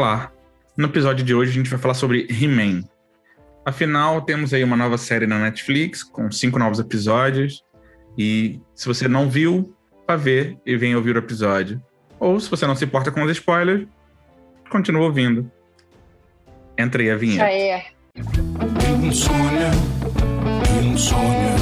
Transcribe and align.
Olá! 0.00 0.32
No 0.78 0.86
episódio 0.86 1.22
de 1.22 1.34
hoje 1.34 1.50
a 1.50 1.52
gente 1.52 1.68
vai 1.68 1.78
falar 1.78 1.92
sobre 1.92 2.26
He-Man. 2.30 2.84
Afinal, 3.66 4.22
temos 4.22 4.54
aí 4.54 4.64
uma 4.64 4.74
nova 4.74 4.96
série 4.96 5.26
na 5.26 5.38
Netflix 5.38 6.02
com 6.02 6.32
cinco 6.32 6.58
novos 6.58 6.78
episódios. 6.78 7.62
E 8.16 8.58
se 8.74 8.86
você 8.86 9.06
não 9.06 9.28
viu, 9.28 9.76
vá 10.08 10.16
ver 10.16 10.56
e 10.64 10.74
venha 10.74 10.96
ouvir 10.96 11.16
o 11.16 11.18
episódio. 11.18 11.82
Ou 12.18 12.40
se 12.40 12.48
você 12.48 12.66
não 12.66 12.74
se 12.74 12.82
importa 12.82 13.10
com 13.10 13.22
os 13.22 13.30
spoilers, 13.30 13.86
continua 14.70 15.02
ouvindo. 15.02 15.52
Entra 16.78 17.02
aí 17.02 17.10
a 17.10 17.16
vinheta. 17.16 17.44
Aí. 17.44 17.82
Insônia, 19.04 19.70
insônia, 20.82 21.56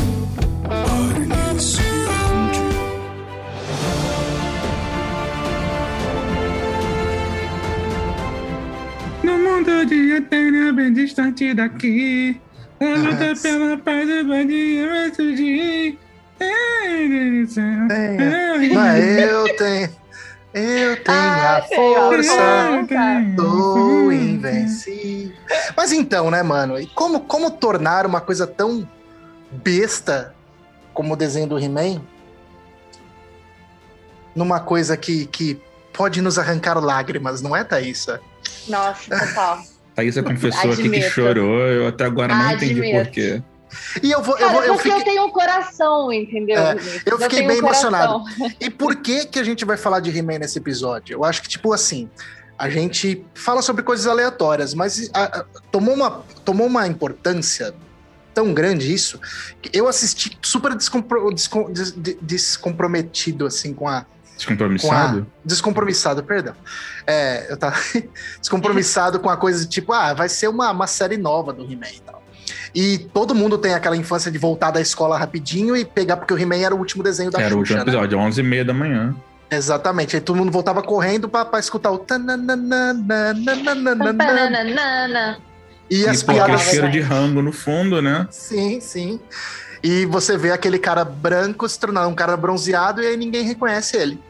No 9.58 9.64
mundo 9.64 9.86
de 9.86 10.12
eterna 10.12 10.72
bem 10.72 10.92
distante 10.92 11.52
daqui, 11.52 12.40
a 12.80 12.84
luta 12.84 13.34
pela 13.42 13.76
paz 13.78 14.08
e 14.08 14.22
bandia 14.22 14.86
vai 14.88 15.12
surgir. 15.12 15.98
Mas 18.72 19.18
eu 19.18 19.56
tenho. 19.56 19.90
Eu 20.54 21.02
tenho 21.02 21.18
Ah, 21.18 21.56
a 21.56 21.58
ó, 21.58 21.62
força. 21.74 22.86
cara. 22.88 23.34
Tô 23.36 24.12
invencível. 24.12 25.36
Mas 25.76 25.90
então, 25.92 26.30
né, 26.30 26.40
mano? 26.44 26.78
E 26.78 26.86
como, 26.86 27.18
como 27.20 27.50
tornar 27.50 28.06
uma 28.06 28.20
coisa 28.20 28.46
tão 28.46 28.88
besta 29.50 30.34
como 30.94 31.14
o 31.14 31.16
desenho 31.16 31.48
do 31.48 31.58
He-Man 31.58 32.00
numa 34.36 34.60
coisa 34.60 34.96
que, 34.96 35.26
que 35.26 35.60
pode 35.92 36.22
nos 36.22 36.38
arrancar 36.38 36.78
lágrimas, 36.78 37.42
não 37.42 37.56
é, 37.56 37.64
Thaísa? 37.64 38.20
Nossa, 38.68 39.10
total. 39.18 39.62
Thaísa 39.94 40.22
confessou 40.22 40.70
aqui 40.72 40.88
que 40.88 41.02
chorou, 41.10 41.58
eu 41.66 41.88
até 41.88 42.04
agora 42.04 42.32
não 42.34 42.52
entendi 42.52 42.72
Admito. 42.80 42.98
por 43.04 43.10
quê. 43.10 43.42
E 44.02 44.10
eu 44.12 44.22
vou. 44.22 44.34
Eu, 44.38 44.46
Cara, 44.46 44.52
vou, 44.52 44.62
eu, 44.64 44.74
porque 44.74 44.88
eu 44.88 44.96
fiquei, 44.96 45.12
tenho 45.12 45.26
um 45.26 45.30
coração, 45.30 46.12
entendeu? 46.12 46.56
É, 46.56 46.72
eu 47.04 47.18
fiquei 47.18 47.28
tenho 47.40 47.48
bem 47.48 47.58
um 47.58 47.62
coração. 47.62 47.90
emocionado. 47.90 48.24
E 48.60 48.70
por 48.70 48.96
que 48.96 49.26
que 49.26 49.38
a 49.38 49.44
gente 49.44 49.64
vai 49.64 49.76
falar 49.76 50.00
de 50.00 50.16
He-Man 50.16 50.38
nesse 50.38 50.56
episódio? 50.58 51.14
Eu 51.14 51.24
acho 51.24 51.42
que, 51.42 51.48
tipo 51.48 51.72
assim, 51.72 52.08
a 52.56 52.70
gente 52.70 53.24
fala 53.34 53.60
sobre 53.60 53.82
coisas 53.82 54.06
aleatórias, 54.06 54.72
mas 54.72 55.10
a- 55.12 55.40
a- 55.40 55.44
tomou, 55.70 55.94
uma, 55.94 56.22
tomou 56.44 56.66
uma 56.66 56.86
importância 56.86 57.74
tão 58.32 58.54
grande 58.54 58.94
isso, 58.94 59.20
que 59.60 59.76
eu 59.76 59.86
assisti 59.88 60.38
super 60.42 60.74
descompro- 60.74 61.30
descom- 61.34 61.70
des- 61.72 61.92
de- 61.92 62.16
descomprometido, 62.22 63.44
assim, 63.46 63.74
com 63.74 63.88
a, 63.88 64.06
Descompromissado? 64.38 65.26
Descompromissado, 65.44 66.22
perdão. 66.22 66.54
É, 67.06 67.50
eu 67.50 67.56
tava 67.56 67.76
descompromissado 68.40 69.18
com 69.18 69.28
a 69.28 69.36
coisa 69.36 69.64
de 69.64 69.68
tipo, 69.68 69.92
ah, 69.92 70.14
vai 70.14 70.28
ser 70.28 70.48
uma, 70.48 70.70
uma 70.70 70.86
série 70.86 71.16
nova 71.16 71.52
do 71.52 71.64
He-Man 71.64 71.90
e 71.94 72.00
tal. 72.00 72.22
E 72.74 72.98
todo 73.12 73.34
mundo 73.34 73.58
tem 73.58 73.74
aquela 73.74 73.96
infância 73.96 74.30
de 74.30 74.38
voltar 74.38 74.70
da 74.70 74.80
escola 74.80 75.18
rapidinho 75.18 75.76
e 75.76 75.84
pegar, 75.84 76.16
porque 76.16 76.32
o 76.32 76.38
He-Man 76.38 76.58
era 76.58 76.74
o 76.74 76.78
último 76.78 77.02
desenho 77.02 77.30
da 77.30 77.40
Era 77.40 77.54
o 77.54 77.58
último 77.58 77.78
Xuxa, 77.78 77.84
né? 77.84 77.98
episódio, 77.98 78.18
11h30 78.18 78.64
da 78.64 78.74
manhã. 78.74 79.16
Exatamente. 79.50 80.14
Aí 80.14 80.22
todo 80.22 80.36
mundo 80.36 80.52
voltava 80.52 80.82
correndo 80.82 81.28
pra, 81.28 81.44
pra 81.44 81.58
escutar 81.58 81.90
o. 81.90 82.04
E 85.90 86.06
as 86.06 86.20
e 86.20 86.24
pô, 86.24 86.32
aquele 86.32 86.46
piadas. 86.46 86.66
né? 86.66 86.70
cheiro 86.70 86.90
de 86.90 87.00
rango 87.00 87.40
no 87.40 87.50
fundo, 87.50 88.02
né? 88.02 88.26
Sim, 88.30 88.78
sim. 88.80 89.18
E 89.82 90.04
você 90.06 90.36
vê 90.36 90.50
aquele 90.52 90.78
cara 90.78 91.04
branco 91.04 91.68
se 91.68 91.78
tornar 91.78 92.06
um 92.06 92.14
cara 92.14 92.36
bronzeado 92.36 93.02
e 93.02 93.06
aí 93.06 93.16
ninguém 93.16 93.44
reconhece 93.44 93.96
ele. 93.96 94.20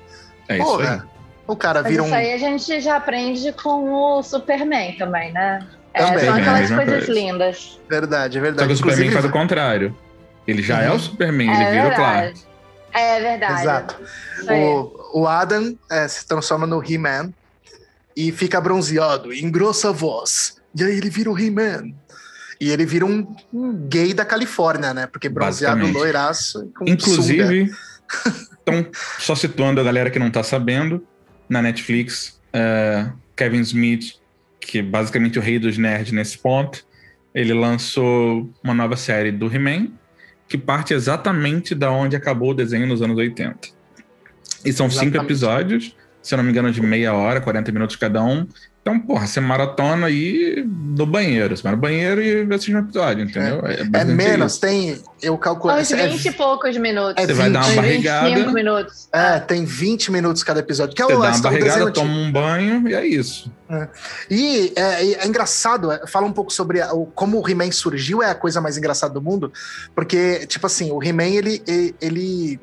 É 0.49 0.59
isso 0.59 0.63
aí. 0.63 0.87
Porra, 0.87 1.09
o 1.47 1.57
cara 1.57 1.83
Mas 1.83 1.91
vira 1.93 2.03
isso 2.05 2.13
um. 2.13 2.17
aí 2.17 2.33
a 2.35 2.39
gente 2.39 2.81
já 2.81 2.97
aprende 2.97 3.53
com 3.53 3.91
o 3.93 4.23
Superman 4.23 4.97
também, 4.97 5.33
né? 5.33 5.67
É, 5.95 6.05
Também. 6.05 6.25
são 6.27 6.37
É 6.37 6.41
aquelas 6.41 6.61
mesma 6.61 6.77
coisas 6.77 7.07
coisa. 7.07 7.21
lindas. 7.21 7.81
Verdade, 7.89 8.37
é 8.37 8.41
Só 8.41 8.45
verdade. 8.45 8.69
que 8.69 8.75
o 8.75 8.77
Superman 8.77 9.07
Inclusive- 9.09 9.23
faz 9.23 9.25
o 9.25 9.39
contrário. 9.39 9.97
Ele 10.47 10.63
já 10.63 10.83
é 10.83 10.91
Uhum. 10.91 10.97
o 10.97 11.01
Superman, 11.01 11.51
ele 11.53 11.63
É 11.63 11.71
vira 11.71 11.89
o. 11.89 11.95
Clark. 11.95 12.41
É 12.93 13.21
verdade. 13.21 13.61
Exato. 13.63 13.97
Isso. 14.39 14.53
O, 14.53 15.21
o 15.23 15.27
Adam 15.27 15.77
é, 15.91 16.07
se 16.09 16.27
transforma 16.27 16.67
no 16.67 16.83
He-Man 16.83 17.33
e 18.17 18.33
fica 18.33 18.61
bronzeado, 18.61 19.33
engrossa 19.33 19.89
a 19.89 19.93
voz. 19.93 20.57
E 20.75 20.83
aí 20.85 20.97
ele 20.97 21.11
vira 21.11 21.31
o 21.31 21.39
He-Man. 21.39 21.93
E 22.61 22.71
ele 22.71 22.85
vira 22.85 23.07
um, 23.07 23.35
um 23.53 23.73
gay 23.89 24.13
da 24.13 24.25
Califórnia, 24.25 24.93
né? 24.93 25.07
Porque 25.07 25.29
bronzeado, 25.29 25.87
loiraço. 25.87 26.71
Com. 26.77 26.85
Inclusive, 26.89 27.71
então, 28.63 28.87
só 29.19 29.35
situando 29.35 29.81
a 29.81 29.85
galera 29.85 30.11
que 30.11 30.19
não 30.19 30.31
tá 30.31 30.43
sabendo, 30.43 31.07
na 31.49 31.63
Netflix, 31.63 32.41
é, 32.53 33.11
Kevin 33.37 33.61
Smith, 33.61 34.15
que 34.61 34.79
é 34.79 34.83
basicamente 34.83 35.39
o 35.39 35.43
rei 35.43 35.59
dos 35.59 35.79
nerds 35.79 36.13
nesse 36.13 36.37
ponto, 36.37 36.85
ele 37.35 37.55
lançou 37.55 38.51
uma 38.63 38.75
nova 38.75 38.97
série 38.97 39.31
do 39.31 39.47
He-Man, 39.47 39.89
que 40.49 40.59
parte 40.59 40.93
exatamente 40.93 41.75
da 41.75 41.91
onde 41.91 42.17
acabou 42.17 42.51
o 42.51 42.55
desenho 42.55 42.87
nos 42.87 43.01
anos 43.03 43.17
80. 43.17 43.69
E 44.65 44.73
são 44.73 44.91
cinco 44.91 45.05
Exatamente. 45.05 45.25
episódios, 45.25 45.97
se 46.21 46.35
eu 46.35 46.37
não 46.39 46.45
me 46.45 46.51
engano, 46.51 46.71
de 46.73 46.83
meia 46.83 47.15
hora, 47.15 47.41
40 47.41 47.71
minutos 47.71 47.97
cada 47.97 48.23
um. 48.23 48.47
Então, 48.89 49.01
porra, 49.01 49.27
você 49.27 49.39
maratona 49.41 50.07
aí 50.07 50.65
no 50.67 51.05
banheiro. 51.05 51.55
Você 51.57 51.63
vai 51.63 51.73
no 51.73 51.79
banheiro 51.79 52.23
e 52.23 52.43
assiste 52.55 52.75
um 52.75 52.79
episódio, 52.79 53.25
entendeu? 53.25 53.59
É 53.67 53.85
basicamente 53.85 54.17
menos, 54.17 54.53
isso. 54.53 54.61
tem. 54.61 55.03
Eu 55.21 55.37
calculo. 55.37 55.75
Uns 55.75 55.93
É, 55.93 56.07
20 56.09 56.25
e 56.27 56.33
poucos 56.33 56.77
minutos. 56.79 57.23
é 57.23 57.27
Você 57.27 57.35
vai 57.35 57.51
dar 57.51 57.65
uma 57.67 57.75
barrigada. 57.75 58.29
25 58.29 58.53
minutos. 58.55 59.09
é, 59.13 59.39
tem 59.41 59.65
20 59.65 60.11
minutos 60.13 60.43
cada 60.43 60.61
episódio. 60.61 60.95
Que 60.97 61.03
é 61.03 61.05
Você 61.07 61.13
o, 61.15 61.21
dá 61.21 61.29
a 61.29 61.33
uma 61.33 61.39
barrigada, 61.41 61.91
toma 61.93 62.11
um 62.13 62.33
banho 62.33 62.89
e 62.89 62.95
é 62.95 63.07
isso. 63.07 63.53
E 64.31 64.73
é, 64.77 65.05
e 65.05 65.15
é 65.17 65.27
engraçado, 65.27 65.93
é, 65.93 66.07
fala 66.07 66.27
um 66.27 66.33
pouco 66.33 66.53
sobre 66.53 66.81
a- 66.81 66.93
o, 66.95 67.07
como 67.07 67.39
o 67.41 67.49
He-Man 67.49 67.71
surgiu, 67.71 68.23
é 68.23 68.31
a 68.31 68.35
coisa 68.35 68.61
mais 68.61 68.79
engraçada 68.79 69.13
do 69.13 69.21
mundo, 69.21 69.53
porque, 69.95 70.47
tipo 70.47 70.67
assim, 70.67 70.91
o 70.91 71.03
He-Man, 71.03 71.25
ele, 71.25 71.63
ele, 72.01 72.59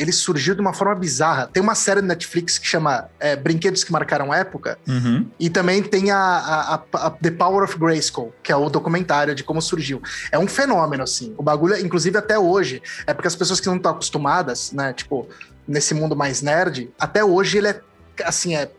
ele, 0.00 0.12
surgiu 0.12 0.54
de 0.54 0.60
uma 0.60 0.72
forma 0.72 0.94
bizarra. 0.94 1.46
Tem 1.52 1.62
uma 1.62 1.74
série 1.74 2.00
no 2.00 2.08
Netflix 2.08 2.58
que 2.58 2.66
chama 2.66 3.08
é, 3.20 3.36
Brinquedos 3.36 3.84
que 3.84 3.92
Marcaram 3.92 4.32
Época, 4.32 4.78
Uhum. 4.88 5.26
e 5.38 5.50
também 5.50 5.82
tem 5.82 6.10
a, 6.10 6.16
a- 6.18 6.82
a- 7.06 7.10
The 7.10 7.30
Power 7.30 7.62
of 7.64 7.78
Grayskull, 7.78 8.34
que 8.42 8.50
é 8.50 8.56
o 8.56 8.68
documentário 8.70 9.34
de 9.34 9.44
como 9.44 9.60
surgiu. 9.60 10.00
É 10.32 10.38
um 10.38 10.46
fenômeno, 10.46 11.02
assim. 11.02 11.34
O 11.36 11.42
bagulho, 11.42 11.76
inclusive 11.78 12.16
até 12.18 12.38
hoje, 12.38 12.82
é 13.06 13.12
porque 13.14 13.28
as 13.28 13.36
pessoas 13.36 13.60
que 13.60 13.66
não 13.68 13.76
estão 13.76 13.92
acostumadas, 13.92 14.72
né, 14.72 14.92
tipo, 14.92 15.28
nesse 15.68 15.94
mundo 15.94 16.16
mais 16.16 16.42
nerd, 16.42 16.90
até 16.98 17.22
hoje 17.24 17.58
ele 17.58 17.68
é, 17.68 17.80
assim, 18.24 18.56
é 18.56 18.70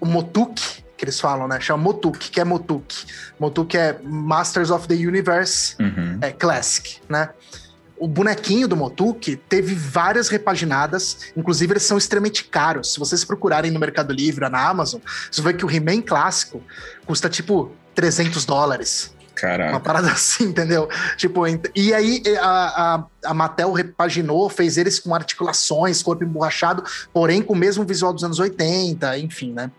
o 0.00 0.06
Motuk, 0.06 0.82
que 0.96 1.04
eles 1.04 1.18
falam, 1.18 1.48
né? 1.48 1.58
Chama 1.60 1.82
Motuk, 1.82 2.18
que 2.30 2.40
é 2.40 2.44
Motuk. 2.44 3.04
Motuk 3.40 3.76
é 3.76 3.98
Masters 4.04 4.70
of 4.70 4.86
the 4.86 4.94
Universe 4.94 5.74
Uhum. 5.80 6.18
é, 6.20 6.30
Classic, 6.30 7.00
né? 7.08 7.30
O 7.96 8.08
bonequinho 8.08 8.66
do 8.66 8.76
Motuk 8.76 9.36
teve 9.48 9.74
várias 9.74 10.28
repaginadas, 10.28 11.32
inclusive 11.36 11.74
eles 11.74 11.84
são 11.84 11.96
extremamente 11.96 12.44
caros. 12.44 12.92
Se 12.92 12.98
vocês 12.98 13.24
procurarem 13.24 13.70
no 13.70 13.78
Mercado 13.78 14.12
Livre, 14.12 14.48
na 14.48 14.68
Amazon, 14.68 15.00
vão 15.32 15.44
ver 15.44 15.56
que 15.56 15.64
o 15.64 15.70
He-Man 15.70 16.02
clássico 16.02 16.60
custa 17.06 17.28
tipo 17.28 17.70
300 17.94 18.44
dólares. 18.44 19.13
Uma 19.34 19.40
Caraca. 19.40 19.80
parada 19.80 20.08
assim, 20.12 20.44
entendeu? 20.44 20.88
Tipo, 21.16 21.46
ent- 21.46 21.70
e 21.74 21.92
aí 21.92 22.22
a, 22.40 22.94
a, 22.94 23.30
a 23.30 23.34
Mattel 23.34 23.72
repaginou, 23.72 24.48
fez 24.48 24.78
eles 24.78 24.98
com 25.00 25.14
articulações, 25.14 26.02
corpo 26.02 26.22
emborrachado, 26.24 26.84
porém 27.12 27.42
com 27.42 27.52
o 27.52 27.56
mesmo 27.56 27.84
visual 27.84 28.12
dos 28.12 28.22
anos 28.24 28.38
80, 28.38 29.18
enfim, 29.18 29.52
né? 29.52 29.70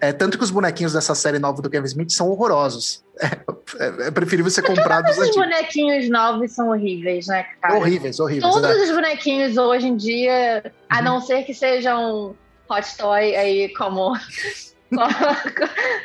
É, 0.00 0.12
tanto 0.12 0.36
que 0.36 0.44
os 0.44 0.50
bonequinhos 0.50 0.92
dessa 0.92 1.14
série 1.14 1.38
nova 1.38 1.62
do 1.62 1.70
Kevin 1.70 1.86
Smith 1.86 2.10
são 2.10 2.28
horrorosos. 2.28 3.02
É, 3.80 4.08
é 4.08 4.10
preferível 4.10 4.48
você 4.50 4.60
comprar 4.62 5.00
dos 5.00 5.12
Esses 5.12 5.22
antigos. 5.30 5.42
bonequinhos 5.48 6.08
novos 6.10 6.52
são 6.52 6.68
horríveis, 6.68 7.26
né, 7.26 7.44
cara? 7.60 7.76
Horríveis, 7.78 8.20
horríveis. 8.20 8.52
Todos 8.54 8.68
né? 8.76 8.84
os 8.84 8.90
bonequinhos 8.90 9.56
hoje 9.56 9.88
em 9.88 9.96
dia, 9.96 10.70
a 10.88 10.98
Uhum. 10.98 11.04
não 11.04 11.20
ser 11.20 11.42
que 11.44 11.52
sejam 11.54 12.36
hot 12.70 12.96
toy 12.96 13.34
aí 13.34 13.72
como 13.74 14.12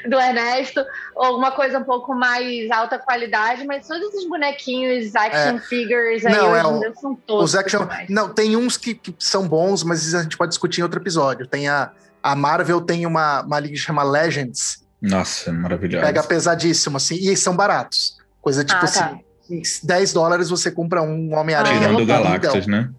do 0.07 0.19
Ernesto, 0.19 0.83
ou 1.15 1.25
alguma 1.25 1.51
coisa 1.51 1.79
um 1.79 1.83
pouco 1.83 2.13
mais 2.15 2.69
alta 2.71 2.97
qualidade, 2.99 3.65
mas 3.65 3.87
todos 3.87 4.13
os 4.13 4.27
bonequinhos 4.27 5.15
action 5.15 5.59
figures 5.59 6.25
aí 6.25 6.33
Não, 6.35 6.51
hoje 6.51 6.85
é 6.85 6.89
o- 6.89 6.95
são 6.95 7.15
todos. 7.15 7.45
Os 7.45 7.55
action. 7.55 7.79
demais. 7.81 8.09
Não, 8.09 8.29
tem 8.29 8.55
uns 8.55 8.77
que, 8.77 8.93
que 8.93 9.15
são 9.19 9.47
bons, 9.47 9.83
mas 9.83 10.13
a 10.15 10.23
gente 10.23 10.37
pode 10.37 10.49
discutir 10.49 10.81
em 10.81 10.83
outro 10.83 10.99
episódio. 10.99 11.47
Tem 11.47 11.67
a. 11.67 11.91
A 12.21 12.35
Marvel 12.35 12.81
tem 12.81 13.05
uma, 13.05 13.41
uma 13.43 13.59
liga 13.61 13.75
que 13.75 13.79
chama 13.79 14.03
Legends, 14.03 14.83
Nossa, 15.01 15.53
maravilhoso. 15.53 16.05
pega 16.05 16.21
pesadíssimo, 16.21 16.97
assim, 16.97 17.15
e 17.15 17.33
são 17.37 17.55
baratos. 17.55 18.17
Coisa 18.41 18.61
tipo 18.61 18.75
Ah, 18.77 18.87
tá. 18.91 19.05
assim, 19.05 19.19
em 19.49 19.61
10 19.83 20.11
dólares 20.11 20.49
você 20.49 20.69
compra 20.69 21.01
um 21.01 21.33
Homem-Aranha. 21.33 21.75
Ah, 21.77 21.79
Tirando 21.79 21.99
lindão. 21.99 22.21
Galactus, 22.23 22.67
né? 22.67 22.89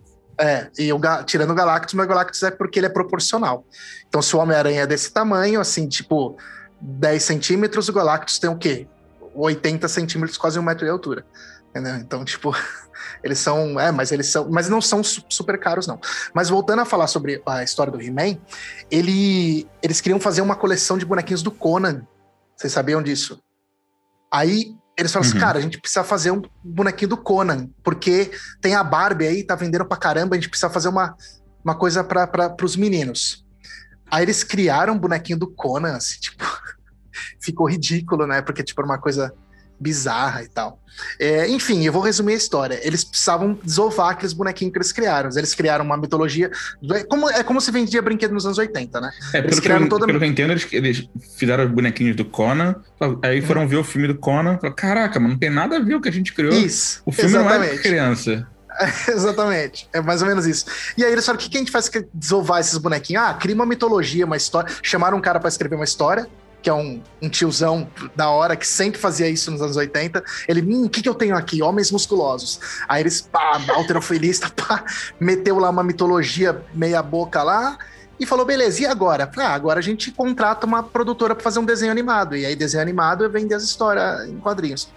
É, 0.41 0.71
e 0.79 0.91
o, 0.91 0.99
tirando 1.27 1.51
o 1.51 1.55
Galactus, 1.55 1.93
mas 1.93 2.07
o 2.07 2.09
Galactus 2.09 2.43
é 2.43 2.51
porque 2.51 2.79
ele 2.79 2.87
é 2.87 2.91
proporcional. 2.91 3.67
Então, 4.09 4.23
se 4.23 4.35
o 4.35 4.39
Homem-Aranha 4.39 4.83
é 4.83 4.87
desse 4.87 5.13
tamanho, 5.13 5.61
assim, 5.61 5.87
tipo 5.87 6.39
10 6.81 7.23
centímetros, 7.23 7.89
o 7.91 7.93
Galactus 7.93 8.39
tem 8.39 8.49
o 8.49 8.57
quê? 8.57 8.89
80 9.35 9.87
centímetros, 9.87 10.39
quase 10.39 10.59
um 10.59 10.63
metro 10.63 10.87
de 10.87 10.91
altura. 10.91 11.27
Entendeu? 11.69 11.97
Então, 11.97 12.25
tipo, 12.25 12.57
eles 13.23 13.39
são. 13.39 13.79
É, 13.79 13.93
mas 13.93 14.13
eles 14.13 14.29
são. 14.29 14.49
Mas 14.51 14.69
não 14.69 14.81
são 14.81 15.05
su- 15.05 15.25
super 15.29 15.59
caros, 15.59 15.87
não. 15.87 16.01
Mas 16.35 16.49
voltando 16.49 16.81
a 16.81 16.85
falar 16.87 17.07
sobre 17.07 17.43
a 17.45 17.63
história 17.63 17.93
do 17.93 18.01
He-Man, 18.01 18.39
ele, 18.91 19.69
eles 19.83 20.01
queriam 20.01 20.19
fazer 20.19 20.41
uma 20.41 20.57
coleção 20.57 20.97
de 20.97 21.05
bonequinhos 21.05 21.43
do 21.43 21.51
Conan. 21.51 22.03
Vocês 22.57 22.73
sabiam 22.73 23.03
disso? 23.03 23.39
Aí 24.33 24.75
eles 24.97 25.13
falaram 25.13 25.29
Uhum. 25.31 25.37
assim, 25.37 25.41
cara, 25.41 25.59
a 25.59 25.63
gente 25.63 25.79
precisa 25.81 26.05
fazer 26.05 26.31
um 26.31 26.43
bonequinho 26.63 27.09
do 27.09 27.17
Conan, 27.17 27.69
porque 27.83 28.31
tem 28.61 28.75
a 28.75 28.85
Barbie 28.85 29.27
aí, 29.27 29.43
tá 29.45 29.55
vendendo 29.55 29.85
pra 29.85 29.97
caramba, 29.97 30.35
a 30.35 30.39
gente 30.39 30.49
precisa 30.49 30.71
fazer 30.71 30.89
uma, 30.89 31.17
uma 31.65 31.75
coisa 31.75 32.05
para 32.05 32.51
pros 32.51 32.77
meninos. 32.77 33.45
Aí 34.11 34.25
eles 34.25 34.43
criaram 34.43 34.95
um 34.95 34.99
bonequinho 34.99 35.39
do 35.39 35.49
Conan, 35.49 35.97
assim, 35.97 36.19
tipo, 36.19 36.45
ficou 37.41 37.69
ridículo, 37.69 38.27
né? 38.27 38.43
Porque, 38.43 38.63
tipo, 38.63 38.81
era 38.81 38.87
uma 38.87 38.99
coisa 38.99 39.33
bizarra 39.81 40.43
e 40.43 40.49
tal. 40.49 40.79
É, 41.19 41.49
enfim, 41.49 41.85
eu 41.87 41.93
vou 41.93 42.03
resumir 42.03 42.35
a 42.35 42.37
história. 42.37 42.79
Eles 42.83 43.03
precisavam 43.03 43.59
desovar 43.65 44.11
aqueles 44.11 44.33
bonequinhos 44.35 44.73
que 44.73 44.79
eles 44.79 44.93
criaram. 44.93 45.31
Eles 45.35 45.55
criaram 45.55 45.85
uma 45.85 45.97
mitologia. 45.97 46.51
É 46.93 47.05
como, 47.05 47.31
é 47.31 47.43
como 47.43 47.61
se 47.61 47.71
vendia 47.71 48.03
brinquedo 48.03 48.33
nos 48.33 48.45
anos 48.45 48.59
80, 48.59 49.01
né? 49.01 49.11
É, 49.33 49.39
Eles 49.39 49.51
pelo, 49.51 49.57
que 49.57 49.63
criaram 49.63 49.85
eu, 49.85 49.89
toda- 49.89 50.07
pelo 50.07 50.19
que 50.19 50.25
eu 50.25 50.29
entendo, 50.29 50.51
eles, 50.51 50.67
eles 50.73 51.09
fizeram 51.39 51.65
os 51.65 51.71
bonequinhos 51.71 52.17
do 52.17 52.25
Conan, 52.25 52.75
aí 53.23 53.41
foram 53.41 53.67
ver 53.67 53.77
o 53.77 53.85
filme 53.85 54.09
do 54.09 54.17
Conan, 54.17 54.57
falaram, 54.59 54.75
caraca, 54.77 55.19
mano, 55.19 55.33
não 55.35 55.39
tem 55.39 55.49
nada 55.51 55.77
a 55.77 55.81
ver 55.81 55.95
o 55.95 56.01
que 56.01 56.09
a 56.09 56.13
gente 56.13 56.35
criou. 56.35 56.53
Isso. 56.53 57.01
O 57.07 57.13
filme 57.13 57.33
não 57.33 57.41
é 57.41 57.45
pra 57.45 57.57
exatamente. 57.59 57.83
criança. 57.83 58.49
Exatamente. 59.09 59.89
É 59.93 60.01
mais 60.01 60.23
ou 60.23 60.29
menos 60.29 60.47
isso. 60.47 60.65
E 60.97 61.05
aí 61.05 61.11
eles 61.13 61.25
falaram: 61.27 61.41
o 61.41 61.45
que, 61.45 61.51
que 61.51 61.57
a 61.57 61.61
gente 61.61 61.73
faz 61.73 61.89
pra 61.89 62.03
desovar 62.15 62.61
esses 62.61 62.79
bonequinhos? 62.79 63.23
Ah, 63.23 63.35
cria 63.35 63.55
uma 63.55 63.67
mitologia, 63.67 64.25
uma 64.25 64.37
história. 64.37 64.73
Chamaram 64.83 65.19
um 65.19 65.21
cara 65.21 65.41
pra 65.41 65.49
escrever 65.49 65.75
uma 65.75 65.85
história, 65.85 66.27
que 66.63 66.69
é 66.69 66.75
um, 66.75 67.03
um 67.21 67.29
tiozão 67.29 67.89
da 68.15 68.31
hora 68.31 68.57
que 68.57 68.67
sempre 68.67 68.99
fazia 68.99 69.29
isso 69.29 69.51
nos 69.51 69.63
anos 69.63 69.77
80. 69.77 70.23
Ele, 70.49 70.63
hum, 70.63 70.85
o 70.85 70.89
que, 70.89 71.03
que 71.03 71.09
eu 71.09 71.15
tenho 71.15 71.37
aqui? 71.37 71.63
Homens 71.63 71.91
musculosos. 71.91 72.61
Aí 72.89 73.03
eles, 73.03 73.21
pá, 73.21 73.61
alterofilista, 73.71 74.51
pá, 74.55 74.85
meteu 75.19 75.59
lá 75.59 75.71
uma 75.71 75.83
mitologia 75.83 76.63
meia-boca 76.75 77.43
lá. 77.43 77.79
E 78.19 78.27
falou, 78.27 78.45
beleza, 78.45 78.83
e 78.83 78.87
agora? 78.87 79.31
Ah, 79.39 79.55
agora 79.55 79.79
a 79.79 79.83
gente 79.83 80.11
contrata 80.11 80.67
uma 80.67 80.83
produtora 80.83 81.35
pra 81.35 81.43
fazer 81.43 81.59
um 81.59 81.65
desenho 81.65 81.91
animado. 81.91 82.37
E 82.37 82.45
aí, 82.45 82.55
desenho 82.55 82.83
animado 82.83 83.25
é 83.25 83.29
vender 83.29 83.55
as 83.55 83.63
histórias 83.63 84.29
em 84.29 84.37
quadrinhos. 84.37 84.91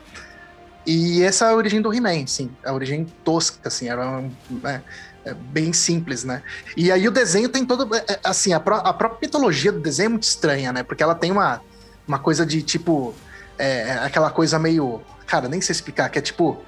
E 0.85 1.23
essa 1.23 1.45
é 1.45 1.49
a 1.49 1.55
origem 1.55 1.81
do 1.81 1.93
He-Man, 1.93 2.27
sim. 2.27 2.51
A 2.65 2.73
origem 2.73 3.05
tosca, 3.23 3.57
assim, 3.67 3.87
era 3.89 4.05
um, 4.07 4.31
é, 4.65 4.81
é 5.25 5.33
bem 5.33 5.71
simples, 5.71 6.23
né? 6.23 6.41
E 6.75 6.91
aí 6.91 7.07
o 7.07 7.11
desenho 7.11 7.47
tem 7.49 7.65
todo. 7.65 7.93
é, 7.95 8.03
é, 8.13 8.19
assim, 8.23 8.53
a, 8.53 8.59
pró- 8.59 8.81
a 8.83 8.93
própria 8.93 9.19
mitologia 9.21 9.71
do 9.71 9.79
desenho 9.79 10.07
é 10.07 10.09
muito 10.09 10.23
estranha, 10.23 10.73
né? 10.73 10.83
Porque 10.83 11.01
ela 11.01 11.15
tem 11.15 11.31
uma, 11.31 11.61
uma 12.07 12.19
coisa 12.19 12.45
de 12.45 12.61
tipo. 12.61 13.15
é, 13.57 13.81
é 13.89 13.91
aquela 13.99 14.29
coisa 14.29 14.59
meio. 14.59 15.01
Cara, 15.25 15.47
nem 15.47 15.61
sei 15.61 15.71
explicar, 15.73 16.09
que 16.09 16.19
é 16.19 16.21
tipo. 16.21 16.61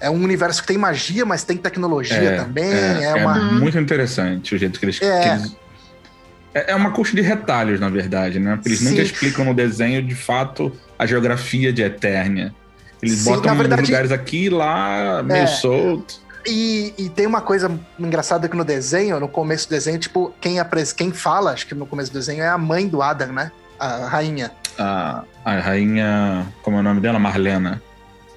É 0.00 0.10
um 0.10 0.22
universo 0.22 0.60
que 0.60 0.66
tem 0.68 0.76
magia, 0.76 1.24
mas 1.24 1.44
tem 1.44 1.56
tecnologia 1.56 2.36
também. 2.36 2.64
É, 2.64 3.04
é 3.04 3.14
uma. 3.14 3.34
muito 3.36 3.78
interessante 3.78 4.54
o 4.54 4.58
jeito 4.58 4.78
que 4.80 4.84
eles. 4.84 5.00
É. 5.00 5.20
que 5.20 5.28
eles- 5.28 5.56
é, 6.52 6.72
é 6.72 6.74
uma 6.74 6.90
coxa 6.90 7.14
de 7.16 7.22
retalhos, 7.22 7.78
na 7.80 7.88
verdade, 7.88 8.38
né? 8.40 8.54
Porque 8.56 8.68
eles 8.70 8.80
Sim. 8.80 8.90
nunca 8.90 9.02
explicam 9.02 9.44
no 9.44 9.54
desenho, 9.54 10.02
de 10.02 10.14
fato, 10.14 10.72
a 10.98 11.06
geografia 11.06 11.72
de 11.72 11.82
Eternia. 11.82 12.52
Eles 13.02 13.18
Sim, 13.18 13.32
botam 13.34 13.54
verdade- 13.56 13.82
uns 13.82 13.88
lugares 13.88 14.12
aqui 14.12 14.44
e 14.46 14.50
lá, 14.50 15.22
meio 15.22 15.42
É. 15.42 15.46
solto. 15.46 16.22
E, 16.46 16.92
e 16.98 17.08
tem 17.08 17.26
uma 17.26 17.40
coisa 17.40 17.70
engraçada 17.98 18.48
que 18.48 18.56
no 18.56 18.64
desenho, 18.64 19.18
no 19.18 19.28
começo 19.28 19.66
do 19.66 19.70
desenho, 19.70 19.98
tipo, 19.98 20.34
quem, 20.40 20.60
apres- 20.60 20.92
quem 20.92 21.10
fala, 21.10 21.52
acho 21.52 21.66
que 21.66 21.74
no 21.74 21.86
começo 21.86 22.10
do 22.12 22.18
desenho, 22.18 22.42
é 22.42 22.48
a 22.48 22.58
mãe 22.58 22.86
do 22.86 23.00
Adam, 23.00 23.28
né? 23.32 23.50
A 23.78 24.06
rainha. 24.06 24.50
A, 24.78 25.24
a 25.44 25.58
rainha. 25.60 26.46
Como 26.62 26.76
é 26.76 26.80
o 26.80 26.82
nome 26.82 27.00
dela? 27.00 27.18
Marlena. 27.18 27.82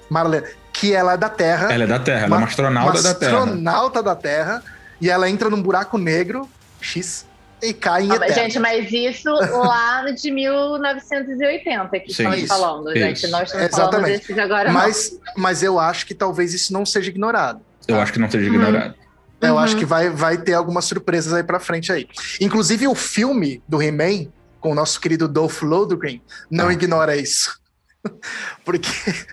Marlene. 0.08 0.46
Que 0.72 0.94
ela 0.94 1.14
é 1.14 1.16
da 1.16 1.28
Terra. 1.28 1.72
Ela 1.72 1.84
é 1.84 1.86
da 1.86 1.98
Terra, 1.98 2.18
ela 2.20 2.26
é 2.26 2.28
Uma- 2.28 2.36
uma 2.38 2.46
astronauta 2.46 2.92
uma 2.98 3.02
da 3.02 3.14
Terra. 3.14 3.38
astronauta 3.38 4.02
da 4.02 4.14
Terra. 4.16 4.62
E 5.00 5.10
ela 5.10 5.28
entra 5.28 5.50
num 5.50 5.60
buraco 5.62 5.98
negro, 5.98 6.48
X, 6.80 7.26
e 7.62 7.72
cai 7.74 8.02
em 8.04 8.10
Ah, 8.12 8.16
mas, 8.18 8.30
Eterna. 8.30 8.42
gente, 8.42 8.58
mas 8.58 8.92
isso 8.92 9.30
lá 9.30 10.10
de 10.10 10.30
1980 10.30 12.00
que 12.00 12.06
Sim, 12.06 12.22
estamos 12.22 12.38
isso, 12.38 12.46
falando, 12.48 12.92
gente. 12.94 13.16
isso. 13.16 13.28
Nós 13.30 13.48
estamos 13.48 13.70
falando 13.70 13.92
Exatamente. 13.94 14.18
desses 14.18 14.38
agora. 14.38 14.72
mas, 14.72 15.18
mas 15.36 15.62
eu 15.62 15.78
acho 15.78 16.06
que 16.06 16.14
talvez 16.14 16.54
isso 16.54 16.72
não 16.72 16.84
seja 16.86 17.10
ignorado. 17.10 17.60
Eu 17.86 18.00
acho 18.00 18.12
que 18.12 18.18
não 18.18 18.30
seja 18.30 18.48
Uhum. 18.48 18.54
ignorado. 18.54 18.94
Eu 19.40 19.52
Uhum. 19.54 19.58
acho 19.60 19.76
que 19.76 19.84
vai, 19.84 20.10
vai 20.10 20.36
ter 20.36 20.54
algumas 20.54 20.84
surpresas 20.84 21.32
aí 21.32 21.42
pra 21.44 21.60
frente 21.60 21.92
aí. 21.92 22.08
Inclusive, 22.40 22.88
o 22.88 22.94
filme 22.94 23.62
do 23.68 23.80
He-Man, 23.82 24.26
com 24.60 24.72
o 24.72 24.74
nosso 24.74 25.00
querido 25.00 25.28
Dolph 25.28 25.62
Lundgren, 25.62 26.20
não 26.50 26.68
Ah. 26.68 26.72
ignora 26.72 27.16
isso. 27.16 27.58
Porque 28.64 28.88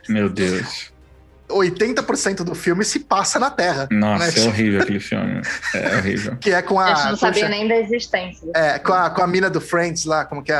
Meu 0.07 0.30
Deus. 0.30 0.92
80% 1.50 2.38
do 2.44 2.56
filme 2.56 2.83
se 2.83 3.00
passa 3.00 3.38
na 3.39 3.50
Terra. 3.51 3.88
Nossa, 3.92 4.31
né? 4.39 4.45
é 4.45 4.47
horrível 4.50 4.81
aquele 4.81 5.00
filme. 5.00 5.42
É 5.74 5.97
horrível. 5.97 6.36
Que 6.42 6.51
é 6.51 6.62
com 6.62 6.80
A 6.80 6.86
a. 6.86 6.95
gente 6.95 7.09
não 7.12 7.18
sabia 7.18 7.44
poxa, 7.44 7.50
nem 7.50 7.68
da 7.68 7.75
existência. 7.77 8.47
é, 8.56 8.80
com 8.80 8.94
a, 8.94 9.09
com 9.09 9.21
a 9.21 9.27
mina 9.27 9.50
do 9.50 9.62
Friends 9.62 10.06
lá, 10.06 10.25
como 10.25 10.44
que 10.44 10.51
é? 10.51 10.56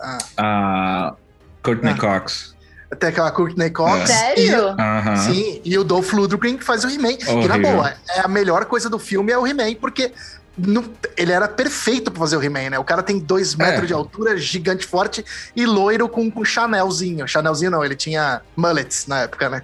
A, 0.00 0.18
A 0.36 1.14
Courtney 1.62 1.92
Ah. 1.92 1.98
Cox. 2.00 2.54
até 2.90 3.08
aquela 3.08 3.30
Courtney 3.32 3.70
Cox. 3.70 4.08
É. 4.10 4.34
Sério? 4.34 4.68
Aham. 4.78 5.16
Sim, 5.16 5.60
e 5.64 5.76
o 5.76 5.82
Dolph 5.84 6.12
Lundgren 6.12 6.56
que 6.56 6.64
faz 6.64 6.84
o 6.84 6.88
He-Man. 6.88 7.16
Que, 7.16 7.48
na 7.48 7.58
boa, 7.58 7.94
é 8.10 8.20
a 8.20 8.28
melhor 8.28 8.64
coisa 8.66 8.88
do 8.88 8.98
filme 8.98 9.32
é 9.32 9.36
o 9.38 9.46
He-Man, 9.46 9.74
porque 9.80 10.12
não- 10.56 10.84
ele 11.16 11.32
era 11.32 11.46
perfeito 11.48 12.10
pra 12.10 12.20
fazer 12.20 12.36
o 12.36 12.42
He-Man, 12.42 12.70
né? 12.70 12.78
O 12.78 12.84
cara 12.84 13.02
tem 13.02 13.18
dois 13.18 13.54
metros 13.56 13.82
É. 13.84 13.86
de 13.86 13.92
altura, 13.92 14.36
gigante, 14.38 14.86
forte 14.86 15.24
e 15.54 15.66
loiro 15.66 16.08
com, 16.08 16.30
com 16.30 16.44
Chanelzinho. 16.44 17.26
Chanelzinho 17.28 17.70
não, 17.72 17.84
ele 17.84 17.96
tinha 17.96 18.40
mullets 18.56 19.06
na 19.08 19.20
época, 19.22 19.48
né? 19.50 19.62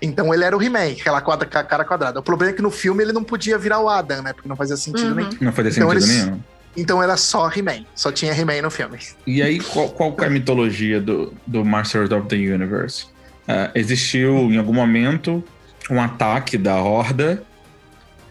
Então 0.00 0.32
ele 0.32 0.44
era 0.44 0.56
o 0.56 0.62
He-Man, 0.62 0.92
aquela 1.00 1.20
quadra, 1.20 1.46
ca- 1.48 1.64
cara 1.64 1.84
quadrada. 1.84 2.20
O 2.20 2.22
problema 2.22 2.52
é 2.52 2.56
que 2.56 2.62
no 2.62 2.70
filme 2.70 3.02
ele 3.02 3.12
não 3.12 3.24
podia 3.24 3.58
virar 3.58 3.80
o 3.80 3.88
Adam, 3.88 4.22
né? 4.22 4.32
Porque 4.32 4.48
não 4.48 4.56
fazia 4.56 4.76
sentido 4.76 5.08
Uhum. 5.08 5.14
nenhum. 5.14 5.30
Não 5.40 5.52
fazia 5.52 5.70
Então 5.72 5.90
sentido 5.90 6.04
eles- 6.10 6.24
nenhum. 6.24 6.40
Então 6.76 7.02
era 7.02 7.16
só 7.16 7.50
He-Man. 7.50 7.84
Só 7.94 8.12
tinha 8.12 8.32
He-Man 8.32 8.62
no 8.62 8.70
filme. 8.70 8.98
E 9.26 9.42
aí, 9.42 9.58
qual, 9.58 9.88
qual 9.90 10.14
é 10.20 10.26
a 10.26 10.30
mitologia 10.30 11.00
do, 11.00 11.32
do 11.46 11.64
Masters 11.64 12.10
of 12.12 12.28
the 12.28 12.36
Universe? 12.36 13.06
Ah, 13.48 13.70
existiu, 13.74 14.34
em 14.52 14.58
algum 14.58 14.72
momento, 14.74 15.42
um 15.90 16.00
ataque 16.00 16.56
da 16.56 16.76
Horda 16.76 17.42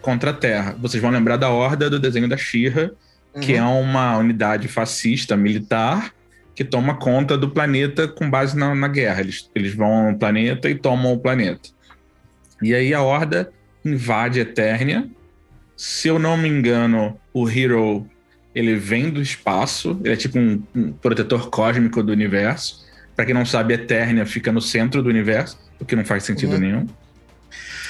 contra 0.01 0.29
a 0.29 0.33
Terra. 0.33 0.75
Vocês 0.79 1.01
vão 1.01 1.11
lembrar 1.11 1.35
da 1.37 1.49
Horda 1.49 1.89
do 1.89 1.99
desenho 1.99 2.29
da 2.29 2.37
She-Ra, 2.37 2.91
que 3.41 3.53
é 3.55 3.61
Uhum. 3.61 3.81
uma 3.81 4.17
unidade 4.17 4.67
fascista 4.69 5.35
militar 5.35 6.11
que 6.57 6.63
toma 6.65 6.95
conta 6.95 7.38
do 7.38 7.51
planeta 7.51 8.07
com 8.07 8.27
base 8.27 8.57
na, 8.57 8.74
na 8.74 8.88
guerra. 8.88 9.19
Eles, 9.21 9.48
eles 9.54 9.75
vão 9.75 10.12
no 10.12 10.18
planeta 10.18 10.68
e 10.68 10.74
tomam 10.74 11.13
o 11.13 11.19
planeta. 11.19 11.69
E 12.63 12.74
aí 12.74 12.95
a 12.95 13.01
Horda 13.04 13.51
invade 13.86 14.39
Eternia. 14.39 15.07
Se 15.75 16.07
eu 16.07 16.18
não 16.18 16.36
me 16.36 16.50
engano, 16.50 17.15
o 17.31 17.48
Hero 17.48 18.07
ele 18.56 18.76
vem 18.76 19.11
do 19.11 19.21
espaço, 19.21 20.02
ele 20.04 20.16
é 20.16 20.18
tipo 20.18 20.40
um, 20.40 20.64
um 20.76 20.92
protetor 20.94 21.52
cósmico 21.52 22.02
do 22.02 22.11
universo. 22.11 22.83
Pra 23.16 23.23
quem 23.23 23.35
não 23.35 23.45
sabe, 23.45 23.76
Eternia 23.76 24.26
fica 24.26 24.52
no 24.52 24.59
centro 24.59 25.04
do 25.04 25.09
universo, 25.09 25.59
o 25.80 25.85
que 25.85 25.95
não 25.95 26.04
faz 26.04 26.23
sentido 26.23 26.54
Uhum. 26.54 26.59
nenhum. 26.59 26.87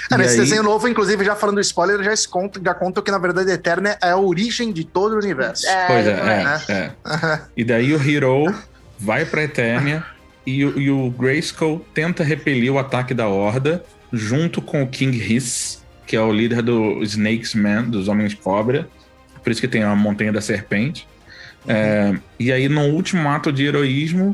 É, 0.10 0.16
E 0.16 0.18
nesse 0.18 0.34
aí- 0.36 0.40
desenho 0.40 0.64
novo, 0.64 0.88
inclusive, 0.88 1.24
já 1.26 1.36
falando 1.36 1.56
do 1.56 1.62
spoiler, 1.62 2.02
já, 2.04 2.16
se 2.16 2.28
conta, 2.28 2.60
já 2.64 2.74
conta 2.74 3.02
que, 3.02 3.12
na 3.12 3.18
verdade, 3.18 3.52
Eterna 3.52 3.98
é 4.02 4.10
a 4.12 4.18
origem 4.18 4.72
de 4.72 4.84
todo 4.86 5.14
o 5.14 5.18
universo. 5.18 5.68
É, 5.68 5.88
Pois 5.88 6.08
é, 6.08 6.12
exatamente. 6.14 6.72
é, 6.72 6.92
é. 7.06 7.42
E 7.58 7.64
daí 7.64 7.94
o 7.94 8.02
Hero 8.10 8.54
vai 9.00 9.26
pra 9.26 9.44
Eternia 9.44 10.04
e, 10.46 10.64
o- 10.66 10.80
e 10.80 10.90
o 10.90 11.10
Grayskull 11.12 11.86
tenta 11.94 12.24
repelir 12.24 12.72
o 12.72 12.80
ataque 12.80 13.14
da 13.14 13.28
Horda 13.28 13.84
junto 14.14 14.62
com 14.62 14.82
o 14.84 14.88
King 14.88 15.18
Hiss, 15.18 15.84
que 16.06 16.16
é 16.16 16.22
o 16.22 16.32
líder 16.32 16.62
do 16.62 17.04
Snakes 17.04 17.54
Man, 17.54 17.84
dos 17.90 18.08
Homens 18.08 18.34
Cobra. 18.34 18.88
Por 19.44 19.52
isso 19.52 19.60
que 19.60 19.68
tem 19.68 19.84
a 19.84 19.94
Montanha 19.96 20.32
da 20.32 20.40
Serpente. 20.42 21.06
É, 21.68 22.16
e 22.40 22.50
aí, 22.52 22.70
no 22.70 22.82
último 22.84 23.28
ato 23.30 23.52
de 23.52 23.66
heroísmo, 23.66 24.34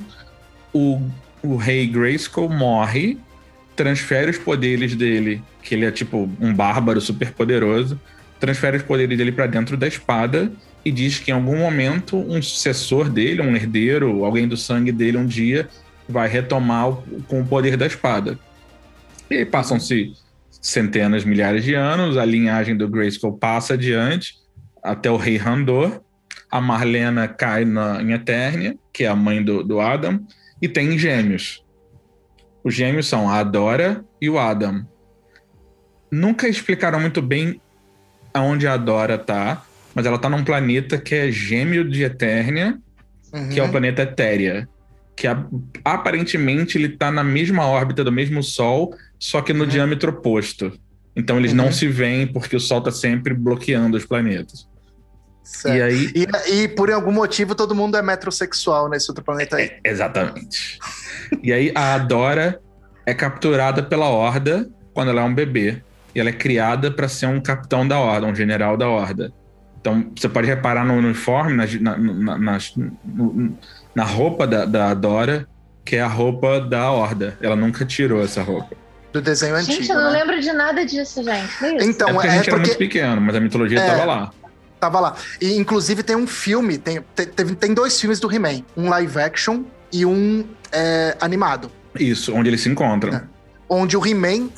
o, 0.72 1.02
o 1.42 1.56
rei 1.56 1.88
Grayskull 1.88 2.48
morre, 2.50 3.18
transfere 3.76 4.32
os 4.32 4.38
poderes 4.38 4.96
dele, 4.96 5.42
que 5.62 5.76
ele 5.76 5.86
é 5.86 5.92
tipo 5.92 6.30
um 6.40 6.54
bárbaro 6.54 7.02
super 7.02 7.32
poderoso, 7.32 8.00
transfere 8.40 8.78
os 8.78 8.84
poderes 8.84 9.18
dele 9.18 9.32
pra 9.32 9.48
dentro 9.48 9.76
da 9.78 9.88
espada 9.88 10.52
e 10.86 10.92
diz 10.92 11.20
que 11.20 11.32
em 11.32 11.34
algum 11.34 11.58
momento 11.58 12.18
um 12.18 12.42
sucessor 12.42 13.10
dele, 13.10 13.42
um 13.42 13.56
herdeiro, 13.56 14.26
alguém 14.26 14.48
do 14.48 14.58
sangue 14.58 14.92
dele 14.92 15.18
um 15.18 15.26
dia 15.26 15.68
vai 16.08 16.28
retomar 16.28 16.90
o- 16.90 17.04
com 17.28 17.42
o 17.42 17.46
poder 17.46 17.78
da 17.78 17.88
espada. 17.88 18.38
E 19.32 19.36
aí 19.38 19.46
passam-se 19.46 20.12
centenas, 20.62 21.24
milhares 21.24 21.64
de 21.64 21.74
anos, 21.74 22.18
a 22.18 22.26
linhagem 22.26 22.76
do 22.76 22.88
Grayskull 22.88 23.38
passa 23.38 23.74
adiante 23.74 24.36
até 24.84 25.10
o 25.10 25.18
rei 25.18 25.38
Randor, 25.38 26.02
a 26.52 26.62
Marlena 26.62 27.28
cai 27.28 27.66
na, 27.66 28.02
em 28.02 28.12
Eternia, 28.12 28.76
que 28.92 29.06
é 29.06 29.08
a 29.08 29.16
mãe 29.16 29.42
do, 29.44 29.64
do 29.64 29.80
Adam, 29.80 30.20
e 30.62 30.68
tem 30.68 30.98
gêmeos. 31.00 31.64
Os 32.64 32.74
gêmeos 32.74 33.08
são 33.08 33.30
a 33.30 33.40
Adora 33.40 34.04
e 34.22 34.30
o 34.30 34.40
Adam. 34.40 34.86
Nunca 36.12 36.48
explicaram 36.48 37.00
muito 37.00 37.22
bem 37.22 37.60
aonde 38.34 38.68
a 38.68 38.74
Adora 38.74 39.18
tá, 39.18 39.64
mas 39.94 40.06
ela 40.06 40.18
tá 40.18 40.30
num 40.30 40.44
planeta 40.44 40.98
que 40.98 41.14
é 41.16 41.32
gêmeo 41.32 41.88
de 41.88 42.04
Eternia, 42.04 42.78
Uhum. 43.34 43.50
que 43.50 43.60
é 43.60 43.64
o 43.64 43.70
planeta 43.72 44.04
Etéria. 44.04 44.68
que 45.16 45.28
aparentemente 45.86 46.76
ele 46.76 46.90
tá 46.90 47.12
na 47.12 47.24
mesma 47.24 47.68
órbita 47.68 48.04
do 48.04 48.12
mesmo 48.12 48.42
Sol, 48.42 48.96
só 49.20 49.42
que 49.44 49.54
no 49.54 49.64
Uhum. 49.64 49.70
diâmetro 49.70 50.10
oposto. 50.12 50.72
Então 51.16 51.38
eles 51.38 51.52
Uhum. 51.52 51.58
não 51.58 51.72
se 51.72 51.88
veem 51.88 52.26
porque 52.26 52.56
o 52.56 52.60
Sol 52.60 52.82
tá 52.82 52.90
sempre 52.90 53.32
bloqueando 53.32 53.96
os 53.96 54.06
planetas. 54.08 54.68
Certo. 55.44 55.78
E 55.78 55.82
aí. 55.82 56.14
E, 56.16 56.54
e 56.64 56.68
por 56.70 56.90
algum 56.90 57.12
motivo 57.12 57.54
todo 57.54 57.76
mundo 57.76 57.98
é 57.98 58.02
metrosexual 58.02 58.90
nesse 58.90 59.10
outro 59.12 59.24
planeta 59.24 59.58
aí. 59.58 59.72
É, 59.84 59.92
exatamente. 59.92 60.80
e 61.44 61.52
aí 61.52 61.72
a 61.76 61.96
Adora 61.96 62.60
é 63.06 63.14
capturada 63.14 63.84
pela 63.84 64.08
Horda 64.08 64.70
quando 64.94 65.10
ela 65.10 65.22
é 65.22 65.24
um 65.24 65.34
bebê. 65.34 65.84
E 66.16 66.20
ela 66.20 66.30
é 66.30 66.34
criada 66.34 66.92
para 66.92 67.08
ser 67.08 67.26
um 67.26 67.42
capitão 67.42 67.88
da 67.88 68.00
Horda, 68.00 68.28
um 68.28 68.36
general 68.36 68.78
da 68.78 68.88
Horda. 68.88 69.34
Então 69.82 70.12
você 70.16 70.30
pode 70.30 70.48
reparar 70.48 70.86
no 70.86 70.94
uniforme, 70.94 71.54
na, 71.54 71.98
na, 71.98 72.38
na, 72.38 72.58
na 73.94 74.04
roupa 74.04 74.48
da, 74.48 74.64
da 74.64 74.92
Adora, 74.92 75.48
que 75.84 75.98
é 75.98 76.02
a 76.02 76.08
roupa 76.08 76.62
da 76.62 76.90
Horda. 76.92 77.38
Ela 77.42 77.56
nunca 77.56 77.84
tirou 77.84 78.24
essa 78.24 78.42
roupa. 78.42 78.76
Do 79.12 79.22
desenho 79.22 79.56
Gente, 79.62 79.80
antigo. 79.80 79.94
eu 79.94 80.02
não 80.02 80.12
né? 80.12 80.20
lembro 80.20 80.40
de 80.40 80.52
nada 80.54 80.86
disso, 80.86 81.24
gente. 81.24 81.76
Isso? 81.76 81.90
Então, 81.90 82.10
é 82.10 82.14
porque 82.14 82.28
a 82.28 82.32
é 82.32 82.38
gente 82.38 82.50
era 82.50 82.58
porque 82.58 82.70
muito 82.70 82.78
pequeno, 82.78 83.22
mas 83.22 83.36
a 83.36 83.40
mitologia 83.40 83.80
É. 83.80 83.86
estava 83.86 84.06
lá. 84.06 84.32
Tava 84.84 85.00
lá. 85.00 85.16
E 85.40 85.54
inclusive 85.58 86.04
tem 86.04 86.16
um 86.16 86.28
filme, 86.28 86.78
tem, 86.78 87.00
tem, 87.16 87.48
tem 87.56 87.74
dois 87.74 88.00
filmes 88.00 88.20
do 88.20 88.30
He-Man, 88.30 88.64
um 88.76 88.90
live 88.90 89.18
action 89.20 89.64
e 89.92 90.06
um 90.06 90.44
é, 90.72 91.16
animado. 91.22 91.72
Isso, 91.98 92.34
onde 92.34 92.50
eles 92.50 92.62
se 92.62 92.70
encontram. 92.70 93.14
É. 93.14 93.24
Onde 93.70 93.96
o 93.96 94.06
He-Man 94.06 94.50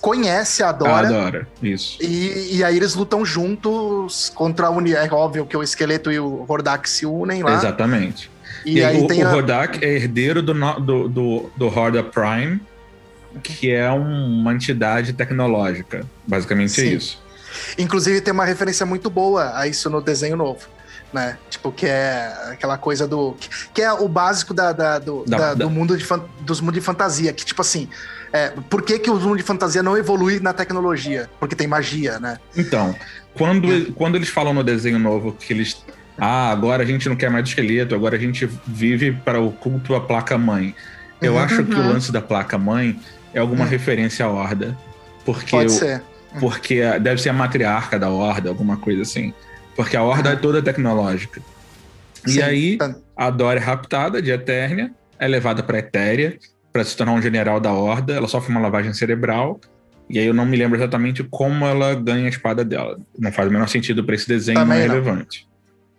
conhece 0.00 0.62
a 0.62 0.66
A 0.66 0.70
Adora. 0.70 1.08
Adora. 1.08 1.48
Isso. 1.62 1.96
E, 2.00 2.56
e 2.56 2.64
aí 2.64 2.76
eles 2.76 2.94
lutam 2.94 3.24
juntos 3.24 4.30
contra 4.34 4.66
a 4.66 4.70
Uni... 4.70 4.92
É 4.92 5.08
óbvio 5.12 5.46
que 5.46 5.56
o 5.56 5.62
esqueleto 5.62 6.12
e 6.12 6.20
o 6.20 6.44
Hordak 6.46 6.88
se 6.88 7.06
unem 7.06 7.42
lá. 7.42 7.54
Exatamente. 7.54 8.30
E, 8.64 8.78
E, 8.78 8.84
aí 8.84 9.02
o, 9.02 9.06
tem 9.06 9.24
o 9.24 9.28
a... 9.28 9.30
Rodak 9.32 9.82
é 9.82 9.88
herdeiro 9.96 10.42
do, 10.42 10.52
do, 10.52 11.08
do, 11.08 11.50
do 11.56 11.66
Horda 11.66 12.02
Prime, 12.02 12.60
que 13.42 13.70
é 13.70 13.90
um- 13.90 14.40
uma 14.40 14.52
entidade 14.52 15.14
tecnológica. 15.14 16.06
Basicamente 16.26 16.80
é 16.80 16.84
Sim. 16.84 16.96
isso. 16.96 17.22
Inclusive 17.78 18.20
tem 18.20 18.32
uma 18.32 18.44
referência 18.44 18.84
muito 18.86 19.08
boa 19.10 19.56
a 19.56 19.66
isso 19.66 19.88
no 19.90 20.00
desenho 20.00 20.36
novo. 20.36 20.60
Né? 21.12 21.36
Tipo, 21.50 21.72
que 21.72 21.86
é 21.86 22.32
aquela 22.52 22.78
coisa 22.78 23.06
do. 23.08 23.36
Que 23.74 23.82
é 23.82 23.92
o 23.92 24.06
básico 24.08 24.54
da, 24.54 24.72
da- 24.72 24.98
do, 25.00 25.24
Da- 25.26 25.36
da- 25.36 25.54
da- 25.54 25.64
do 25.64 25.70
mundo 25.70 25.96
de 25.96 26.04
fan- 26.04 26.22
dos 26.42 26.60
mundos 26.60 26.74
de 26.76 26.80
fantasia. 26.80 27.32
Que, 27.32 27.44
tipo 27.44 27.60
assim, 27.62 27.88
é, 28.32 28.50
por 28.70 28.80
que, 28.82 28.96
que 28.96 29.10
o 29.10 29.16
mundo 29.16 29.36
de 29.36 29.42
fantasia 29.42 29.82
não 29.82 29.96
evolui 29.98 30.38
na 30.38 30.52
tecnologia? 30.52 31.28
Porque 31.40 31.56
tem 31.56 31.66
magia, 31.66 32.20
né? 32.20 32.38
Então, 32.56 32.94
quando, 33.34 33.92
quando 33.94 34.14
eles 34.14 34.28
falam 34.28 34.54
no 34.54 34.62
desenho 34.62 35.00
novo 35.00 35.32
que 35.32 35.52
eles. 35.52 35.84
Ah, 36.16 36.50
agora 36.50 36.84
a 36.84 36.86
gente 36.86 37.08
não 37.08 37.16
quer 37.16 37.28
mais 37.30 37.48
esqueleto, 37.48 37.92
agora 37.94 38.14
a 38.14 38.18
gente 38.20 38.46
vive 38.64 39.10
para 39.10 39.40
o 39.40 39.50
culto 39.50 39.96
à 39.96 40.00
placa-mãe. 40.00 40.76
Eu 41.20 41.32
Uhum. 41.32 41.38
acho 41.40 41.64
que 41.64 41.74
o 41.74 41.78
Uhum. 41.80 41.88
lance 41.94 42.12
da 42.12 42.20
placa-mãe 42.22 43.00
é 43.34 43.40
alguma 43.40 43.64
Hum. 43.64 43.68
referência 43.68 44.24
à 44.26 44.28
Horda. 44.28 44.78
Porque, 45.24 45.50
Pode 45.50 45.66
o- 45.66 45.70
ser. 45.70 46.02
Porque 46.38 46.80
deve 47.00 47.20
ser 47.20 47.30
a 47.30 47.32
matriarca 47.32 47.98
da 47.98 48.08
Horda, 48.10 48.48
alguma 48.48 48.76
coisa 48.76 49.02
assim. 49.02 49.32
Porque 49.74 49.96
a 49.96 50.02
Horda 50.02 50.30
é 50.30 50.36
toda 50.36 50.62
tecnológica. 50.62 51.40
E 52.26 52.32
Sim, 52.32 52.42
aí, 52.42 52.76
tá- 52.76 52.94
a 53.16 53.30
Dora 53.30 53.58
é 53.58 53.62
raptada 53.62 54.20
de 54.20 54.30
Eternia, 54.30 54.92
é 55.18 55.26
levada 55.26 55.62
para 55.62 55.78
Etéria 55.78 56.38
para 56.72 56.84
se 56.84 56.96
tornar 56.96 57.12
um 57.12 57.22
general 57.22 57.58
da 57.58 57.72
Horda. 57.72 58.12
Ela 58.14 58.28
sofre 58.28 58.50
uma 58.52 58.60
lavagem 58.60 58.92
cerebral. 58.92 59.58
E 60.08 60.18
aí 60.18 60.26
eu 60.26 60.34
não 60.34 60.44
me 60.44 60.56
lembro 60.56 60.76
exatamente 60.76 61.22
como 61.24 61.64
ela 61.64 61.94
ganha 61.94 62.26
a 62.26 62.28
espada 62.28 62.64
dela. 62.64 62.98
Não 63.18 63.30
faz 63.32 63.48
o 63.48 63.52
menor 63.52 63.68
sentido 63.68 64.04
para 64.04 64.14
esse 64.14 64.26
desenho, 64.28 64.58
Também 64.58 64.78
não 64.78 64.84
é 64.84 64.88
não. 64.88 64.94
relevante. 64.94 65.48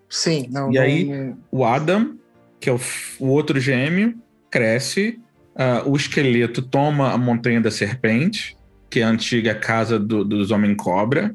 Sim, 0.09 0.47
não. 0.51 0.69
E 0.71 0.75
não- 0.75 0.81
aí- 0.81 1.33
O 1.49 1.65
Adam, 1.65 2.15
que 2.59 2.69
é 2.69 2.73
o, 2.73 2.79
o 3.19 3.27
outro 3.27 3.59
gêmeo, 3.59 4.13
cresce. 4.49 5.17
ah, 5.55 5.83
o 5.85 5.95
esqueleto 5.95 6.61
toma 6.61 7.11
a 7.11 7.17
Montanha 7.17 7.59
da 7.61 7.71
Serpente, 7.71 8.55
que 8.91 8.99
é 8.99 9.03
a 9.03 9.07
antiga 9.09 9.55
casa 9.55 9.97
do- 9.97 10.23
dos 10.23 10.51
Homem-Cobra, 10.51 11.33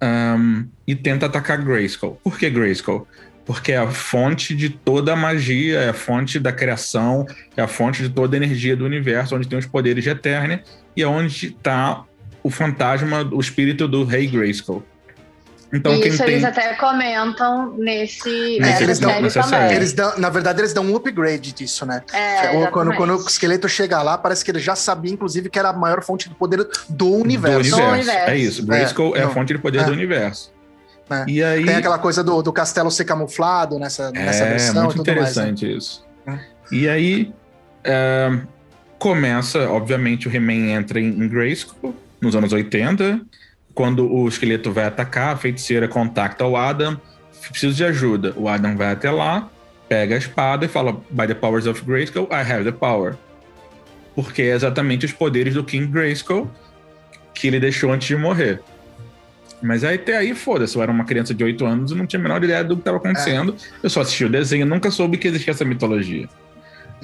ahm, 0.00 0.66
e 0.86 0.94
tenta 0.94 1.26
atacar 1.26 1.58
Grayskull. 1.64 2.20
Por 2.22 2.38
que 2.38 2.48
Grayskull? 2.50 3.08
Porque 3.46 3.72
é 3.72 3.78
a 3.78 3.90
fonte 3.90 4.54
de 4.54 4.68
toda 4.70 5.14
a 5.14 5.16
magia, 5.16 5.80
é 5.80 5.88
a 5.88 5.94
fonte 5.94 6.38
da 6.38 6.52
criação, 6.52 7.26
é 7.56 7.62
a 7.62 7.66
fonte 7.68 8.02
de 8.02 8.10
toda 8.10 8.36
a 8.36 8.38
energia 8.38 8.76
do 8.76 8.84
universo, 8.84 9.34
onde 9.34 9.48
tem 9.48 9.58
os 9.58 9.66
poderes 9.66 10.04
de 10.04 10.10
Eternia, 10.10 10.62
e 10.96 11.02
é 11.02 11.06
onde 11.06 11.46
está 11.48 12.04
o 12.42 12.50
fantasma, 12.50 13.22
o 13.32 13.40
espírito 13.40 13.88
do 13.88 14.04
Rei 14.04 14.26
Grayskull. 14.26 14.84
Então, 15.74 15.92
E 15.92 16.00
quem 16.00 16.08
isso 16.08 16.18
tem... 16.22 16.34
eles 16.34 16.44
até 16.44 16.74
comentam 16.74 17.74
nesse, 17.76 18.28
eles 18.80 19.00
dão- 19.00 19.30
série. 19.30 19.74
Eles 19.74 19.92
dão, 19.92 20.16
na 20.18 20.30
verdade, 20.30 20.60
eles 20.60 20.72
dão 20.72 20.84
um 20.84 20.94
upgrade 20.94 21.52
disso, 21.52 21.84
né? 21.84 22.00
É, 22.12 22.50
Ou 22.52 22.68
quando, 22.68 22.94
quando 22.94 23.16
o 23.16 23.26
esqueleto 23.26 23.68
chega 23.68 24.00
lá, 24.00 24.16
parece 24.16 24.44
que 24.44 24.50
ele 24.52 24.60
já 24.60 24.76
sabia, 24.76 25.12
inclusive, 25.12 25.50
que 25.50 25.58
era 25.58 25.70
a 25.70 25.72
maior 25.72 26.02
fonte 26.04 26.28
de 26.28 26.34
poder 26.36 26.64
do 26.88 27.10
universo. 27.12 27.70
Do 27.70 27.76
universo. 27.76 27.92
universo. 27.92 28.30
É 28.30 28.36
isso. 28.38 28.64
Grayskull 28.64 29.16
é, 29.16 29.22
a 29.22 29.26
não. 29.26 29.32
fonte 29.34 29.52
de 29.52 29.58
poder 29.58 29.80
É. 29.80 29.84
do 29.84 29.92
universo. 29.92 30.52
É. 31.10 31.24
E 31.28 31.42
aí. 31.42 31.66
Tem 31.66 31.74
aquela 31.76 31.98
coisa 31.98 32.22
do, 32.22 32.40
do 32.40 32.52
castelo 32.52 32.90
ser 32.90 33.04
camuflado 33.04 33.78
nessa, 33.78 34.12
nessa 34.12 34.44
é 34.44 34.48
versão 34.50 34.84
muito 34.84 34.94
e 34.94 34.96
tudo 35.04 35.06
mais. 35.20 35.36
né? 35.36 35.42
interessante 35.50 35.76
isso. 35.76 36.04
É. 36.26 36.38
E 36.70 36.88
aí. 36.88 37.32
é, 37.82 38.30
começa, 38.98 39.68
obviamente, 39.68 40.28
o 40.28 40.34
He-Man 40.34 40.70
entra 40.70 40.98
em, 41.00 41.08
em 41.08 41.28
Grayskull 41.28 41.94
nos 42.20 42.34
anos 42.34 42.52
80. 42.52 43.20
Quando 43.74 44.10
o 44.10 44.28
esqueleto 44.28 44.70
vai 44.72 44.84
atacar, 44.84 45.34
a 45.34 45.36
feiticeira 45.36 45.88
contacta 45.88 46.46
o 46.46 46.56
Adam. 46.56 47.00
Preciso 47.50 47.74
de 47.74 47.84
ajuda. 47.84 48.32
O 48.36 48.48
Adam 48.48 48.76
vai 48.76 48.92
até 48.92 49.10
lá, 49.10 49.50
pega 49.88 50.14
a 50.14 50.18
espada 50.18 50.64
e 50.64 50.68
fala: 50.68 50.92
By 51.10 51.26
the 51.26 51.34
powers 51.34 51.66
of 51.66 51.84
Grayskull, 51.84 52.28
I 52.30 52.52
have 52.52 52.64
the 52.64 52.72
power. 52.72 53.14
Porque 54.14 54.42
é 54.42 54.54
exatamente 54.54 55.04
os 55.04 55.12
poderes 55.12 55.54
do 55.54 55.64
King 55.64 55.86
Grayskull 55.86 56.50
que 57.34 57.48
ele 57.48 57.58
deixou 57.58 57.92
antes 57.92 58.06
de 58.06 58.16
morrer. 58.16 58.62
Mas 59.60 59.82
aí 59.82 59.96
até 59.96 60.16
aí, 60.16 60.34
foda-se, 60.34 60.76
eu 60.76 60.82
era 60.82 60.92
uma 60.92 61.04
criança 61.04 61.34
de 61.34 61.42
8 61.42 61.64
anos 61.64 61.90
e 61.90 61.94
não 61.94 62.06
tinha 62.06 62.20
a 62.20 62.22
menor 62.22 62.42
ideia 62.44 62.62
do 62.62 62.76
que 62.76 62.82
estava 62.82 62.98
acontecendo. 62.98 63.56
Eu 63.82 63.90
só 63.90 64.02
assisti 64.02 64.24
o 64.24 64.28
desenho, 64.28 64.66
nunca 64.66 64.90
soube 64.90 65.16
que 65.16 65.26
existia 65.26 65.52
essa 65.52 65.64
mitologia. 65.64 66.28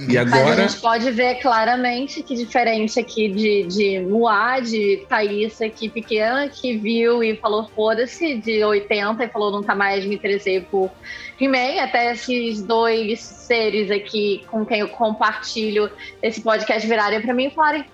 E 0.09 0.15
Mas 0.15 0.33
a 0.33 0.37
agora. 0.37 0.69
gente 0.69 0.81
pode 0.81 1.11
ver 1.11 1.37
claramente 1.37 2.23
que 2.23 2.35
diferente 2.35 2.99
aqui 2.99 3.29
de, 3.29 3.65
de 3.65 4.01
Moá, 4.01 4.61
de 4.61 5.05
Thaís 5.09 5.61
aqui 5.61 5.89
pequena, 5.89 6.49
que 6.49 6.77
viu 6.77 7.23
e 7.23 7.37
falou 7.37 7.69
foda-se, 7.75 8.37
de 8.37 8.65
80 8.65 9.25
e 9.25 9.29
falou 9.29 9.51
nunca 9.51 9.75
mais 9.75 10.05
me 10.07 10.15
interessei 10.15 10.61
por 10.61 10.91
He-Man, 11.39 11.83
até 11.83 12.13
esses 12.13 12.63
dois 12.63 13.21
seres 13.21 13.91
aqui 13.91 14.43
com 14.51 14.65
quem 14.65 14.81
eu 14.81 14.89
compartilho 14.89 15.91
esse 16.23 16.41
podcast 16.41 16.87
virarem 16.89 17.21
pra 17.21 17.35
mim 17.35 17.47
e 17.47 17.51
falarem 17.51 17.85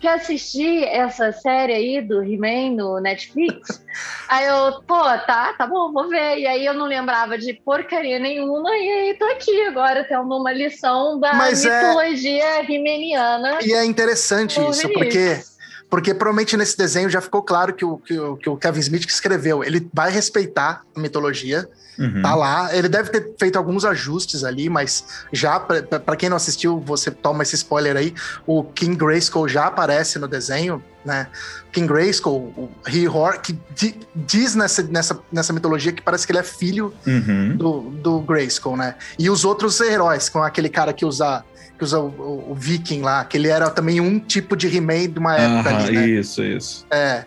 quer 0.00 0.14
assistir 0.14 0.84
essa 0.84 1.32
série 1.32 1.72
aí 1.72 2.00
do 2.00 2.22
He-Man 2.22 2.76
no 2.76 3.00
Netflix? 3.00 3.82
aí 4.28 4.46
eu, 4.46 4.82
pô, 4.86 5.02
tá, 5.26 5.54
tá 5.54 5.66
bom, 5.66 5.92
vou 5.92 6.08
ver. 6.08 6.38
E 6.38 6.46
aí 6.46 6.64
eu 6.64 6.74
não 6.74 6.86
lembrava 6.86 7.38
de 7.38 7.54
porcaria 7.54 8.18
nenhuma, 8.18 8.70
e 8.76 8.90
aí 8.90 9.18
tô 9.18 9.24
aqui 9.26 9.62
agora 9.66 10.04
tendo 10.04 10.22
uma 10.22 10.52
lição 10.52 11.18
da 11.18 11.34
Mas 11.34 11.64
é- 11.64 11.80
mitologia 11.80 12.62
rimeniana. 12.62 13.58
E 13.62 13.72
é 13.72 13.84
interessante 13.84 14.60
isso, 14.70 14.88
porque, 14.92 15.40
porque 15.88 16.14
provavelmente 16.14 16.56
nesse 16.56 16.76
desenho 16.76 17.10
já 17.10 17.20
ficou 17.20 17.42
claro 17.42 17.74
que 17.74 17.84
o, 17.84 17.98
que, 17.98 18.18
o, 18.18 18.36
que 18.36 18.48
o 18.48 18.56
Kevin 18.56 18.80
Smith 18.80 19.06
que 19.06 19.12
escreveu, 19.12 19.64
ele 19.64 19.88
vai 19.92 20.10
respeitar 20.10 20.82
a 20.94 21.00
mitologia, 21.00 21.68
Uhum. 21.98 22.22
tá 22.22 22.34
lá. 22.34 22.76
Ele 22.76 22.88
deve 22.88 23.10
ter 23.10 23.34
feito 23.38 23.56
alguns 23.56 23.84
ajustes 23.84 24.44
ali, 24.44 24.68
mas 24.68 25.04
já, 25.32 25.58
pra 25.58 26.14
quem 26.16 26.28
não 26.28 26.36
assistiu, 26.36 26.78
você 26.80 27.10
toma 27.10 27.42
esse 27.42 27.54
spoiler 27.54 27.96
aí, 27.96 28.14
o 28.46 28.62
King 28.64 28.96
Grayskull 28.96 29.48
já 29.48 29.66
aparece 29.66 30.18
no 30.18 30.28
desenho, 30.28 30.82
né? 31.04 31.28
King 31.72 31.86
Grayskull, 31.86 32.52
o 32.56 32.70
He-Hor, 32.86 33.40
que 33.40 33.58
di- 33.74 33.98
diz 34.14 34.54
nessa, 34.54 34.82
nessa, 34.82 35.18
nessa 35.32 35.52
mitologia 35.52 35.92
que 35.92 36.02
parece 36.02 36.26
que 36.26 36.32
ele 36.32 36.38
é 36.40 36.42
filho 36.42 36.92
Uhum. 37.06 37.56
do, 37.56 37.80
do 37.90 38.20
Grayskull, 38.20 38.76
né? 38.76 38.94
E 39.18 39.30
os 39.30 39.44
outros 39.44 39.80
heróis, 39.80 40.28
com 40.28 40.42
aquele 40.42 40.68
cara 40.68 40.92
que 40.92 41.04
usa, 41.06 41.44
que 41.78 41.84
usa 41.84 41.98
o, 41.98 42.08
o- 42.08 42.52
o 42.52 42.54
Viking 42.54 43.02
lá, 43.02 43.24
que 43.24 43.36
ele 43.36 43.48
era 43.48 43.70
também 43.70 44.00
um 44.00 44.18
tipo 44.18 44.56
de 44.56 44.66
He-Man 44.74 45.08
de 45.08 45.18
uma 45.18 45.36
época 45.36 45.70
Aham, 45.70 45.78
ali, 45.84 45.96
né? 45.96 46.08
Isso, 46.08 46.42
isso. 46.42 46.86
É. 46.90 47.24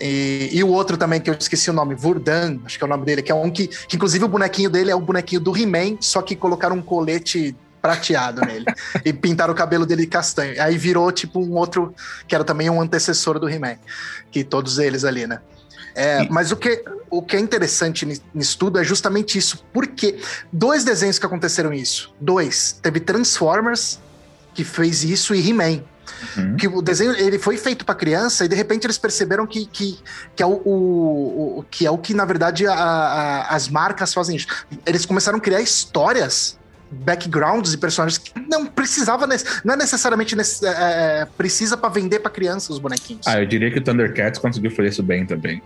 E, 0.00 0.50
e 0.52 0.62
o 0.62 0.68
outro 0.68 0.96
também, 0.96 1.20
que 1.20 1.30
eu 1.30 1.34
esqueci 1.34 1.70
o 1.70 1.72
nome, 1.72 1.94
Vurdan, 1.94 2.58
acho 2.64 2.78
que 2.78 2.84
é 2.84 2.86
o 2.86 2.90
nome 2.90 3.04
dele, 3.04 3.22
que 3.22 3.32
é 3.32 3.34
um 3.34 3.50
que, 3.50 3.66
que 3.66 3.96
inclusive 3.96 4.24
o 4.24 4.28
bonequinho 4.28 4.68
dele 4.70 4.90
é 4.90 4.94
o 4.94 5.00
bonequinho 5.00 5.40
do 5.40 5.56
He-Man, 5.56 5.96
só 6.00 6.20
que 6.22 6.36
colocaram 6.36 6.76
um 6.76 6.82
colete 6.82 7.56
prateado 7.80 8.40
nele 8.42 8.66
e 9.04 9.12
pintaram 9.12 9.52
o 9.54 9.56
cabelo 9.56 9.86
dele 9.86 10.02
de 10.02 10.08
castanho. 10.08 10.60
Aí 10.62 10.76
virou 10.76 11.10
tipo 11.12 11.40
um 11.40 11.52
outro, 11.54 11.94
que 12.26 12.34
era 12.34 12.44
também 12.44 12.68
um 12.68 12.80
antecessor 12.80 13.38
do 13.38 13.48
He-Man, 13.48 13.76
que 14.30 14.44
todos 14.44 14.78
eles 14.78 15.04
ali, 15.04 15.26
né? 15.26 15.40
É, 15.94 16.28
Mas 16.28 16.52
o 16.52 16.56
que, 16.56 16.84
o 17.08 17.22
que 17.22 17.36
é 17.36 17.40
interessante 17.40 18.04
ni- 18.04 18.20
nisso 18.34 18.58
tudo 18.58 18.78
é 18.78 18.84
justamente 18.84 19.38
isso. 19.38 19.64
Porque 19.72 20.18
dois 20.52 20.84
desenhos 20.84 21.18
que 21.18 21.24
aconteceram 21.24 21.72
isso. 21.72 22.14
Dois. 22.20 22.78
Teve 22.82 23.00
Transformers, 23.00 23.98
que 24.52 24.62
fez 24.62 25.02
isso, 25.04 25.34
e 25.34 25.48
He-Man 25.48 25.82
Uhum. 26.36 26.56
que 26.56 26.68
o 26.68 26.80
desenho 26.80 27.12
ele 27.12 27.38
foi 27.38 27.56
feito 27.56 27.84
para 27.84 27.94
criança 27.94 28.44
e 28.44 28.48
de 28.48 28.54
repente 28.54 28.84
eles 28.86 28.96
perceberam 28.98 29.46
que, 29.46 29.66
que, 29.66 29.98
que, 30.34 30.42
é, 30.42 30.46
o, 30.46 30.50
o- 31.58 31.64
que 31.70 31.86
é 31.86 31.90
o 31.90 31.98
que 31.98 32.14
na 32.14 32.24
verdade 32.24 32.66
a- 32.66 32.72
a- 32.74 33.48
as 33.54 33.68
marcas 33.68 34.14
fazem 34.14 34.36
isso. 34.36 34.46
Eles 34.84 35.04
começaram 35.04 35.38
a 35.38 35.40
criar 35.40 35.60
histórias 35.60 36.58
backgrounds 36.90 37.72
e 37.74 37.78
personagens 37.78 38.18
que 38.18 38.32
não 38.48 38.64
precisava, 38.66 39.26
não 39.64 39.74
é 39.74 39.76
necessariamente 39.76 40.36
é, 40.38 40.42
é, 41.22 41.26
precisa 41.36 41.76
pra 41.76 41.88
vender 41.88 42.20
pra 42.20 42.30
criança 42.30 42.72
os 42.72 42.78
bonequinhos. 42.78 43.26
Ah, 43.26 43.40
eu 43.40 43.46
diria 43.46 43.70
que 43.72 43.78
o 43.78 43.82
Thundercats 43.82 44.38
conseguiu 44.38 44.70
fazer 44.70 44.88
isso 44.90 45.02
bem 45.02 45.26
também. 45.26 45.60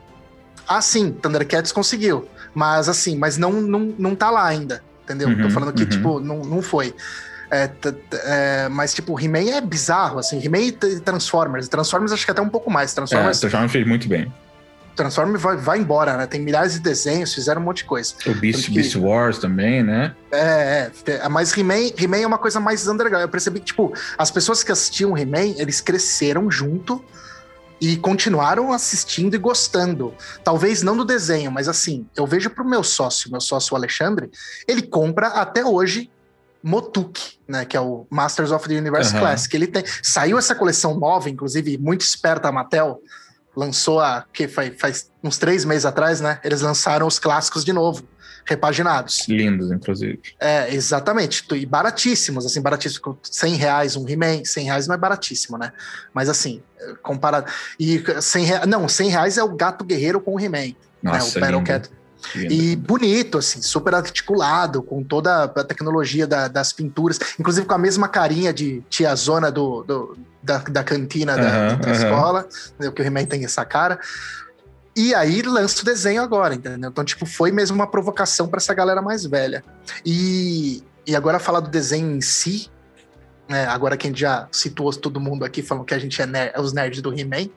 Ah, 0.67 0.81
sim, 0.81 1.13
Thundercats 1.13 1.73
conseguiu. 1.73 2.27
Mas 2.55 2.89
assim, 2.89 3.17
mas 3.17 3.37
não, 3.37 3.53
não, 3.53 3.95
não 3.99 4.15
tá 4.15 4.31
lá 4.31 4.47
ainda. 4.47 4.83
Entendeu? 5.05 5.37
Tô 5.37 5.43
Uhum, 5.43 5.51
falando 5.51 5.73
que, 5.73 5.83
uhum. 5.83 5.89
tipo, 5.89 6.21
não, 6.21 6.37
não 6.45 6.63
foi. 6.63 6.95
É, 7.50 7.69
é, 8.25 8.69
mas, 8.69 8.95
tipo, 8.95 9.19
He-Man 9.19 9.50
é 9.50 9.61
bizarro, 9.61 10.19
assim. 10.19 10.40
He-Man 10.42 10.61
e 10.61 10.73
Transformers. 11.00 11.69
Transformers 11.69 12.12
acho 12.12 12.25
que 12.25 12.30
até 12.30 12.40
um 12.40 12.49
pouco 12.49 12.71
mais. 12.71 12.92
É, 12.92 12.95
Transformers, 12.95 13.38
o 13.38 13.40
Transformers 13.40 13.73
fez 13.73 13.87
muito 13.87 14.09
bem. 14.09 14.33
Transformers 14.95 15.42
vai, 15.42 15.57
vai 15.57 15.78
embora, 15.78 16.16
né? 16.16 16.26
Tem 16.26 16.40
milhares 16.40 16.75
de 16.75 16.80
desenhos, 16.80 17.35
fizeram 17.35 17.61
um 17.61 17.64
monte 17.64 17.78
de 17.78 17.85
coisa. 17.85 18.14
O 18.26 18.35
Beast, 18.35 18.66
Porque- 18.66 18.80
Beast 18.80 18.97
Wars 18.97 19.38
também, 19.38 19.83
né? 19.83 20.14
É, 20.30 20.90
é, 21.07 21.12
é, 21.12 21.28
mas 21.28 21.57
He-Man 21.57 21.90
He-Man 21.99 22.19
é 22.19 22.26
uma 22.26 22.38
coisa 22.38 22.61
mais 22.61 22.87
underground. 22.87 23.23
Eu 23.23 23.28
percebi 23.28 23.61
que, 23.61 23.66
tipo, 23.66 23.92
as 24.19 24.30
pessoas 24.30 24.62
que 24.62 24.71
assistiam 24.71 25.16
He-Man, 25.16 25.54
eles 25.57 25.80
cresceram 25.80 26.50
junto 26.50 27.02
e 27.80 27.97
continuaram 27.97 28.73
assistindo 28.73 29.35
e 29.35 29.38
gostando. 29.38 30.14
Talvez 30.45 30.83
não 30.83 30.97
do 30.97 31.04
desenho, 31.04 31.50
mas 31.50 31.66
assim, 31.66 32.07
eu 32.14 32.26
vejo 32.26 32.50
pro 32.50 32.64
meu 32.64 32.83
sócio, 32.85 33.30
meu 33.30 33.40
sócio 33.40 33.75
Alexandre, 33.75 34.30
ele 34.69 34.83
compra 34.83 35.28
até 35.28 35.64
hoje 35.64 36.11
Motuk, 36.62 37.38
né, 37.49 37.64
que 37.64 37.76
é 37.76 37.81
o 37.81 38.07
Masters 38.11 38.50
of 38.50 38.69
the 38.69 38.75
Universe 38.75 39.12
Aham. 39.12 39.21
Classic. 39.21 39.55
Ele 39.57 39.67
tem, 39.67 39.83
saiu 40.02 40.38
essa 40.38 40.55
coleção 40.55 40.99
nova, 40.99 41.31
inclusive 41.31 41.79
muito 41.79 42.02
esperta 42.02 42.49
a 42.49 42.52
Mattel, 42.52 43.00
lançou 43.57 44.00
a 44.00 44.25
que 44.33 44.47
faz, 44.47 44.73
faz 44.79 45.11
uns 45.23 45.38
três 45.38 45.64
meses 45.64 45.85
atrás, 45.85 46.21
né? 46.21 46.38
Eles 46.45 46.61
lançaram 46.61 47.07
os 47.07 47.19
clássicos 47.19 47.64
de 47.64 47.73
novo, 47.73 48.05
repaginados. 48.45 49.26
Lindos, 49.29 49.71
inclusive. 49.71 50.21
É, 50.38 50.73
exatamente. 50.75 51.45
E 51.55 51.67
baratíssimos, 51.67 52.47
assim, 52.47 52.61
baratíssimos. 52.61 52.99
Com 52.99 53.17
100 53.23 53.55
reais 53.55 53.97
um 53.97 54.09
He-Man, 54.09 54.45
100 54.45 54.64
reais 54.64 54.87
não 54.87 54.95
é 54.95 54.99
baratíssimo, 54.99 55.59
né? 55.59 55.73
Mas 56.14 56.29
assim, 56.29 56.62
comparado. 57.02 57.50
E 57.79 58.02
100 58.21 58.45
reais. 58.45 58.67
Não, 58.67 58.88
100 58.88 59.11
reais 59.11 59.38
é 59.38 59.43
o 59.43 59.55
gato 59.55 59.85
guerreiro 59.85 60.21
com 60.21 60.35
o 60.35 60.40
He-Man. 60.40 60.75
Né? 61.02 61.12
Nossa, 61.12 61.38
O 61.38 61.40
Battle. 61.40 61.64
Cat. 61.64 61.90
Lindo. 62.35 62.53
E 62.55 62.77
bonito, 62.77 63.39
assim, 63.39 63.61
super 63.62 63.95
articulado, 63.95 64.83
com 64.83 65.03
toda 65.03 65.45
a 65.45 65.65
tecnologia 65.65 66.27
da- 66.27 66.49
das 66.49 66.73
pinturas, 66.73 67.19
inclusive 67.39 67.67
com 67.67 67.75
a 67.75 67.79
mesma 67.79 68.09
carinha 68.09 68.53
de 68.53 68.83
tiazona 68.91 69.50
do, 69.50 69.83
do- 69.85 70.19
da, 70.43 70.59
da 70.59 70.83
cantina 70.85 71.37
da, 71.37 71.49
Aham, 71.49 71.77
da 71.79 71.91
aham. 71.91 71.93
escola, 71.93 72.49
né, 72.79 72.91
que 72.91 73.03
o 73.03 73.05
He-Man 73.05 73.25
tem 73.27 73.45
essa 73.45 73.65
cara. 73.65 73.99
E 74.97 75.15
aí 75.15 75.41
lança 75.43 75.83
o 75.83 75.85
desenho 75.85 76.21
agora, 76.23 76.55
entendeu? 76.55 76.91
Então, 76.91 77.05
tipo, 77.05 77.25
foi 77.25 77.53
mesmo 77.53 77.75
uma 77.77 77.87
provocação 77.87 78.49
para 78.49 78.59
essa 78.59 78.75
galera 78.75 79.00
mais 79.00 79.25
velha. 79.25 79.62
E, 80.05 80.83
e 81.07 81.15
agora 81.15 81.39
falar 81.39 81.61
do 81.61 81.71
desenho 81.71 82.11
em 82.17 82.21
si, 82.21 82.69
né, 83.49 83.67
agora 83.67 83.97
que 83.97 84.07
a 84.07 84.11
gente 84.11 84.21
já 84.21 84.49
situou 84.50 84.93
todo 84.93 85.21
mundo 85.21 85.45
aqui 85.45 85.62
falando 85.62 85.85
que 85.85 85.95
a 85.95 85.99
gente 85.99 86.21
é, 86.21 86.27
ner- 86.27 86.53
é 86.55 86.61
os 86.61 86.73
nerds 86.73 87.00
do 87.03 87.12
He-Man, 87.12 87.49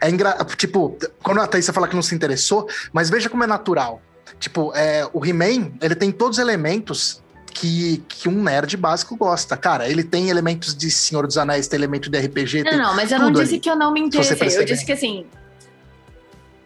é 0.00 0.08
engra... 0.10 0.36
tipo, 0.56 0.96
quando 1.22 1.40
a 1.40 1.46
Thaisa 1.46 1.72
fala 1.72 1.88
que 1.88 1.94
não 1.94 2.02
se 2.02 2.14
interessou, 2.14 2.68
mas 2.92 3.08
veja 3.10 3.28
como 3.28 3.44
é 3.44 3.46
natural. 3.46 4.00
Tipo, 4.38 4.72
é, 4.74 5.08
o 5.12 5.24
He-Man, 5.24 5.72
ele 5.80 5.94
tem 5.94 6.12
todos 6.12 6.38
os 6.38 6.42
elementos 6.42 7.22
que, 7.52 8.02
que 8.08 8.28
um 8.28 8.42
nerd 8.42 8.76
básico 8.76 9.16
gosta. 9.16 9.56
Cara, 9.56 9.88
ele 9.88 10.04
tem 10.04 10.28
elementos 10.30 10.76
de 10.76 10.90
Senhor 10.90 11.26
dos 11.26 11.36
Anéis, 11.38 11.66
tem 11.66 11.76
elemento 11.78 12.08
de 12.10 12.18
RPG, 12.18 12.62
Não, 12.64 12.76
não, 12.78 12.94
mas 12.94 13.10
eu 13.10 13.18
não 13.18 13.32
disse 13.32 13.54
ali. 13.54 13.60
que 13.60 13.68
eu 13.70 13.74
não 13.76 13.92
me 13.92 14.00
você 14.02 14.06
interessei. 14.34 14.58
Eu 14.62 14.64
disse 14.64 14.84
que 14.84 14.92
assim. 14.92 15.26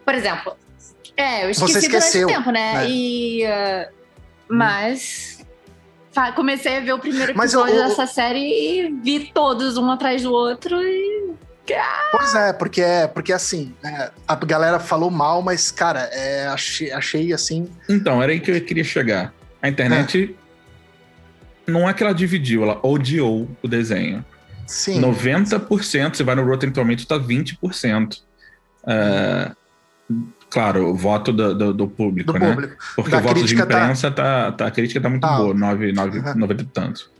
Por 0.05 0.15
exemplo, 0.15 0.55
é, 1.17 1.49
eu 1.49 1.55
Você 1.55 1.65
esqueci 1.65 1.87
esqueceu, 1.87 2.27
durante 2.27 2.41
o 2.41 2.45
tempo, 2.45 2.53
né? 2.53 2.75
né? 2.75 2.91
E. 2.91 3.45
uh, 3.47 3.93
mas. 4.49 5.33
Comecei 6.35 6.77
a 6.77 6.81
ver 6.81 6.93
o 6.93 6.99
primeiro 6.99 7.33
Mas 7.35 7.55
eu- 7.55 7.61
episódio 7.61 7.83
eu- 7.85 7.89
dessa 7.89 8.07
série 8.07 8.39
e 8.41 8.89
vi 9.03 9.31
todos 9.33 9.79
um 9.79 9.91
atrás 9.91 10.23
do 10.23 10.33
outro 10.33 10.77
e. 10.83 11.12
Pois 12.11 12.35
é, 12.35 12.52
porque 12.52 12.81
é, 12.83 13.07
porque 13.07 13.33
assim, 13.33 13.73
é, 13.85 14.11
a 14.26 14.35
galera 14.35 14.78
falou 14.81 15.11
mal, 15.11 15.40
mas, 15.42 15.71
cara, 15.71 16.00
é, 16.12 16.47
achei, 16.49 16.90
achei 16.92 17.33
assim. 17.33 17.69
Então, 17.88 18.23
era 18.23 18.33
aí 18.33 18.40
que 18.40 18.50
eu 18.50 18.61
queria 18.61 18.85
chegar. 18.85 19.33
A 19.62 19.69
internet 19.69 20.37
não 21.67 21.89
é 21.89 21.95
que 21.95 22.02
ela 22.02 22.13
dividiu, 22.13 22.63
ela 22.65 22.78
odiou 22.82 23.49
o 23.63 23.69
desenho. 23.69 24.25
Sim. 24.67 25.00
90%, 25.00 26.15
você 26.17 26.25
vai 26.25 26.34
no 26.34 26.45
Rotten 26.45 26.71
Tomatoes, 26.71 27.04
tá 27.06 27.19
20%. 27.19 28.21
É, 28.87 29.52
claro, 30.50 30.89
o 30.91 30.95
voto 30.97 31.32
do, 31.32 31.54
do- 31.54 31.75
do 31.75 31.89
público, 31.89 32.32
do 32.32 32.39
né? 32.39 32.50
público. 32.52 32.75
Porque 32.97 33.10
Da 33.10 33.19
o 33.19 33.21
voto 33.23 33.45
de 33.45 33.54
tá- 33.56 33.63
imprensa 33.63 34.10
tá... 34.10 34.52
Tá, 34.52 34.67
a 34.67 34.71
crítica 34.71 35.00
tá 35.00 35.08
muito 35.08 35.23
Tá 35.23 35.37
boa, 35.37 35.49
alto. 35.49 35.58
9, 35.58 35.93
9, 35.93 36.19
Aham. 36.19 36.34
90 36.34 36.63
e 36.63 36.67
tantos. 36.67 37.10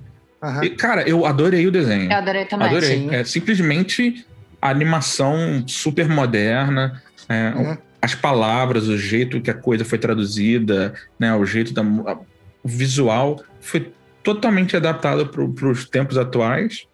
Aham. 0.43 0.65
E, 0.65 0.71
cara, 0.71 1.09
eu 1.09 1.25
adorei 1.25 1.67
o 1.67 1.71
desenho. 1.71 2.11
Eu 2.11 2.17
adorei 2.19 2.45
também. 2.47 2.69
Adorei. 2.69 2.89
Sim. 2.99 3.15
É 3.15 3.23
simplesmente 3.25 4.27
a 4.63 4.71
animação 4.71 5.65
super 5.67 6.09
moderna, 6.09 7.03
é, 7.29 7.51
Uhum. 7.51 7.77
as 8.01 8.15
palavras, 8.15 8.87
o 8.89 8.97
jeito 8.97 9.41
que 9.41 9.51
a 9.51 9.55
coisa 9.55 9.85
foi 9.85 9.99
traduzida, 9.99 10.95
né, 11.19 11.35
o 11.35 11.45
jeito 11.45 11.75
da 11.75 11.83
o 11.83 12.69
visual 12.69 13.43
foi 13.61 13.93
totalmente 14.23 14.77
adaptado 14.77 15.27
para 15.27 15.43
os 15.69 15.85
tempos 15.89 16.17
atuais. 16.17 16.87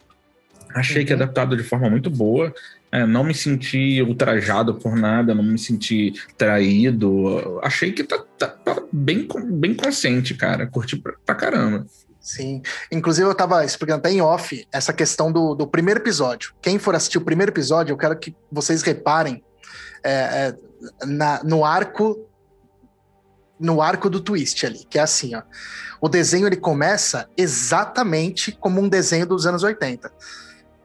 Achei 0.75 1.05
que 1.05 1.13
Uhum. 1.13 1.21
adaptado 1.23 1.55
de 1.57 1.63
forma 1.63 1.91
muito 1.91 2.09
boa. 2.09 2.55
É, 2.91 3.05
não 3.07 3.23
me 3.23 3.35
senti 3.35 4.01
ultrajado 4.01 4.75
por 4.77 4.97
nada, 4.97 5.35
não 5.35 5.43
me 5.45 5.59
senti 5.59 6.15
traído. 6.39 7.61
Achei 7.63 7.93
que 7.93 8.03
tá, 8.03 8.19
tá- 8.39 8.47
tá 8.49 8.83
bem, 8.91 9.29
bem 9.51 9.75
consciente, 9.75 10.35
cara. 10.35 10.67
Curti 10.67 10.97
pra, 10.97 11.13
pra 11.27 11.35
caramba. 11.35 11.85
Sim. 12.29 12.61
Inclusive, 12.93 13.27
eu 13.27 13.35
tava 13.35 13.65
explicando 13.65 14.01
até 14.01 14.11
em 14.11 14.21
off 14.21 14.67
essa 14.71 14.93
questão 14.93 15.33
do, 15.33 15.55
do 15.55 15.67
primeiro 15.67 15.99
episódio. 16.01 16.53
Quem 16.61 16.79
for 16.79 16.95
assistir 16.95 17.17
o 17.17 17.23
primeiro 17.23 17.51
episódio, 17.51 17.93
eu 17.95 17.97
quero 17.97 18.19
que 18.19 18.37
vocês 18.53 18.83
reparem 18.83 19.43
é, 20.05 20.11
é, 20.11 20.55
na- 21.07 21.41
no 21.43 21.65
arco. 21.65 22.25
No 23.59 23.83
arco 23.83 24.09
do 24.09 24.21
twist 24.21 24.65
ali, 24.65 24.85
que 24.89 24.99
é 24.99 25.03
assim, 25.03 25.35
ó. 25.35 25.43
O 26.01 26.09
desenho 26.09 26.47
ele 26.47 26.55
começa 26.57 27.29
exatamente 27.37 28.53
como 28.53 28.81
um 28.81 28.89
desenho 28.89 29.27
dos 29.27 29.47
anos 29.47 29.65
80. 29.65 30.13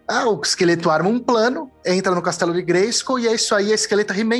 Ah, 0.07 0.27
o 0.27 0.41
esqueleto 0.41 0.89
arma 0.89 1.07
um 1.07 1.19
plano, 1.19 1.69
entra 1.85 2.15
no 2.15 2.21
castelo 2.21 2.51
de 2.51 2.63
Grayskull 2.63 3.19
e 3.19 3.27
é 3.27 3.33
isso 3.35 3.53
aí, 3.53 3.71
a 3.71 3.75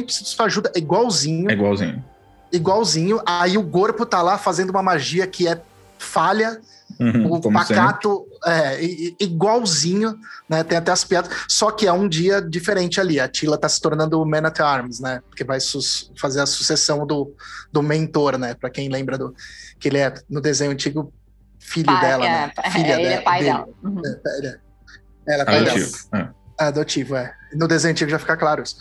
precisa 0.03 0.23
de 0.23 0.29
sua 0.31 0.45
ajuda, 0.47 0.71
é 0.75 0.79
igualzinho 0.79 1.49
É 1.49 1.53
igualzinho. 1.53 2.03
igualzinho. 2.51 3.21
Aí 3.25 3.55
o 3.55 3.63
corpo 3.69 4.03
tá 4.03 4.21
lá 4.23 4.35
fazendo 4.37 4.71
uma 4.71 4.81
magia 4.81 5.27
que 5.27 5.47
é 5.47 5.61
falha, 5.99 6.59
Uhum, 7.03 7.33
o 7.33 7.51
pacato 7.51 8.25
é 8.45 8.79
igualzinho, 9.19 10.17
né? 10.49 10.63
Tem 10.63 10.77
até 10.77 10.91
as 10.91 11.03
piadas, 11.03 11.31
só 11.47 11.71
que 11.71 11.87
é 11.87 11.91
um 11.93 12.07
dia 12.07 12.41
diferente 12.41 12.99
ali. 13.01 13.19
A 13.19 13.27
Tila 13.27 13.57
tá 13.57 13.67
se 13.67 13.81
tornando 13.81 14.21
o 14.21 14.25
Man 14.25 14.45
at 14.47 14.59
Arms, 14.59 14.99
né? 14.99 15.21
Porque 15.27 15.43
vai 15.43 15.59
fazer 16.19 16.41
a 16.41 16.45
sucessão 16.45 17.05
do, 17.05 17.33
do 17.71 17.81
mentor, 17.81 18.37
né? 18.37 18.53
Pra 18.53 18.69
quem 18.69 18.89
lembra 18.89 19.17
do 19.17 19.35
que 19.79 19.87
ele 19.87 19.97
é 19.97 20.13
no 20.29 20.39
desenho 20.41 20.71
antigo 20.71 21.11
filho 21.59 21.85
Pai, 21.87 22.01
dela, 22.01 22.25
é, 22.25 22.29
né? 22.29 22.51
é, 22.63 22.71
Filha 22.71 22.93
ele 22.93 23.03
é 23.05 23.09
dela- 23.09 23.21
pai 23.23 23.39
dele. 23.39 23.51
dela. 23.53 23.67
Uhum. 23.83 24.01
Ele 24.37 24.47
é- 24.47 24.57
Ela 25.27 25.41
é 25.43 25.45
pai 25.45 25.63
dela. 25.63 25.71
Adotivo. 25.77 26.07
É. 26.13 26.29
Adotivo, 26.59 27.15
é. 27.15 27.33
No 27.53 27.67
desenho 27.67 27.91
antigo 27.91 28.11
já 28.11 28.19
fica 28.19 28.37
claro 28.37 28.61
isso. 28.63 28.77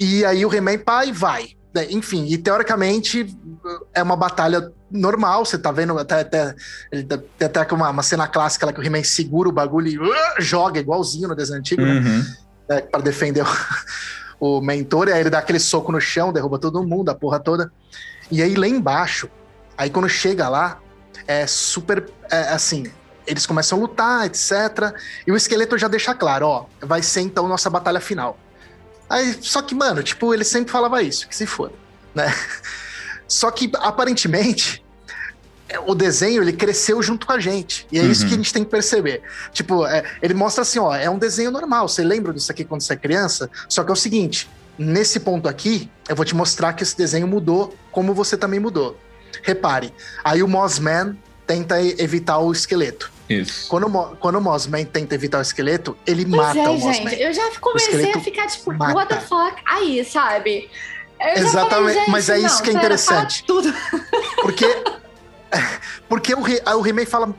E 0.00 0.24
aí 0.24 0.44
o 0.44 0.52
He-Man 0.54 0.78
pai 0.78 1.12
vai. 1.12 1.55
Né? 1.76 1.86
Enfim, 1.90 2.26
e 2.26 2.38
teoricamente 2.38 3.36
é 3.92 4.02
uma 4.02 4.16
batalha 4.16 4.72
normal, 4.90 5.44
você 5.44 5.58
tá 5.58 5.70
vendo 5.70 5.98
até, 5.98 6.20
até, 6.20 6.54
tá- 7.06 7.18
tem 7.38 7.46
até 7.46 7.74
uma, 7.74 7.90
uma 7.90 8.02
cena 8.02 8.26
clássica 8.26 8.66
lá 8.66 8.72
que 8.72 8.80
o 8.80 8.82
He-Man 8.82 9.04
segura 9.04 9.48
o 9.48 9.52
bagulho 9.52 9.88
e 9.88 9.98
uh, 9.98 10.14
joga 10.38 10.80
igualzinho 10.80 11.28
no 11.28 11.36
desenho 11.36 11.58
antigo, 11.58 11.82
né? 11.82 11.92
Uhum. 11.92 12.24
né, 12.68 12.80
para 12.80 13.02
defender 13.02 13.42
o, 13.42 13.46
o 14.58 14.60
mentor, 14.62 15.08
e 15.08 15.12
aí 15.12 15.20
ele 15.20 15.30
dá 15.30 15.38
aquele 15.38 15.58
soco 15.58 15.92
no 15.92 16.00
chão, 16.00 16.32
derruba 16.32 16.58
todo 16.58 16.82
mundo, 16.82 17.10
a 17.10 17.14
porra 17.14 17.38
toda. 17.38 17.70
E 18.30 18.42
aí 18.42 18.54
lá 18.54 18.66
embaixo, 18.66 19.28
aí 19.76 19.90
quando 19.90 20.08
chega 20.08 20.48
lá, 20.48 20.80
é 21.28 21.46
super 21.46 22.08
é, 22.30 22.48
assim. 22.48 22.90
Eles 23.26 23.44
começam 23.44 23.76
a 23.76 23.80
lutar, 23.80 24.26
etc. 24.26 24.94
E 25.26 25.32
o 25.32 25.36
esqueleto 25.36 25.76
já 25.76 25.88
deixa 25.88 26.14
claro, 26.14 26.46
ó, 26.46 26.66
vai 26.80 27.02
ser 27.02 27.20
então 27.20 27.48
nossa 27.48 27.68
batalha 27.68 28.00
final. 28.00 28.38
Aí, 29.08 29.36
só 29.40 29.62
que, 29.62 29.74
mano, 29.74 30.02
tipo, 30.02 30.34
ele 30.34 30.44
sempre 30.44 30.70
falava 30.72 31.02
isso, 31.02 31.28
que 31.28 31.36
se 31.36 31.46
foda, 31.46 31.74
né? 32.14 32.32
Só 33.28 33.50
que, 33.50 33.70
aparentemente, 33.78 34.84
o 35.84 35.96
desenho, 35.96 36.42
ele 36.42 36.52
cresceu 36.52 37.02
junto 37.02 37.26
com 37.26 37.32
a 37.32 37.40
gente. 37.40 37.86
E 37.90 37.98
é 37.98 38.02
isso 38.04 38.22
Uhum. 38.22 38.28
que 38.28 38.34
a 38.34 38.36
gente 38.36 38.52
tem 38.52 38.62
que 38.64 38.70
perceber. 38.70 39.20
Tipo, 39.52 39.84
é, 39.84 40.04
ele 40.22 40.32
mostra 40.32 40.62
assim, 40.62 40.78
ó, 40.78 40.94
é 40.94 41.10
um 41.10 41.18
desenho 41.18 41.50
normal. 41.50 41.88
Você 41.88 42.04
lembra 42.04 42.32
disso 42.32 42.52
aqui 42.52 42.64
quando 42.64 42.82
você 42.82 42.92
é 42.92 42.96
criança? 42.96 43.50
Só 43.68 43.82
que 43.82 43.90
é 43.90 43.92
o 43.92 43.96
seguinte, 43.96 44.48
nesse 44.78 45.18
ponto 45.18 45.48
aqui, 45.48 45.90
eu 46.08 46.14
vou 46.14 46.24
te 46.24 46.36
mostrar 46.36 46.72
que 46.72 46.84
esse 46.84 46.96
desenho 46.96 47.26
mudou 47.26 47.76
como 47.90 48.14
você 48.14 48.36
também 48.36 48.60
mudou. 48.60 48.96
Repare, 49.42 49.92
aí 50.22 50.40
o 50.40 50.46
Mossman 50.48 51.18
tenta 51.48 51.82
evitar 51.82 52.38
o 52.38 52.52
esqueleto. 52.52 53.10
Isso. 53.28 53.68
Quando 53.68 53.88
quando 54.20 54.36
o 54.36 54.40
Mossman 54.40 54.84
tenta 54.84 55.14
evitar 55.14 55.38
o 55.38 55.42
esqueleto, 55.42 55.96
ele 56.06 56.24
Pois 56.24 56.36
mata 56.36 56.58
é, 56.58 56.68
o 56.68 56.74
Mossman. 56.78 56.92
gente. 57.10 57.20
Eu 57.22 57.32
já 57.32 57.50
comecei 57.60 57.94
a 57.94 57.96
esqueleto 57.98 58.20
ficar 58.20 58.46
tipo, 58.46 58.72
mata. 58.72 58.94
what 58.94 59.08
the 59.14 59.20
fuck? 59.20 59.56
Aí, 59.66 60.04
sabe? 60.04 60.70
Eu 61.18 61.42
Exatamente, 61.44 61.94
falei, 61.94 62.10
mas 62.10 62.28
é 62.28 62.38
isso 62.38 62.56
não, 62.56 62.62
que 62.62 62.70
é 62.70 62.72
pera, 62.72 62.78
interessante. 62.84 63.44
Tudo. 63.44 63.72
Porque 64.42 64.66
Porque 66.08 66.34
o, 66.34 66.46
He- 66.46 66.62
o 66.76 66.86
He-Man 66.86 67.06
fala: 67.06 67.34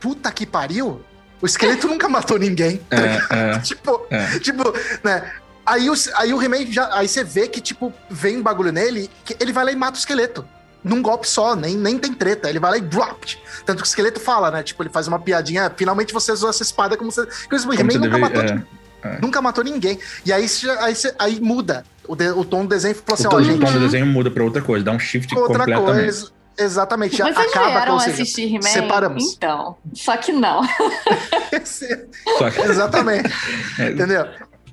puta 0.00 0.30
que 0.32 0.44
pariu, 0.46 1.00
o 1.40 1.46
esqueleto 1.46 1.86
nunca 1.88 2.08
matou 2.08 2.38
ninguém. 2.38 2.80
É, 2.90 3.54
é, 3.56 3.58
tipo, 3.60 4.06
é. 4.10 4.38
tipo, 4.40 4.62
né? 5.04 5.30
Aí, 5.64 5.88
o- 5.88 5.94
aí 6.16 6.32
o 6.34 6.42
He-Man 6.42 6.66
já. 6.66 6.88
Aí 6.92 7.06
você 7.08 7.22
vê 7.22 7.46
que, 7.48 7.60
tipo, 7.60 7.92
vem 8.10 8.38
um 8.38 8.42
bagulho 8.42 8.72
nele, 8.72 9.10
que 9.24 9.36
ele 9.40 9.52
vai 9.52 9.64
lá 9.64 9.72
e 9.72 9.76
mata 9.76 9.96
o 9.96 9.98
esqueleto. 10.00 10.46
Num 10.82 11.02
golpe 11.02 11.28
só, 11.28 11.54
nem, 11.54 11.76
nem 11.76 11.98
tem 11.98 12.12
treta. 12.14 12.48
Ele 12.48 12.58
vai 12.58 12.70
lá 12.72 12.78
e 12.78 12.80
drop. 12.80 13.38
Tanto 13.66 13.78
que 13.82 13.84
o 13.84 13.86
esqueleto 13.88 14.18
fala, 14.20 14.50
né? 14.50 14.62
Tipo, 14.62 14.82
ele 14.82 14.90
faz 14.90 15.06
uma 15.08 15.18
piadinha. 15.18 15.70
Finalmente 15.76 16.12
você 16.12 16.32
usou 16.32 16.48
essa 16.50 16.62
espada 16.62 16.96
como 16.96 17.10
você. 17.12 17.26
Porque 17.26 17.56
o 17.56 17.72
He-Man 17.74 17.94
nunca 17.94 18.08
deve- 18.08 18.18
matou 18.18 18.42
é. 18.42 18.46
ninguém. 18.46 18.66
Nunca 19.20 19.42
matou 19.42 19.64
ninguém. 19.64 19.98
E 20.24 20.32
aí, 20.32 20.46
aí, 20.80 20.94
aí 21.18 21.40
muda. 21.40 21.84
O, 22.08 22.14
de- 22.16 22.30
o 22.32 22.44
tom 22.44 22.62
do 22.64 22.68
desenho 22.68 22.94
falou 22.94 23.10
O 23.10 23.14
assim: 23.14 23.22
tom, 23.28 23.36
ó, 23.36 23.38
o 23.38 23.42
gente, 23.42 23.60
tom 23.64 23.72
do 23.72 23.80
desenho 23.80 24.06
muda 24.06 24.30
pra 24.30 24.42
outra 24.44 24.60
coisa, 24.62 24.84
dá 24.84 24.92
um 24.92 24.98
shift 24.98 25.34
outra 25.34 25.58
completamente. 25.60 25.92
coisa. 26.02 26.30
Exatamente. 26.58 27.16
Vocês 27.16 27.36
acaba 27.38 27.70
vieram 27.70 27.94
ou 27.94 28.00
seja, 28.00 28.12
assistir 28.12 28.48
He-Man? 28.54 28.62
separamos. 28.62 29.32
Então, 29.34 29.76
só 29.94 30.16
que 30.16 30.32
não. 30.32 30.62
Só 32.38 32.50
que, 32.50 32.60
Exatamente. 32.62 33.30
é, 33.78 33.90
Entendeu? 33.90 34.26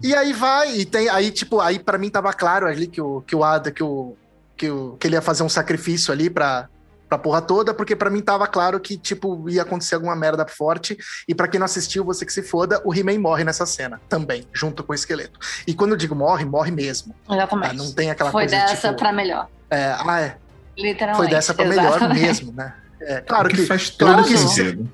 E 0.04 0.14
aí 0.16 0.34
vai, 0.34 0.76
e 0.78 0.86
tem. 0.86 1.10
Aí, 1.10 1.32
tipo, 1.32 1.60
aí 1.60 1.80
pra 1.80 1.98
mim 1.98 2.10
tava 2.10 2.32
claro 2.34 2.68
ali 2.68 2.88
que 2.88 3.02
o, 3.02 3.22
que 3.22 3.36
o 3.36 3.44
Ada, 3.44 3.72
que 3.72 3.84
o, 3.84 4.16
que 4.58 4.70
o. 4.70 4.98
que 5.00 5.08
ele 5.08 5.16
ia 5.16 5.22
fazer 5.22 5.44
um 5.44 5.50
sacrifício 5.50 6.12
ali 6.12 6.30
pra, 6.30 6.68
pra 7.08 7.18
porra 7.18 7.42
toda, 7.42 7.74
porque 7.74 7.96
pra 7.96 8.10
mim 8.10 8.22
tava 8.22 8.48
claro 8.48 8.80
que, 8.80 8.98
tipo, 8.98 9.50
ia 9.50 9.62
acontecer 9.62 9.96
alguma 9.96 10.16
merda 10.16 10.46
forte. 10.48 10.98
E 11.28 11.34
pra 11.36 11.48
quem 11.48 11.60
não 11.60 11.66
assistiu, 11.66 12.04
você 12.04 12.26
que 12.26 12.34
se 12.34 12.42
foda, 12.44 12.82
o 12.84 12.94
He-Man 12.94 13.20
morre 13.20 13.44
nessa 13.44 13.66
cena 13.66 14.02
também, 14.10 14.46
junto 14.52 14.84
com 14.84 14.92
o 14.92 14.96
esqueleto. 14.96 15.40
E 15.66 15.74
quando 15.74 15.92
eu 15.92 15.98
digo 15.98 16.16
morre, 16.16 16.44
morre 16.44 16.72
mesmo. 16.72 17.16
tá? 17.28 17.36
Exatamente. 17.36 17.76
Não 17.78 17.92
tem 17.94 18.10
aquela 18.12 18.32
Foi 18.32 18.44
coisa 18.48 18.56
dessa 18.66 18.88
tipo, 18.90 19.00
pra 19.00 19.14
melhor. 19.14 19.48
é, 19.70 19.96
ah, 19.98 20.20
é, 20.22 20.38
Literalmente. 20.78 21.18
foi 21.18 21.28
dessa 21.30 21.54
pra 21.54 21.66
melhor 21.66 21.88
exatamente. 21.98 22.22
mesmo, 22.22 22.52
né? 22.52 22.74
É, 23.00 23.22
claro 23.22 23.48
que 23.50 23.56
que. 23.58 23.66
faz 23.68 23.90
todo 23.92 24.10
claro 24.14 24.28
que 24.28 24.38
sentido. 24.38 24.90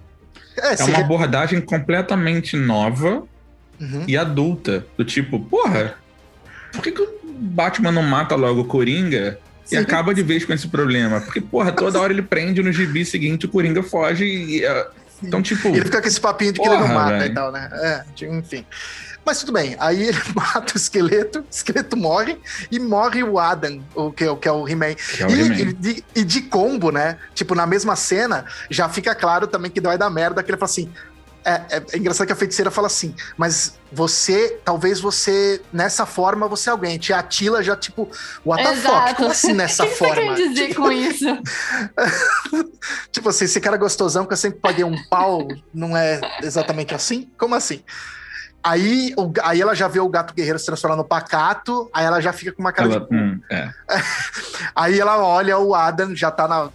É, 0.58 0.74
É 0.74 0.76
se 0.78 0.84
uma 0.84 0.98
re- 0.98 1.04
abordagem 1.04 1.60
completamente 1.62 2.56
nova 2.58 3.24
Uhum. 3.82 4.04
e 4.08 4.16
adulta. 4.16 4.86
Do 4.96 5.04
tipo, 5.04 5.40
porra, 5.40 5.96
por 6.72 6.82
que, 6.84 6.92
que 6.92 7.02
o 7.02 7.20
Batman 7.24 7.92
não 7.92 8.04
mata 8.04 8.36
logo 8.36 8.62
o 8.62 8.66
Coringa 8.66 9.40
e 9.66 9.70
Sim. 9.70 9.78
acaba 9.78 10.14
de 10.14 10.22
vez 10.24 10.44
com 10.46 10.54
esse 10.54 10.68
problema? 10.68 11.22
Porque, 11.22 11.40
porra, 11.42 11.72
toda 11.72 12.00
hora 12.00 12.12
ele 12.12 12.22
prende 12.22 12.62
no 12.62 12.72
gibi 12.72 13.06
seguinte, 13.06 13.46
o 13.46 13.50
Coringa 13.50 13.82
foge 13.84 14.26
e. 14.26 14.66
é, 14.66 14.88
Então, 15.24 15.42
tipo. 15.42 15.70
E 15.70 15.78
ele 15.78 15.86
fica 15.86 16.02
com 16.02 16.08
esse 16.08 16.20
papinho 16.20 16.52
de 16.54 16.60
que 16.60 16.66
ele 16.68 16.76
não 16.76 16.82
Porra, 16.88 16.94
mata 16.94 17.18
velho. 17.20 17.32
e 17.32 17.34
tal, 17.34 17.52
né? 17.52 17.70
É, 17.74 18.26
enfim. 18.26 18.66
Mas 19.26 19.40
tudo 19.40 19.54
bem. 19.54 19.74
Aí 19.80 20.04
ele 20.04 20.18
mata 20.36 20.74
o 20.74 20.78
esqueleto, 20.78 21.40
o 21.40 21.46
esqueleto 21.50 21.96
morre 21.96 22.38
e 22.70 22.78
morre 22.78 23.24
o 23.24 23.40
Adam, 23.40 23.82
o 23.96 24.12
que, 24.12 24.26
é 24.26 24.30
o 24.30 24.36
que 24.36 24.50
é 24.50 24.52
o 24.52 24.68
He-Man. 24.68 24.88
é 24.88 24.96
E, 25.30 25.34
He-Man. 25.42 25.56
e 25.56 25.74
de, 25.74 26.04
e 26.14 26.24
de 26.26 26.42
combo, 26.42 26.92
né? 26.92 27.18
Tipo, 27.34 27.56
na 27.56 27.66
mesma 27.66 27.96
cena, 27.96 28.44
já 28.70 28.90
fica 28.90 29.16
claro 29.16 29.48
também 29.48 29.72
que 29.72 29.80
vai 29.80 29.98
dar 29.98 30.10
merda, 30.10 30.44
que 30.44 30.52
ele 30.52 30.58
fala 30.58 30.70
assim. 30.70 30.90
É, 31.46 31.78
é- 31.78 31.84
é 31.94 31.98
engraçado 31.98 32.26
que 32.28 32.34
a 32.34 32.36
feiticeira 32.36 32.72
fala 32.72 32.88
assim, 32.88 33.14
mas 33.38 33.78
você, 33.92 34.60
talvez 34.64 35.00
você, 35.00 35.62
nessa 35.74 36.06
forma, 36.06 36.48
você 36.48 36.70
é 36.70 36.72
alguém. 36.72 36.98
Tia 36.98 37.18
Atila 37.18 37.62
já, 37.62 37.76
tipo, 37.76 38.10
what 38.46 38.64
the 38.64 38.76
fuck? 38.78 39.16
Como 39.16 39.30
assim 39.30 39.52
O 39.54 39.56
nessa 39.56 39.84
que 39.86 39.92
que 39.92 39.98
você 39.98 40.06
forma? 40.06 40.36
quer 40.36 40.48
dizer 40.50 40.74
com 40.76 40.92
isso? 40.92 41.26
Tipo 43.12 43.30
assim, 43.30 43.46
esse 43.46 43.60
cara 43.62 43.78
gostosão 43.78 44.26
que 44.26 44.34
eu 44.34 44.38
sempre 44.38 44.60
paguei 44.60 44.84
um 44.84 44.96
pau, 45.10 45.48
não 45.74 45.96
é 45.96 46.20
exatamente 46.42 46.94
assim? 46.94 47.30
Como 47.38 47.56
assim? 47.56 47.84
Aí, 48.64 49.14
o- 49.18 49.32
aí 49.44 49.62
ela 49.62 49.76
já 49.76 49.88
vê 49.90 50.00
o 50.00 50.08
gato 50.08 50.34
guerreiro 50.34 50.58
se 50.58 50.66
transformar 50.66 50.96
no 50.96 51.04
pacato, 51.04 51.90
aí 51.94 52.06
ela 52.06 52.22
já 52.22 52.32
fica 52.32 52.52
com 52.54 52.62
uma 52.62 52.72
cara 52.72 52.90
Ela, 52.94 53.00
de. 53.02 53.14
hum, 53.16 53.40
é. 53.52 53.70
Aí 54.74 55.00
ela 55.00 55.18
olha 55.24 55.58
o 55.60 55.76
Adam, 55.76 56.16
já 56.16 56.32
tá 56.32 56.48
na. 56.48 56.70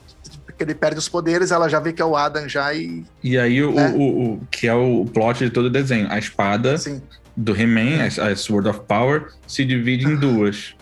Que 0.59 0.65
ele 0.65 0.75
perde 0.75 0.99
os 0.99 1.09
poderes, 1.09 1.51
ela 1.51 1.69
já 1.69 1.81
vê 1.81 1.93
que 1.93 2.03
é 2.03 2.05
o 2.05 2.17
Adam 2.17 2.47
já 2.49 2.75
e. 2.75 3.05
E 3.23 3.39
aí, 3.39 3.63
o, 3.63 3.73
Né? 3.73 3.93
o, 3.97 4.03
o- 4.35 4.41
que 4.51 4.67
é 4.67 4.75
o 4.75 5.07
plot 5.07 5.45
de 5.45 5.51
todo 5.51 5.67
o 5.67 5.71
desenho. 5.71 6.07
A 6.11 6.19
espada 6.19 6.75
Assim. 6.75 7.01
do 7.37 7.55
He-Man, 7.59 8.03
a, 8.21 8.27
a 8.29 8.37
Sword 8.37 8.69
of 8.69 8.81
Power, 8.87 9.29
se 9.47 9.65
divide 9.65 10.05
em 10.07 10.17
duas. 10.17 10.75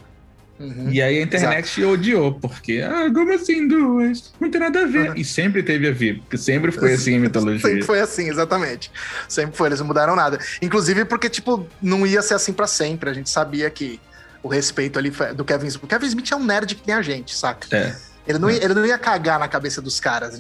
uhum. 0.59 0.89
E 0.91 1.03
aí 1.03 1.19
a 1.19 1.23
internet 1.23 1.85
odiou, 1.85 2.33
porque, 2.33 2.81
ah, 2.83 3.11
como 3.12 3.31
assim 3.35 3.69
duas? 3.69 4.33
Não 4.41 4.51
tem 4.51 4.61
nada 4.61 4.83
a 4.83 4.87
ver. 4.87 5.11
Uhum. 5.11 5.17
E 5.17 5.25
sempre 5.25 5.62
teve 5.62 5.87
a 5.89 5.93
ver, 5.93 6.19
porque 6.21 6.39
sempre 6.39 6.73
foi 6.73 6.95
assim 6.95 7.17
a 7.17 7.21
mitologia. 7.21 7.61
Sempre 7.61 7.83
foi 7.83 8.01
assim, 8.01 8.29
exatamente. 8.31 8.91
Sempre 9.29 9.55
foi, 9.57 9.69
eles 9.69 9.81
não 9.81 9.87
mudaram 9.87 10.17
nada. 10.17 10.39
Inclusive 10.62 11.05
porque, 11.05 11.29
tipo, 11.29 11.67
não 11.83 12.07
ia 12.07 12.23
ser 12.23 12.35
assim 12.35 12.53
pra 12.55 12.67
sempre. 12.67 13.11
A 13.11 13.12
gente 13.12 13.29
sabia 13.29 13.69
que 13.69 14.01
o 14.43 14.49
respeito 14.49 14.99
ali 14.99 15.11
do 15.35 15.45
Kevin 15.45 15.67
Smith. 15.67 15.85
O 15.85 15.87
Kevin 15.89 16.07
Smith 16.07 16.31
é 16.33 16.37
um 16.37 16.45
nerd 16.45 16.75
que 16.75 16.83
nem 16.87 16.97
a 16.97 17.03
gente, 17.03 17.37
saca? 17.37 17.67
É. 17.77 17.95
Ele 18.27 18.39
não, 18.39 18.51
ia, 18.51 18.65
ele 18.65 18.75
não 18.75 18.85
ia 18.85 18.99
cagar 18.99 19.39
na 19.39 19.47
cabeça 19.49 19.81
dos 19.81 20.01
caras, 20.01 20.39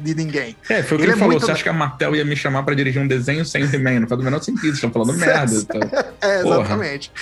de 0.00 0.14
ninguém. 0.14 0.56
É, 0.68 0.82
foi 0.82 0.96
o 0.96 1.00
que 1.00 1.04
Ele 1.06 1.12
ele, 1.12 1.12
é 1.12 1.14
falou. 1.16 1.30
muito- 1.32 1.46
Você 1.46 1.52
acha 1.52 1.62
que 1.62 1.68
a 1.68 1.72
Martel 1.72 2.16
ia 2.16 2.24
me 2.24 2.34
chamar 2.36 2.62
pra 2.64 2.74
dirigir 2.74 3.00
um 3.00 3.06
desenho 3.06 3.44
sem 3.44 3.62
o 3.64 3.72
He-Man? 3.74 4.00
Não 4.00 4.08
faz 4.08 4.20
o 4.20 4.24
menor 4.24 4.42
sentido, 4.42 4.74
estão 4.74 4.90
falando 4.90 5.14
merda. 5.18 5.54
Então. 5.54 5.80
É, 6.20 6.40
exatamente. 6.40 7.12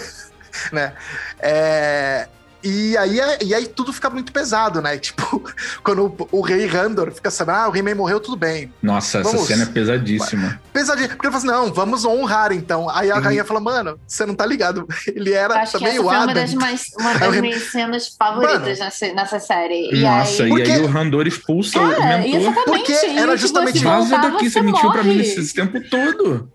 né? 0.72 0.92
É, 1.40 2.28
e, 2.66 2.96
aí, 2.96 3.20
é- 3.20 3.38
e 3.42 3.54
aí 3.54 3.66
tudo 3.66 3.92
fica 3.92 4.10
muito 4.10 4.32
pesado, 4.32 4.80
né? 4.82 4.96
Tipo, 5.06 5.42
quando 5.82 6.06
o, 6.06 6.28
o 6.38 6.40
rei 6.40 6.66
Randor 6.66 7.12
fica 7.12 7.30
sabendo, 7.30 7.56
ah, 7.58 7.68
o 7.68 7.76
He-Man 7.76 7.94
morreu, 7.94 8.18
tudo 8.20 8.36
bem. 8.36 8.72
Nossa, 8.82 9.18
essa 9.20 9.30
Vamos. 9.30 9.46
cena 9.46 9.62
é 9.62 9.66
pesadíssima. 9.66 10.60
Pesadinho. 10.72 11.08
Porque 11.10 11.26
ele 11.26 11.32
fala 11.38 11.54
assim, 11.56 11.66
não, 11.66 11.72
vamos 11.72 12.04
honrar 12.04 12.52
então. 12.52 12.88
Aí 12.90 13.10
a 13.10 13.16
Uhum. 13.16 13.20
rainha 13.22 13.44
fala, 13.44 13.60
mano, 13.60 13.98
você 14.06 14.26
não 14.26 14.34
tá 14.34 14.44
ligado. 14.44 14.86
Ele 15.06 15.32
era 15.32 15.60
Acho 15.62 15.72
que 15.72 15.78
também 15.78 15.92
essa 15.94 16.00
o 16.00 16.04
foi 16.04 16.14
uma 16.14 16.22
Adam. 16.24 16.34
das, 16.34 16.54
mais, 16.54 16.82
uma 16.98 17.12
É 17.12 17.16
o 17.16 17.18
das 17.32 17.40
minhas 17.40 17.62
cenas 17.70 18.08
favoritas 18.18 18.60
Mano. 18.78 18.78
nessa, 18.78 19.12
nessa 19.14 19.40
série. 19.40 19.90
E 19.94 20.00
Nossa, 20.02 20.42
aí, 20.42 20.48
e 20.48 20.52
Porque- 20.52 20.70
aí 20.72 20.82
o 20.82 20.86
Randor 20.86 21.26
expulsa 21.26 21.78
o 21.80 21.90
Cara, 21.96 22.18
mentor. 22.18 22.40
exatamente. 22.40 22.64
Porque 22.64 22.92
era 22.92 23.20
tipo, 23.22 23.36
justamente- 23.38 23.78
se 23.78 23.84
Vaza 23.84 24.08
voltar, 24.08 24.30
daqui, 24.30 24.44
você 24.50 24.50
você 24.58 24.62
mentiu 24.62 24.90
pra 24.92 25.02
mim 25.02 25.18
esse 25.20 25.54
tempo 25.54 25.80
todo. 25.88 26.50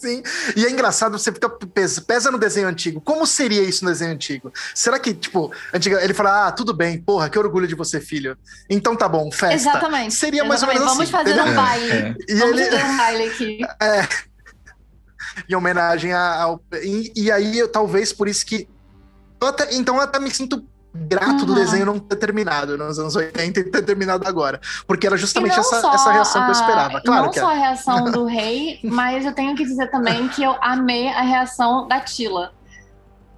Sim. 0.00 0.22
E 0.56 0.64
é 0.64 0.70
engraçado, 0.70 1.18
você 1.18 1.30
fica 1.30 1.48
pesa, 1.48 2.00
pesa 2.00 2.30
no 2.30 2.38
desenho 2.38 2.66
antigo. 2.68 3.00
Como 3.00 3.26
seria 3.26 3.62
isso 3.62 3.84
no 3.84 3.90
desenho 3.90 4.12
antigo? 4.12 4.50
Será 4.74 4.98
que, 4.98 5.12
tipo, 5.12 5.52
antiga, 5.74 6.02
ele 6.02 6.14
fala, 6.14 6.46
ah, 6.48 6.52
tudo 6.52 6.72
bem, 6.72 6.98
porra, 7.00 7.28
que 7.28 7.38
orgulho 7.38 7.66
de 7.68 7.74
você, 7.74 8.00
filho. 8.00 8.36
Então 8.68 8.96
tá 8.96 9.06
bom, 9.08 9.30
festa. 9.30 9.54
Exatamente. 9.54 10.14
Seria 10.14 10.42
mais 10.44 10.62
ou 10.62 10.70
exatamente. 10.70 10.96
menos 10.96 10.96
Vamos 10.96 11.02
assim, 11.02 11.12
fazer 11.12 11.38
entendeu? 11.38 11.52
um 11.52 11.56
baile. 11.66 11.92
É. 11.92 12.14
E 12.28 12.34
Vamos 12.34 12.60
ele, 12.60 12.70
fazer 12.70 12.84
um 12.84 12.96
baile 12.96 13.24
aqui. 13.24 13.58
em 15.48 15.54
homenagem 15.54 16.12
a- 16.12 16.42
ao. 16.42 16.62
E, 16.82 17.12
e 17.16 17.30
aí, 17.30 17.58
eu, 17.58 17.68
talvez 17.68 18.12
por 18.12 18.28
isso 18.28 18.44
que. 18.44 18.68
eu 19.40 19.48
até- 19.48 19.74
então 19.74 19.96
eu 19.96 20.02
até 20.02 20.18
me 20.18 20.30
sinto 20.30 20.64
grato 20.94 21.44
do 21.46 21.52
Uhum. 21.52 21.58
desenho 21.58 21.86
não 21.86 21.98
ter 21.98 22.16
terminado 22.16 22.76
nos 22.76 22.98
anos 22.98 23.14
80 23.16 23.60
e 23.60 23.64
ter 23.64 23.82
terminado 23.82 24.26
agora. 24.26 24.60
Porque 24.86 25.06
era 25.06 25.16
justamente 25.16 25.58
essa, 25.58 25.76
essa 25.94 26.12
reação 26.12 26.42
que 26.42 26.50
eu 26.50 26.54
a- 26.54 26.60
esperava. 26.60 27.00
Claro 27.00 27.24
não 27.24 27.30
que 27.30 27.38
é. 27.38 27.42
só 27.42 27.50
a 27.50 27.54
reação 27.54 28.04
do 28.10 28.24
rei, 28.26 28.80
mas 28.82 29.24
eu 29.24 29.32
tenho 29.32 29.54
que 29.54 29.64
dizer 29.64 29.90
também 29.90 30.28
que 30.28 30.42
eu 30.42 30.56
amei 30.60 31.08
a 31.08 31.20
reação 31.22 31.86
da 31.86 32.00
Tila. 32.00 32.52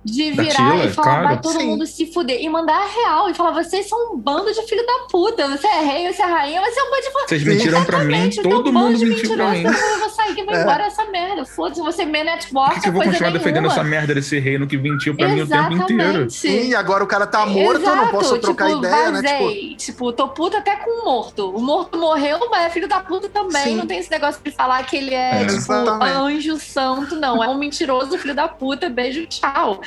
De 0.05 0.33
virar 0.33 0.73
Tila, 0.73 0.85
e 0.87 0.91
falar, 0.93 1.09
claro. 1.09 1.29
vai 1.29 1.41
todo 1.41 1.61
Sim. 1.61 1.67
mundo 1.67 1.87
se 1.87 2.13
fuder. 2.13 2.41
E 2.41 2.49
mandar 2.49 2.75
a 2.77 2.87
real 2.87 3.31
e 3.31 3.35
falar, 3.35 3.53
vocês 3.53 3.89
são 3.89 4.13
um 4.15 4.19
bando 4.19 4.53
de 4.53 4.61
filho 4.63 4.85
da 4.85 5.07
puta. 5.11 5.47
Você 5.49 5.67
é 5.67 5.81
rei, 5.85 6.13
você 6.13 6.23
é 6.23 6.25
rainha, 6.27 6.61
você 6.61 6.81
é 6.81 6.83
um 6.83 6.91
bando 6.91 7.03
de 7.03 7.11
Vocês 7.29 7.45
mentiram 7.45 7.85
pra 7.85 7.99
mim, 8.01 8.05
Exatamente, 8.15 8.43
todo 8.43 8.65
bando 8.65 8.73
mundo 8.73 8.99
de 8.99 9.07
mentiu 9.07 9.35
pra 9.37 9.51
mim. 9.51 9.63
mentiroso, 9.63 9.85
Eu 9.93 9.99
vou 10.01 10.11
sair 10.11 10.35
que 10.35 10.43
vai 10.45 10.57
É. 10.57 10.63
embora 10.63 10.85
essa 10.87 11.05
merda. 11.07 11.45
Foda-se, 11.45 11.81
você 11.81 12.05
Man 12.05 12.13
Por 12.19 12.25
Network, 12.25 12.75
que, 12.75 12.81
que 12.81 12.89
eu 12.89 12.93
vou 12.93 13.03
continuar 13.03 13.31
nenhuma. 13.31 13.39
defendendo 13.39 13.67
essa 13.71 13.85
merda 13.85 14.15
desse 14.15 14.39
reino 14.41 14.67
que 14.67 14.77
mentiu 14.77 15.15
pra 15.17 15.29
mim 15.29 15.41
o 15.43 15.47
tempo 15.47 15.73
inteiro? 15.73 15.93
Exatamente. 16.03 16.33
Sim, 16.35 16.69
e 16.71 16.75
agora 16.75 17.05
o 17.05 17.07
cara 17.07 17.27
tá 17.27 17.47
morto, 17.47 17.83
eu 17.87 17.97
não 17.97 18.09
posso 18.09 18.39
trocar 18.39 18.67
tipo, 18.69 18.79
ideia, 18.79 19.11
né? 19.13 19.23
Tipo, 19.23 19.45
vazei. 19.45 19.77
Tipo, 19.77 20.13
tô 20.13 20.29
puta 20.29 20.59
até 20.59 20.77
com 20.77 20.91
o 20.91 21.05
morto. 21.05 21.51
O 21.51 21.61
morto 21.61 21.97
morreu, 21.99 22.41
mas 22.51 22.67
é 22.67 22.71
filho 22.71 22.89
da 22.89 23.01
puta 23.01 23.29
também. 23.29 23.63
Sim. 23.63 23.77
Não 23.77 23.87
tem 23.87 23.99
esse 23.99 24.11
negócio 24.11 24.41
de 24.45 24.51
falar 24.51 24.85
que 24.85 24.97
ele 24.97 25.15
é, 25.15 25.43
É. 25.43 25.47
tipo, 25.47 25.53
Exatamente. 25.53 26.13
anjo 26.17 26.57
santo, 26.59 27.15
não. 27.17 27.43
É 27.43 27.49
um 27.49 27.57
mentiroso 27.57 28.19
filho 28.19 28.35
da 28.35 28.49
puta. 28.49 28.89
Beijo, 28.89 29.25
tchau. 29.27 29.81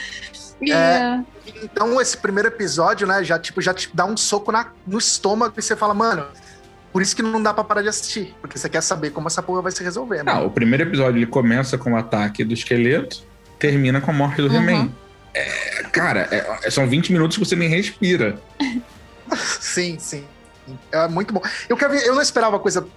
É. 0.72 1.20
Então, 1.64 2.00
esse 2.02 2.18
primeiro 2.18 2.48
episódio, 2.48 3.06
né, 3.06 3.24
já, 3.24 3.38
tipo, 3.38 3.62
já 3.62 3.74
te 3.74 3.90
dá 3.94 4.06
um 4.06 4.16
soco 4.18 4.52
na- 4.52 4.72
no 4.88 4.98
estômago 4.98 5.54
e 5.58 5.62
você 5.62 5.76
fala, 5.76 5.94
mano, 5.94 6.26
por 6.94 7.02
isso 7.02 7.16
que 7.16 7.22
não 7.22 7.42
dá 7.44 7.54
pra 7.54 7.64
parar 7.64 7.82
de 7.82 7.90
assistir. 7.90 8.34
Porque 8.42 8.58
você 8.58 8.70
quer 8.70 8.82
saber 8.82 9.12
como 9.12 9.28
essa 9.28 9.44
porra 9.44 9.62
vai 9.62 9.72
se 9.72 9.84
resolver, 9.84 10.24
né? 10.24 10.32
Ah, 10.32 10.40
o 10.42 10.50
primeiro 10.50 10.84
episódio 10.84 11.18
ele 11.20 11.26
começa 11.28 11.78
com 11.78 11.94
o 11.94 11.98
ataque 11.98 12.44
do 12.44 12.54
esqueleto, 12.54 13.22
termina 13.60 14.00
com 14.02 14.12
a 14.12 14.14
morte 14.14 14.42
do 14.42 14.48
Uhum. 14.48 14.56
He-Man. 14.70 14.92
É, 15.34 15.84
cara, 15.92 16.28
é- 16.32 16.72
são 16.72 16.88
20 16.88 17.12
minutos 17.12 17.38
que 17.38 17.46
você 17.46 17.56
nem 17.56 17.68
respira. 17.68 18.40
Sim, 19.60 19.98
sim. 20.00 20.26
É 20.92 21.08
muito 21.08 21.34
bom. 21.34 21.42
Eu, 21.68 21.76
Kevin, 21.76 21.98
eu 21.98 22.16
não 22.16 22.22
esperava 22.22 22.58
coisa 22.60 22.88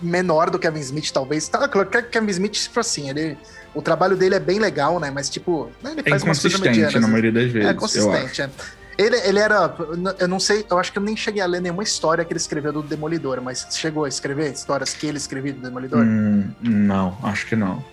menor 0.00 0.50
do 0.50 0.58
Kevin 0.58 0.80
Smith, 0.80 1.10
talvez. 1.10 1.48
Tá, 1.48 1.66
claro 1.68 1.88
que 1.88 2.02
Kevin 2.02 2.30
Smith, 2.30 2.52
tipo 2.52 2.78
assim, 2.78 3.08
ele, 3.08 3.36
o 3.78 3.82
trabalho 3.82 4.16
dele 4.16 4.34
é 4.34 4.40
bem 4.40 4.58
legal, 4.58 4.98
né? 4.98 5.08
Mas, 5.08 5.30
tipo, 5.30 5.70
né, 5.82 5.92
ele 5.92 6.02
É 6.04 6.10
faz 6.10 6.22
umas 6.24 6.40
coisas 6.40 6.58
inconsistente 6.58 6.82
medianas. 6.84 7.00
na 7.00 7.06
maioria 7.08 7.30
das 7.32 7.44
vezes, 7.44 7.56
É 7.56 7.62
eu 7.62 7.70
acho. 7.70 7.78
consistente, 7.78 8.42
é. 8.42 8.50
Ele, 8.98 9.16
ele 9.20 9.38
era. 9.38 9.72
Eu 10.18 10.26
não 10.26 10.40
sei, 10.40 10.66
eu 10.68 10.76
acho 10.76 10.90
que 10.90 10.98
eu 10.98 11.02
nem 11.02 11.16
cheguei 11.16 11.40
a 11.40 11.46
ler 11.46 11.60
nenhuma 11.60 11.84
história 11.84 12.24
que 12.24 12.32
ele 12.32 12.40
escreveu 12.40 12.72
do 12.72 12.82
Demolidor, 12.82 13.40
mas 13.40 13.64
chegou 13.70 14.04
a 14.04 14.08
escrever 14.08 14.52
histórias 14.52 14.92
que 14.92 15.06
ele 15.06 15.18
escrevia 15.18 15.52
do 15.52 15.60
Demolidor? 15.60 16.00
Hum, 16.00 16.50
não, 16.60 17.16
acho 17.22 17.46
que 17.46 17.54
não. 17.54 17.84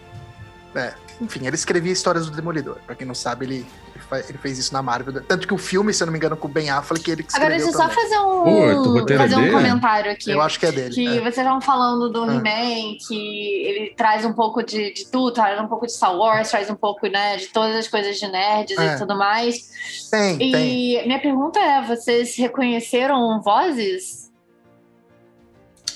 Enfim, 1.22 1.46
ele 1.48 1.56
escrevia 1.56 1.92
histórias 1.94 2.30
do 2.30 2.36
Demolidor. 2.36 2.78
Pra 2.86 2.94
quem 2.96 3.08
não 3.08 3.16
sabe, 3.16 3.46
ele, 3.46 3.56
ele 3.96 4.04
fa- 4.10 4.20
ele 4.20 4.38
fez 4.38 4.58
isso 4.60 4.74
na 4.74 4.82
Marvel. 4.82 5.22
Tanto 5.24 5.48
que 5.48 5.54
o 5.54 5.58
filme, 5.58 5.94
se 5.94 6.04
eu 6.04 6.06
não 6.08 6.12
me 6.12 6.18
engano, 6.20 6.36
com 6.36 6.48
o 6.48 6.52
Ben 6.52 6.70
Affleck, 6.70 7.10
ele 7.10 7.24
que 7.24 7.36
Agora, 7.36 7.56
escreveu 7.56 7.74
deixa 7.74 7.84
eu 7.84 7.96
só 7.96 8.02
fazer 8.02 8.16
Pô, 8.18 8.50
um, 8.50 9.00
é 9.10 9.18
fazer 9.18 9.36
um 9.36 9.40
dele? 9.42 9.52
comentário 9.52 10.12
aqui. 10.12 10.32
Eu 10.32 10.42
acho 10.42 10.60
que 10.60 10.66
é 10.66 10.72
dele. 10.72 10.94
Que 10.94 11.08
é. 11.08 11.20
vocês 11.22 11.38
estavam 11.38 11.62
falando 11.62 12.10
do 12.10 12.24
Ah. 12.24 12.34
He-Man, 12.36 12.98
que 13.08 13.64
ele 13.66 13.94
traz 13.96 14.26
um 14.26 14.34
pouco 14.34 14.62
de, 14.64 14.94
de 14.94 15.06
tudo, 15.08 15.32
traz 15.34 15.60
um 15.62 15.68
pouco 15.68 15.86
de 15.86 15.94
Star 15.94 16.16
Wars, 16.16 16.50
traz 16.50 16.70
um 16.70 16.76
pouco, 16.76 17.08
né, 17.08 17.38
de 17.38 17.48
todas 17.48 17.76
as 17.76 17.88
coisas 17.88 18.18
de 18.18 18.28
nerds 18.28 18.78
É. 18.78 18.96
e 18.96 18.98
tudo 19.00 19.18
mais. 19.18 20.10
Tem, 20.12 20.36
E 20.36 20.52
tem. 20.52 21.08
minha 21.08 21.20
pergunta 21.22 21.60
é: 21.60 21.82
vocês 21.82 22.36
reconheceram 22.36 23.42
vozes? 23.42 24.26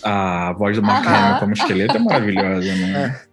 A 0.01 0.53
voz 0.53 0.77
do 0.77 0.81
Mark. 0.81 1.05
Hamill 1.05 1.39
como 1.39 1.53
esqueleto 1.53 1.97
é 1.97 1.99
maravilhosa, 1.99 2.73
né? 2.73 3.07
Inclu- 3.07 3.28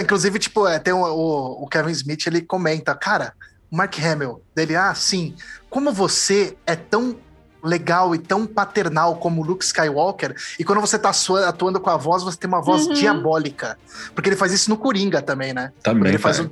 inclusive, 0.00 0.38
tipo, 0.38 0.66
é, 0.66 0.78
tem 0.78 0.92
o, 0.92 1.02
o- 1.04 1.64
o 1.64 1.68
Kevin 1.68 1.90
Smith, 1.92 2.26
ele 2.26 2.40
comenta, 2.40 2.94
cara, 2.94 3.32
o 3.70 3.76
Mark 3.76 3.94
Hamill, 3.98 4.42
dele, 4.54 4.76
ah, 4.76 4.94
sim, 4.94 5.34
como 5.68 5.92
você 5.92 6.56
é 6.66 6.76
tão 6.76 7.16
legal 7.64 8.14
e 8.14 8.18
tão 8.18 8.46
paternal 8.46 9.16
como 9.16 9.42
o 9.42 9.44
Luke 9.44 9.64
Skywalker, 9.64 10.34
e 10.58 10.62
quando 10.64 10.80
você 10.80 10.96
tá 10.98 11.10
atuando 11.48 11.80
com 11.80 11.90
a 11.90 11.96
voz, 11.96 12.22
você 12.22 12.38
tem 12.38 12.46
uma 12.48 12.62
voz 12.62 12.86
Uhum. 12.86 12.92
diabólica. 12.92 13.76
Porque 14.14 14.28
ele 14.28 14.36
faz 14.36 14.52
isso 14.52 14.70
no 14.70 14.76
Coringa 14.76 15.20
também, 15.20 15.52
né? 15.52 15.72
Também 15.82 16.10
ele 16.10 16.18
faz 16.18 16.38
o- 16.38 16.50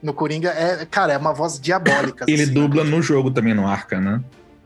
no 0.00 0.14
Coringa, 0.14 0.50
é, 0.50 0.86
cara, 0.86 1.12
é 1.14 1.18
uma 1.18 1.32
voz 1.32 1.58
diabólica. 1.58 2.24
Ele 2.28 2.42
assim. 2.42 2.52
dubla 2.52 2.84
no 2.84 3.00
jogo 3.00 3.30
também, 3.30 3.54
no 3.54 3.66
Arca, 3.66 3.98
né? 4.00 4.20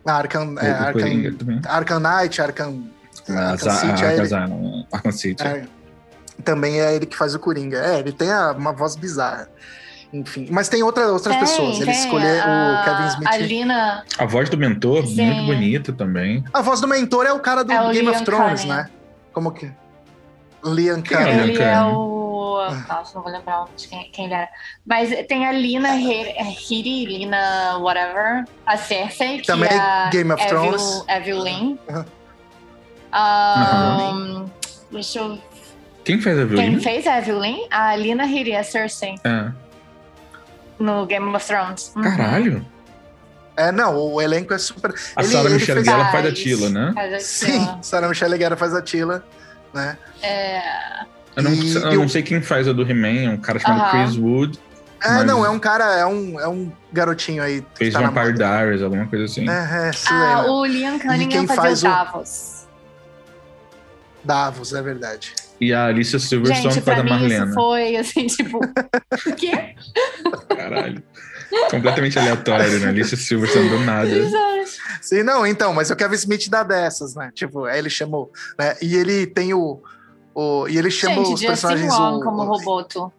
Arkham, 0.05 0.57
é, 0.59 0.69
Arkham. 0.71 1.61
Arkham 1.67 2.01
Knight, 2.01 2.43
Arkham, 2.43 2.91
A, 3.29 3.51
Arkham 3.53 3.71
City, 3.71 4.05
Arkham- 4.05 4.87
Arkham 4.93 5.13
City. 5.13 5.43
É, 5.47 5.65
também 6.45 6.81
é 6.81 6.95
ele 6.95 7.07
que 7.07 7.17
faz 7.17 7.35
o 7.35 7.39
Coringa. 7.39 7.79
É, 7.79 7.99
ele 7.99 8.13
tem 8.13 8.31
a- 8.31 8.53
uma 8.53 8.73
voz 8.73 8.97
bizarra. 8.97 9.49
Enfim, 10.13 10.49
mas 10.51 10.69
tem 10.71 10.83
outra, 10.83 11.07
outras 11.09 11.37
Tem, 11.37 11.45
pessoas. 11.45 11.81
Ele 11.81 11.91
escolheu 11.91 12.35
o 12.39 12.85
Kevin 12.85 13.07
Smith. 13.09 13.29
A 13.29 13.37
Lina. 13.37 14.05
A 14.17 14.25
voz 14.25 14.49
do 14.49 14.57
mentor, 14.57 15.07
Sim. 15.07 15.23
muito 15.23 15.47
bonita 15.47 15.93
também. 15.93 16.43
A 16.53 16.63
voz 16.63 16.81
do 16.81 16.89
mentor 16.89 17.27
é 17.27 17.33
o 17.33 17.41
cara 17.41 17.63
do 17.63 17.71
É 17.71 17.81
o 17.83 17.91
Game 17.93 18.09
of 18.09 18.17
Liam 18.17 18.25
Thrones, 18.25 18.65
né? 18.65 18.89
Como 19.35 19.53
que. 19.53 19.71
Liam 20.65 20.97
é 20.99 21.03
Cunningham. 21.03 21.45
Liam 21.45 21.45
Ele 21.45 21.63
é 21.63 21.83
o. 21.83 22.59
Ah. 22.59 22.85
Nossa, 22.89 23.15
não 23.15 23.23
vou 23.23 23.31
lembrar 23.31 23.67
de 23.77 23.87
quem, 23.87 24.11
quem 24.11 24.25
ele 24.25 24.35
era. 24.35 24.49
Mas 24.85 25.11
tem 25.27 25.47
a 25.47 25.53
Lina 25.53 25.95
Hiri, 25.95 27.05
Lina 27.05 27.77
whatever, 27.79 28.45
a 28.67 28.77
Cersei, 28.79 29.41
que 29.41 29.47
Também 29.47 29.69
é 29.71 30.11
Game 30.11 30.33
of 30.33 30.43
Evil, 30.43 30.59
Thrones. 30.59 31.05
Evelyn. 31.09 31.79
Aham. 31.91 32.07
Ahn, 33.13 34.47
Deixa 34.91 35.19
eu. 35.19 35.39
Quem 36.09 36.21
fez 36.23 36.39
a 36.39 36.47
Quem 36.47 36.49
violina? 36.57 36.81
fez 36.81 37.07
a 37.07 37.19
Evelyn? 37.19 37.67
A 37.71 37.95
Lina 37.95 38.25
Hiri, 38.25 38.57
a 38.57 38.65
Cersei, 38.65 39.17
É. 39.23 39.51
no 40.79 41.05
Game 41.05 41.27
of 41.37 41.47
Thrones. 41.47 41.93
Uhum. 41.95 42.03
Caralho. 42.03 42.67
É, 43.55 43.71
não, 43.71 43.95
o 43.95 44.23
elenco 44.23 44.55
é 44.55 44.59
super. 44.59 44.95
A 45.15 45.21
Ele- 45.23 45.31
Sarah 45.33 45.45
ele 45.47 45.55
Michelle 45.57 45.81
fez- 45.85 45.87
Gellar 45.87 46.11
faz 46.11 46.25
a 46.27 46.33
Tila, 46.33 46.71
né? 46.71 46.93
Faz 46.95 47.13
a 47.13 47.19
Sim. 47.21 47.79
Sarah 47.83 48.09
Michelle 48.09 48.39
Gellar 48.39 48.57
faz 48.57 48.75
a 48.75 48.81
Tila, 48.81 49.23
né? 49.75 49.99
É, 50.23 50.63
Eu 51.37 51.43
não, 51.43 51.53
E 51.53 51.75
eu 51.75 51.81
eu- 51.93 52.01
não 52.01 52.09
sei 52.09 52.23
quem 52.23 52.41
faz 52.41 52.67
a 52.67 52.73
do 52.73 52.83
He-Man, 52.89 53.27
é 53.27 53.31
um 53.31 53.37
cara 53.37 53.59
chamado. 53.59 53.91
Chris 53.91 54.17
Wood. 54.17 54.59
É, 55.05 55.09
Mas- 55.11 55.27
não, 55.27 55.45
é 55.45 55.51
um 55.51 55.59
cara, 55.59 55.85
é 55.99 56.07
um, 56.07 56.41
é 56.41 56.49
um 56.49 56.73
garotinho 56.93 57.43
aí. 57.43 57.63
Fez 57.75 57.93
tá 57.93 58.01
Vampire. 58.01 58.33
Diaries, 58.33 58.83
alguma 58.83 59.07
coisa 59.07 59.27
assim. 59.27 59.49
É, 59.49 59.53
é, 59.53 59.91
ah, 60.09 60.37
lembra. 60.39 60.53
o 60.53 60.65
Liam 60.65 60.99
quem 60.99 61.11
Cunningham 61.11 61.47
fazia 61.47 61.63
faz 61.63 61.81
o- 61.83 61.87
Davos. 61.87 62.67
Davos, 64.25 64.73
é 64.75 64.83
verdade. 64.83 65.35
E 65.61 65.73
a 65.73 65.87
Alicia 65.87 66.19
Silverstone 66.19 66.75
Gente, 66.75 66.85
faz 66.85 66.99
a 67.01 67.03
Marlena. 67.03 67.45
isso 67.47 67.55
foi 67.55 67.97
assim, 67.97 68.27
tipo. 68.27 68.61
O 69.27 69.35
quê? 69.35 69.75
Caralho. 70.57 71.03
Completamente 71.71 72.19
aleatório, 72.19 72.79
né? 72.81 72.89
Alicia 72.89 73.17
Silverstone 73.17 73.69
do 73.71 73.81
nada. 73.81 74.09
Sim, 75.01 75.23
não, 75.23 75.47
então, 75.47 75.73
mas 75.73 75.91
o 75.91 75.97
Kevin 75.97 76.15
Smith 76.15 76.49
dá 76.49 76.63
dessas, 76.63 77.15
né? 77.15 77.31
Tipo, 77.35 77.65
aí 77.65 77.79
ele 77.79 77.91
chamou, 77.91 78.31
né? 78.59 78.77
E 78.83 78.95
ele 78.97 79.27
tem 79.27 79.53
o. 79.55 79.81
o 80.35 80.69
e 80.69 80.77
ele 80.79 80.91
chama 80.91 81.17
Gente, 81.17 81.25
os 81.25 81.31
Justin 81.41 81.47
personagens. 81.47 81.99
Long 81.99 82.19
o, 82.19 82.23
como 82.23 82.43
o- 82.43 82.45
Roboto. 82.45 83.13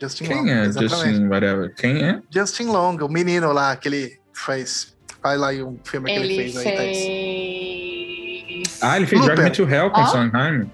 Justin 0.00 0.24
Long. 0.24 0.44
Quem 0.44 0.52
é 0.52 0.64
exatamente. 0.64 0.96
Justin 0.96 1.28
Whatever? 1.28 1.74
Quem 1.76 2.02
é? 2.04 2.20
Justin 2.30 2.64
Long, 2.64 2.96
o 2.96 3.08
menino 3.08 3.52
lá 3.52 3.76
que 3.76 3.88
ele 3.88 4.18
faz. 4.32 4.96
Faz 5.22 5.38
lá 5.38 5.48
aí 5.50 5.62
um 5.62 5.78
filme 5.84 6.10
que 6.10 6.18
ele, 6.18 6.32
Ele 6.34 6.52
fez 6.52 6.56
aí, 6.66 6.76
Thaís. 6.76 6.98
Ah, 8.82 8.96
ele 8.96 9.06
fez 9.06 9.20
Looper. 9.20 9.36
Drag 9.36 9.48
Me 9.50 9.56
to 9.56 9.68
Hell 9.68 9.90
com 9.90 10.00
Ah? 10.00 10.06
Sondheim. 10.06 10.70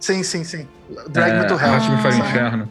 Sim, 0.00 0.22
sim, 0.22 0.44
sim. 0.44 0.68
Drag 1.08 1.32
Me 1.38 1.46
to 1.46 1.54
É, 1.54 1.56
Hell. 1.56 1.98
Para 2.02 2.10
o 2.10 2.12
Ah. 2.12 2.16
Inferno. 2.28 2.70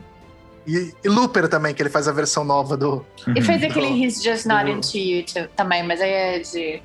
E, 0.66 0.94
e 1.04 1.08
Looper 1.10 1.48
também, 1.48 1.74
que 1.74 1.82
ele 1.82 1.90
faz 1.90 2.08
a 2.08 2.12
versão 2.12 2.44
nova 2.44 2.76
do. 2.76 3.06
E 3.36 3.42
fez 3.42 3.62
Uhum. 3.62 3.68
aquele 3.70 3.88
He's 4.06 4.22
Just 4.22 4.46
Not 4.46 4.66
Do- 4.66 4.72
Into 4.72 4.98
You 4.98 5.24
too, 5.26 5.48
também, 5.56 5.82
mas 5.84 6.02
aí 6.02 6.10
é 6.12 6.40
de. 6.40 6.82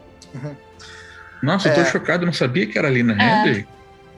Nossa, 1.42 1.68
eu 1.68 1.74
tô 1.74 1.80
É. 1.80 1.84
chocado, 1.86 2.24
não 2.24 2.32
sabia 2.32 2.66
que 2.66 2.78
era 2.78 2.86
a 2.88 2.90
Lina 2.90 3.16
É. 3.20 3.64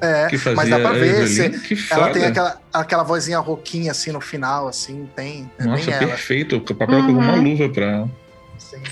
É, 0.00 0.26
que 0.28 0.36
fazia 0.36 0.56
mas 0.56 0.68
dá 0.68 0.78
pra 0.80 0.92
ver. 0.92 1.26
Se- 1.28 1.48
Que 1.50 1.74
foda. 1.76 2.00
ela 2.02 2.10
tem 2.12 2.24
aquela, 2.26 2.60
aquela 2.72 3.02
vozinha 3.04 3.38
rouquinha 3.38 3.90
assim 3.92 4.12
no 4.12 4.20
final, 4.20 4.68
assim, 4.68 5.08
tem. 5.16 5.50
É 5.58 5.64
Nossa, 5.64 5.90
perfeito. 5.92 6.56
O 6.56 6.60
papel 6.74 6.98
Uhum. 6.98 7.06
pegou 7.06 7.22
uma 7.22 7.34
luva 7.36 7.68
pra 7.70 7.84
ela. 7.86 8.10
Sim. 8.58 8.82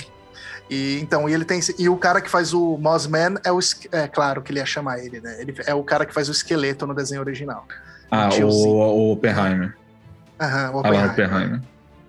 E 0.72 0.98
então, 1.02 1.28
e 1.28 1.34
ele 1.34 1.44
tem 1.44 1.60
e 1.78 1.86
o 1.86 1.98
cara 1.98 2.18
que 2.18 2.30
faz 2.30 2.54
o 2.54 2.78
Mossman 2.78 3.34
é 3.44 3.52
o 3.52 3.58
é 3.92 4.08
claro 4.08 4.40
que 4.40 4.50
ele 4.50 4.58
ia 4.58 4.64
chamar 4.64 5.00
ele, 5.00 5.20
né? 5.20 5.36
Ele 5.38 5.54
é 5.66 5.74
o 5.74 5.84
cara 5.84 6.06
que 6.06 6.14
faz 6.14 6.30
o 6.30 6.32
esqueleto 6.32 6.86
no 6.86 6.94
desenho 6.94 7.20
original. 7.20 7.66
Ah, 8.10 8.30
o, 8.42 8.46
o 8.46 9.12
Oppenheimer. 9.12 9.76
Aham, 10.40 10.70
o 10.70 10.80
Ah 10.86 10.90
lá, 10.90 11.02
o 11.02 11.10
Oppenheimer. 11.10 11.60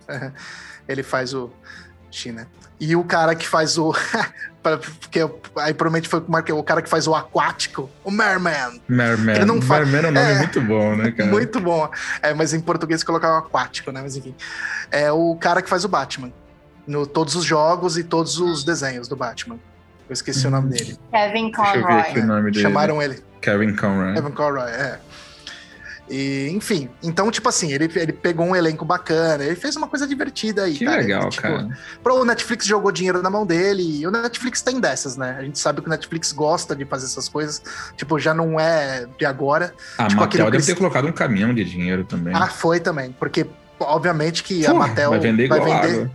Oppenheimer. 0.08 0.34
Ele 0.88 1.04
faz 1.04 1.34
o 1.34 1.52
China. 2.10 2.48
E 2.80 2.96
o 2.96 3.04
cara 3.04 3.36
que 3.36 3.46
faz 3.46 3.78
o 3.78 3.94
porque 4.64 5.20
aí 5.58 5.74
provavelmente 5.74 6.08
foi 6.08 6.24
o 6.54 6.64
cara 6.64 6.82
que 6.82 6.90
faz 6.90 7.06
o 7.06 7.14
aquático, 7.14 7.90
o 8.02 8.10
Merman. 8.10 8.82
Merman. 8.88 9.36
Ele 9.36 9.46
não 9.46 9.56
Merman 9.56 10.06
é 10.06 10.08
um 10.08 10.12
nome 10.14 10.32
É. 10.32 10.38
muito 10.38 10.62
bom, 10.62 10.96
né, 10.96 11.12
cara? 11.12 11.30
Muito 11.30 11.60
bom. 11.60 11.92
É, 12.22 12.34
mas 12.34 12.54
em 12.54 12.62
português 12.62 13.04
colocar 13.04 13.34
o 13.34 13.38
aquático, 13.40 13.92
né? 13.92 14.00
Mas 14.02 14.16
enfim. 14.16 14.34
É 14.90 15.12
o 15.12 15.36
cara 15.36 15.62
que 15.62 15.70
faz 15.70 15.84
o 15.84 15.90
Batman. 15.90 16.32
No 16.86 17.08
todos 17.08 17.36
os 17.36 17.46
jogos 17.46 17.98
e 17.98 18.04
todos 18.04 18.40
os 18.40 18.64
desenhos 18.64 19.08
do 19.08 19.16
Batman. 19.16 19.56
Eu 20.10 20.14
esqueci 20.14 20.46
o 20.46 20.50
nome 20.52 20.70
dele. 20.70 20.98
Kevin 21.12 21.50
Deixa 21.52 21.78
eu 21.78 21.88
ver 21.88 21.94
aqui 21.94 22.10
o 22.12 22.14
Conroy. 22.14 22.26
nome 22.26 22.52
dele. 22.52 22.62
Chamaram 22.62 23.02
ele. 23.02 23.24
Kevin 23.42 23.76
Conroy. 23.76 24.18
Evan 24.18 24.32
Conroy, 24.32 24.70
é. 24.72 25.00
E, 26.10 26.50
enfim, 26.52 26.90
então, 27.02 27.32
tipo 27.32 27.48
assim, 27.48 27.72
ele, 27.72 27.90
ele 27.96 28.12
pegou 28.12 28.46
um 28.46 28.54
elenco 28.56 28.84
bacana, 28.84 29.42
ele 29.44 29.56
fez 29.56 29.78
uma 29.78 29.88
coisa 29.88 30.06
divertida 30.06 30.64
aí, 30.64 30.74
Que 30.78 30.84
cara. 30.86 30.98
legal, 30.98 31.22
Ele, 31.24 31.30
tipo, 31.32 31.42
cara. 31.44 31.70
Pro 32.04 32.16
o 32.22 32.26
Netflix 32.26 32.66
jogou 32.66 32.92
dinheiro 32.92 33.22
na 33.22 33.30
mão 33.30 33.46
dele, 33.46 33.82
e 34.02 34.06
o 34.06 34.12
Netflix 34.12 34.62
tem 34.62 34.82
dessas, 34.82 35.16
né? 35.16 35.38
A 35.40 35.42
gente 35.44 35.58
sabe 35.58 35.80
que 35.82 35.88
o 35.88 35.90
Netflix 35.90 36.34
gosta 36.34 36.76
de 36.76 36.84
fazer 36.84 37.06
essas 37.06 37.30
coisas, 37.30 37.62
tipo, 37.96 38.20
já 38.20 38.34
não 38.34 38.60
é 38.60 39.08
de 39.18 39.26
agora. 39.26 39.74
A 39.98 40.08
tipo, 40.08 40.20
Mattel 40.20 40.46
deve 40.46 40.58
Chris- 40.58 40.66
ter 40.66 40.76
colocado 40.76 41.08
um 41.08 41.14
caminhão 41.14 41.54
de 41.54 41.64
dinheiro 41.64 42.04
também. 42.04 42.34
Ah, 42.36 42.48
foi 42.48 42.82
também, 42.82 43.14
porque 43.18 43.48
obviamente 43.80 44.44
que 44.44 44.66
a 44.66 44.72
Porra, 44.72 44.88
Mattel 44.90 45.10
vai 45.12 45.20
vender 45.20 45.46
igual 45.46 45.62
vai 45.62 45.82
vender, 45.82 45.96
água. 46.02 46.12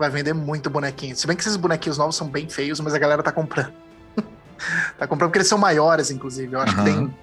Vai 0.00 0.10
vender 0.10 0.32
muito 0.32 0.70
bonequinho. 0.70 1.14
Se 1.14 1.26
bem 1.26 1.36
que 1.36 1.42
esses 1.42 1.56
bonequinhos 1.56 1.98
novos 1.98 2.16
são 2.16 2.26
bem 2.26 2.48
feios, 2.48 2.80
mas 2.80 2.94
a 2.94 2.98
galera 2.98 3.22
tá 3.22 3.30
comprando. 3.30 3.72
tá 4.98 5.06
comprando 5.06 5.28
porque 5.28 5.38
eles 5.38 5.48
são 5.48 5.58
maiores, 5.58 6.10
inclusive. 6.10 6.52
Eu 6.52 6.60
acho 6.60 6.74
Aham. 6.74 6.84
que 6.84 6.90
tem. 6.90 7.14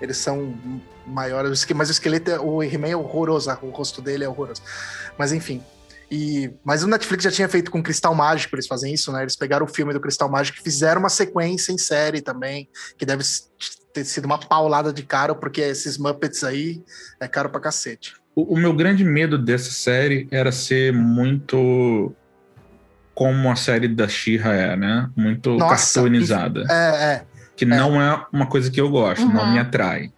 Eles 0.00 0.18
são 0.18 0.54
maiores, 1.06 1.66
mas 1.74 1.88
o 1.88 1.92
esqueleto, 1.92 2.30
é- 2.30 2.38
o 2.38 2.62
He-Man 2.62 2.88
é 2.88 2.96
horroroso, 2.96 3.50
o 3.62 3.70
rosto 3.70 4.02
dele 4.02 4.24
é 4.24 4.28
horroroso. 4.28 4.60
Mas 5.16 5.32
enfim. 5.32 5.62
E, 6.10 6.50
mas 6.62 6.82
o 6.84 6.86
Netflix 6.86 7.24
já 7.24 7.30
tinha 7.30 7.48
feito 7.48 7.70
com 7.70 7.82
Cristal 7.82 8.14
Mágico, 8.14 8.54
eles 8.54 8.66
fazem 8.66 8.92
isso, 8.92 9.10
né? 9.10 9.22
Eles 9.22 9.34
pegaram 9.34 9.64
o 9.64 9.68
filme 9.68 9.92
do 9.92 10.00
Cristal 10.00 10.28
Mágico 10.28 10.58
e 10.60 10.62
fizeram 10.62 11.00
uma 11.00 11.08
sequência 11.08 11.72
em 11.72 11.78
série 11.78 12.20
também, 12.20 12.68
que 12.96 13.04
deve 13.04 13.24
ter 13.92 14.04
sido 14.04 14.26
uma 14.26 14.38
paulada 14.38 14.92
de 14.92 15.02
caro, 15.02 15.34
porque 15.34 15.62
esses 15.62 15.96
Muppets 15.98 16.44
aí 16.44 16.84
é 17.18 17.26
caro 17.26 17.48
pra 17.48 17.58
cacete. 17.58 18.14
O, 18.36 18.54
o 18.54 18.56
meu 18.56 18.74
grande 18.74 19.02
medo 19.02 19.38
dessa 19.38 19.70
série 19.70 20.28
era 20.30 20.52
ser 20.52 20.92
muito 20.92 22.12
como 23.16 23.50
a 23.50 23.56
série 23.56 23.88
da 23.88 24.06
She-Ra 24.06 24.52
é, 24.52 24.76
né? 24.76 25.08
Muito 25.16 25.56
Nossa, 25.56 25.94
cartoonizada. 25.94 26.64
É, 26.70 27.04
é. 27.14 27.22
Que 27.56 27.64
não 27.64 27.98
é 28.00 28.26
uma 28.30 28.46
coisa 28.46 28.70
que 28.70 28.78
eu 28.78 28.90
gosto, 28.90 29.24
não 29.26 29.42
Uhum. 29.42 29.52
me 29.54 29.58
atrai. 29.58 30.12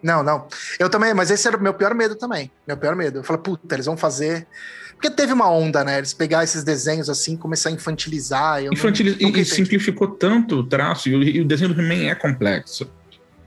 Não, 0.00 0.22
não. 0.22 0.46
Eu 0.78 0.88
também, 0.88 1.12
mas 1.12 1.28
esse 1.32 1.48
era 1.48 1.56
o 1.56 1.60
meu 1.60 1.74
pior 1.74 1.92
medo 1.92 2.14
também. 2.14 2.48
Meu 2.64 2.76
pior 2.76 2.94
medo. 2.94 3.18
Eu 3.18 3.24
falei, 3.24 3.42
puta, 3.42 3.74
eles 3.74 3.86
vão 3.86 3.96
fazer. 3.96 4.46
Porque 4.92 5.10
teve 5.10 5.32
uma 5.32 5.50
onda, 5.50 5.82
né? 5.82 5.98
Eles 5.98 6.14
pegar 6.14 6.44
esses 6.44 6.62
desenhos 6.62 7.10
assim 7.10 7.34
e 7.34 7.36
começar 7.36 7.70
a 7.70 7.72
infantilizar. 7.72 8.60
Eu 8.60 8.66
não- 8.66 8.72
Infantiliz... 8.74 9.18
nunca 9.18 9.38
E, 9.40 9.42
e 9.42 9.44
simplificou 9.44 10.06
tanto 10.06 10.60
o 10.60 10.64
traço, 10.64 11.08
e 11.08 11.14
o, 11.16 11.22
e 11.24 11.40
o 11.40 11.44
desenho 11.44 11.74
do 11.74 11.80
He-Man 11.82 12.08
é 12.10 12.14
complexo. 12.14 12.88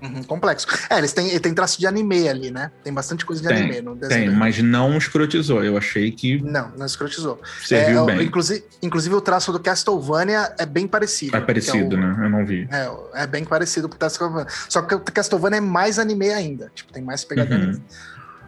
Uhum, 0.01 0.23
complexo. 0.23 0.65
É, 0.89 0.97
eles 0.97 1.11
têm, 1.11 1.37
tem 1.39 1.53
traço 1.53 1.77
de 1.79 1.85
anime 1.85 2.29
ali, 2.29 2.51
né? 2.51 2.71
Tem 2.83 2.93
bastante 2.93 3.25
coisa 3.25 3.41
de 3.41 3.47
Tem, 3.49 3.57
anime 3.57 3.81
no 3.81 3.95
desenho. 3.95 4.29
Tem, 4.29 4.39
mas 4.39 4.57
não 4.61 4.97
escrotizou. 4.97 5.63
Eu 5.63 5.77
achei 5.77 6.09
que 6.11 6.41
Não, 6.41 6.71
não 6.77 6.85
escrotizou. 6.85 7.41
serviu 7.65 8.03
É, 8.09 8.15
bem. 8.15 8.25
Inclusive, 8.27 8.63
inclusive 8.81 9.13
o 9.15 9.21
traço 9.21 9.51
do 9.51 9.59
Castlevania 9.59 10.53
é 10.57 10.65
bem 10.65 10.87
parecido. 10.87 11.35
É 11.35 11.41
parecido, 11.41 11.95
é 11.95 11.97
o- 11.97 12.01
né? 12.01 12.25
Eu 12.25 12.29
não 12.29 12.45
vi. 12.45 12.67
É, 12.71 13.23
é 13.23 13.27
bem 13.27 13.43
parecido 13.43 13.89
com 13.89 13.95
o 13.95 13.99
Castlevania. 13.99 14.47
Só 14.69 14.81
que 14.81 14.95
o 14.95 14.99
Castlevania 15.01 15.57
é 15.57 15.61
mais 15.61 15.99
anime 15.99 16.29
ainda. 16.31 16.71
Tipo, 16.73 16.93
tem 16.93 17.03
mais 17.03 17.23
pegada 17.25 17.53
Uhum. 17.55 17.81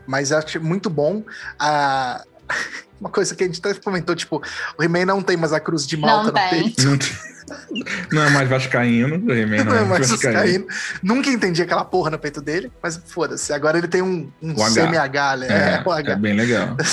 Mas 0.08 0.32
eu 0.32 0.38
acho 0.38 0.60
muito 0.62 0.90
bom. 0.90 1.24
A... 1.60 2.24
Uma 3.02 3.10
coisa 3.10 3.34
que 3.36 3.44
a 3.44 3.48
gente 3.48 3.60
até 3.60 3.74
comentou, 3.80 4.16
tipo, 4.16 4.40
o 4.78 4.84
He-Man 4.84 5.06
não 5.06 5.24
tem 5.24 5.36
mais 5.36 5.52
a 5.54 5.60
cruz 5.60 5.88
de 5.88 5.98
Malta 5.98 6.32
Não 6.32 6.44
no 6.44 6.50
tem. 6.50 6.64
peito. 6.64 6.84
Não, 6.86 6.98
tem- 6.98 7.10
não 8.12 8.24
é 8.24 8.30
mais 8.30 8.50
vascaíno, 8.50 9.16
o 9.26 9.32
He-Man 9.34 9.64
Não 9.64 9.76
é 9.76 9.84
mais 9.86 10.10
vascaíno. 10.10 10.66
Nunca 11.02 11.30
entendi 11.30 11.62
aquela 11.62 11.84
porra 11.86 12.10
no 12.12 12.20
peito 12.20 12.42
dele, 12.42 12.72
mas 12.82 13.02
foda-se. 13.08 13.54
Agora 13.54 13.78
ele 13.78 13.88
tem 13.88 14.02
um, 14.02 14.32
um 14.42 14.54
O. 14.54 14.74
CMH, 14.74 15.38
né? 15.38 15.48
É, 15.50 15.76
É, 15.76 15.84
o 15.86 15.92
H. 15.92 16.12
é 16.12 16.16
bem 16.16 16.34
legal. 16.36 16.76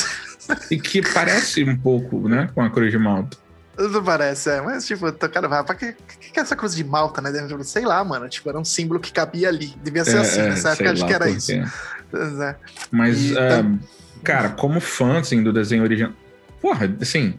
E 0.71 0.81
que 0.81 1.03
parece 1.13 1.63
um 1.63 1.77
pouco, 1.77 2.27
né, 2.27 2.49
com 2.55 2.63
a 2.63 2.71
Cruz 2.71 2.91
de 2.91 2.97
Malta. 2.97 3.37
Não 3.79 4.03
parece, 4.03 4.49
é. 4.51 4.61
Mas, 4.63 4.87
tipo, 4.87 5.13
cara, 5.13 5.63
pra 5.63 5.75
que, 5.75 5.93
que, 5.93 6.33
que 6.33 6.41
é 6.41 6.43
essa 6.43 6.57
cruz 6.57 6.75
de 6.75 6.83
Malta, 6.83 7.21
né? 7.21 7.31
Sei 7.65 7.85
lá, 7.85 8.03
mano. 8.03 8.29
Tipo, 8.31 8.49
era 8.49 8.59
um 8.59 8.65
símbolo 8.65 8.99
que 8.99 9.13
cabia 9.13 9.49
ali. 9.51 9.75
Devia 9.85 10.05
ser 10.07 10.17
É, 10.17 10.21
assim, 10.21 10.41
é, 10.41 10.49
nessa 10.49 10.71
época 10.71 10.91
acho 10.93 11.07
que 11.07 11.13
era 11.13 11.29
isso. 11.29 11.53
é. 11.53 12.57
Mas, 12.91 13.21
E 13.31 13.39
é, 13.39 13.49
tam- 13.49 13.79
cara, 14.25 14.49
como 14.49 14.81
fã, 14.81 15.19
assim, 15.19 15.43
do 15.43 15.53
desenho 15.53 15.83
original... 15.83 16.13
Porra, 16.63 16.93
assim... 17.01 17.35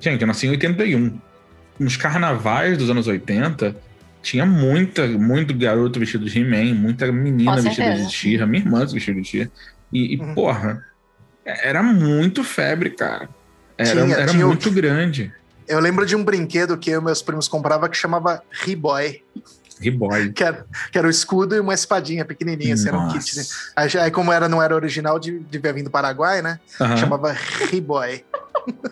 Gente, 0.00 0.20
eu 0.20 0.26
nasci 0.26 0.46
em 0.48 0.50
81. 0.50 1.20
Nos 1.80 1.96
carnavais 1.96 2.76
dos 2.78 2.90
anos 2.90 3.06
80, 3.08 3.74
tinha 4.22 4.44
muita, 4.44 5.06
muito 5.08 5.54
garoto 5.54 5.98
vestido 5.98 6.26
de 6.26 6.38
He-Man, 6.38 6.74
muita 6.74 7.10
menina 7.10 7.56
Com 7.56 7.62
vestida 7.62 7.86
certeza. 7.86 8.06
de 8.08 8.12
She-Ra, 8.14 8.46
minha 8.46 8.62
irmã 8.62 8.84
vestida 8.86 9.18
de 9.20 9.26
She-Ra. 9.26 9.50
E, 9.92 10.14
e, 10.14 10.20
Uhum. 10.20 10.34
porra, 10.34 10.84
era 11.44 11.82
muito 11.82 12.44
febre, 12.44 12.90
cara. 12.90 13.28
Era, 13.78 14.04
Tinha, 14.04 14.14
era 14.16 14.26
tinha 14.30 14.44
o- 14.44 14.48
muito 14.48 14.70
grande. 14.70 15.32
Eu 15.66 15.80
lembro 15.80 16.04
de 16.04 16.14
um 16.14 16.22
brinquedo 16.22 16.76
que 16.76 16.90
eu 16.90 17.00
e 17.00 17.04
meus 17.04 17.22
primos 17.22 17.48
compravam 17.48 17.88
que 17.88 17.96
chamava 17.96 18.42
Re-Boy, 18.50 19.22
Re-Boy. 19.80 20.32
que 20.32 20.44
era, 20.44 20.66
que 20.92 20.98
era 20.98 21.06
o 21.06 21.10
escudo 21.10 21.54
e 21.54 21.60
uma 21.60 21.74
espadinha 21.74 22.24
pequenininha, 22.24 22.74
assim, 22.74 22.88
era 22.88 22.98
um 22.98 23.08
kit. 23.08 23.36
né? 23.36 23.42
Aí, 23.76 23.88
aí 23.98 24.10
como 24.10 24.30
era, 24.32 24.48
não 24.48 24.62
era 24.62 24.74
original, 24.74 25.18
de- 25.18 25.38
devia 25.40 25.72
vir 25.72 25.82
do 25.82 25.90
Paraguai, 25.90 26.42
né? 26.42 26.60
Aham. 26.80 26.96
Chamava 26.96 27.32
Re-Boy. 27.70 28.24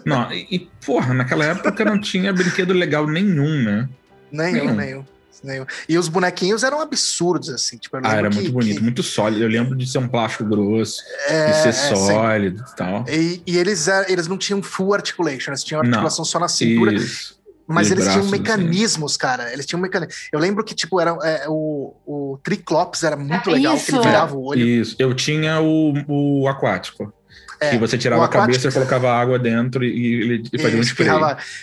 Não, 0.05 0.33
e, 0.33 0.47
e, 0.51 0.59
porra, 0.85 1.13
naquela 1.13 1.45
época 1.45 1.85
não 1.85 2.01
tinha 2.01 2.33
brinquedo 2.33 2.73
legal 2.73 3.07
nenhum, 3.07 3.63
né? 3.63 3.89
Nenhum, 4.33 4.53
Nenhum. 4.65 4.75
nenhum. 4.75 5.05
nenhum. 5.45 5.67
E 5.89 5.97
os 5.99 6.09
bonequinhos 6.09 6.63
eram 6.65 6.81
absurdos, 6.81 7.49
assim. 7.51 7.77
Tipo, 7.77 7.99
Ah, 8.03 8.15
era 8.17 8.29
que- 8.29 8.37
muito 8.37 8.53
bonito, 8.53 8.77
que- 8.79 8.83
muito 8.83 9.03
sólido. 9.03 9.43
Eu 9.43 9.49
lembro 9.49 9.77
de 9.77 9.87
ser 9.87 9.99
um 9.99 10.09
plástico 10.09 10.45
grosso, 10.45 11.01
é, 11.29 11.51
de 11.51 11.57
ser 11.59 11.69
é, 11.69 11.73
sim. 11.73 11.95
sólido 11.97 12.65
e 12.73 12.77
tal. 12.77 13.05
E, 13.09 13.43
e 13.47 13.57
eles, 13.59 13.87
eles 14.09 14.27
não 14.27 14.37
tinham 14.37 14.63
full 14.63 14.95
articulation, 14.95 15.51
eles 15.53 15.63
tinham 15.63 15.81
Não. 15.83 15.89
articulação 15.91 16.25
só 16.25 16.39
na 16.41 16.49
cintura, 16.49 16.93
Isso. 16.95 17.38
Mas 17.69 17.91
eles 17.91 18.05
tinham 18.05 18.27
braços, 18.27 18.33
assim. 18.33 18.43
mecanismos, 18.43 19.17
cara. 19.17 19.53
Eles 19.53 19.67
tinham 19.67 19.81
mecanismos. 19.81 20.29
Eu 20.33 20.41
lembro 20.41 20.65
que, 20.65 20.75
tipo, 20.75 21.01
era, 21.01 21.11
é, 21.23 21.45
o, 21.49 21.95
o 22.07 22.39
Triclops 22.43 23.03
era 23.05 23.17
muito 23.17 23.51
É 23.51 23.53
legal, 23.53 23.77
que 23.77 23.91
ele 23.91 23.99
isso. 23.99 24.03
virava 24.03 24.35
o 24.37 24.45
olho. 24.45 24.67
Isso. 24.67 24.97
Eu 24.99 25.15
tinha 25.15 25.61
o, 25.61 25.93
o 26.09 26.49
aquático. 26.49 27.13
É, 27.61 27.71
que 27.71 27.79
você 27.79 27.99
tirava 27.99 28.25
a 28.25 28.29
cabeça 28.29 28.69
e 28.69 28.73
colocava 28.73 29.11
água 29.11 29.37
dentro 29.37 29.83
e, 29.85 30.23
ele 30.53 30.63
fazia 30.63 30.79
um 30.79 30.81
E 30.81 30.85
spray. 30.85 31.09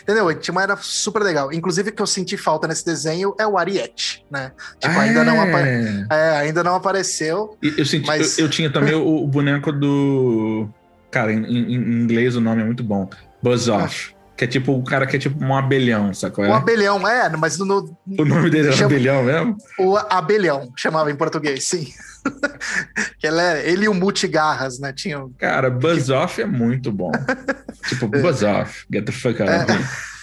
Entendeu? 0.01 0.33
Tinha 0.35 0.61
era 0.61 0.75
super 0.75 1.23
legal. 1.23 1.53
Inclusive, 1.53 1.89
o 1.89 1.93
que 1.93 2.01
eu 2.01 2.05
senti 2.07 2.35
falta 2.35 2.67
nesse 2.67 2.85
desenho 2.85 3.33
é 3.39 3.47
o 3.47 3.57
Ariete, 3.57 4.25
né? 4.29 4.51
Tipo, 4.77 4.99
ainda, 4.99 5.23
não 5.23 5.39
apa- 5.41 5.61
É. 5.61 6.05
é, 6.11 6.29
ainda 6.37 6.61
não 6.65 6.75
apareceu. 6.75 7.57
E 7.63 7.73
Eu, 7.77 7.85
senti, 7.85 8.05
Mas- 8.07 8.37
eu, 8.37 8.43
eu 8.45 8.49
tinha 8.51 8.69
também 8.69 8.93
o, 8.93 9.23
o 9.23 9.25
boneco 9.27 9.71
do. 9.71 10.67
Cara, 11.09 11.31
em, 11.31 11.45
em- 11.45 11.73
em 11.75 12.01
inglês 12.03 12.35
o 12.35 12.41
nome 12.41 12.61
é 12.61 12.65
muito 12.65 12.83
bom. 12.83 13.09
Buzz 13.41 13.69
Off. 13.69 14.13
Que 14.37 14.43
é 14.43 14.47
tipo 14.47 14.73
o 14.73 14.83
cara 14.83 15.07
que 15.07 15.15
é 15.15 15.19
tipo 15.19 15.43
um 15.43 15.55
abelhão, 15.55 16.13
sacou? 16.13 16.45
O 16.45 16.53
abelhão, 16.53 17.07
é, 17.07 17.29
mas 17.37 17.57
no, 17.57 17.97
O 18.19 18.25
nome 18.25 18.49
dele 18.49 18.67
era 18.67 18.75
Chama- 18.75 18.87
abelhão 18.93 19.23
mesmo? 19.23 19.57
o 19.79 19.95
abelhão 19.97 20.73
chamava 20.75 21.09
em 21.09 21.15
português, 21.15 21.63
sim. 21.63 21.87
ele, 23.23 23.39
é, 23.39 23.69
ele 23.69 23.85
e 23.85 23.89
o 23.89 23.93
multigarras, 23.93 24.79
né? 24.79 24.91
Tinham. 24.91 25.31
Cara, 25.37 25.69
Buzz 25.69 26.09
Off 26.09 26.41
é 26.41 26.45
muito 26.45 26.91
bom. 26.91 27.11
tipo, 27.87 28.07
Buzz 28.07 28.43
Off, 28.43 28.85
get 28.91 29.05
the 29.05 29.11
fuck 29.11 29.41
out 29.41 29.51
of 29.51 29.71
here. 29.71 29.85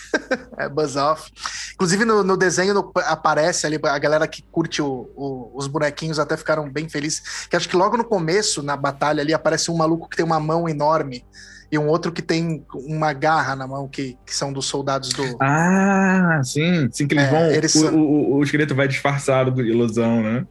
É, 0.59 0.69
Buzz 0.69 0.95
Off. 0.95 1.31
Inclusive, 1.73 2.05
no, 2.05 2.23
no 2.23 2.37
desenho 2.37 2.75
no- 2.75 2.93
aparece 3.07 3.67
ali, 3.67 3.81
a 3.83 3.99
galera 3.99 4.29
que 4.29 4.43
curte 4.53 4.83
o- 4.83 5.09
o- 5.17 5.51
os 5.55 5.67
bonequinhos 5.67 6.19
até 6.19 6.37
ficaram 6.37 6.71
bem 6.71 6.87
felizes. 6.87 7.47
Que 7.49 7.57
acho 7.57 7.67
que 7.67 7.75
logo 7.77 7.97
no 7.97 8.05
começo, 8.05 8.63
na 8.63 8.77
batalha 8.77 9.23
ali, 9.23 9.33
aparece 9.33 9.71
um 9.71 9.77
maluco 9.79 10.11
que 10.11 10.17
tem 10.19 10.25
uma 10.27 10.39
mão 10.39 10.69
enorme 10.69 11.25
e 11.73 11.79
um 11.79 11.89
outro 11.89 12.13
que 12.13 12.21
tem 12.21 12.63
uma 12.75 13.13
garra 13.15 13.57
na 13.57 13.67
mão, 13.67 13.89
que, 13.89 14.17
que 14.27 14.37
são 14.37 14.53
dos 14.53 14.67
soldados 14.67 15.09
do. 15.09 15.25
Ah, 15.41 16.41
sim. 16.45 16.89
Sim, 16.93 17.09
que 17.09 17.15
eles 17.15 17.25
É, 17.25 17.31
vão. 17.31 17.41
eles 17.51 17.75
o, 17.75 17.79
são- 17.81 17.95
o, 17.97 18.35
o 18.37 18.43
esqueleto 18.45 18.75
vai 18.75 18.87
disfarçado 18.87 19.51
de 19.51 19.63
ilusão, 19.63 20.23
né? 20.23 20.47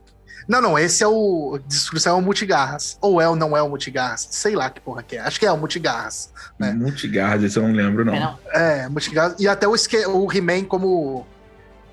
Não, 0.48 0.60
não, 0.60 0.80
esse 0.80 1.04
é 1.04 1.08
o. 1.08 1.60
Descrição 1.68 2.16
é 2.18 2.20
o 2.20 2.22
multigarras. 2.24 2.98
Ou 3.00 3.22
é 3.22 3.30
ou 3.30 3.36
não 3.36 3.56
é 3.56 3.62
o 3.62 3.70
multigarras. 3.70 4.28
Sei 4.32 4.56
lá 4.56 4.72
que 4.72 4.82
porra 4.82 5.04
que 5.04 5.16
é. 5.16 5.20
Acho 5.20 5.40
que 5.40 5.46
é 5.46 5.52
o 5.52 5.58
multigarras. 5.58 6.34
É. 6.60 6.74
Multigarras, 6.74 7.44
esse 7.44 7.58
eu 7.58 7.64
não 7.68 7.72
lembro, 7.74 8.04
não. 8.04 8.16
É, 8.16 8.20
não. 8.20 8.40
É, 8.52 8.90
multigarras. 8.90 9.36
E 9.40 9.48
até 9.48 9.68
o, 9.68 9.76
esque- 9.76 10.06
o 10.08 10.28
He-Man 10.34 10.64
como. 10.64 11.26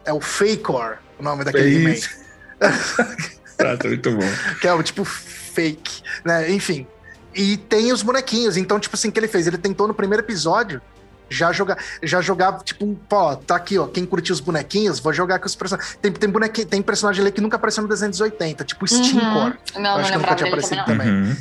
É 0.07 0.13
o 0.15 0.21
Fakor, 0.23 0.97
o 1.21 1.23
nome 1.23 1.45
daquele 1.45 1.77
He-Man. 1.85 1.97
Ah, 2.61 3.77
tá 3.77 3.89
muito 3.89 4.11
bom. 4.13 4.27
que 4.61 4.67
é 4.67 4.73
o 4.73 4.83
tipo 4.83 5.05
fake, 5.05 6.03
né? 6.25 6.51
Enfim. 6.51 6.87
E 7.39 7.57
tem 7.57 7.93
os 7.93 8.03
bonequinhos. 8.03 8.57
Então, 8.57 8.81
tipo 8.81 8.97
assim, 8.97 9.09
o 9.09 9.13
que 9.13 9.21
ele 9.21 9.29
fez? 9.29 9.47
Ele 9.47 9.57
tentou 9.57 9.87
no 9.87 9.95
primeiro 9.95 10.25
episódio 10.25 10.83
já 11.31 11.53
jogar, 11.53 11.77
já 12.03 12.21
jogava, 12.21 12.59
tipo, 12.65 12.99
pô, 13.09 13.37
tá 13.37 13.55
aqui, 13.55 13.79
ó. 13.79 13.87
Quem 13.87 14.05
curtiu 14.05 14.33
os 14.35 14.41
bonequinhos, 14.41 14.99
vou 14.99 15.13
jogar 15.13 15.39
com 15.39 15.47
os 15.47 15.55
personagens. 15.55 15.97
Tem, 16.03 16.11
tem, 16.11 16.29
bonequinho, 16.29 16.67
tem 16.67 16.83
personagem 16.83 17.23
ali 17.23 17.31
que 17.31 17.41
nunca 17.41 17.57
apareceu 17.57 17.83
no 17.83 17.89
desenho 17.89 18.11
dos 18.11 18.21
80, 18.21 18.65
tipo 18.65 18.85
o 18.85 18.89
Stinkor. 18.89 19.23
Não, 19.23 19.53
Eu 19.77 19.81
não 19.83 19.97
acho 19.99 20.11
que 20.13 20.19
nunca 20.19 20.35
tinha 20.35 20.37
também, 20.37 20.53
aparecido 20.53 20.77
não. 20.77 20.85
também. 20.85 21.09
Uhum. 21.09 21.37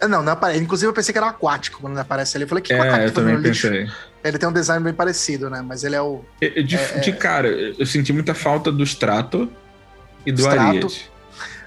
Ah, 0.00 0.08
Não, 0.08 0.22
não 0.22 0.32
aparece. 0.32 0.62
Inclusive, 0.62 0.88
eu 0.88 0.94
pensei 0.94 1.12
que 1.12 1.18
era 1.18 1.28
aquático 1.28 1.80
quando 1.80 1.92
ele 1.92 2.00
aparece 2.00 2.36
ali. 2.36 2.44
Eu 2.44 2.48
falei, 2.48 2.62
que 2.62 2.72
É, 2.72 2.78
eu 2.78 2.82
aquático 2.82 3.10
também 3.12 3.34
no 3.34 3.40
lixo? 3.40 3.68
pensei. 3.68 3.90
Ele 4.24 4.38
tem 4.38 4.48
um 4.48 4.52
design 4.52 4.82
bem 4.84 4.94
parecido, 4.94 5.50
né? 5.50 5.62
Mas 5.62 5.84
ele 5.84 5.96
é 5.96 6.00
o. 6.00 6.24
Eu- 6.40 6.52
eu- 6.56 6.62
De, 6.62 6.78
de 7.00 7.12
cara, 7.12 7.48
eu 7.48 7.84
senti 7.84 8.12
muita 8.12 8.34
falta 8.34 8.70
do 8.72 8.82
Strato 8.84 9.50
e 10.24 10.32
do 10.32 10.40
Strato. 10.40 10.60
Ariete. 10.60 11.10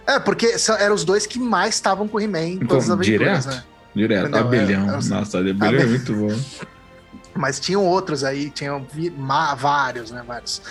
É, 0.06 0.20
porque 0.20 0.56
eram 0.80 0.96
os 0.96 1.04
dois 1.06 1.26
que 1.26 1.39
mais 1.39 1.76
estavam 1.76 2.08
com 2.08 2.18
o 2.18 2.22
He-Man 2.22 2.39
em 2.42 2.60
todas 2.60 2.86
as 2.86 2.89
aventuras, 2.92 3.44
direto? 3.44 3.48
né? 3.48 3.63
Direto. 3.96 4.30
Não, 4.30 4.39
abelhão. 4.39 4.82
é- 4.86 4.89
é- 4.89 5.10
Nossa, 5.10 5.38
abelhão 5.39 5.68
Abe- 5.68 5.82
é 5.82 5.86
muito 5.86 6.13
bom. 6.13 6.39
Mas 7.36 7.60
tinham 7.60 7.84
outros 7.86 8.24
aí, 8.24 8.50
tinham 8.52 8.86
vários, 9.58 10.12
né? 10.12 10.24
Vários. 10.28 10.62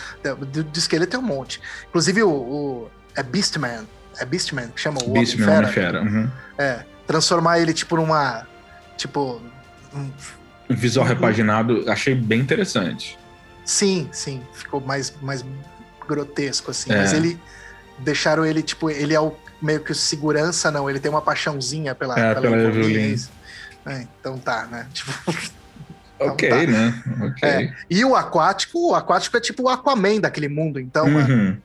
De, 0.53 0.62
de 0.62 0.79
esqueleto 0.79 1.11
tem 1.12 1.21
um 1.21 1.23
monte. 1.23 1.61
Inclusive 1.88 2.23
o, 2.23 2.31
o- 2.31 2.90
É 3.16 3.23
Beastman. 3.23 3.85
É 4.18 4.25
Beastman 4.25 4.68
que 4.68 4.81
chama 4.81 4.99
o 5.05 5.11
Beastman, 5.12 5.49
Homem-Fera. 5.49 6.01
Homem-Fera. 6.01 6.21
Uhum. 6.25 6.31
É. 6.59 6.85
Transformar 7.07 7.59
ele, 7.59 7.73
tipo, 7.73 7.97
numa. 7.97 8.47
Tipo. 8.97 9.40
um- 9.95 10.11
Um 10.71 10.75
visual 10.77 11.05
Uhum. 11.07 11.12
repaginado, 11.14 11.85
achei 11.90 12.14
bem 12.14 12.40
interessante. 12.40 13.18
sim, 13.64 14.09
sim. 14.12 14.40
Ficou 14.55 14.81
mais, 14.81 15.12
mais 15.21 15.45
grotesco, 16.07 16.71
assim. 16.71 16.92
É. 16.92 16.99
Mas 16.99 17.12
ele. 17.12 17.38
Deixaram 17.98 18.44
ele, 18.44 18.62
tipo, 18.62 18.90
ele 18.90 19.14
é 19.14 19.20
o 19.20 19.35
meio 19.61 19.81
que 19.81 19.92
o 19.92 19.94
segurança, 19.94 20.70
não. 20.70 20.88
Ele 20.90 20.98
tem 21.00 21.11
uma 21.11 21.22
paixãozinha 21.22 21.94
pela, 21.94 22.18
É, 22.18 22.35
pela 22.35 22.57
Evelyn, 22.57 23.12
Evelyn. 23.12 23.16
é 23.87 24.07
então 24.20 24.38
tá, 24.38 24.66
né? 24.66 24.87
Tipo, 24.94 25.12
Então 26.16 26.35
ok, 26.35 26.48
tá. 26.50 26.57
né? 26.66 27.02
Ok. 27.22 27.48
É. 27.48 27.74
E 27.90 28.05
o 28.05 28.14
aquático, 28.14 28.90
o 28.90 28.94
aquático 28.94 29.37
é 29.37 29.40
tipo 29.40 29.64
o 29.64 29.68
Aquaman 29.68 30.20
daquele 30.20 30.48
mundo, 30.48 30.78
então, 30.78 31.09
mano, 31.09 31.28
Uhum. 31.35 31.57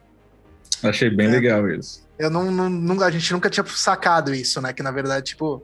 Achei 0.84 1.10
bem 1.10 1.28
É. 1.28 1.32
legal 1.32 1.68
isso. 1.70 2.06
eu 2.20 2.30
não, 2.30 2.52
não, 2.52 2.70
não- 2.70 3.04
a 3.04 3.10
gente 3.12 3.32
nunca 3.34 3.50
tinha 3.50 3.66
sacado 3.68 4.34
isso, 4.34 4.60
né? 4.62 4.74
Que 4.74 4.82
na 4.84 4.90
verdade, 4.92 5.26
tipo, 5.28 5.64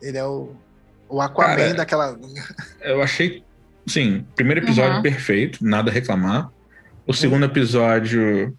ele 0.00 0.18
é 0.18 0.24
o, 0.24 0.54
o 1.08 1.20
Aquaman 1.20 1.56
Cara, 1.56 1.74
daquela. 1.74 2.18
Eu 2.82 3.00
achei, 3.02 3.44
sim, 3.86 4.24
primeiro 4.34 4.60
episódio 4.64 4.96
Uhum. 4.96 5.02
perfeito, 5.02 5.58
nada 5.64 5.90
a 5.90 5.94
reclamar. 5.94 6.50
O 7.06 7.12
segundo 7.12 7.44
episódio, 7.44 8.56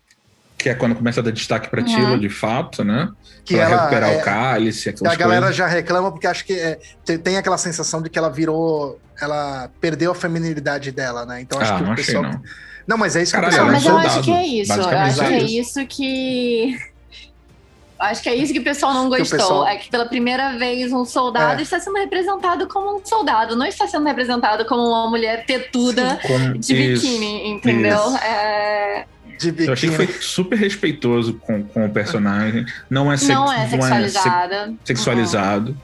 que 0.57 0.69
é 0.69 0.73
quando 0.75 0.95
começa 0.95 1.19
a 1.19 1.23
dar 1.23 1.31
destaque 1.31 1.69
pra 1.69 1.81
Uhum. 1.81 1.85
Tila, 1.87 2.17
de 2.17 2.29
fato, 2.29 2.83
né? 2.83 3.09
Que 3.43 3.55
pra 3.55 3.63
ela. 3.65 3.75
recuperar 3.77 4.11
é, 4.13 4.17
o 4.17 4.21
cálice, 4.23 4.89
aquelas 4.89 5.13
a 5.13 5.15
galera 5.17 5.41
coisas. 5.41 5.55
já 5.57 5.67
reclama 5.67 6.11
porque 6.11 6.25
acho 6.27 6.45
que 6.45 6.53
é, 6.53 6.79
tem, 7.05 7.17
tem 7.17 7.37
aquela 7.37 7.57
sensação 7.57 8.01
de 8.01 8.09
que 8.09 8.17
ela 8.17 8.29
virou. 8.29 8.99
Ela 9.21 9.69
perdeu 9.81 10.11
a 10.11 10.15
feminilidade 10.15 10.91
dela, 10.91 11.25
né? 11.25 11.41
Então 11.41 11.59
acho 11.59 11.73
Ah, 11.73 11.77
que 11.77 11.81
não 11.83 11.89
o 11.89 11.93
achei, 11.93 12.05
pessoal. 12.05 12.23
não. 12.23 12.41
Não, 12.87 12.97
mas 12.97 13.15
é 13.15 13.23
isso 13.23 13.31
Caralho, 13.31 13.53
que 13.53 13.59
o 13.59 13.63
Não, 13.63 13.69
é 13.69 13.73
mas 13.73 13.83
um 13.85 13.87
eu 13.87 13.93
soldado, 13.93 14.13
acho 14.19 14.23
que 14.23 14.31
é 14.31 14.45
isso. 14.47 14.73
Eu 14.73 14.75
acho 14.97 15.21
é 15.21 15.27
que 15.27 15.33
é 15.33 15.37
isso. 15.43 15.79
isso 15.79 15.87
que. 15.87 16.77
Acho 17.99 18.21
que 18.21 18.27
é 18.27 18.35
isso 18.35 18.51
que 18.51 18.59
o 18.59 18.63
pessoal 18.63 18.93
não 18.93 19.07
gostou. 19.07 19.37
pessoal- 19.39 19.65
É 19.67 19.77
que 19.77 19.89
pela 19.89 20.05
primeira 20.05 20.57
vez 20.57 20.91
um 20.91 21.05
soldado 21.05 21.59
É. 21.59 21.63
está 21.63 21.79
sendo 21.79 21.95
representado 21.97 22.67
como 22.67 22.97
um 22.97 23.05
soldado, 23.05 23.55
não 23.55 23.65
está 23.65 23.87
sendo 23.87 24.05
representado 24.05 24.65
como 24.65 24.81
uma 24.81 25.09
mulher 25.09 25.45
tetuda 25.45 26.19
Como- 26.21 26.57
de 26.57 26.73
biquíni, 26.73 27.47
entendeu? 27.49 27.95
isso. 27.95 28.17
É, 28.17 29.05
De 29.51 29.65
Eu 29.67 29.73
achei 29.73 29.89
que 29.89 29.95
foi 29.95 30.05
biquíni. 30.07 30.23
super 30.23 30.57
respeitoso 30.57 31.33
com, 31.35 31.63
com 31.63 31.85
o 31.85 31.89
personagem. 31.89 32.65
Não 32.89 33.11
é, 33.11 33.17
sex- 33.17 33.29
não 33.33 33.51
é 33.51 33.65
se- 33.65 33.71
sexualizada. 33.71 34.65
Uhum. 34.67 34.77
sexualizado. 34.85 35.77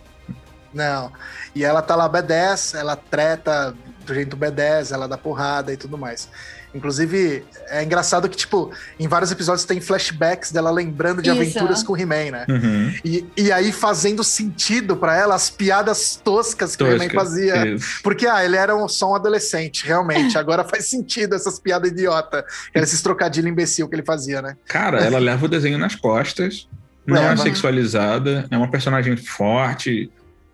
Não. 0.74 1.12
E 1.56 1.64
ela 1.64 1.82
tá 1.82 1.96
lá 1.96 2.10
B10, 2.10 2.78
ela 2.80 2.96
treta, 2.96 3.74
do 4.06 4.14
jeito 4.14 4.38
B10, 4.38 4.92
ela 4.94 5.08
dá 5.08 5.18
porrada 5.18 5.74
e 5.74 5.78
tudo 5.78 5.98
mais. 5.98 6.30
Inclusive, 6.74 7.44
é 7.68 7.84
engraçado 7.84 8.30
que, 8.30 8.38
tipo, 8.38 8.72
em 9.00 9.08
vários 9.08 9.32
episódios 9.32 9.66
tem 9.66 9.82
flashbacks 9.82 10.52
dela 10.52 10.70
lembrando 10.70 11.22
de 11.22 11.30
Isso. 11.30 11.40
aventuras 11.42 11.82
com 11.82 11.94
o 11.94 11.98
He-Man, 11.98 12.32
né? 12.32 12.46
Uhum. 12.48 12.94
E, 13.04 13.26
e 13.36 13.52
aí 13.52 13.72
fazendo 13.72 14.24
sentido 14.24 14.96
pra 14.96 15.16
ela 15.18 15.34
as 15.34 15.50
piadas 15.50 16.16
toscas 16.24 16.76
que 16.76 16.84
o 16.84 16.88
He-Man 16.88 17.06
Tosca. 17.08 17.20
fazia. 17.20 17.68
Isso. 17.76 18.00
Porque, 18.04 18.28
ah, 18.28 18.46
ele 18.46 18.56
era 18.56 18.76
um- 18.76 18.88
só 18.88 19.12
um 19.12 19.16
adolescente, 19.16 19.86
realmente. 19.86 20.38
Agora 20.38 20.64
faz 20.70 20.86
sentido 20.86 21.34
essas 21.36 21.58
piadas 21.60 21.90
idiota. 21.92 22.46
Esses 22.74 23.02
trocadilhos 23.02 23.50
imbecil 23.52 23.88
que 23.90 23.96
ele 23.96 24.04
fazia, 24.04 24.42
né? 24.42 24.56
Cara, 24.68 25.00
ela 25.00 25.18
leva 25.18 25.46
o 25.46 25.50
desenho 25.50 25.78
nas 25.80 25.96
costas, 25.96 26.68
não 27.06 27.18
é 27.18 27.30
Leva. 27.30 27.42
sexualizada, 27.42 28.46
é 28.52 28.56
uma 28.58 28.70
personagem 28.70 29.18
forte, 29.18 30.12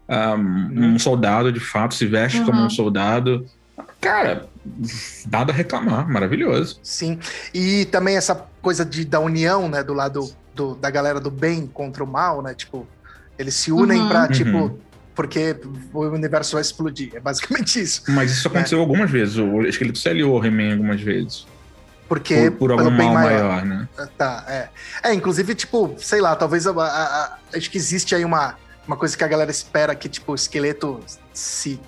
um, 0.07 0.13
Uhum. 0.15 0.93
um 0.95 0.99
soldado 0.99 1.51
de 1.51 1.59
fato, 1.59 1.93
se 1.93 2.05
veste 2.05 2.39
como 2.41 2.59
Uhum. 2.61 2.67
um 2.67 2.69
soldado. 2.69 3.45
Cara, 3.99 4.45
nada 5.31 5.51
a 5.51 5.55
reclamar, 5.55 6.09
maravilhoso. 6.09 6.79
Sim. 6.83 7.19
E 7.53 7.85
também 7.85 8.17
essa 8.17 8.35
coisa 8.61 8.83
de, 8.85 9.05
da 9.05 9.19
união, 9.19 9.67
né? 9.69 9.83
Do 9.83 9.93
lado 9.93 10.31
do- 10.53 10.75
da 10.75 10.89
galera 10.89 11.19
do 11.19 11.29
bem 11.29 11.67
contra 11.67 12.03
o 12.03 12.07
mal, 12.07 12.41
né? 12.41 12.53
Tipo, 12.53 12.87
eles 13.37 13.55
se 13.55 13.71
unem 13.71 14.01
Uhum. 14.01 14.07
pra, 14.09 14.27
tipo, 14.27 14.57
Uhum. 14.57 14.79
porque 15.13 15.55
o 15.93 15.99
universo 16.07 16.53
vai 16.53 16.61
explodir. 16.61 17.11
É 17.15 17.19
basicamente 17.19 17.79
isso. 17.81 18.03
Mas 18.07 18.31
isso 18.31 18.47
aconteceu 18.47 18.79
algumas 18.79 19.09
vezes. 19.11 19.37
O 19.37 19.61
esqueleto 19.63 19.99
se 19.99 20.09
aliou 20.09 20.35
ao 20.37 20.43
He-Man 20.45 20.71
algumas 20.73 21.01
vezes. 21.01 21.45
Porque 22.07 22.51
Por, 22.51 22.57
por 22.69 22.71
algum 22.71 22.91
mal 22.91 23.13
maior. 23.13 23.43
maior, 23.63 23.65
né? 23.65 23.89
Tá, 24.17 24.45
é. 24.47 24.69
É, 25.03 25.13
inclusive, 25.13 25.55
tipo, 25.55 25.95
sei 25.97 26.21
lá, 26.21 26.35
talvez 26.35 26.67
a, 26.67 26.71
a- 26.71 26.85
a- 27.23 27.37
acho 27.57 27.69
que 27.71 27.77
existe 27.77 28.13
aí 28.13 28.23
uma, 28.23 28.55
uma 28.87 28.95
coisa 28.95 29.17
que 29.17 29.23
a 29.23 29.27
galera 29.27 29.49
espera 29.49 29.95
que, 29.95 30.07
tipo, 30.07 30.31
o 30.31 30.35
esqueleto 30.35 30.99
se. 31.33 31.79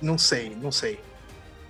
Não 0.00 0.16
sei, 0.16 0.56
não 0.62 0.70
sei. 0.70 1.00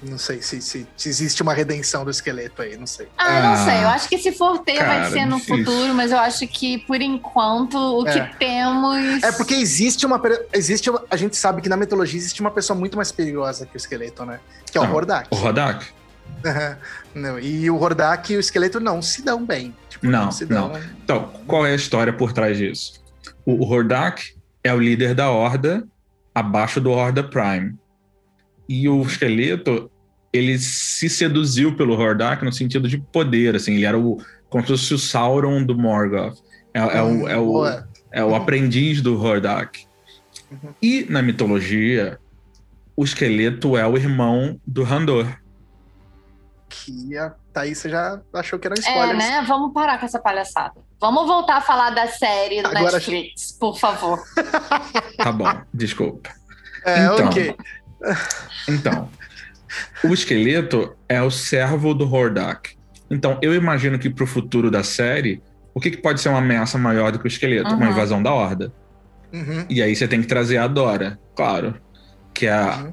Não 0.00 0.16
sei 0.16 0.40
se, 0.40 0.60
se, 0.62 0.86
se 0.96 1.08
existe 1.08 1.42
uma 1.42 1.52
redenção 1.52 2.04
do 2.04 2.10
esqueleto 2.10 2.62
aí, 2.62 2.76
não 2.76 2.86
sei. 2.86 3.08
Ah, 3.18 3.36
eu 3.38 3.42
não 3.42 3.52
Ah, 3.52 3.56
sei. 3.56 3.82
Eu 3.82 3.88
acho 3.88 4.08
que 4.08 4.16
se 4.18 4.30
for 4.30 4.58
ter, 4.60 4.74
cara, 4.78 5.00
vai 5.00 5.10
ser 5.10 5.26
no 5.26 5.36
difícil. 5.40 5.64
futuro, 5.64 5.94
mas 5.94 6.12
eu 6.12 6.18
acho 6.18 6.46
que 6.46 6.78
por 6.78 7.00
enquanto 7.00 7.76
o 7.76 8.06
É. 8.06 8.12
que 8.28 8.36
temos. 8.38 9.22
É 9.24 9.32
porque 9.32 9.54
existe 9.54 10.06
uma. 10.06 10.22
Existe 10.52 10.88
uma- 10.88 11.02
a 11.10 11.16
gente 11.16 11.36
sabe 11.36 11.60
que 11.60 11.68
na 11.68 11.76
mitologia 11.76 12.16
existe 12.16 12.40
uma 12.40 12.50
pessoa 12.52 12.78
muito 12.78 12.96
mais 12.96 13.10
perigosa 13.10 13.66
que 13.66 13.74
o 13.74 13.76
esqueleto, 13.76 14.24
né? 14.24 14.38
Que 14.70 14.78
é 14.78 14.80
o 14.80 14.84
Ah, 14.84 14.90
Hordak. 14.92 15.28
O 15.32 15.34
Rodak? 15.36 15.86
Não, 17.14 17.38
e 17.38 17.68
o 17.68 17.76
Hordak 17.80 18.32
e 18.32 18.36
o 18.36 18.40
esqueleto 18.40 18.78
não 18.78 19.02
se 19.02 19.22
dão 19.22 19.44
bem. 19.44 19.74
Tipo, 19.88 20.06
Não, 20.06 20.30
se 20.30 20.46
dão. 20.46 20.72
Então, 21.02 21.32
qual 21.46 21.66
é 21.66 21.72
a 21.72 21.74
história 21.74 22.12
por 22.12 22.32
trás 22.32 22.56
disso? 22.56 23.02
O, 23.44 23.64
o 23.64 23.68
Hordak 23.68 24.34
é 24.62 24.72
o 24.72 24.78
líder 24.78 25.14
da 25.14 25.30
Horda, 25.30 25.84
abaixo 26.34 26.80
do 26.80 26.90
Horda 26.92 27.24
Prime. 27.24 27.74
E 28.68 28.88
o 28.88 29.00
esqueleto, 29.02 29.90
ele 30.32 30.58
se 30.58 31.08
seduziu 31.08 31.74
pelo 31.76 31.94
Hordak 31.98 32.44
no 32.44 32.52
sentido 32.52 32.86
de 32.88 32.98
poder, 32.98 33.56
assim, 33.56 33.74
ele 33.74 33.86
era 33.86 33.98
o, 33.98 34.20
como 34.50 34.62
se 34.64 34.70
fosse 34.70 34.94
o 34.94 34.98
Sauron 34.98 35.62
do 35.64 35.76
Morgoth. 35.76 36.36
É, 36.74 36.80
é 36.80 37.02
o, 37.02 37.28
é 37.28 37.36
o, 37.36 37.44
Boa. 37.46 37.88
é 38.12 38.22
o 38.24 38.34
aprendiz 38.34 39.00
do 39.00 39.18
Hordak. 39.20 39.86
Uhum. 40.50 40.74
E 40.82 41.06
na 41.08 41.22
mitologia, 41.22 42.18
o 42.96 43.04
esqueleto 43.04 43.76
é 43.76 43.86
o 43.86 43.96
irmão 43.96 44.60
do 44.66 44.82
Randor. 44.82 45.26
Que 46.68 47.16
a 47.16 47.30
Thaís 47.52 47.80
já 47.82 48.20
achou 48.32 48.58
que 48.58 48.66
era 48.66 48.74
um 48.74 48.78
É, 48.78 48.80
spoiler. 48.88 49.16
né? 49.16 49.44
Vamos 49.48 49.72
parar 49.72 49.98
com 49.98 50.04
essa 50.04 50.18
palhaçada. 50.18 50.74
Vamos 51.00 51.26
voltar 51.26 51.56
a 51.56 51.60
falar 51.60 51.90
da 51.90 52.06
série 52.08 52.60
do 52.60 52.68
Agora- 52.68 52.92
Netflix, 52.92 53.52
por 53.52 53.78
favor. 53.78 54.22
Tá 55.16 55.32
bom, 55.32 55.48
desculpa. 55.72 56.30
É, 56.84 57.04
Então. 57.06 57.26
ok. 57.28 57.56
Então, 58.68 59.08
o 60.04 60.12
esqueleto 60.12 60.94
é 61.08 61.20
o 61.22 61.30
servo 61.30 61.94
do 61.94 62.10
Hordak. 62.12 62.76
Então, 63.10 63.38
eu 63.42 63.54
imagino 63.54 63.98
que 63.98 64.10
pro 64.10 64.26
futuro 64.26 64.70
da 64.70 64.82
série, 64.82 65.42
o 65.74 65.80
que, 65.80 65.90
que 65.90 65.96
pode 65.98 66.20
ser 66.20 66.28
uma 66.28 66.38
ameaça 66.38 66.76
maior 66.78 67.10
do 67.12 67.18
que 67.18 67.24
o 67.24 67.28
esqueleto? 67.28 67.68
Uma 67.74 67.86
Uhum. 67.86 67.92
invasão 67.92 68.22
da 68.22 68.32
Horda. 68.32 68.72
Uhum. 69.32 69.64
E 69.68 69.82
aí 69.82 69.94
você 69.94 70.06
tem 70.08 70.20
que 70.20 70.26
trazer 70.26 70.58
a 70.58 70.66
Dora, 70.66 71.18
claro. 71.34 71.74
Que 72.34 72.46
é 72.46 72.52
a. 72.52 72.76
Uhum. 72.84 72.92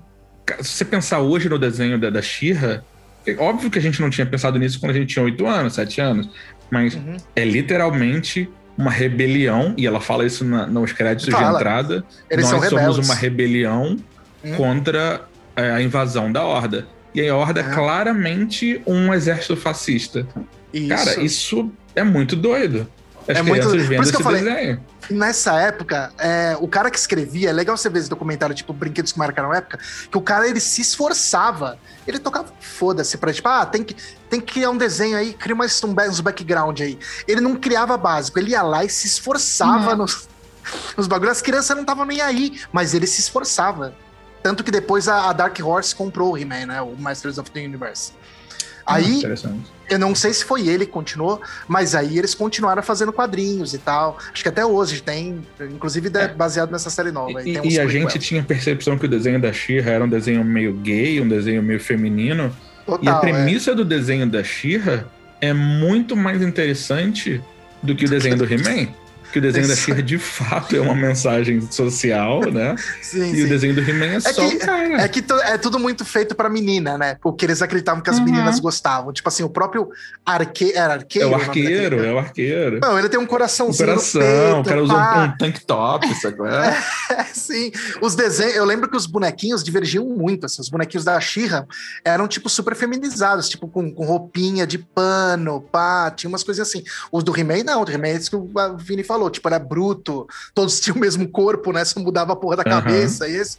Se 0.63 0.69
você 0.69 0.85
pensar 0.85 1.19
hoje 1.19 1.49
no 1.49 1.57
desenho 1.57 1.97
da, 1.99 2.09
da 2.09 2.21
She-Ra, 2.21 2.83
é 3.25 3.35
óbvio 3.37 3.69
que 3.71 3.79
a 3.79 3.81
gente 3.81 3.99
não 4.01 4.09
tinha 4.09 4.25
pensado 4.25 4.59
nisso 4.59 4.79
quando 4.79 4.91
a 4.91 4.93
gente 4.93 5.07
tinha 5.13 5.23
8 5.25 5.45
anos, 5.47 5.73
7 5.73 5.99
anos. 6.01 6.29
Mas 6.69 6.93
Uhum. 6.95 7.17
é 7.35 7.43
literalmente 7.43 8.49
uma 8.77 8.91
rebelião, 8.91 9.73
e 9.77 9.87
ela 9.87 9.99
fala 10.01 10.25
isso 10.25 10.43
na- 10.43 10.67
nos 10.67 10.91
créditos 10.91 11.25
de 11.27 11.31
Fala. 11.31 11.57
entrada. 11.57 12.03
Eles 12.29 12.43
Nós 12.45 12.51
são 12.51 12.59
somos 12.69 12.73
rebeldes. 12.81 13.09
uma 13.09 13.15
rebelião 13.15 13.97
Hum. 14.45 14.55
contra 14.55 15.21
é, 15.55 15.71
a 15.71 15.81
invasão 15.81 16.31
da 16.31 16.43
Horda. 16.43 16.87
E 17.13 17.27
a 17.27 17.35
Horda 17.35 17.61
é 17.61 17.63
É. 17.63 17.73
claramente 17.73 18.81
um 18.85 19.13
exército 19.13 19.55
fascista. 19.55 20.27
Isso. 20.73 20.89
Cara, 20.89 21.21
isso 21.21 21.71
é 21.95 22.03
muito 22.03 22.35
doido. 22.35 22.87
As 23.27 23.37
É 23.37 23.41
muito- 23.41 23.61
crianças 23.67 23.81
por 23.81 23.89
vendo 23.89 24.03
isso 24.03 24.11
que 24.11 24.17
eu 24.17 24.31
esse 24.31 24.43
falei. 24.43 24.43
desenho. 24.43 24.83
Nessa 25.09 25.59
época, 25.59 26.11
é, 26.19 26.55
o 26.59 26.67
cara 26.67 26.91
que 26.91 26.97
escrevia, 26.97 27.49
é 27.49 27.53
legal 27.53 27.75
você 27.77 27.89
ver 27.89 27.99
esse 27.99 28.09
documentário, 28.09 28.53
tipo, 28.55 28.71
Brinquedos 28.73 29.11
que 29.11 29.17
Marcaram 29.19 29.51
a 29.51 29.57
Época, 29.57 29.79
que 30.11 30.17
o 30.17 30.21
cara, 30.21 30.47
ele 30.47 30.59
se 30.59 30.81
esforçava. 30.81 31.77
Ele 32.07 32.19
tocava 32.19 32.47
foda-se 32.59 33.17
pra, 33.17 33.31
tipo, 33.33 33.47
ah, 33.47 33.65
tem 33.65 33.83
que, 33.83 33.95
tem 34.29 34.39
que 34.41 34.53
criar 34.53 34.69
um 34.71 34.77
desenho 34.77 35.17
aí, 35.17 35.33
cria 35.33 35.55
mais 35.55 35.81
um, 35.83 35.89
uns 36.07 36.19
background 36.19 36.79
aí. 36.81 36.99
Ele 37.27 37.39
não 37.41 37.55
criava 37.55 37.97
básico, 37.97 38.37
ele 38.37 38.51
ia 38.51 38.61
lá 38.61 38.83
e 38.83 38.89
se 38.89 39.07
esforçava 39.07 39.91
Uhum. 39.91 39.97
nos, 39.97 40.27
nos 40.97 41.07
bagulhos. 41.07 41.37
As 41.37 41.41
crianças 41.41 41.75
não 41.75 41.81
estavam 41.81 42.05
nem 42.05 42.21
aí, 42.21 42.59
mas 42.71 42.93
ele 42.93 43.07
se 43.07 43.21
esforçava. 43.21 43.95
Tanto 44.45 44.63
que 44.63 44.69
depois 44.69 45.07
a, 45.07 45.31
a 45.31 45.33
Dark 45.33 45.57
Horse 45.59 45.95
comprou 45.95 46.33
o 46.33 46.37
He-Man, 46.37 46.67
né? 46.67 46.79
O 46.79 46.95
Masters 46.99 47.39
of 47.39 47.49
the 47.49 47.61
Universe. 47.61 48.11
Aí, 48.85 49.17
Interessante. 49.17 49.71
eu 49.89 49.97
não 49.97 50.13
sei 50.13 50.31
se 50.33 50.45
foi 50.45 50.67
ele 50.67 50.85
que 50.85 50.91
continuou, 50.91 51.41
mas 51.67 51.95
aí 51.95 52.19
eles 52.19 52.35
continuaram 52.35 52.83
fazendo 52.83 53.11
quadrinhos 53.11 53.73
e 53.73 53.79
tal. 53.79 54.19
Acho 54.31 54.43
que 54.43 54.49
até 54.49 54.63
hoje 54.63 55.01
tem, 55.01 55.41
inclusive 55.59 56.11
é. 56.15 56.27
baseado 56.27 56.69
nessa 56.69 56.91
série 56.91 57.11
nova. 57.11 57.41
E, 57.41 57.59
uns 57.59 57.73
e 57.73 57.79
a 57.79 57.87
gente 57.87 58.19
tinha 58.19 58.41
a 58.41 58.43
percepção 58.43 58.99
que 58.99 59.07
o 59.07 59.09
desenho 59.09 59.41
da 59.41 59.51
She-Ra 59.51 59.89
era 59.89 60.03
um 60.03 60.09
desenho 60.09 60.45
meio 60.45 60.73
gay, 60.75 61.19
um 61.19 61.27
desenho 61.27 61.63
meio 61.63 61.79
feminino. 61.79 62.55
e 62.87 62.91
a 62.91 62.97
Total, 62.97 63.17
é. 63.17 63.19
premissa 63.21 63.73
do 63.73 63.83
desenho 63.83 64.29
da 64.29 64.43
She-Ra 64.43 65.05
é 65.41 65.53
muito 65.53 66.15
mais 66.15 66.43
interessante 66.43 67.41
do 67.81 67.95
que 67.95 68.05
o 68.05 68.09
desenho 68.11 68.37
do 68.37 68.45
He-Man. 68.45 68.93
Que 69.35 69.39
o 69.39 69.41
desenho 69.41 69.67
da 69.67 69.73
Isso. 69.73 69.81
She-Ra 69.83 70.01
de 70.01 70.17
fato 70.17 70.77
é 70.77 70.79
uma 70.79 70.95
mensagem 70.95 71.59
social, 71.69 72.39
né? 72.53 72.73
é. 72.73 72.75
Sim, 73.03 73.33
E 73.33 73.41
o 73.41 73.43
sim. 73.43 73.47
desenho 73.49 73.75
do 73.75 73.81
He-Man 73.81 74.05
é, 74.15 74.19
só 74.21 74.31
que- 74.31 74.55
um 74.55 74.59
cara. 74.59 75.01
É 75.01 75.07
que 75.09 75.21
é 75.43 75.57
tudo 75.57 75.77
muito 75.77 76.05
feito 76.05 76.33
pra 76.33 76.47
menina, 76.49 76.97
né? 76.97 77.17
Porque 77.21 77.43
eles 77.45 77.61
acreditavam 77.61 78.01
que 78.01 78.09
as 78.09 78.17
Uhum. 78.17 78.23
meninas 78.23 78.61
gostavam. 78.61 79.11
Tipo 79.11 79.27
assim, 79.27 79.43
o 79.43 79.49
próprio 79.49 79.89
arque... 80.25 80.71
era 80.73 80.93
É 80.93 80.95
arqueiro. 80.95 81.27
o 81.27 81.31
nome 81.31 81.43
arqueiro, 81.43 81.99
é 82.05 82.13
o 82.13 82.17
arqueiro. 82.17 82.79
Não, 82.81 82.97
ele 82.97 83.09
tem 83.09 83.19
um 83.19 83.23
O 83.23 83.27
coraçãozinho 83.27 83.85
coração, 83.89 84.21
no 84.21 84.27
peito, 84.27 84.59
o 84.61 84.63
cara 84.63 84.83
usa 84.83 84.93
um, 84.93 85.23
um 85.25 85.37
tank 85.37 85.59
top, 85.65 86.15
sacou? 86.15 86.47
É. 86.47 86.81
É, 87.15 87.23
sim. 87.25 87.71
Os 88.01 88.15
desenhos, 88.15 88.55
eu 88.55 88.65
lembro 88.65 88.89
que 88.89 88.95
os 88.97 89.05
bonequinhos 89.05 89.63
divergiam 89.63 90.05
muito, 90.05 90.45
assim, 90.45 90.61
os 90.61 90.69
bonequinhos 90.69 91.03
da 91.03 91.19
She-Ra 91.19 91.65
eram, 92.03 92.27
tipo, 92.27 92.49
super 92.49 92.73
feminizados, 92.75 93.47
tipo, 93.49 93.67
com, 93.67 93.91
com 93.93 94.05
roupinha 94.05 94.65
de 94.65 94.77
pano, 94.79 95.61
pá, 95.61 96.09
tinha 96.11 96.27
umas 96.29 96.43
coisas 96.43 96.67
assim. 96.67 96.83
Os 97.11 97.23
do 97.23 97.37
He-Man, 97.37 97.63
não, 97.65 97.81
o 97.81 97.85
do 97.85 97.91
He-Man 97.91 98.07
é 98.07 98.13
isso 98.13 98.29
que 98.29 98.35
o 98.35 98.49
Vini 98.77 99.03
falou, 99.03 99.24
tipo, 99.29 99.47
era 99.47 99.59
bruto, 99.59 100.27
todos 100.53 100.79
tinham 100.81 100.97
o 100.97 100.99
mesmo 100.99 101.27
corpo, 101.27 101.71
né, 101.71 101.83
só 101.85 101.99
mudava 101.99 102.33
a 102.33 102.35
porra 102.35 102.57
da 102.57 102.63
Aham. 102.63 102.81
cabeça, 102.81 103.27
e 103.27 103.35
esse, 103.35 103.57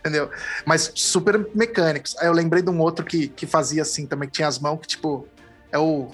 entendeu? 0.00 0.30
Mas 0.66 0.92
super 0.94 1.48
mecânicos. 1.54 2.16
Aí 2.18 2.26
eu 2.26 2.32
lembrei 2.32 2.62
de 2.62 2.70
um 2.70 2.80
outro 2.80 3.04
que, 3.04 3.28
que 3.28 3.46
fazia 3.46 3.82
assim 3.82 4.06
também, 4.06 4.28
que 4.28 4.34
tinha 4.34 4.48
as 4.48 4.58
mãos, 4.58 4.78
que, 4.80 4.86
tipo, 4.88 5.26
é 5.72 5.78
o... 5.78 6.10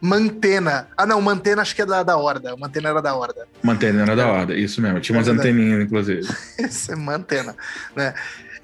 Mantena. 0.00 0.88
Ah, 0.96 1.04
não, 1.04 1.20
Mantena 1.20 1.60
acho 1.60 1.74
que 1.74 1.82
é 1.82 1.86
da, 1.86 2.02
da 2.02 2.16
Horda. 2.16 2.54
O 2.54 2.58
Mantena 2.58 2.88
era 2.88 3.02
da 3.02 3.14
Horda. 3.14 3.46
Mantendo 3.62 4.00
era 4.00 4.16
da 4.16 4.28
hora, 4.28 4.58
isso 4.58 4.80
mesmo. 4.80 4.98
Tinha 4.98 5.18
umas 5.18 5.28
É 5.28 5.32
anteninhas, 5.32 5.84
inclusive. 5.84 6.26
Esse 6.58 6.92
é 6.92 6.96
Mantena, 6.96 7.54
né? 7.94 8.14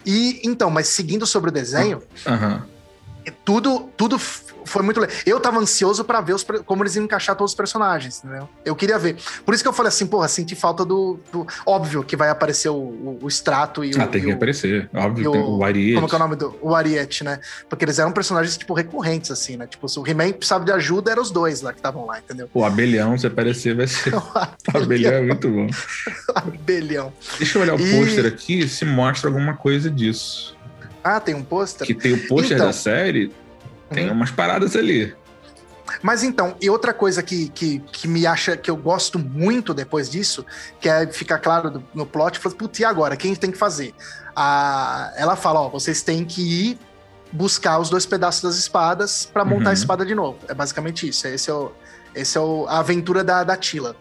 E 0.04 0.40
então, 0.44 0.70
mas 0.70 0.88
seguindo 0.88 1.26
sobre 1.26 1.50
o 1.50 1.52
desenho, 1.52 2.02
Aham. 2.26 2.64
tudo, 3.44 3.90
tudo 3.96 4.18
foi 4.66 4.82
muito 4.82 5.00
legal. 5.00 5.16
Eu 5.24 5.40
tava 5.40 5.58
ansioso 5.58 6.04
pra 6.04 6.20
ver 6.20 6.34
os, 6.34 6.44
como 6.66 6.82
eles 6.82 6.94
iam 6.96 7.04
encaixar 7.04 7.34
todos 7.36 7.52
os 7.52 7.56
personagens, 7.56 8.22
entendeu? 8.24 8.48
Eu 8.64 8.76
queria 8.76 8.98
ver. 8.98 9.16
Por 9.44 9.54
isso 9.54 9.62
que 9.62 9.68
eu 9.68 9.72
falei 9.72 9.88
assim, 9.88 10.06
porra, 10.06 10.28
senti 10.28 10.54
falta 10.54 10.84
do. 10.84 11.18
do- 11.32 11.46
óbvio 11.64 12.02
que 12.02 12.16
vai 12.16 12.28
aparecer 12.28 12.68
o, 12.68 12.74
o, 12.74 13.18
o 13.22 13.28
Strato 13.28 13.84
e 13.84 13.92
o. 13.94 14.02
Ah, 14.02 14.06
tem 14.06 14.20
que 14.22 14.28
o- 14.28 14.34
aparecer. 14.34 14.90
Óbvio, 14.94 15.30
o- 15.30 15.32
tem 15.32 15.40
o 15.42 15.64
Ariete. 15.64 15.94
Como 15.94 16.08
que 16.08 16.14
é 16.14 16.16
o 16.16 16.18
nome 16.18 16.36
do. 16.36 16.56
O 16.60 16.74
Ariete, 16.74 17.24
né? 17.24 17.40
Porque 17.68 17.84
eles 17.84 17.98
eram 17.98 18.12
personagens, 18.12 18.56
tipo, 18.56 18.74
recorrentes, 18.74 19.30
assim, 19.30 19.56
né? 19.56 19.66
Tipo, 19.66 19.88
se 19.88 19.98
o 19.98 20.06
He-Man 20.06 20.32
precisava 20.32 20.64
de 20.64 20.72
ajuda, 20.72 21.10
eram 21.12 21.22
os 21.22 21.30
dois 21.30 21.62
lá 21.62 21.72
que 21.72 21.78
estavam 21.78 22.06
lá, 22.06 22.18
entendeu? 22.18 22.48
O 22.52 22.64
abelhão, 22.64 23.16
se 23.16 23.26
aparecer, 23.26 23.74
vai 23.74 23.86
ser. 23.86 24.12
O 24.74 24.76
abelhão 24.78 25.12
é 25.12 25.22
muito 25.22 25.48
bom. 25.48 25.66
Abelhão. 26.34 27.12
Deixa 27.38 27.58
eu 27.58 27.62
olhar 27.62 27.74
o 27.74 27.80
E- 27.80 27.90
pôster 27.96 28.26
aqui 28.26 28.68
se 28.68 28.84
mostra 28.84 29.28
alguma 29.30 29.54
coisa 29.56 29.90
disso. 29.90 30.56
Ah, 31.02 31.20
tem 31.20 31.34
um 31.34 31.42
pôster? 31.42 31.86
Que 31.86 31.94
tem 31.94 32.12
o 32.14 32.26
pôster 32.26 32.56
Então. 32.56 32.66
da 32.66 32.72
série, 32.72 33.32
tem 33.90 34.06
Uhum. 34.06 34.12
umas 34.12 34.30
paradas 34.30 34.74
ali. 34.76 35.14
Mas 36.02 36.22
então, 36.24 36.56
e 36.60 36.68
outra 36.68 36.92
coisa 36.92 37.22
que, 37.22 37.48
que, 37.50 37.78
que 37.78 38.08
me 38.08 38.26
acha 38.26 38.56
que 38.56 38.68
eu 38.70 38.76
gosto 38.76 39.18
muito 39.18 39.72
depois 39.72 40.10
disso, 40.10 40.44
que 40.80 40.88
é 40.88 41.06
ficar 41.06 41.38
claro 41.38 41.70
do- 41.70 41.84
no 41.94 42.04
plot, 42.04 42.38
fala, 42.40 42.54
putz, 42.56 42.80
e 42.80 42.84
agora? 42.84 43.16
Quem 43.16 43.34
tem 43.36 43.52
que 43.52 43.56
fazer? 43.58 43.94
A, 44.34 45.12
ela 45.16 45.36
fala, 45.36 45.60
ó, 45.60 45.68
vocês 45.68 46.02
têm 46.02 46.24
que 46.24 46.42
ir 46.70 46.78
buscar 47.32 47.78
os 47.78 47.88
dois 47.88 48.04
pedaços 48.04 48.42
das 48.42 48.56
espadas 48.56 49.26
pra 49.32 49.44
montar 49.44 49.64
Uhum. 49.66 49.70
a 49.70 49.74
espada 49.74 50.04
de 50.04 50.14
novo. 50.14 50.38
É 50.48 50.54
basicamente 50.54 51.08
isso. 51.08 51.26
Esse 51.28 51.50
é, 51.50 51.54
o, 51.54 51.72
esse 52.14 52.36
é 52.36 52.40
o, 52.40 52.66
a 52.68 52.78
aventura 52.80 53.22
da, 53.22 53.44
da 53.44 53.56
Tila. 53.56 53.94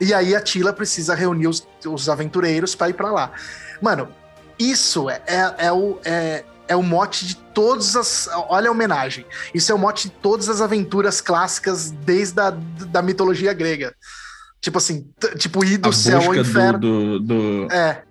E 0.00 0.14
aí 0.14 0.34
a 0.36 0.40
Tila 0.40 0.72
precisa 0.72 1.14
reunir 1.14 1.48
os, 1.48 1.66
os 1.86 2.08
aventureiros 2.08 2.74
pra 2.74 2.88
ir 2.88 2.94
pra 2.94 3.10
lá. 3.10 3.32
Mano, 3.80 4.08
isso 4.58 5.10
é, 5.10 5.20
é, 5.26 5.54
é 5.66 5.72
o. 5.72 5.98
É, 6.04 6.44
é 6.68 6.76
o 6.76 6.82
mote 6.82 7.26
de 7.26 7.36
todas 7.36 7.96
as. 7.96 8.28
Olha 8.48 8.68
a 8.68 8.72
homenagem. 8.72 9.26
Isso 9.54 9.70
é 9.70 9.74
o 9.74 9.78
mote 9.78 10.08
de 10.08 10.14
todas 10.14 10.48
as 10.48 10.60
aventuras 10.60 11.20
clássicas 11.20 11.90
desde 11.90 12.40
a 12.40 12.50
da 12.50 13.02
mitologia 13.02 13.52
grega. 13.52 13.94
Tipo 14.60 14.78
assim, 14.78 15.08
tipo 15.38 15.64
ir 15.64 15.78
do 15.78 15.88
A 15.88 15.92
céu 15.92 16.22
ao 16.22 16.34
inferno. 16.34 16.78
do, 16.78 17.18
do, 17.20 17.66
do, 17.66 17.72
É, 17.72 18.02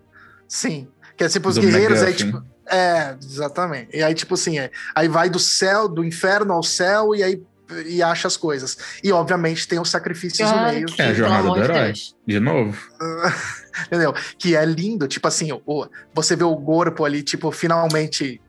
sim. 0.47 0.88
Que 1.16 1.24
é 1.24 1.30
tipo 1.30 1.47
os 1.47 1.58
guerreiros 1.58 2.02
aí, 2.02 2.14
tipo. 2.14 2.43
É, 2.68 3.16
exatamente. 3.22 3.95
E 3.95 4.02
aí, 4.02 4.14
tipo 4.14 4.34
assim, 4.34 4.60
é, 4.60 4.72
aí 4.95 5.08
vai 5.08 5.30
do 5.30 5.39
céu, 5.39 5.88
do 5.88 6.04
inferno 6.04 6.54
ao 6.54 6.64
céu, 6.64 7.14
e 7.16 7.24
aí 7.24 7.41
e 7.86 8.01
acha 8.03 8.28
as 8.28 8.38
coisas. 8.38 8.78
E 9.03 9.11
obviamente 9.11 9.67
tem 9.67 9.80
os 9.80 9.89
sacrifícios 9.89 10.49
no 10.49 10.55
Cara, 10.55 10.72
meio. 10.74 10.86
que, 10.88 11.01
É 11.01 11.07
a 11.07 11.13
jornada 11.13 11.47
do 11.47 11.53
de 11.55 11.59
herói. 11.61 11.84
Deus. 11.86 12.15
De 12.28 12.39
novo. 12.39 12.78
Entendeu? 13.88 14.13
Que 14.38 14.55
é 14.55 14.65
lindo, 14.65 15.07
tipo 15.07 15.28
assim, 15.28 15.51
o- 15.65 15.88
você 16.13 16.36
vê 16.36 16.43
o 16.43 16.55
corpo 16.57 17.05
ali, 17.05 17.24
tipo, 17.24 17.51
finalmente 17.51 18.41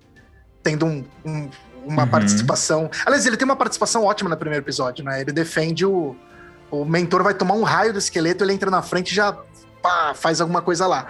tendo 0.63 0.87
um- 0.87 1.05
um- 1.25 1.51
uma 1.85 2.03
Uhum. 2.05 2.09
participação. 2.09 2.91
Aliás, 3.05 3.27
ele 3.27 3.37
tem 3.37 3.45
uma 3.45 3.57
participação 3.57 4.05
ótima 4.05 4.31
no 4.31 4.37
primeiro 4.37 4.65
episódio, 4.65 5.05
né? 5.05 5.21
Ele 5.21 5.33
defende 5.33 5.85
o. 5.87 6.17
O 6.71 6.85
mentor 6.87 7.23
vai 7.23 7.35
tomar 7.35 7.55
um 7.55 7.63
raio 7.65 7.93
do 7.93 7.99
esqueleto, 7.99 8.43
ele 8.43 8.53
entra 8.55 8.71
na 8.71 8.81
frente 8.81 9.11
e 9.11 9.15
já 9.15 9.37
pá, 9.83 10.15
faz 10.15 10.41
alguma 10.41 10.63
coisa 10.63 10.87
lá. 10.87 11.07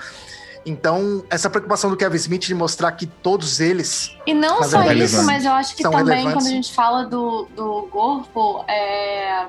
Então, 0.65 1.25
essa 1.29 1.51
preocupação 1.51 1.91
do 1.91 1.97
Kevin 1.97 2.17
Smith 2.17 2.43
de 2.43 2.55
mostrar 2.55 2.93
que 2.93 3.07
todos 3.07 3.59
eles. 3.61 4.17
E 4.27 4.33
não 4.33 4.63
só 4.63 4.81
é 4.83 4.95
isso, 4.95 5.23
mas 5.25 5.45
eu 5.45 5.53
acho 5.53 5.75
que 5.75 5.83
São 5.83 5.91
também 5.91 6.19
relevantes. 6.19 6.35
quando 6.35 6.47
a 6.47 6.55
gente 6.55 6.73
fala 6.73 7.05
do, 7.05 7.49
do 7.57 7.89
corpo, 7.91 8.65
é. 8.69 9.47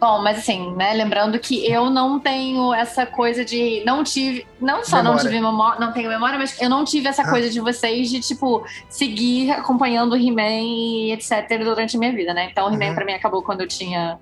Bom, 0.00 0.22
mas 0.22 0.38
assim, 0.38 0.72
né? 0.76 0.92
Lembrando 0.94 1.40
que 1.40 1.68
eu 1.68 1.90
não 1.90 2.20
tenho 2.20 2.72
essa 2.72 3.04
coisa 3.04 3.44
de. 3.44 3.82
Não 3.84 4.04
tive. 4.04 4.46
Não 4.60 4.84
só 4.84 4.98
não 4.98 5.14
Memória. 5.14 5.22
tive 5.22 5.40
memória, 5.40 5.80
não 5.80 5.92
tenho 5.92 6.08
memória, 6.08 6.38
mas 6.38 6.60
eu 6.62 6.70
não 6.70 6.84
tive 6.84 7.08
essa 7.08 7.22
Ah. 7.22 7.30
coisa 7.30 7.50
de 7.50 7.58
vocês 7.60 8.08
de, 8.08 8.20
tipo, 8.20 8.64
seguir 8.88 9.50
acompanhando 9.50 10.12
o 10.12 10.16
He-Man 10.16 10.62
e 10.62 11.12
etc. 11.12 11.48
durante 11.64 11.96
a 11.96 11.98
minha 11.98 12.12
vida, 12.12 12.32
né? 12.32 12.48
Então 12.50 12.68
o 12.68 12.72
He-Man 12.72 12.90
Uhum. 12.90 12.94
pra 12.94 13.04
mim 13.04 13.12
acabou 13.12 13.42
quando 13.42 13.62
eu 13.62 13.66
tinha 13.66 14.20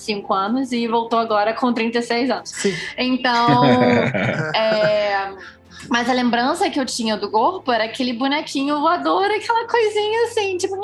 5 0.00 0.32
anos 0.32 0.72
e 0.72 0.86
voltou 0.86 1.18
agora 1.18 1.52
com 1.52 1.72
36 1.72 2.30
anos. 2.30 2.50
Sim. 2.50 2.74
Então. 2.96 3.60
É, 4.54 5.32
Mas 5.88 6.08
a 6.08 6.12
lembrança 6.12 6.68
que 6.68 6.78
eu 6.78 6.84
tinha 6.84 7.16
do 7.16 7.30
corpo 7.30 7.70
era 7.72 7.84
aquele 7.84 8.12
bonequinho 8.12 8.80
voador, 8.80 9.24
aquela 9.24 9.66
coisinha 9.66 10.24
assim, 10.24 10.56
tipo, 10.56 10.78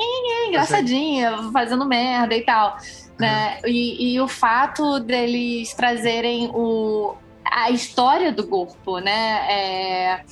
engraçadinha, 0.47 1.51
fazendo 1.51 1.85
merda 1.85 2.35
e 2.35 2.41
tal. 2.41 2.77
Né? 3.19 3.59
E, 3.65 4.13
e 4.13 4.21
o 4.21 4.27
fato 4.27 4.99
deles 4.99 5.73
trazerem 5.73 6.49
o, 6.53 7.15
a 7.45 7.69
história 7.71 8.31
do 8.31 8.47
corpo, 8.47 8.99
né? 8.99 9.45
É, 9.49 10.23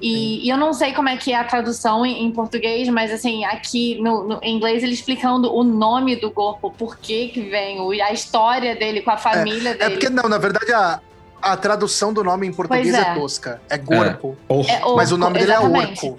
e, 0.00 0.46
e 0.46 0.48
eu 0.50 0.56
não 0.56 0.72
sei 0.72 0.92
como 0.92 1.08
é 1.08 1.16
que 1.16 1.32
é 1.32 1.36
a 1.36 1.44
tradução 1.44 2.04
em, 2.06 2.24
em 2.24 2.30
português, 2.30 2.88
mas 2.88 3.10
assim, 3.12 3.44
aqui 3.44 4.00
no, 4.00 4.24
no- 4.28 4.38
em 4.42 4.56
inglês 4.56 4.82
ele 4.82 4.92
explicando 4.94 5.52
o 5.54 5.64
nome 5.64 6.16
do 6.16 6.30
corpo, 6.30 6.70
por 6.70 6.96
que 6.96 7.28
que 7.28 7.42
vem, 7.42 7.80
o- 7.80 7.90
a 7.90 8.12
história 8.12 8.74
dele 8.76 9.00
com 9.02 9.10
a 9.10 9.16
família 9.16 9.70
É 9.70 9.74
dele. 9.74 9.90
porque, 9.92 10.08
não, 10.08 10.28
na 10.28 10.38
verdade, 10.38 10.72
a, 10.72 11.00
a 11.42 11.56
tradução 11.56 12.12
do 12.12 12.22
nome 12.22 12.46
em 12.46 12.52
português 12.52 12.94
é. 12.94 13.00
é. 13.00 13.14
tosca. 13.14 13.60
É 13.68 13.78
corpo. 13.78 14.36
Or- 14.48 14.66
É 14.68 14.80
Mas 14.96 15.10
o 15.12 15.16
nome 15.16 15.38
dele 15.38 15.52
exatamente. 15.52 16.06
é 16.06 16.08
Orco. 16.10 16.18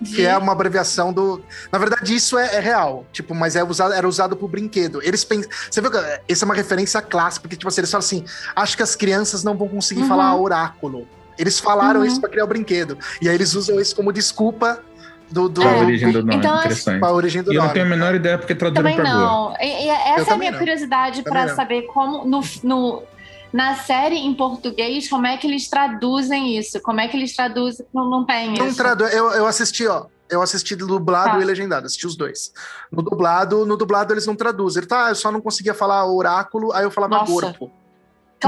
De- 0.00 0.16
Que 0.16 0.26
é 0.26 0.36
uma 0.36 0.52
abreviação 0.52 1.12
do. 1.12 1.40
Na 1.72 1.78
verdade, 1.78 2.14
isso 2.14 2.36
é, 2.36 2.56
é 2.56 2.60
real. 2.60 3.06
Tipo, 3.12 3.32
mas 3.34 3.54
é 3.56 3.62
usado, 3.62 3.94
era 3.94 4.06
usado 4.06 4.36
pro 4.36 4.48
brinquedo. 4.48 5.00
Eles 5.02 5.24
pensam. 5.24 5.48
Você 5.70 5.80
viu 5.80 5.90
que 5.90 5.96
essa 6.28 6.44
é 6.44 6.46
uma 6.46 6.54
referência 6.54 7.00
clássica, 7.00 7.42
porque, 7.42 7.56
tipo 7.56 7.68
assim, 7.68 7.80
eles 7.80 7.90
falam 7.90 8.04
assim: 8.04 8.24
acho 8.56 8.76
que 8.76 8.82
as 8.82 8.96
crianças 8.96 9.44
não 9.44 9.56
vão 9.56 9.68
conseguir 9.68 10.02
Uhum. 10.02 10.08
falar 10.08 10.36
oráculo. 10.36 11.06
Eles 11.38 11.58
falaram 11.58 12.00
Uhum. 12.00 12.06
isso 12.06 12.20
pra 12.20 12.28
criar 12.30 12.44
o 12.44 12.46
brinquedo. 12.46 12.98
E 13.20 13.28
aí 13.28 13.34
eles 13.34 13.54
usam 13.54 13.80
isso 13.80 13.94
como 13.96 14.12
desculpa 14.12 14.80
do, 15.30 15.48
do, 15.48 15.62
É. 15.62 15.78
origem 15.80 16.12
do 16.12 16.20
nome? 16.22 16.36
Então, 16.36 16.58
Interessante. 16.58 17.00
pra 17.00 17.12
origem 17.12 17.42
do 17.42 17.52
E 17.52 17.56
eu 17.56 17.58
não 17.60 17.68
nome. 17.68 17.74
tenho 17.74 17.86
a 17.86 17.88
menor 17.88 18.14
ideia 18.14 18.38
porque 18.38 18.54
traduziram 18.54 18.90
Também 18.90 18.96
pra 19.04 19.12
Go. 19.12 19.18
não. 19.20 19.56
E, 19.60 19.86
e 19.86 19.88
essa 19.88 20.30
é 20.30 20.34
a 20.34 20.36
minha 20.36 20.50
não. 20.52 20.58
curiosidade 20.58 21.22
não. 21.26 21.54
saber 21.56 21.82
como 21.82 22.24
no, 22.24 22.40
no- 22.62 23.02
na 23.52 23.74
série 23.76 24.16
em 24.16 24.34
português 24.34 25.08
como 25.08 25.26
é 25.26 25.36
que 25.36 25.46
eles 25.46 25.68
traduzem 25.68 26.56
isso? 26.58 26.80
Como 26.82 27.00
é 27.00 27.08
que 27.08 27.16
eles 27.16 27.34
traduzem? 27.34 27.86
Não, 27.94 28.08
não 28.10 28.24
tem 28.24 28.52
Não 28.56 28.66
isso. 28.68 28.76
tradu... 28.76 29.04
eu, 29.04 29.30
eu 29.30 29.46
assisti, 29.46 29.86
ó. 29.86 30.06
Eu 30.28 30.40
assisti 30.42 30.74
dublado 30.74 31.32
Tá. 31.32 31.40
e 31.40 31.44
legendado, 31.44 31.86
assisti 31.86 32.06
os 32.06 32.16
dois. 32.16 32.50
No 32.90 33.02
dublado, 33.02 33.66
no 33.66 33.76
dublado 33.76 34.12
eles 34.12 34.26
não 34.26 34.34
traduzem. 34.34 34.80
Ele 34.80 34.86
tá, 34.88 35.10
eu 35.10 35.14
só 35.14 35.30
não 35.30 35.40
conseguia 35.40 35.74
falar 35.74 36.04
oráculo, 36.06 36.72
aí 36.72 36.82
eu 36.82 36.90
falava 36.90 37.16
Nossa. 37.18 37.30
corpo. 37.32 37.70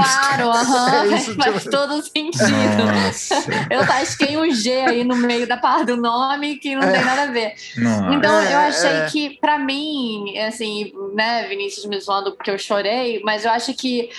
Claro, 0.03 0.49
aham. 0.51 1.13
É 1.13 1.19
faz 1.35 1.63
tipo- 1.63 1.69
todo 1.71 2.01
sentido. 2.01 2.85
Nossa. 3.03 3.35
Eu 3.69 3.85
tasquei 3.85 4.37
um 4.37 4.51
G 4.53 4.71
aí 4.81 5.03
no 5.03 5.15
meio 5.15 5.47
da 5.47 5.57
parte 5.57 5.85
do 5.85 5.97
nome 5.97 6.57
que 6.57 6.75
não 6.75 6.83
É. 6.83 6.91
tem 6.91 7.05
nada 7.05 7.23
a 7.23 7.27
ver. 7.27 7.53
Nossa. 7.77 8.13
Então, 8.15 8.39
É, 8.41 8.53
eu 8.53 8.57
achei 8.59 8.89
é. 8.89 9.05
que, 9.07 9.37
pra 9.39 9.57
mim, 9.59 10.37
assim, 10.39 10.91
né, 11.13 11.47
Vinícius 11.47 11.85
me 11.85 11.99
zoando 11.99 12.31
porque 12.33 12.51
eu 12.51 12.57
chorei, 12.57 13.21
mas 13.23 13.45
eu 13.45 13.51
acho 13.51 13.73
que 13.73 14.09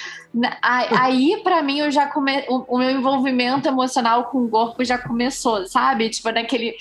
aí, 0.63 1.41
pra 1.43 1.63
mim, 1.63 1.79
eu 1.81 1.91
já 1.91 2.07
come... 2.07 2.45
o, 2.49 2.77
o 2.77 2.79
meu 2.79 2.91
envolvimento 2.91 3.67
emocional 3.69 4.25
com 4.25 4.45
o 4.45 4.49
corpo 4.49 4.85
já 4.85 4.99
começou, 4.99 5.67
sabe? 5.67 6.11
Tipo, 6.11 6.31
naquele. 6.31 6.77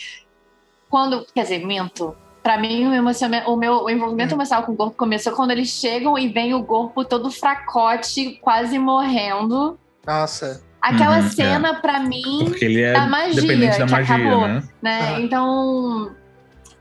Quando. 0.89 1.26
Quer 1.34 1.43
dizer, 1.43 1.66
minto. 1.66 2.16
Pra 2.48 2.58
mim, 2.58 2.88
o, 2.88 3.52
o 3.52 3.58
meu 3.58 3.74
o 3.84 3.89
envolvimento 3.89 4.34
Hum. 4.34 4.38
emocional 4.38 4.64
com 4.66 4.72
o 4.72 4.78
corpo 4.78 4.95
começou 4.95 5.34
quando 5.34 5.52
eles 5.52 5.68
chegam 5.68 6.18
e 6.18 6.30
vem 6.30 6.54
o 6.54 6.64
corpo 6.64 7.04
todo 7.04 7.30
fracote, 7.30 8.39
quase 8.41 8.80
morrendo. 8.80 9.78
Nossa. 10.08 10.64
Aquela 10.82 11.18
Uhum, 11.18 11.30
cena, 11.30 11.74
pra 11.82 12.00
mim, 12.00 12.45
Porque 12.45 12.64
ele 12.64 12.82
é 12.84 12.93
da 12.93 13.06
magia, 13.06 13.41
dependente 13.41 13.78
da 13.80 13.86
que 13.86 13.91
magia, 13.91 14.16
acabou. 14.16 14.48
né? 14.48 14.64
né? 14.82 15.02
Aham. 15.12 15.22
Então, 15.24 16.16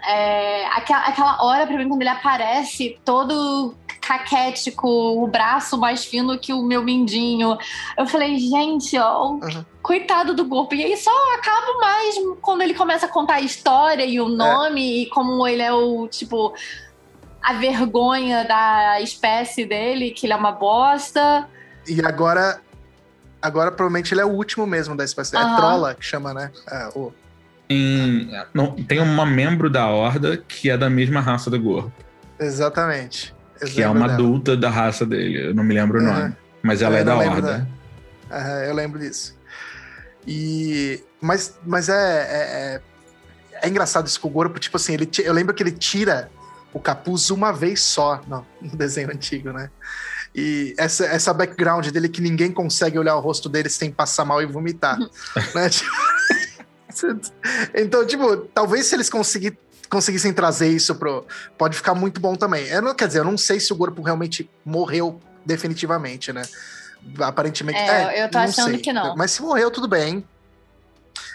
é, 0.07 0.67
aquela, 0.67 1.01
aquela 1.07 1.43
hora 1.45 1.67
pra 1.67 1.77
mim, 1.79 1.89
quando 1.89 2.01
ele 2.03 2.11
aparece 2.11 2.97
todo 3.05 3.75
caquético, 4.07 4.89
o 4.89 5.27
braço 5.27 5.77
mais 5.77 6.05
fino 6.05 6.39
que 6.39 6.53
o 6.53 6.63
meu 6.63 6.83
mindinho, 6.83 7.59
eu 7.99 8.07
falei, 8.07 8.39
gente, 8.39 8.97
ó, 8.99 9.39
Aham. 9.43 9.67
coitado 9.83 10.35
do 10.35 10.47
corpo. 10.47 10.75
E 10.75 10.85
aí 10.85 10.97
só 10.97 11.11
acaba 11.35 11.79
mais 11.81 12.15
quando 12.41 12.63
ele 12.63 12.75
começa 12.75 13.07
a 13.07 13.09
contar 13.09 13.35
a 13.35 13.41
história 13.41 14.05
e 14.05 14.21
o 14.21 14.29
nome 14.29 15.03
e 15.03 15.07
como 15.11 15.47
ele 15.47 15.63
é 15.63 15.73
o, 15.73 16.07
tipo, 16.07 16.55
a 17.43 17.55
vergonha 17.55 18.45
da 18.45 19.01
espécie 19.01 19.65
dele, 19.65 20.13
que 20.13 20.27
ele 20.27 20.33
é 20.33 20.37
uma 20.37 20.53
bosta. 20.53 21.49
E 21.87 22.05
agora. 22.05 22.61
Agora, 23.43 23.71
provavelmente, 23.71 24.13
ele 24.13 24.21
é 24.21 24.25
o 24.25 24.31
último 24.31 24.67
mesmo 24.67 24.97
da 24.97 25.05
espécie. 25.05 25.37
É 25.37 25.39
Aham. 25.39 25.57
Trolla 25.57 25.95
que 25.95 26.05
chama, 26.05 26.33
né? 26.35 26.51
É, 26.69 26.89
o... 26.97 27.13
Em- 27.69 28.29
não, 28.55 28.73
tem 28.73 28.99
uma 29.01 29.27
membro 29.27 29.69
da 29.69 29.87
Horda 29.89 30.37
que 30.37 30.71
é 30.71 30.77
da 30.77 30.89
mesma 30.89 31.21
raça 31.21 31.51
do 31.51 31.61
Gorro. 31.61 31.93
Exatamente. 32.41 33.36
Eu 33.61 33.69
Que 33.69 33.83
é 33.83 33.89
uma 33.89 34.01
dela. 34.01 34.13
adulta 34.15 34.57
da 34.57 34.69
raça 34.71 35.05
dele. 35.07 35.49
Eu 35.49 35.55
não 35.55 35.65
me 35.65 35.75
lembro 35.75 35.99
o 35.99 36.07
Aham. 36.07 36.21
nome. 36.23 36.37
Mas 36.63 36.83
ela 36.83 36.97
Eu 36.97 37.01
é 37.01 37.05
da 37.05 37.13
não 37.13 37.21
lembro 37.21 37.37
Horda. 37.37 37.69
Aham, 38.31 38.59
eu 38.65 38.75
lembro 38.75 38.99
disso. 38.99 39.37
E. 40.27 41.03
Mas, 41.21 41.55
mas 41.65 41.89
é, 41.89 41.93
é, 41.95 42.81
é, 43.61 43.63
é 43.63 43.69
engraçado 43.69 44.07
isso 44.07 44.21
com 44.21 44.29
o 44.29 44.31
Gorpo. 44.31 44.59
Tipo 44.59 44.77
assim, 44.77 44.95
ele, 44.95 45.09
eu 45.25 45.33
lembro 45.33 45.55
que 45.55 45.63
ele 45.63 45.73
tira 45.73 46.31
o 46.73 46.81
capuz 46.81 47.31
uma 47.31 47.53
vez 47.53 47.81
só 47.83 48.21
no, 48.27 48.45
no 48.61 48.75
desenho 48.77 49.11
antigo, 49.11 49.53
né? 49.53 49.71
E 50.35 50.75
essa, 50.77 51.07
essa 51.07 51.33
background 51.33 51.87
dele 51.89 52.09
que 52.11 52.21
ninguém 52.21 52.53
consegue 52.53 52.99
olhar 52.99 53.17
o 53.17 53.21
rosto 53.21 53.49
dele 53.49 53.71
sem 53.71 53.91
passar 53.91 54.25
mal 54.25 54.43
e 54.43 54.47
vomitar. 54.47 54.99
né? 54.99 55.69
Tipo, 55.71 55.97
então, 57.75 58.07
tipo, 58.07 58.37
talvez 58.55 58.87
se 58.87 58.95
eles 58.95 59.11
conseguir, 59.11 59.59
conseguissem 59.91 60.33
trazer 60.33 60.69
isso 60.69 60.95
pro. 60.95 61.27
Pode 61.57 61.77
ficar 61.77 61.95
muito 61.95 62.21
bom 62.21 62.35
também. 62.35 62.67
Eu 62.67 62.83
não, 62.83 62.95
quer 62.95 63.07
dizer, 63.09 63.21
eu 63.21 63.25
não 63.25 63.39
sei 63.39 63.61
se 63.61 63.73
o 63.73 63.77
Gorpo 63.77 64.03
realmente 64.03 64.49
morreu 64.65 65.21
definitivamente, 65.45 66.33
né? 66.33 66.43
Aparentemente. 67.21 67.79
É, 67.79 68.25
eu 68.25 68.31
tô 68.31 68.39
não 68.39 68.45
achando 68.45 68.71
sei. 68.71 68.79
que 68.79 68.93
não. 68.93 69.17
Mas 69.17 69.31
se 69.33 69.43
morreu, 69.43 69.71
tudo 69.71 69.87
bem. 69.89 70.25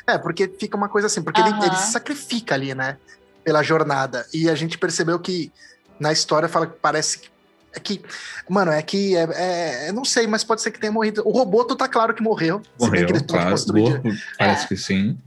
É, 0.08 0.18
porque 0.18 0.47
fica 0.60 0.76
uma 0.76 0.89
coisa 0.89 1.08
assim, 1.08 1.22
porque 1.22 1.39
ele, 1.39 1.49
Aham. 1.49 1.66
ele 1.66 1.76
se 1.76 1.91
sacrifica 1.91 2.56
ali, 2.56 2.74
né? 2.76 2.97
Pela 3.43 3.64
jornada. 3.64 4.26
E 4.34 4.49
a 4.49 4.56
gente 4.56 4.78
percebeu 4.78 5.18
que 5.20 5.52
na 5.99 6.12
história 6.12 6.49
fala 6.49 6.68
que 6.68 6.78
parece 6.80 7.20
que. 7.20 7.32
É 7.74 7.80
que, 7.80 8.02
mano, 8.49 8.70
é 8.70 8.82
que 8.82 9.16
é, 9.16 9.30
é- 9.34 9.89
eu 9.89 9.93
não 9.93 10.04
sei, 10.04 10.28
mas 10.28 10.43
pode 10.43 10.62
ser 10.62 10.72
que 10.72 10.80
tenha 10.80 10.91
morrido. 10.91 11.22
O 11.26 11.32
Roboto 11.32 11.74
tá 11.74 11.88
claro 11.88 12.14
que 12.14 12.22
morreu. 12.22 12.62
Morreu, 12.78 13.06
que 13.06 13.12
ele 13.14 13.20
é 13.20 13.24
claro. 13.24 13.56
Gorro, 13.68 14.02
parece 14.38 14.66
É. 14.66 14.68
que 14.68 14.76
sim. 14.76 15.18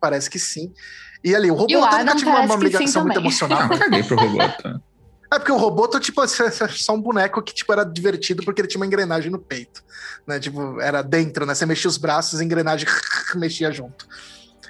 Parece 0.00 0.30
que 0.30 0.38
sim. 0.38 0.72
E 1.22 1.34
ali, 1.34 1.50
o 1.50 1.54
E 1.54 1.56
o 1.56 1.58
Roboto 1.58 1.74
nunca 1.74 1.96
Adam 2.00 2.16
tive 2.16 2.30
uma, 2.30 2.56
ligação 2.56 3.02
muito 3.02 3.14
também. 3.14 3.28
emocional. 3.28 3.68
Não, 3.68 3.78
caguei 3.78 4.02
pro 4.02 4.16
robô. 4.16 4.38
tá? 4.38 4.80
É 5.30 5.38
porque 5.38 5.52
o 5.52 5.56
robô, 5.56 5.86
tipo, 6.00 6.22
só 6.26 6.94
um 6.94 7.00
boneco 7.00 7.42
que 7.42 7.52
tipo, 7.52 7.72
era 7.72 7.84
divertido 7.84 8.42
porque 8.44 8.60
ele 8.60 8.68
tinha 8.68 8.80
uma 8.80 8.86
engrenagem 8.86 9.30
no 9.30 9.38
peito. 9.38 9.82
Né? 10.26 10.38
Tipo, 10.38 10.80
era 10.80 11.02
dentro, 11.02 11.44
né? 11.44 11.54
Você 11.54 11.66
mexia 11.66 11.88
os 11.88 11.98
braços, 11.98 12.40
a 12.40 12.44
engrenagem 12.44 12.86
mexia 13.36 13.70
junto. 13.70 14.06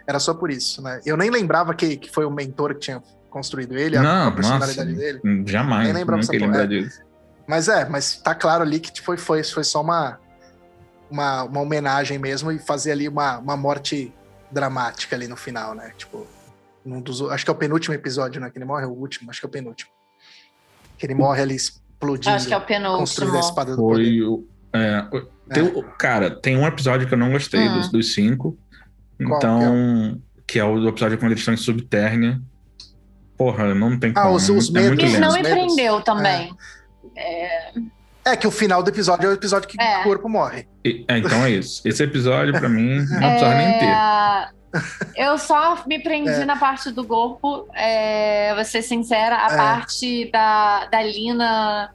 Era 0.07 0.19
só 0.19 0.35
por 0.35 0.51
isso, 0.51 0.83
né? 0.83 1.01
Eu 1.05 1.17
nem 1.17 1.31
lembrava 1.31 1.75
que, 1.75 1.97
que 1.97 2.11
foi 2.11 2.25
o 2.25 2.31
mentor 2.31 2.75
que 2.75 2.81
tinha 2.81 3.03
construído 3.31 3.77
ele, 3.77 3.97
a, 3.97 4.03
Não, 4.03 4.29
a 4.29 4.33
personalidade 4.33 4.91
nossa, 4.91 5.01
dele. 5.01 5.21
Jamais. 5.47 5.85
Nem 5.85 5.93
lembrava 5.93 6.23
nunca 6.23 6.33
lembrar 6.33 6.67
disso. 6.67 7.03
Mas 7.47 7.69
é, 7.69 7.89
mas 7.89 8.17
tá 8.17 8.35
claro 8.35 8.63
ali 8.63 8.81
que 8.81 9.01
foi, 9.01 9.17
foi, 9.17 9.43
foi 9.45 9.65
só 9.65 9.81
uma, 9.81 10.19
uma, 11.11 11.45
uma 11.45 11.61
homenagem 11.61 12.19
mesmo 12.19 12.51
e 12.51 12.59
fazer 12.59 12.93
ali 12.93 13.09
uma, 13.09 13.39
uma 13.39 13.57
morte 13.57 14.13
dramática 14.51 15.15
ali 15.15 15.29
no 15.29 15.37
final, 15.37 15.75
né? 15.75 15.93
Tipo, 15.97 16.27
num 16.89 17.01
dos, 17.01 17.21
acho 17.23 17.45
que 17.45 17.51
é 17.51 17.55
o 17.55 17.57
penúltimo 17.57 17.95
episódio, 17.95 18.41
né? 18.41 18.51
Que 18.51 18.59
ele 18.59 18.65
morre, 18.65 18.85
é 18.85 18.87
o 18.87 18.91
último, 18.93 19.31
acho 19.31 19.41
que 19.41 19.47
é 19.47 19.49
o 19.49 19.53
penúltimo. 19.53 19.91
Que 20.97 21.07
ele 21.07 21.15
morre 21.15 21.43
ali 21.43 21.55
explodindo, 21.57 22.35
Acho 22.35 22.47
que 22.49 22.55
é 22.55 22.57
o 22.57 22.61
construindo 22.61 22.87
a 22.87 23.01
penúltimo. 23.01 23.39
espada 23.41 23.77
do 23.77 23.83
poder. 23.83 24.05
Foi 24.05 24.23
o. 24.23 24.47
é, 24.73 25.07
o- 25.13 25.39
tem 25.53 25.63
o- 25.63 25.83
cara, 25.99 26.31
tem 26.31 26.57
um 26.57 26.67
episódio 26.67 27.07
que 27.07 27.15
eu 27.15 27.19
não 27.19 27.31
gostei 27.33 27.69
Hum. 27.69 27.75
dos, 27.79 27.91
dos 27.91 28.15
cinco. 28.15 28.59
Qual 29.19 29.37
Então, 29.39 30.21
que 30.47 30.59
é 30.59 30.65
o 30.65 30.79
do 30.81 30.89
episódio 30.89 31.19
quando 31.19 31.33
eles 31.33 31.41
estão 31.41 31.55
em 31.55 31.57
Subterrânea. 31.57 32.41
Porra, 33.37 33.73
não 33.75 33.99
tem 33.99 34.13
Ah, 34.17 34.23
como. 34.23 34.35
os- 34.35 34.49
os 34.49 34.69
é 34.75 34.81
muito 34.81 34.97
medos. 35.03 35.05
Isso 35.13 35.21
não 35.21 35.33
me 35.33 35.43
prendeu 35.43 36.01
também. 36.03 36.53
É 38.25 38.37
que 38.37 38.47
o 38.47 38.51
final 38.51 38.83
do 38.83 38.91
episódio 38.91 39.27
é 39.27 39.31
o 39.31 39.33
episódio 39.33 39.69
que 39.69 39.81
É. 39.81 40.01
o 40.01 40.03
corpo 40.05 40.29
morre. 40.29 40.69
E- 40.85 41.05
é, 41.09 41.19
então 41.19 41.45
é 41.45 41.51
isso. 41.51 41.81
Esse 41.87 42.03
episódio, 42.03 42.53
pra 42.53 42.69
mim, 42.69 42.97
não 43.09 43.19
precisava 43.21 43.55
nem 43.55 43.79
ter. 43.79 44.58
Eu 45.17 45.39
só 45.39 45.83
me 45.87 45.99
prendi 46.03 46.31
É. 46.31 46.45
na 46.45 46.57
parte 46.57 46.91
do 46.91 47.05
corpo, 47.05 47.67
é, 47.75 48.55
vou 48.55 48.65
ser 48.65 48.83
sincera, 48.83 49.37
a 49.37 49.53
É. 49.53 49.57
parte 49.57 50.31
da, 50.31 50.85
da 50.87 51.03
Lina 51.03 51.91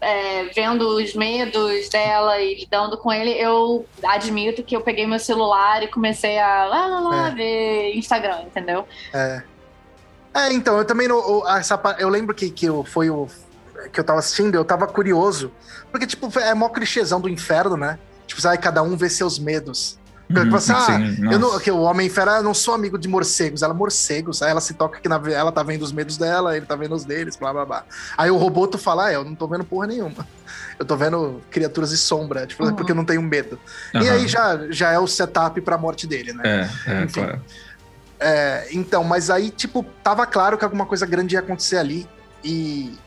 é, 0.00 0.44
vendo 0.54 0.82
os 0.96 1.14
medos 1.14 1.88
dela 1.88 2.38
e 2.40 2.60
lidando 2.60 2.98
com 2.98 3.12
ele, 3.12 3.30
eu 3.30 3.86
admito 4.04 4.62
que 4.62 4.76
eu 4.76 4.80
peguei 4.82 5.06
meu 5.06 5.18
celular 5.18 5.82
e 5.82 5.88
comecei 5.88 6.38
a 6.38 6.66
lá, 6.66 6.86
lá, 6.86 7.00
lá, 7.00 7.28
É. 7.28 7.34
ver 7.34 7.94
Instagram, 7.96 8.42
entendeu? 8.42 8.86
É. 9.12 9.42
É, 10.34 10.52
então, 10.52 10.76
eu 10.76 10.84
também 10.84 11.08
não. 11.08 11.48
Essa, 11.48 11.80
eu 11.98 12.10
lembro 12.10 12.34
que, 12.34 12.50
que 12.50 12.66
eu, 12.66 12.84
foi 12.84 13.08
o. 13.08 13.26
Que 13.90 13.98
eu 13.98 14.04
tava 14.04 14.18
assistindo, 14.18 14.54
eu 14.54 14.64
tava 14.66 14.86
curioso. 14.86 15.50
Porque, 15.90 16.06
tipo, 16.06 16.30
é 16.38 16.52
mó 16.52 16.68
clichêzão 16.68 17.18
do 17.20 17.28
inferno, 17.28 17.74
né? 17.76 17.98
Tipo, 18.26 18.40
sabe, 18.42 18.58
cada 18.58 18.82
um 18.82 18.96
vê 18.98 19.08
seus 19.08 19.38
medos. 19.38 19.98
Eu 20.28 20.42
Uhum, 20.42 20.44
falo 20.46 20.56
assim, 20.56 20.72
ah, 20.72 20.80
sim, 21.16 21.30
Eu 21.30 21.38
não, 21.38 21.58
que 21.60 21.70
o 21.70 21.80
Homem 21.82 22.10
Fera, 22.10 22.38
eu 22.38 22.42
não 22.42 22.52
sou 22.52 22.74
amigo 22.74 22.98
de 22.98 23.06
morcegos, 23.06 23.62
ela 23.62 23.72
é 23.72 23.76
morcegos. 23.76 24.42
Aí 24.42 24.50
ela 24.50 24.60
se 24.60 24.74
toca 24.74 25.00
que 25.00 25.08
na, 25.08 25.22
ela 25.30 25.52
tá 25.52 25.62
vendo 25.62 25.82
os 25.82 25.92
medos 25.92 26.18
dela, 26.18 26.56
ele 26.56 26.66
tá 26.66 26.74
vendo 26.74 26.94
os 26.96 27.04
deles, 27.04 27.36
blá 27.36 27.52
blá 27.52 27.64
blá. 27.64 27.84
Aí 28.18 28.28
o 28.30 28.36
robô 28.36 28.66
tu 28.66 28.76
fala, 28.76 29.06
ah, 29.06 29.12
eu 29.12 29.24
não 29.24 29.36
tô 29.36 29.46
vendo 29.46 29.64
porra 29.64 29.86
nenhuma. 29.86 30.26
Eu 30.80 30.84
tô 30.84 30.96
vendo 30.96 31.40
criaturas 31.50 31.90
de 31.90 31.96
sombra, 31.96 32.44
tipo, 32.46 32.64
Uhum. 32.64 32.74
porque 32.74 32.90
eu 32.90 32.96
não 32.96 33.04
tenho 33.04 33.22
medo. 33.22 33.58
E 33.94 33.98
Aham. 33.98 34.12
aí 34.12 34.26
já, 34.28 34.66
já 34.70 34.90
é 34.90 34.98
o 34.98 35.06
setup 35.06 35.60
pra 35.60 35.78
morte 35.78 36.06
dele, 36.08 36.32
né? 36.32 36.42
É, 36.86 36.92
é, 36.92 37.02
Enfim. 37.04 37.20
claro. 37.20 37.44
É, 38.18 38.66
então, 38.72 39.04
mas 39.04 39.30
aí, 39.30 39.50
tipo, 39.50 39.84
tava 40.02 40.26
claro 40.26 40.58
que 40.58 40.64
alguma 40.64 40.86
coisa 40.86 41.06
grande 41.06 41.34
ia 41.34 41.40
acontecer 41.40 41.76
ali. 41.76 42.08
E. 42.42 42.98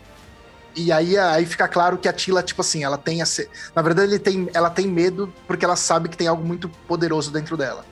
E 0.76 0.92
aí, 0.92 1.18
aí 1.18 1.44
fica 1.46 1.66
claro 1.66 1.98
que 1.98 2.08
a 2.08 2.12
Tila, 2.12 2.42
tipo 2.42 2.60
assim, 2.60 2.84
ela 2.84 2.96
tem 2.96 3.20
essa. 3.22 3.44
Na 3.74 3.82
verdade, 3.82 4.12
ele 4.12 4.18
tem, 4.18 4.48
ela 4.54 4.70
tem 4.70 4.86
medo 4.86 5.32
porque 5.46 5.64
ela 5.64 5.76
sabe 5.76 6.08
que 6.08 6.16
tem 6.16 6.26
algo 6.28 6.44
muito 6.44 6.68
poderoso 6.86 7.30
dentro 7.30 7.56
dela. 7.56 7.84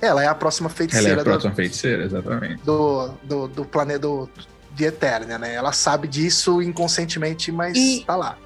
Ela 0.00 0.22
é 0.24 0.26
a 0.26 0.34
próxima 0.34 0.68
Ela 0.68 0.74
é 0.74 0.76
feiticeira 0.76 1.20
a 1.20 1.24
do- 1.24 1.30
próxima 1.30 1.54
feiticeira, 1.54 2.04
exatamente. 2.04 2.62
do, 2.64 3.08
do, 3.22 3.48
do 3.48 3.64
planeta 3.64 4.00
do, 4.00 4.28
de 4.72 4.84
Eternia, 4.84 5.38
né? 5.38 5.54
Ela 5.54 5.72
sabe 5.72 6.08
disso 6.08 6.60
inconscientemente, 6.62 7.52
mas 7.52 7.76
E- 7.76 8.04
tá 8.06 8.16
lá. 8.16 8.36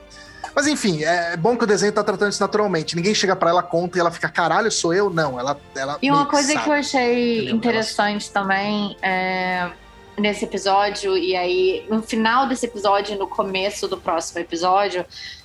Mas 0.55 0.67
enfim, 0.67 1.03
é 1.05 1.37
bom 1.37 1.55
que 1.57 1.65
o 1.65 1.67
desenho 1.67 1.93
tá 1.93 2.03
tratando 2.03 2.33
isso 2.33 2.43
naturalmente. 2.43 2.97
Ninguém 2.97 3.15
chega 3.15 3.37
pra 3.37 3.51
ela, 3.51 3.63
conta 3.63 3.99
e 3.99 4.01
ela 4.01 4.11
fica, 4.11 4.29
caralho, 4.29 4.71
sou 4.73 4.93
eu? 4.95 5.11
Não, 5.11 5.39
ela. 5.39 5.59
ela 5.75 5.99
E 6.03 6.11
uma 6.11 6.25
coisa 6.27 6.49
sabe. 6.53 6.65
que 6.65 6.71
eu 6.71 6.75
achei 6.75 7.39
entendeu? 7.41 7.57
interessante 7.57 8.31
também 8.31 8.97
é, 9.03 9.71
nesse 10.19 10.45
episódio, 10.45 11.17
e 11.17 11.37
aí 11.37 11.87
no 11.89 12.03
final 12.03 12.47
desse 12.49 12.67
episódio 12.67 13.15
e 13.15 13.19
no 13.19 13.27
começo 13.29 13.87
do 13.87 13.97
próximo 13.99 14.41
episódio, 14.41 15.05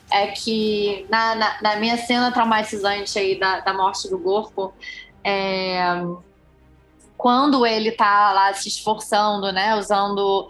é 0.09 0.27
que 0.27 1.05
na, 1.09 1.35
na, 1.35 1.61
na 1.61 1.75
minha 1.77 1.97
cena 1.97 2.31
traumatizante 2.31 3.17
aí 3.17 3.39
da, 3.39 3.59
da 3.61 3.73
morte 3.73 4.09
do 4.09 4.19
corpo, 4.19 4.73
é, 5.23 5.79
quando 7.17 7.65
ele 7.65 7.91
tá 7.91 8.31
lá 8.33 8.53
se 8.53 8.67
esforçando, 8.67 9.51
né, 9.51 9.75
usando. 9.75 10.49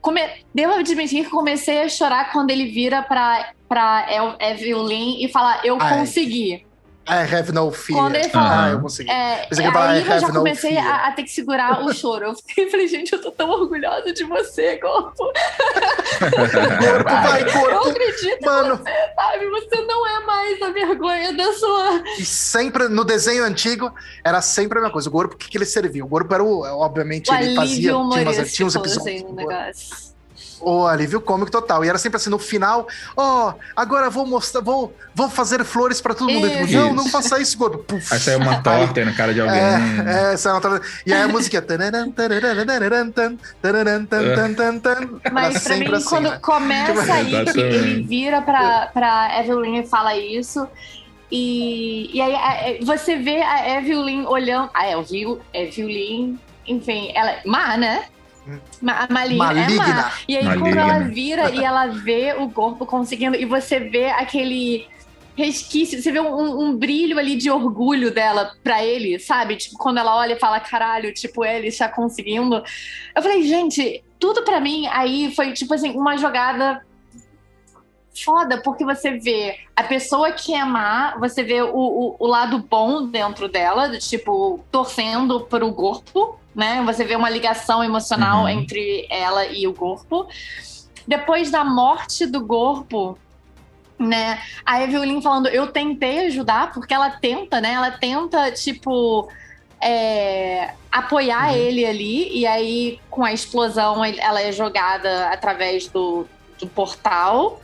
Come... 0.00 0.20
Devo 0.54 0.74
admitir 0.74 1.24
que 1.24 1.30
comecei 1.30 1.82
a 1.82 1.88
chorar 1.88 2.30
quando 2.30 2.50
ele 2.50 2.66
vira 2.66 3.02
pra, 3.02 3.52
pra 3.68 4.06
El- 4.08 4.36
Evelyn 4.38 5.24
e 5.24 5.28
fala: 5.28 5.60
Eu 5.64 5.76
Ai. 5.80 5.98
consegui. 5.98 6.66
I 7.08 7.34
have 7.34 7.52
no 7.52 7.70
fear. 7.72 7.98
Quando 8.00 8.14
ele 8.16 8.28
fala, 8.28 8.64
Ah, 8.64 8.68
eu 8.70 8.80
consegui. 8.80 9.10
É, 9.10 9.46
Pensei 9.48 9.64
que 9.64 9.68
ia 9.68 9.72
falar, 9.72 9.96
I 9.96 10.00
eu 10.04 10.10
have 10.12 10.20
já 10.20 10.28
no 10.28 10.34
comecei 10.34 10.76
a, 10.76 11.06
a 11.08 11.12
ter 11.12 11.22
que 11.22 11.30
segurar 11.30 11.84
o 11.84 11.92
choro. 11.94 12.26
Eu 12.26 12.34
fiquei, 12.34 12.70
falei, 12.70 12.86
gente, 12.88 13.12
eu 13.12 13.20
tô 13.20 13.30
tão 13.30 13.48
orgulhosa 13.50 14.12
de 14.12 14.24
você, 14.24 14.76
corpo. 14.76 15.14
Corpo, 16.18 17.04
vai, 17.10 17.42
Eu 17.42 17.52
corpo. 17.52 17.88
acredito, 17.88 18.44
Mano, 18.44 18.76
sabe? 18.84 19.48
Você 19.50 19.80
não 19.82 20.06
é 20.06 20.20
mais 20.26 20.62
a 20.62 20.70
vergonha 20.70 21.32
da 21.32 21.52
sua. 21.54 22.02
e 22.18 22.24
sempre, 22.24 22.88
no 22.88 23.04
desenho 23.04 23.44
antigo, 23.44 23.92
era 24.24 24.40
sempre 24.40 24.78
a 24.78 24.82
mesma 24.82 24.92
coisa. 24.92 25.08
O 25.08 25.12
Gorpo, 25.12 25.34
o 25.34 25.38
que, 25.38 25.48
que 25.48 25.56
ele 25.58 25.64
servia? 25.64 26.04
O 26.04 26.08
Gorpo 26.08 26.34
era 26.34 26.42
o, 26.44 26.60
obviamente, 26.62 27.30
O 27.30 27.34
ele 27.34 27.54
fazia, 27.54 27.76
tinha, 27.80 27.96
umas, 27.96 28.52
tinha 28.52 28.66
uns 28.66 28.76
assim, 28.76 28.80
episódios. 28.90 29.22
no 29.22 29.32
negócio. 29.34 30.17
O 30.60 30.86
alívio 30.86 31.20
cômico 31.20 31.50
total. 31.50 31.84
E 31.84 31.88
era 31.88 31.98
sempre 31.98 32.16
assim, 32.16 32.30
no 32.30 32.38
final, 32.38 32.86
ó, 33.16 33.54
agora 33.76 34.10
vou 34.10 34.26
mostrar, 34.26 34.60
vou, 34.60 34.94
vou 35.14 35.30
fazer 35.30 35.64
flores 35.64 36.00
pra 36.00 36.14
todo 36.14 36.30
mundo. 36.30 36.48
Tipo, 36.48 36.64
Isso. 36.64 36.76
não, 36.76 36.94
não 36.94 37.08
faça 37.08 37.40
isso, 37.40 37.56
Gorpo. 37.56 37.78
Puf. 37.78 38.12
Aí 38.12 38.20
saiu 38.20 38.38
uma 38.40 38.60
torta 38.62 39.00
aí 39.00 39.06
na 39.06 39.14
cara 39.14 39.32
de 39.32 39.40
alguém. 39.40 39.58
É, 39.58 40.32
é, 40.32 40.34
é 40.34 40.48
uma 40.48 40.54
outra- 40.54 40.80
E 41.06 41.12
aí 41.12 41.22
a 41.22 41.28
música. 41.28 41.58
Era 41.58 41.66
Mas 45.32 45.62
pra 45.64 45.76
mim, 45.76 45.94
assim, 45.94 46.08
quando 46.08 46.30
né? 46.30 46.38
começa 46.42 47.12
aí, 47.14 47.44
que 47.46 47.60
ele 47.60 48.02
vira 48.02 48.42
pra, 48.42 48.90
pra 48.92 49.40
Evelyn 49.40 49.80
e 49.80 49.86
fala 49.86 50.16
isso. 50.16 50.66
E, 51.30 52.10
e 52.16 52.20
aí 52.20 52.34
a- 52.34 52.68
é, 52.68 52.78
você 52.82 53.16
vê 53.16 53.40
a 53.42 53.78
Evelyn 53.78 54.24
olhando. 54.26 54.70
A 54.74 54.90
Evelyn, 54.90 55.38
Evelyn 55.52 56.38
enfim, 56.66 57.12
ela. 57.14 57.36
Má, 57.46 57.76
né? 57.76 58.04
Ma, 58.80 59.06
maligna. 59.10 59.34
É 59.34 59.36
má. 59.36 59.54
Maligna. 59.54 60.12
E 60.28 60.36
aí, 60.36 60.44
Maligna. 60.44 60.66
quando 60.66 60.78
ela 60.78 60.98
vira 61.00 61.50
e 61.50 61.64
ela 61.64 61.86
vê 61.86 62.34
o 62.38 62.50
corpo 62.50 62.86
conseguindo, 62.86 63.36
e 63.36 63.44
você 63.44 63.80
vê 63.80 64.06
aquele 64.06 64.86
resquício, 65.36 66.02
você 66.02 66.10
vê 66.10 66.20
um, 66.20 66.60
um 66.60 66.76
brilho 66.76 67.18
ali 67.18 67.36
de 67.36 67.48
orgulho 67.48 68.10
dela 68.10 68.52
pra 68.62 68.84
ele, 68.84 69.20
sabe? 69.20 69.56
Tipo, 69.56 69.78
quando 69.78 69.98
ela 69.98 70.16
olha 70.16 70.32
e 70.32 70.38
fala, 70.38 70.58
caralho, 70.58 71.14
tipo, 71.14 71.44
ele 71.44 71.68
está 71.68 71.88
conseguindo. 71.88 72.62
Eu 73.14 73.22
falei, 73.22 73.44
gente, 73.44 74.02
tudo 74.18 74.42
pra 74.42 74.60
mim 74.60 74.88
aí 74.88 75.32
foi, 75.34 75.52
tipo 75.52 75.72
assim, 75.72 75.90
uma 75.90 76.16
jogada 76.16 76.84
foda, 78.22 78.60
porque 78.62 78.84
você 78.84 79.18
vê 79.18 79.56
a 79.76 79.82
pessoa 79.82 80.32
que 80.32 80.54
é 80.54 80.64
má, 80.64 81.16
você 81.18 81.42
vê 81.42 81.62
o, 81.62 81.74
o, 81.74 82.16
o 82.18 82.26
lado 82.26 82.58
bom 82.58 83.06
dentro 83.06 83.48
dela, 83.48 83.88
de, 83.88 83.98
tipo, 83.98 84.64
torcendo 84.70 85.40
pro 85.42 85.72
corpo, 85.72 86.38
né? 86.54 86.82
Você 86.86 87.04
vê 87.04 87.14
uma 87.16 87.30
ligação 87.30 87.82
emocional 87.84 88.42
Uhum. 88.42 88.48
entre 88.48 89.06
ela 89.10 89.46
e 89.46 89.66
o 89.66 89.74
corpo. 89.74 90.26
Depois 91.06 91.50
da 91.50 91.64
morte 91.64 92.26
do 92.26 92.46
corpo, 92.46 93.18
né? 93.98 94.40
A 94.64 94.82
Evelyn 94.82 95.20
falando, 95.22 95.48
eu 95.48 95.68
tentei 95.68 96.26
ajudar, 96.26 96.72
porque 96.72 96.92
ela 96.94 97.10
tenta, 97.10 97.60
né? 97.60 97.72
Ela 97.72 97.90
tenta, 97.90 98.50
tipo, 98.52 99.28
é, 99.80 100.74
apoiar 100.90 101.50
Uhum. 101.50 101.56
ele 101.56 101.84
ali, 101.86 102.38
e 102.38 102.46
aí, 102.46 103.00
com 103.10 103.24
a 103.24 103.32
explosão, 103.32 104.04
ela 104.04 104.40
é 104.40 104.52
jogada 104.52 105.28
através 105.28 105.88
do, 105.88 106.26
do 106.60 106.66
portal. 106.66 107.60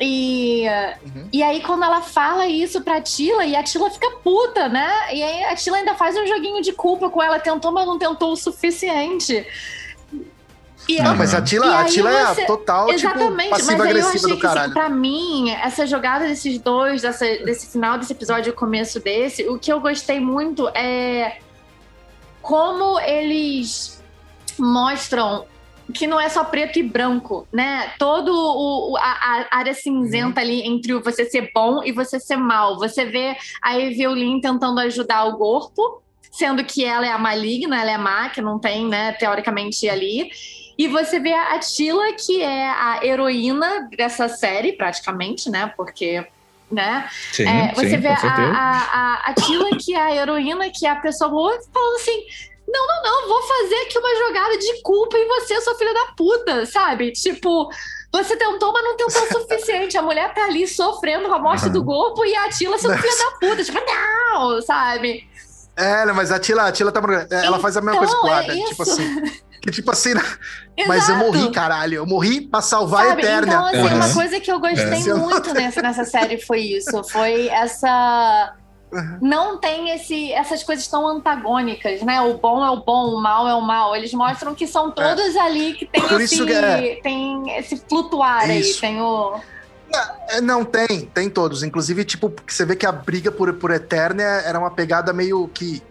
E, 0.00 0.64
Uhum. 1.04 1.28
e 1.32 1.42
aí, 1.42 1.60
quando 1.62 1.84
ela 1.84 2.00
fala 2.00 2.46
isso 2.48 2.80
pra 2.82 3.00
Tila, 3.00 3.44
e 3.46 3.54
a 3.54 3.62
Tila 3.62 3.88
fica 3.90 4.10
puta, 4.24 4.68
né? 4.68 5.14
E 5.14 5.22
aí 5.22 5.44
a 5.44 5.54
Tila 5.54 5.76
ainda 5.76 5.94
faz 5.94 6.16
um 6.16 6.26
joguinho 6.26 6.60
de 6.62 6.72
culpa 6.72 7.08
com 7.08 7.22
ela, 7.22 7.38
tentou, 7.38 7.70
mas 7.70 7.86
não 7.86 7.96
tentou 7.98 8.32
o 8.32 8.36
suficiente. 8.36 9.46
E 10.88 11.00
Uhum. 11.00 11.14
mas 11.16 11.32
a 11.32 11.40
Tila, 11.40 11.66
E 11.66 11.74
a 11.76 11.84
Tila 11.84 12.10
é 12.10 12.26
você- 12.26 12.42
a 12.42 12.46
total, 12.46 12.86
tipo, 12.88 12.98
Exatamente, 12.98 13.36
mas 13.36 13.40
aí 13.40 13.46
eu 13.48 13.50
passiva-agressiva 13.50 14.08
achei 14.08 14.20
do 14.20 14.26
que, 14.26 14.32
assim, 14.46 14.54
caralho. 14.54 14.72
pra 14.74 14.88
mim, 14.90 15.50
essa 15.50 15.86
jogada 15.86 16.26
desses 16.26 16.58
dois, 16.58 17.00
dessa, 17.02 17.24
desse 17.24 17.70
final 17.72 17.96
desse 17.96 18.12
episódio 18.12 18.50
e 18.50 18.52
o 18.52 18.54
começo 18.54 19.00
desse, 19.00 19.48
o 19.48 19.58
que 19.58 19.72
eu 19.72 19.80
gostei 19.80 20.20
muito 20.20 20.68
é 20.70 21.38
como 22.42 23.00
eles 23.00 24.02
mostram 24.58 25.46
que 25.92 26.06
não 26.06 26.20
é 26.20 26.28
só 26.28 26.44
preto 26.44 26.78
e 26.78 26.82
branco, 26.82 27.46
né? 27.52 27.92
Todo 27.98 28.32
o, 28.32 28.96
a, 28.96 29.46
a 29.50 29.58
área 29.58 29.74
cinzenta 29.74 30.40
ali 30.40 30.62
entre 30.62 30.94
o 30.94 31.02
você 31.02 31.24
ser 31.24 31.50
bom 31.54 31.82
e 31.84 31.92
você 31.92 32.18
ser 32.18 32.36
mal. 32.36 32.78
Você 32.78 33.04
vê 33.04 33.36
a 33.62 33.78
Evelyn 33.78 34.40
tentando 34.40 34.80
ajudar 34.80 35.24
o 35.24 35.36
corpo, 35.36 36.02
sendo 36.32 36.64
que 36.64 36.84
ela 36.84 37.06
é 37.06 37.10
a 37.10 37.18
maligna, 37.18 37.80
ela 37.80 37.90
é 37.90 37.98
má, 37.98 38.28
que 38.28 38.40
não 38.40 38.58
tem, 38.58 38.88
né, 38.88 39.12
teoricamente 39.12 39.88
ali. 39.88 40.30
E 40.76 40.88
você 40.88 41.20
vê 41.20 41.32
a 41.32 41.58
Tila, 41.58 42.12
que 42.14 42.42
é 42.42 42.68
a 42.68 43.00
heroína 43.04 43.88
dessa 43.96 44.28
série, 44.28 44.72
praticamente, 44.72 45.48
né? 45.48 45.72
Porque 45.76 46.26
né? 46.70 47.08
Sim, 47.30 47.46
É, 47.46 47.72
você 47.74 47.90
sim, 47.90 47.96
vê 47.98 48.08
a, 48.08 48.16
a, 48.16 48.78
a, 48.78 49.30
a 49.30 49.34
Tila, 49.34 49.70
que 49.78 49.94
é 49.94 50.00
a 50.00 50.16
heroína, 50.16 50.70
que 50.70 50.86
é 50.86 50.90
a 50.90 50.96
pessoa 50.96 51.30
boa, 51.30 51.56
falando 51.72 51.96
assim: 51.96 52.24
não, 52.66 52.86
não, 52.86 53.02
não, 53.02 53.28
vou 53.28 53.42
fazer 53.42 53.74
aqui 53.76 53.98
uma 53.98 54.16
jogada 54.26 54.58
de 54.58 54.82
culpa 54.82 55.16
em 55.18 55.26
você, 55.28 55.60
sua 55.60 55.74
filha 55.76 55.92
da 55.94 56.12
puta, 56.16 56.66
sabe? 56.66 57.12
Tipo. 57.12 57.68
Você 58.12 58.36
tentou, 58.36 58.72
mas 58.72 58.84
não 58.84 58.96
tentou 58.96 59.22
o 59.24 59.26
suficiente. 59.42 59.98
A 59.98 60.02
mulher 60.02 60.32
tá 60.32 60.44
ali 60.44 60.68
sofrendo 60.68 61.28
com 61.28 61.34
a 61.34 61.38
morte 61.40 61.68
do 61.68 61.84
corpo 61.84 62.24
e 62.24 62.32
a 62.36 62.48
Tila 62.48 62.78
sendo 62.78 62.96
filha 62.96 63.16
da 63.16 63.30
puta. 63.40 63.64
Tipo, 63.64 63.80
não, 63.84 64.62
sabe? 64.62 65.28
É, 65.76 66.06
né, 66.06 66.12
mas 66.12 66.30
a 66.30 66.38
Tila, 66.38 66.68
a 66.68 66.70
Tila 66.70 66.92
tá. 66.92 67.00
Ela 67.42 67.58
faz 67.58 67.76
a 67.76 67.80
mesma 67.80 67.98
coisa 67.98 68.14
com 68.16 68.26
o 68.28 68.30
Então, 68.30 68.38
Adam. 68.38 68.56
é 68.56 68.64
tipo 68.68 68.82
assim. 68.84 69.22
Que 69.60 69.70
tipo 69.72 69.90
assim, 69.90 70.12
mas 70.86 71.08
eu 71.08 71.16
morri, 71.16 71.50
caralho. 71.50 71.94
Eu 71.96 72.06
morri 72.06 72.42
pra 72.42 72.60
salvar 72.60 73.06
Sabe? 73.08 73.22
a 73.22 73.24
Eterna. 73.24 73.46
Então, 73.52 73.66
assim, 73.66 73.78
Aham. 73.78 73.94
uma 73.96 74.14
coisa 74.14 74.38
que 74.40 74.52
eu 74.52 74.60
gostei 74.60 75.10
É. 75.10 75.14
muito 75.14 75.52
nessa, 75.54 75.82
nessa 75.82 76.04
série 76.04 76.40
foi 76.40 76.60
isso. 76.60 77.02
Foi 77.04 77.48
essa. 77.48 78.54
Não 79.20 79.58
tem 79.58 79.90
esse, 79.90 80.32
essas 80.32 80.62
coisas 80.62 80.86
tão 80.86 81.06
antagônicas, 81.08 82.02
né? 82.02 82.20
O 82.20 82.38
bom 82.38 82.64
é 82.64 82.70
o 82.70 82.76
bom, 82.76 83.14
o 83.16 83.22
mal 83.22 83.46
é 83.48 83.54
o 83.54 83.60
mal. 83.60 83.94
Eles 83.96 84.12
mostram 84.14 84.54
que 84.54 84.66
são 84.66 84.90
todos 84.90 85.36
ali 85.36 85.74
que 85.74 85.86
tem 85.86 86.02
Por 86.02 86.20
esse, 86.20 86.34
isso 86.34 86.46
que 86.46 86.52
é- 86.52 87.00
tem 87.02 87.56
esse 87.58 87.76
flutuar 87.88 88.42
aí. 88.42 88.60
Isso. 88.60 88.80
Tem 88.80 89.00
o. 89.00 89.34
É, 90.30 90.40
Não, 90.40 90.64
tem, 90.64 91.02
tem 91.14 91.30
todos. 91.30 91.62
Inclusive, 91.62 92.04
tipo, 92.04 92.32
você 92.46 92.64
vê 92.64 92.74
que 92.74 92.84
a 92.86 92.92
briga 92.92 93.30
por, 93.30 93.52
por 93.54 93.70
Eterna 93.70 94.22
era 94.22 94.58
uma 94.58 94.70
pegada 94.70 95.12
meio 95.12 95.46
que. 95.48 95.82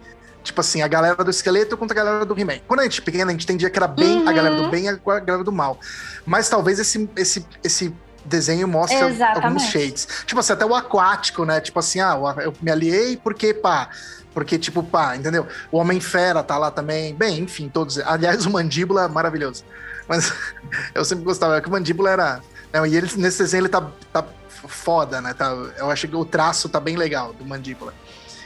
Tipo 0.42 0.60
assim, 0.60 0.82
a 0.82 0.88
galera 0.88 1.24
do 1.24 1.30
esqueleto 1.30 1.74
contra 1.74 1.98
a 1.98 2.04
galera 2.04 2.24
do 2.26 2.38
He-Man. 2.38 2.58
Quando 2.68 2.80
a 2.80 2.82
gente 2.82 3.00
é 3.00 3.04
pequena, 3.04 3.30
a 3.30 3.32
gente 3.32 3.44
entendia 3.44 3.70
que 3.70 3.78
era 3.78 3.88
bem 3.88 4.16
a 4.16 4.28
Uhum. 4.28 4.34
galera 4.34 4.56
do 4.56 4.68
bem 4.68 4.84
e 4.84 4.88
a 4.88 4.94
galera 5.20 5.42
do 5.42 5.50
mal. 5.50 5.78
Mas 6.26 6.50
talvez 6.50 6.78
esse, 6.78 7.08
esse, 7.16 7.46
esse 7.64 7.94
desenho 8.24 8.66
mostre 8.66 8.96
Exatamente. 8.96 9.46
alguns 9.46 9.62
shades. 9.64 10.08
Tipo 10.26 10.40
assim, 10.40 10.52
até 10.52 10.64
o 10.64 10.74
aquático, 10.74 11.44
né? 11.44 11.60
Tipo 11.60 11.78
assim, 11.78 12.00
ah, 12.00 12.16
eu 12.42 12.54
me 12.60 12.70
aliei 12.70 13.16
porque, 13.16 13.52
pá. 13.52 13.88
Porque, 14.32 14.58
tipo, 14.58 14.82
pá, 14.82 15.16
entendeu? 15.16 15.46
O 15.70 15.78
Homem-Fera 15.78 16.42
tá 16.42 16.58
lá 16.58 16.70
também. 16.70 17.14
Bem, 17.14 17.40
enfim, 17.40 17.68
todos. 17.68 17.98
Aliás, 17.98 18.44
o 18.46 18.50
Mandíbula, 18.50 19.08
maravilhoso. 19.08 19.64
Mas 20.08 20.32
eu 20.94 21.04
sempre 21.04 21.24
gostava, 21.24 21.60
que 21.60 21.68
o 21.68 21.70
Mandíbula 21.70 22.10
era. 22.10 22.40
Não, 22.72 22.84
e 22.84 22.96
ele, 22.96 23.08
nesse 23.16 23.38
desenho 23.38 23.62
ele 23.62 23.68
tá, 23.68 23.86
tá 24.12 24.24
foda, 24.66 25.20
né? 25.20 25.32
Tá, 25.32 25.50
eu 25.78 25.90
acho 25.90 26.08
que 26.08 26.16
o 26.16 26.24
traço 26.24 26.68
tá 26.68 26.80
bem 26.80 26.96
legal 26.96 27.32
do 27.32 27.44
Mandíbula. 27.44 27.94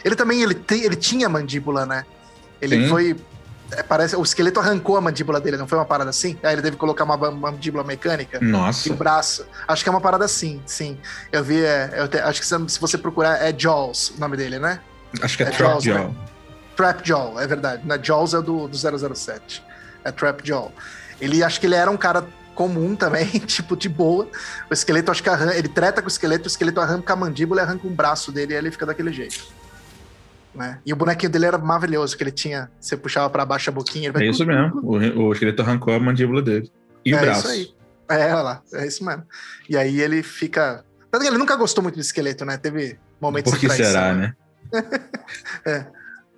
Ele 0.04 0.14
também, 0.14 0.42
ele, 0.42 0.54
tem, 0.54 0.82
ele 0.84 0.96
tinha 0.96 1.28
mandíbula, 1.28 1.84
né? 1.84 2.04
Ele 2.60 2.82
Sim. 2.82 2.88
foi. 2.88 3.16
É, 3.72 3.82
parece, 3.82 4.16
o 4.16 4.22
esqueleto 4.22 4.58
arrancou 4.60 4.96
a 4.96 5.00
mandíbula 5.00 5.40
dele, 5.40 5.56
não 5.56 5.66
foi 5.68 5.78
uma 5.78 5.84
parada 5.84 6.10
assim? 6.10 6.38
Aí 6.42 6.54
ele 6.54 6.62
teve 6.62 6.76
que 6.76 6.80
colocar 6.80 7.04
uma 7.04 7.16
ba- 7.16 7.30
mandíbula 7.30 7.84
mecânica. 7.84 8.38
E 8.40 8.44
Nossa. 8.44 8.90
o 8.92 8.96
braço. 8.96 9.46
Acho 9.66 9.82
que 9.82 9.88
é 9.88 9.92
uma 9.92 10.00
parada 10.00 10.24
assim, 10.24 10.62
sim. 10.66 10.98
Eu 11.30 11.44
vi, 11.44 11.62
é, 11.62 11.92
eu 11.96 12.08
te- 12.08 12.18
acho 12.18 12.40
que 12.40 12.46
se 12.46 12.80
você 12.80 12.96
procurar, 12.96 13.42
é 13.42 13.52
Jaws 13.56 14.10
o 14.16 14.20
nome 14.20 14.36
dele, 14.36 14.58
né? 14.58 14.80
Acho 15.22 15.36
que 15.36 15.42
é, 15.42 15.46
É 15.46 15.50
Trap 15.50 15.70
Jaws, 15.72 15.84
Jaw. 15.84 16.14
Trap 16.76 17.06
Jaw, 17.06 17.40
é 17.40 17.46
verdade. 17.46 17.82
Na 17.86 17.96
Jaws 18.00 18.34
é 18.34 18.40
do, 18.40 18.68
do 18.68 18.76
007. 18.76 19.62
É 20.04 20.10
Trap 20.12 20.40
Jaw. 20.46 20.72
Ele 21.20 21.42
acho 21.42 21.58
que 21.60 21.66
ele 21.66 21.74
era 21.74 21.90
um 21.90 21.96
cara 21.96 22.24
comum 22.54 22.96
também, 22.96 23.26
tipo, 23.46 23.76
de 23.76 23.88
boa. 23.88 24.28
O 24.70 24.74
esqueleto, 24.74 25.10
acho 25.10 25.22
que 25.22 25.28
arran... 25.28 25.52
ele 25.52 25.68
treta 25.68 26.00
com 26.00 26.06
o 26.06 26.10
esqueleto, 26.10 26.44
o 26.44 26.48
esqueleto 26.48 26.80
arranca 26.80 27.12
a 27.12 27.16
mandíbula 27.16 27.60
e 27.60 27.64
arranca 27.64 27.86
um 27.86 27.92
braço 27.92 28.32
dele 28.32 28.52
e 28.54 28.56
ele 28.56 28.70
fica 28.70 28.86
daquele 28.86 29.12
jeito. 29.12 29.44
Né? 30.54 30.80
E 30.84 30.92
o 30.92 30.96
bonequinho 30.96 31.30
dele 31.30 31.46
era 31.46 31.58
maravilhoso, 31.58 32.16
que 32.16 32.22
ele 32.22 32.32
tinha. 32.32 32.70
Você 32.80 32.96
puxava 32.96 33.28
pra 33.30 33.44
baixo 33.44 33.70
a 33.70 33.72
boquinha, 33.72 34.10
vai. 34.12 34.26
É 34.26 34.30
isso 34.30 34.44
mesmo. 34.44 34.80
O, 34.82 34.96
o 35.28 35.32
esqueleto 35.32 35.62
arrancou 35.62 35.94
a 35.94 36.00
mandíbula 36.00 36.42
dele. 36.42 36.70
E 37.04 37.14
o 37.14 37.16
é 37.16 37.20
braço. 37.20 37.40
isso 37.40 37.48
aí. 38.08 38.18
É, 38.18 38.32
olha 38.32 38.42
lá, 38.42 38.62
é 38.72 38.86
isso 38.86 39.04
mesmo. 39.04 39.22
E 39.68 39.76
aí 39.76 40.00
ele 40.00 40.22
fica. 40.22 40.84
Tanto 41.10 41.22
que 41.22 41.28
ele 41.28 41.38
nunca 41.38 41.54
gostou 41.56 41.82
muito 41.82 41.94
do 41.96 42.00
esqueleto, 42.00 42.44
né? 42.44 42.56
Teve 42.56 42.98
momentos 43.20 43.52
Por 43.52 43.60
que 43.60 43.66
traição, 43.66 43.86
será, 43.86 44.14
né? 44.14 44.34
É. 45.64 45.86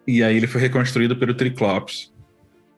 E 0.07 0.23
aí 0.23 0.37
ele 0.37 0.47
foi 0.47 0.61
reconstruído 0.61 1.17
pelo 1.17 1.35
Triclops. 1.35 2.13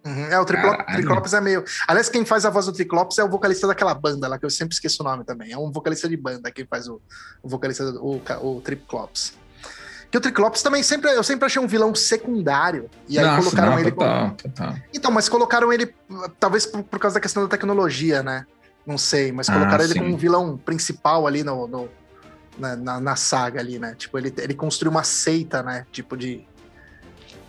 Uhum, 0.05 0.25
É, 0.27 0.39
o 0.39 0.45
Triclo- 0.45 0.71
Caralho. 0.71 0.97
Triclops 0.97 1.33
é 1.33 1.41
meio. 1.41 1.65
Aliás, 1.87 2.09
quem 2.09 2.25
faz 2.25 2.45
a 2.45 2.51
voz 2.51 2.67
do 2.67 2.73
Triclops 2.73 3.19
é 3.19 3.25
o 3.25 3.29
vocalista 3.29 3.67
daquela 3.67 3.95
banda 3.95 4.27
lá, 4.29 4.39
que 4.39 4.45
eu 4.45 4.51
sempre 4.51 4.75
esqueço 4.75 5.03
o 5.03 5.07
nome 5.07 5.25
também. 5.25 5.53
É 5.53 5.59
um 5.59 5.71
vocalista 5.71 6.09
de 6.09 6.17
banda 6.17 6.51
quem 6.51 6.67
faz 6.67 6.89
o, 6.89 7.01
o 7.43 7.49
vocalista, 7.49 7.91
do- 7.93 8.05
o, 8.05 8.21
o 8.57 8.61
Triclops. 8.61 9.39
Que 10.13 10.19
o 10.19 10.21
Triclops 10.21 10.63
também 10.63 10.83
sempre. 10.83 11.11
Eu 11.11 11.23
sempre 11.25 11.47
achei 11.47 11.61
um 11.61 11.67
vilão 11.67 11.95
secundário. 11.95 12.91
E 13.09 13.19
aí 13.19 13.25
Nossa, 13.25 13.39
colocaram 13.39 13.73
não, 13.73 13.79
ele. 13.81 13.91
total, 13.91 14.31
total. 14.33 14.75
Então, 14.95 15.11
mas 15.11 15.27
colocaram 15.27 15.73
ele, 15.73 15.93
talvez 16.39 16.67
por, 16.67 16.83
por 16.85 16.99
causa 17.01 17.15
da 17.15 17.21
questão 17.21 17.43
da 17.43 17.49
tecnologia, 17.49 18.23
né? 18.23 18.45
Não 18.87 18.99
sei, 18.99 19.33
mas 19.33 19.49
Ah, 19.49 19.55
colocaram 19.55 19.83
ele 19.85 19.95
sim. 19.95 19.99
como 20.01 20.13
um 20.15 20.17
vilão 20.19 20.59
principal 20.59 21.27
ali 21.27 21.43
no, 21.43 21.67
no- 21.67 21.89
na, 22.59 22.77
na, 22.77 23.01
na 23.01 23.17
saga 23.17 23.59
ali, 23.61 23.79
né? 23.79 23.95
Tipo, 23.97 24.19
ele, 24.19 24.31
ele 24.37 24.53
construiu 24.53 24.91
uma 24.91 25.03
seita, 25.03 25.63
né? 25.63 25.87
Tipo 25.91 26.15
de. 26.15 26.47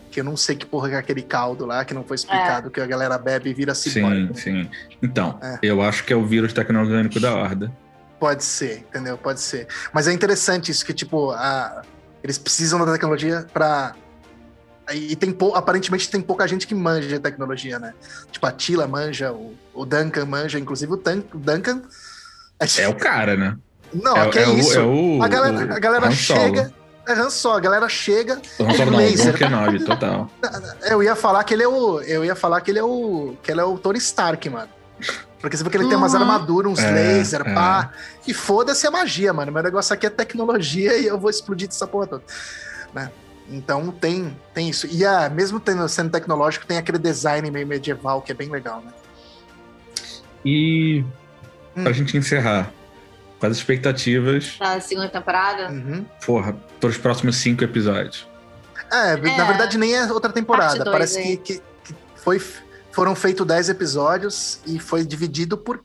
Que 0.10 0.22
eu 0.22 0.24
não 0.24 0.38
sei 0.38 0.56
que 0.56 0.66
porra 0.66 0.92
é 0.92 0.96
aquele 0.96 1.22
caldo 1.24 1.66
lá, 1.66 1.84
que 1.84 1.94
não 1.94 2.04
foi 2.06 2.16
explicado, 2.16 2.72
que 2.72 2.80
a 2.80 2.86
galera 2.86 3.18
bebe 3.18 3.50
e 3.50 3.54
vira 3.54 3.76
Sim, 3.76 3.90
ciborgue. 3.90 4.40
sim. 4.40 4.70
Então, 5.02 5.38
É. 5.42 5.60
eu 5.64 5.82
acho 5.82 6.06
que 6.06 6.14
é 6.14 6.16
o 6.16 6.26
vírus 6.26 6.54
tecnológico 6.54 7.20
da 7.20 7.36
Horda. 7.36 7.70
Pode 8.22 8.44
ser, 8.46 8.78
entendeu? 8.88 9.18
Pode 9.18 9.42
ser. 9.42 9.68
Mas 9.92 10.08
é 10.08 10.14
interessante 10.14 10.72
isso, 10.72 10.86
que, 10.86 10.94
tipo, 10.94 11.32
a- 11.32 11.82
eles 12.24 12.38
precisam 12.38 12.84
da 12.86 12.92
tecnologia 12.92 13.46
pra. 13.54 13.94
E 14.94 15.16
tem 15.16 15.32
pou- 15.32 15.56
aparentemente 15.56 16.10
tem 16.10 16.20
pouca 16.22 16.46
gente 16.48 16.68
que 16.68 16.76
manja 16.76 17.08
de 17.08 17.20
tecnologia, 17.20 17.80
né? 17.80 17.94
Tipo, 18.32 18.46
a 18.46 18.52
Tila 18.52 18.86
manja, 18.88 19.32
o, 19.32 19.56
o 19.74 19.86
Duncan 19.86 20.26
manja, 20.26 20.60
inclusive 20.60 20.92
o, 20.94 20.98
Tan- 20.98 21.24
o 21.34 21.38
Duncan. 21.38 21.84
É 22.78 22.88
o 22.88 22.96
cara, 22.96 23.36
né? 23.38 23.58
Não, 23.94 24.18
é, 24.18 24.30
que 24.30 24.40
é 24.40 24.44
é, 24.44 24.48
o, 24.48 24.58
isso. 24.58 24.78
é 24.80 24.84
o, 24.84 25.24
a 25.24 25.28
galera, 25.28 25.68
o 25.68 25.74
a 25.74 25.80
galera 25.80 26.12
chega. 26.12 26.74
É 27.08 27.14
Han 27.14 27.30
Solo, 27.30 27.58
a 27.58 27.60
galera 27.60 27.90
chega. 27.90 28.42
O 28.58 28.64
Han 28.64 28.74
Solo 28.74 28.92
não, 28.92 28.98
o 29.00 29.02
laser. 29.02 29.34
Kenobi, 29.38 29.84
total. 29.84 30.30
Eu 30.90 31.04
ia 31.04 31.16
falar 31.16 31.44
que 31.44 31.54
ele 31.54 31.64
é 31.64 31.68
o. 31.68 32.02
Eu 32.02 32.24
ia 32.26 32.36
falar 32.36 32.62
que 32.62 32.72
ele 32.72 32.80
é 32.80 32.84
o. 32.84 33.36
Que 33.44 33.52
ele 33.52 33.60
é 33.62 33.64
o 33.64 33.78
Tony 33.78 34.00
Stark, 34.00 34.50
mano. 34.50 34.70
Porque 35.40 35.58
você 35.58 35.64
vê 35.64 35.70
que 35.70 35.78
ele 35.78 35.88
tem 35.90 35.98
umas 35.98 36.14
Uhum. 36.14 36.22
armaduras, 36.22 36.72
uns 36.72 36.80
É, 36.80 36.92
laser, 36.92 37.42
é. 37.42 37.54
pá. 37.54 37.92
E 38.28 38.34
foda-se 38.34 38.88
a 38.88 38.92
magia, 38.92 39.34
mano. 39.34 39.52
Meu 39.52 39.62
negócio 39.64 39.94
aqui 39.94 40.06
é 40.06 40.10
tecnologia 40.10 40.98
e 40.98 41.06
eu 41.08 41.20
vou 41.20 41.30
explodir 41.30 41.68
dessa 41.68 41.86
porra 41.86 42.08
toda. 42.08 42.24
Né? 42.94 43.12
Então 43.50 43.92
tem, 43.92 44.36
tem 44.54 44.70
isso. 44.70 44.88
E 44.88 45.06
a, 45.06 45.30
mesmo 45.30 45.60
tendo, 45.60 45.88
sendo 45.90 46.10
tecnológico, 46.12 46.66
tem 46.66 46.78
aquele 46.78 46.98
design 46.98 47.50
meio 47.52 47.68
medieval 47.68 48.22
que 48.22 48.32
é 48.32 48.36
bem 48.36 48.50
legal, 48.50 48.82
né? 48.82 48.92
E 50.46 51.04
Hum. 51.76 51.84
pra 51.84 51.92
gente 51.92 52.16
encerrar, 52.16 52.72
com 53.40 53.46
as 53.48 53.58
expectativas, 53.58 54.56
Na 54.60 54.80
segunda 54.80 55.10
temporada. 55.10 55.70
Uhum. 55.70 56.06
porra, 56.26 56.56
para 56.80 56.90
os 56.90 56.98
próximos 56.98 57.36
cinco 57.38 57.64
episódios. 57.64 58.28
É, 58.92 59.16
na 59.18 59.44
É. 59.44 59.46
verdade 59.48 59.78
nem 59.78 59.96
é 59.96 60.06
outra 60.12 60.32
temporada. 60.32 60.68
Parte 60.68 60.84
dois 60.84 60.92
Parece 60.92 61.22
que, 61.24 61.38
que, 61.38 61.54
que 61.84 61.96
foi, 62.16 62.40
foram 62.94 63.16
feitos 63.16 63.46
10 63.46 63.70
episódios 63.70 64.60
e 64.66 64.80
foi 64.80 65.04
dividido 65.06 65.58
por. 65.58 65.84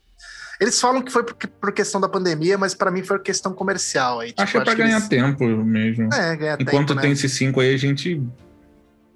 Eles 0.61 0.80
falam 0.80 1.00
que 1.02 1.11
foi 1.12 1.22
por, 1.24 1.34
por 1.34 1.72
questão 1.72 2.00
da 2.00 2.09
pandemia, 2.09 2.59
mas 2.59 2.74
pra 2.74 2.90
mim 2.90 3.02
foi 3.02 3.18
questão 3.20 3.52
comercial. 3.52 4.20
Aí, 4.20 4.28
tipo, 4.30 4.42
acho 4.42 4.52
que 4.52 4.59
é 4.59 4.64
pra 4.64 4.74
ganhar 4.74 4.96
eles- 4.96 5.09
tempo 5.09 5.44
mesmo. 5.46 6.12
É, 6.12 6.36
ganhar 6.36 6.61
Enquanto 6.61 6.88
tempo, 6.88 7.00
tem 7.00 7.11
né? 7.11 7.14
esses 7.14 7.32
cinco 7.32 7.61
aí, 7.61 7.74
a 7.74 7.78
gente 7.78 8.20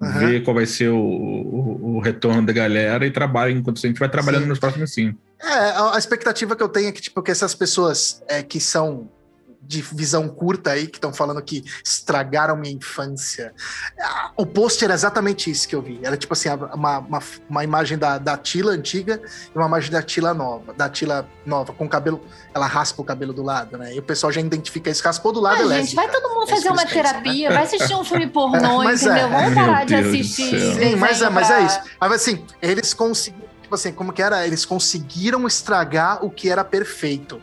vê 0.01 0.41
qual 0.41 0.55
vai 0.55 0.65
ser 0.65 0.89
o, 0.89 0.97
o, 0.97 1.95
o 1.95 1.99
retorno 2.01 2.45
da 2.45 2.51
galera 2.51 3.05
e 3.05 3.11
trabalha 3.11 3.51
enquanto 3.51 3.77
a 3.77 3.87
gente 3.87 3.99
vai 3.99 4.09
trabalhando 4.09 4.43
Sim. 4.43 4.49
nos 4.49 4.59
próximos 4.59 4.93
cinco. 4.93 5.17
É, 5.41 5.47
a, 5.71 5.95
a 5.95 5.97
expectativa 5.97 6.55
que 6.55 6.63
eu 6.63 6.69
tenho 6.69 6.87
é 6.89 6.91
que, 6.91 7.01
tipo, 7.01 7.21
que 7.21 7.31
essas 7.31 7.53
pessoas 7.53 8.21
é, 8.27 8.41
que 8.41 8.59
são 8.59 9.09
de 9.65 9.81
visão 9.81 10.27
curta 10.27 10.71
aí, 10.71 10.87
que 10.87 10.97
estão 10.97 11.13
falando 11.13 11.41
que 11.41 11.63
estragaram 11.83 12.55
minha 12.57 12.73
infância. 12.73 13.53
Ah, 13.99 14.31
O 14.35 14.45
post 14.45 14.83
era 14.83 14.93
exatamente 14.93 15.49
isso 15.49 15.67
que 15.67 15.75
eu 15.75 15.81
vi. 15.81 15.99
Era 16.03 16.17
tipo 16.17 16.33
assim, 16.33 16.49
uma, 16.49 16.99
uma, 16.99 17.19
uma 17.49 17.63
imagem 17.63 17.97
da, 17.97 18.17
da 18.17 18.37
Tila 18.37 18.73
antiga 18.73 19.21
e 19.53 19.57
uma 19.57 19.67
imagem 19.67 19.89
da 19.91 20.01
Tila 20.01 20.33
nova. 20.33 20.73
Da 20.73 20.89
Tila 20.89 21.27
nova, 21.45 21.73
com 21.73 21.85
o 21.85 21.89
cabelo. 21.89 22.21
Ela 22.53 22.67
raspa 22.67 23.01
o 23.01 23.05
cabelo 23.05 23.33
do 23.33 23.41
lado, 23.41 23.77
né? 23.77 23.95
E 23.95 23.99
o 23.99 24.03
pessoal 24.03 24.31
já 24.31 24.41
identifica 24.41 24.89
isso. 24.89 25.03
Raspou 25.03 25.31
do 25.31 25.39
lado, 25.39 25.69
Ah, 25.69 25.77
é 25.77 25.81
gente, 25.81 25.95
vai 25.95 26.09
todo 26.11 26.29
mundo 26.33 26.43
É 26.43 26.49
fazer 26.49 26.63
que 26.63 26.69
uma 26.69 26.85
pensam, 26.85 27.03
terapia, 27.03 27.51
vai 27.51 27.63
assistir 27.63 27.95
um 27.95 28.03
filme 28.03 28.27
pornô, 28.27 28.83
Mas 28.83 29.01
é. 29.01 29.05
entendeu? 29.09 29.29
Vamos 29.29 29.53
Meu 29.53 29.65
parar 29.65 29.85
de 29.85 29.95
assistir. 29.95 30.59
Sim, 30.73 30.95
mas 30.97 31.21
é, 31.21 31.29
mas 31.29 31.49
é 31.49 31.61
isso. 31.63 31.79
Mas 31.99 32.11
assim, 32.11 32.45
eles 32.61 32.93
conseguiram, 32.93 33.47
tipo 33.61 33.73
assim, 33.75 33.91
como 33.91 34.11
que 34.13 34.21
era? 34.21 34.45
Eles 34.45 34.65
conseguiram 34.65 35.47
estragar 35.47 36.23
o 36.23 36.29
que 36.29 36.49
era 36.49 36.63
perfeito. 36.63 37.41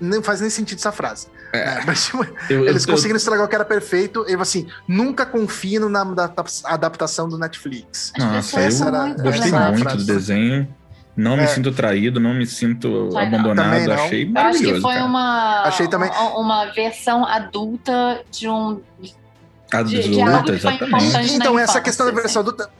Não 0.00 0.22
faz 0.22 0.40
nem 0.40 0.50
sentido 0.50 0.78
essa 0.78 0.92
frase. 0.92 1.26
É. 1.52 1.64
né? 1.64 1.82
Mas, 1.86 2.06
tipo, 2.06 2.26
Eu, 2.50 2.66
eles 2.68 2.86
eu- 2.86 2.92
conseguiram 2.92 3.16
estragar 3.16 3.44
o 3.46 3.48
que 3.48 3.54
era 3.54 3.64
perfeito. 3.64 4.24
E 4.28 4.34
assim, 4.34 4.66
nunca 4.86 5.24
confie 5.24 5.78
na 5.78 6.02
adapta- 6.02 6.42
adaptação 6.64 7.28
do 7.28 7.38
Netflix. 7.38 8.12
Nossa, 8.18 8.56
pessoas 8.60 8.80
eu 8.80 8.86
era- 8.88 9.08
gostei 9.14 9.48
Essa 9.48 9.70
muito 9.70 9.80
frase. 9.82 9.96
do 9.98 10.04
desenho. 10.04 10.68
Não 11.16 11.34
me 11.34 11.44
É. 11.44 11.46
sinto 11.46 11.72
traído, 11.72 12.20
não 12.20 12.34
me 12.34 12.44
sinto 12.46 13.08
abandonado. 13.16 13.90
Achei 13.90 14.24
Eu 14.24 14.26
acho 14.26 14.32
maravilhoso. 14.32 14.74
que 14.74 14.80
foi 14.82 14.92
cara. 14.94 15.04
uma, 15.06 15.62
Achei 15.62 15.88
também- 15.88 16.10
uma, 16.10 16.66
versão 16.72 17.24
adulta 17.24 18.20
de 18.30 18.46
um. 18.48 18.80
de- 19.00 19.08
de 19.08 19.76
Adulta, 19.76 20.36
algo 20.36 20.42
que 20.44 20.46
foi 20.46 20.56
exatamente. 20.56 21.34
Então, 21.34 21.58
essa 21.58 21.62
infância, 21.72 21.80
questão 21.80 22.06
da 22.06 22.12
assim. 22.12 22.20
versão 22.20 22.42
adulta. 22.42 22.70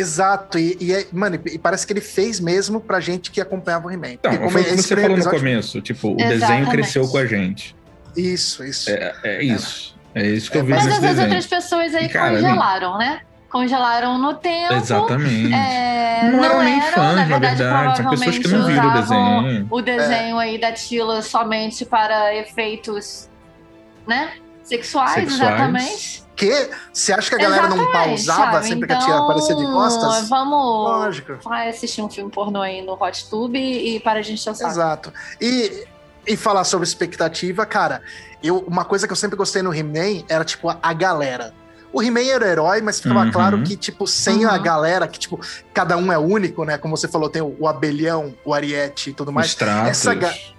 Exato, 0.00 0.58
e, 0.58 0.76
e 0.80 0.92
é- 0.92 1.06
mano, 1.12 1.38
e 1.46 1.58
parece 1.58 1.86
que 1.86 1.92
ele 1.92 2.00
fez 2.00 2.40
mesmo 2.40 2.80
pra 2.80 2.98
gente 3.00 3.30
que 3.30 3.40
acompanhava 3.40 3.86
o 3.88 3.90
He-Man. 3.90 4.12
Então, 4.12 4.36
como 4.36 4.50
foi 4.50 4.62
o 4.62 4.64
que 4.64 4.76
você 4.76 4.94
falou 4.94 5.10
no 5.10 5.14
episódio- 5.16 5.38
começo. 5.38 5.80
Tipo, 5.80 6.12
o 6.12 6.16
desenho 6.16 6.66
cresceu 6.68 7.06
com 7.08 7.18
a 7.18 7.26
gente. 7.26 7.76
Isso, 8.16 8.64
isso. 8.64 8.90
É, 8.90 9.14
é 9.24 9.44
isso. 9.44 9.94
É 10.14 10.26
isso 10.26 10.50
que 10.50 10.58
É, 10.58 10.60
eu 10.60 10.64
vejo 10.64 10.76
Mas 10.78 10.86
nesse 10.86 10.96
essas 10.98 11.08
desenho. 11.10 11.26
outras 11.28 11.46
pessoas 11.46 11.94
aí 11.94 12.08
cara, 12.08 12.34
congelaram, 12.34 12.98
né? 12.98 13.20
Congelaram 13.48 14.18
no 14.18 14.34
tempo. 14.34 14.74
Exatamente. 14.74 15.52
É, 15.54 16.30
Não 16.32 16.44
eram 16.44 16.62
nem 16.62 16.80
fãs, 16.80 16.94
na 16.96 17.14
na 17.14 17.24
verdade, 17.24 17.56
verdade. 17.56 17.96
São 17.96 18.10
pessoas 18.10 18.38
que 18.38 18.48
não 18.48 18.58
provavelmente 18.64 18.80
viram 18.80 18.88
o 18.88 19.02
usavam 19.02 19.42
desenho. 19.44 19.66
O 19.70 19.82
desenho 19.82 20.38
aí 20.38 20.58
da 20.60 20.72
Tila 20.72 21.20
somente 21.22 21.84
para 21.84 22.34
efeitos, 22.36 23.28
né? 24.06 24.30
Sexuais, 24.62 25.12
Sexuais. 25.14 25.40
exatamente. 25.40 26.19
Que 26.40 26.70
você 26.90 27.12
acha 27.12 27.28
que 27.28 27.34
a 27.34 27.38
galera 27.38 27.68
não 27.68 27.76
Exatamente, 27.76 28.08
pausava 28.24 28.52
sabe? 28.52 28.66
sempre 28.66 28.86
que 28.88 28.94
a 28.94 28.98
tia 28.98 29.18
aparecia 29.18 29.54
de 29.54 29.64
costas? 29.66 30.16
Então, 30.24 30.28
Vamos 30.28 30.90
Lógico. 30.90 31.38
vai 31.44 31.68
assistir 31.68 32.00
um 32.00 32.08
filme 32.08 32.30
pornô 32.30 32.62
aí 32.62 32.80
no 32.80 32.94
Hot 32.94 33.28
Tube 33.28 33.58
e 33.58 34.00
para 34.00 34.20
a 34.20 34.22
gente 34.22 34.40
saco. 34.42 34.64
Exato. 34.64 35.12
E, 35.38 35.86
e 36.26 36.36
falar 36.38 36.64
sobre 36.64 36.86
expectativa, 36.88 37.66
cara, 37.66 38.00
eu, 38.42 38.60
uma 38.66 38.86
coisa 38.86 39.06
que 39.06 39.12
eu 39.12 39.16
sempre 39.16 39.36
gostei 39.36 39.60
no 39.60 39.74
He-Man 39.74 40.24
era, 40.30 40.42
tipo, 40.42 40.70
a, 40.70 40.78
a 40.82 40.94
galera. 40.94 41.52
O 41.92 42.02
He-Man 42.02 42.20
era 42.22 42.44
o 42.44 42.48
herói, 42.48 42.80
mas 42.80 43.00
ficava 43.00 43.24
Uhum. 43.24 43.32
claro 43.32 43.62
que, 43.62 43.76
tipo, 43.76 44.06
sem 44.06 44.44
a 44.44 44.52
Uhum. 44.54 44.62
galera, 44.62 45.08
que, 45.08 45.18
tipo, 45.18 45.40
cada 45.74 45.96
um 45.96 46.12
é 46.12 46.18
único, 46.18 46.64
né? 46.64 46.78
Como 46.78 46.96
você 46.96 47.08
falou, 47.08 47.28
tem 47.28 47.42
o, 47.42 47.56
o 47.58 47.66
abelhão, 47.66 48.34
o 48.44 48.54
ariete 48.54 49.10
e 49.10 49.12
tudo 49.12 49.32
mais. 49.32 49.56
Essa 49.88 50.12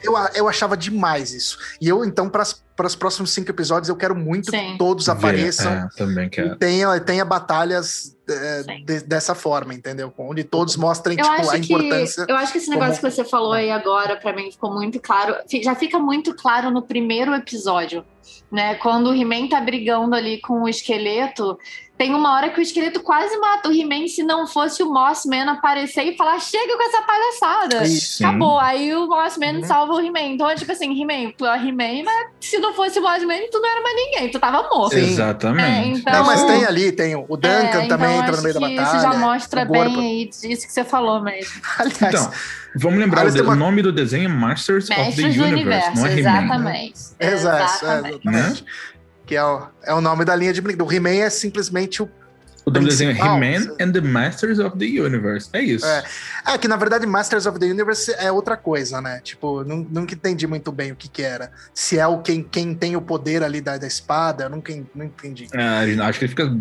Eu, 0.04 0.14
eu 0.36 0.48
achava 0.50 0.76
demais 0.76 1.34
isso. 1.34 1.58
E 1.80 1.88
eu, 1.88 2.04
então, 2.04 2.28
para 2.30 2.44
os 2.88 2.96
próximos 2.96 3.32
cinco 3.32 3.50
episódios, 3.50 3.88
eu 3.90 3.96
quero 3.96 4.16
muito 4.16 4.52
Sim. 4.52 4.72
que 4.74 4.78
todos 4.78 5.06
Ver, 5.06 5.12
apareçam. 5.14 5.72
É, 5.72 5.88
também 5.96 6.28
E 6.28 6.30
quero. 6.30 6.56
tenha, 6.58 7.00
tenha 7.00 7.24
batalhas 7.24 8.16
é, 8.30 8.64
de- 8.86 9.02
dessa 9.04 9.36
forma, 9.36 9.74
entendeu? 9.74 10.14
Onde 10.18 10.44
todos 10.44 10.78
mostrem, 10.78 11.18
Eu 11.20 11.24
tipo, 11.26 11.50
a 11.50 11.58
importância. 11.58 12.26
que, 12.26 12.32
eu 12.32 12.36
acho 12.38 12.52
que 12.54 12.58
esse 12.60 12.68
como- 12.68 12.80
negócio 12.80 13.02
que 13.02 13.10
você 13.12 13.24
falou 13.26 13.52
aí 13.52 13.70
agora, 13.70 14.16
pra 14.16 14.34
mim, 14.34 14.50
ficou 14.50 14.74
muito 14.74 15.00
claro. 15.02 15.36
Já 15.62 15.76
fica 15.76 16.00
muito 16.00 16.34
claro 16.34 16.72
no 16.72 16.82
primeiro 16.82 17.34
episódio, 17.36 18.06
né? 18.52 18.76
Quando 18.76 19.10
o 19.10 19.14
He-Man 19.16 19.48
tá 19.48 19.60
brigando 19.62 20.16
ali 20.16 20.40
com 20.42 20.64
o 20.64 20.70
esqueleto, 20.70 21.58
tem 21.98 22.16
uma 22.16 22.34
hora 22.34 22.50
que 22.50 22.60
o 22.60 22.64
esqueleto 22.64 23.00
quase 23.02 23.38
mata 23.38 23.70
o 23.70 23.72
He-Man 23.72 24.08
se 24.08 24.24
não 24.24 24.48
fosse 24.48 24.82
o 24.82 24.92
Mossman 24.92 25.48
aparecer 25.48 26.04
e 26.04 26.18
falar: 26.18 26.40
chega 26.40 26.76
com 26.76 26.84
essa 26.84 27.02
palhaçada. 27.04 27.86
Sim. 27.86 28.26
Acabou. 28.26 28.60
Aí 28.60 28.94
o 28.96 29.06
Mossman 29.08 29.58
Uhum. 29.58 29.64
salva 29.66 29.94
o 29.94 30.00
He-Man. 30.02 30.34
Então 30.34 30.50
é 30.50 30.56
tipo 30.56 30.72
assim: 30.72 31.00
He-Man, 31.00 31.32
tu 31.38 31.46
é 31.46 31.56
He-Man, 31.58 32.04
mas 32.04 32.28
se 32.42 32.58
não 32.58 32.74
fosse 32.74 32.98
o 33.00 33.04
Mossman, 33.04 33.48
tu 33.52 33.60
não 33.60 33.70
era 33.70 33.82
mais 33.82 33.96
ninguém, 33.96 34.32
tu 34.32 34.40
tava 34.40 34.64
morto. 34.74 34.94
Sim. 34.96 35.12
Exatamente. 35.12 35.70
É, 35.70 35.86
então- 36.00 36.14
Não, 36.14 36.26
mas 36.26 36.44
tem 36.44 36.66
ali, 36.66 36.92
tem 36.92 37.16
o 37.16 37.38
Duncan 37.38 37.48
É, 37.50 37.88
também 37.88 37.88
então 37.88 38.12
entra 38.14 38.32
no 38.32 38.34
acho 38.34 38.42
meio 38.44 38.54
da 38.56 38.60
que 38.68 38.76
batalha. 38.76 38.98
Isso 38.98 39.02
já 39.04 39.14
mostra 39.14 39.66
bem 39.66 40.00
aí 40.00 40.26
disso 40.26 40.66
que 40.68 40.74
você 40.74 40.84
falou 40.84 41.22
mesmo. 41.22 41.54
Aliás, 41.78 42.02
Então, 42.02 42.32
vamos 42.76 43.00
lembrar, 43.00 43.28
o, 43.28 43.44
uma- 43.44 43.56
nome 43.56 43.82
do 43.84 43.92
desenho 43.92 44.26
é 44.26 44.28
Masters, 44.28 44.90
of 44.90 44.96
the 45.16 45.22
Universe, 45.22 45.40
universo, 45.54 45.96
não 45.98 46.06
é 46.08 46.20
He-Man. 46.20 46.20
exatamente. 46.20 47.00
exato, 47.20 47.86
é, 47.86 48.11
Exatamente. 48.12 48.38
exatamente. 48.38 48.66
Que 49.26 49.36
é 49.36 49.44
o, 49.44 49.68
é 49.84 49.94
o 49.94 50.02
nome 50.02 50.26
da 50.26 50.36
linha 50.36 50.52
de 50.52 50.62
brincadeira. 50.62 50.92
O 50.92 50.94
He-Man 50.94 51.24
é 51.24 51.30
simplesmente 51.30 52.02
o. 52.04 52.10
O 52.64 52.70
nome 52.70 52.86
do 52.86 52.90
desenho 52.90 53.12
é. 53.12 53.16
He-Man 53.16 53.76
and 53.80 53.92
the 53.92 54.02
Masters 54.02 54.60
of 54.60 54.78
the 54.78 54.86
Universe. 54.86 55.50
É 55.54 55.62
isso. 55.62 55.86
É. 55.86 56.04
É 56.48 56.58
que 56.60 56.68
na 56.68 56.76
verdade 56.76 57.08
Masters 57.08 57.46
of 57.48 57.58
the 57.58 57.66
Universe 57.66 58.14
é 58.20 58.32
outra 58.32 58.56
coisa, 58.56 59.02
né? 59.02 59.20
Tipo, 59.24 59.64
nu- 59.64 59.88
nunca 59.90 60.14
entendi 60.14 60.46
muito 60.46 60.72
bem 60.72 60.92
o 60.92 60.96
que 60.96 61.08
que 61.10 61.24
era. 61.24 61.52
Se 61.74 61.98
é 61.98 62.06
o 62.06 62.20
quem, 62.20 62.44
quem 62.44 62.76
tem 62.76 62.96
o 62.96 63.02
poder 63.02 63.42
ali 63.42 63.62
da, 63.62 63.78
da 63.78 63.88
espada, 63.88 64.44
eu 64.44 64.50
nunca 64.50 64.72
não 64.94 65.06
entendi. 65.06 65.48
É, 65.54 66.02
acho 66.04 66.20
que 66.20 66.26
ele 66.26 66.30
fica 66.30 66.56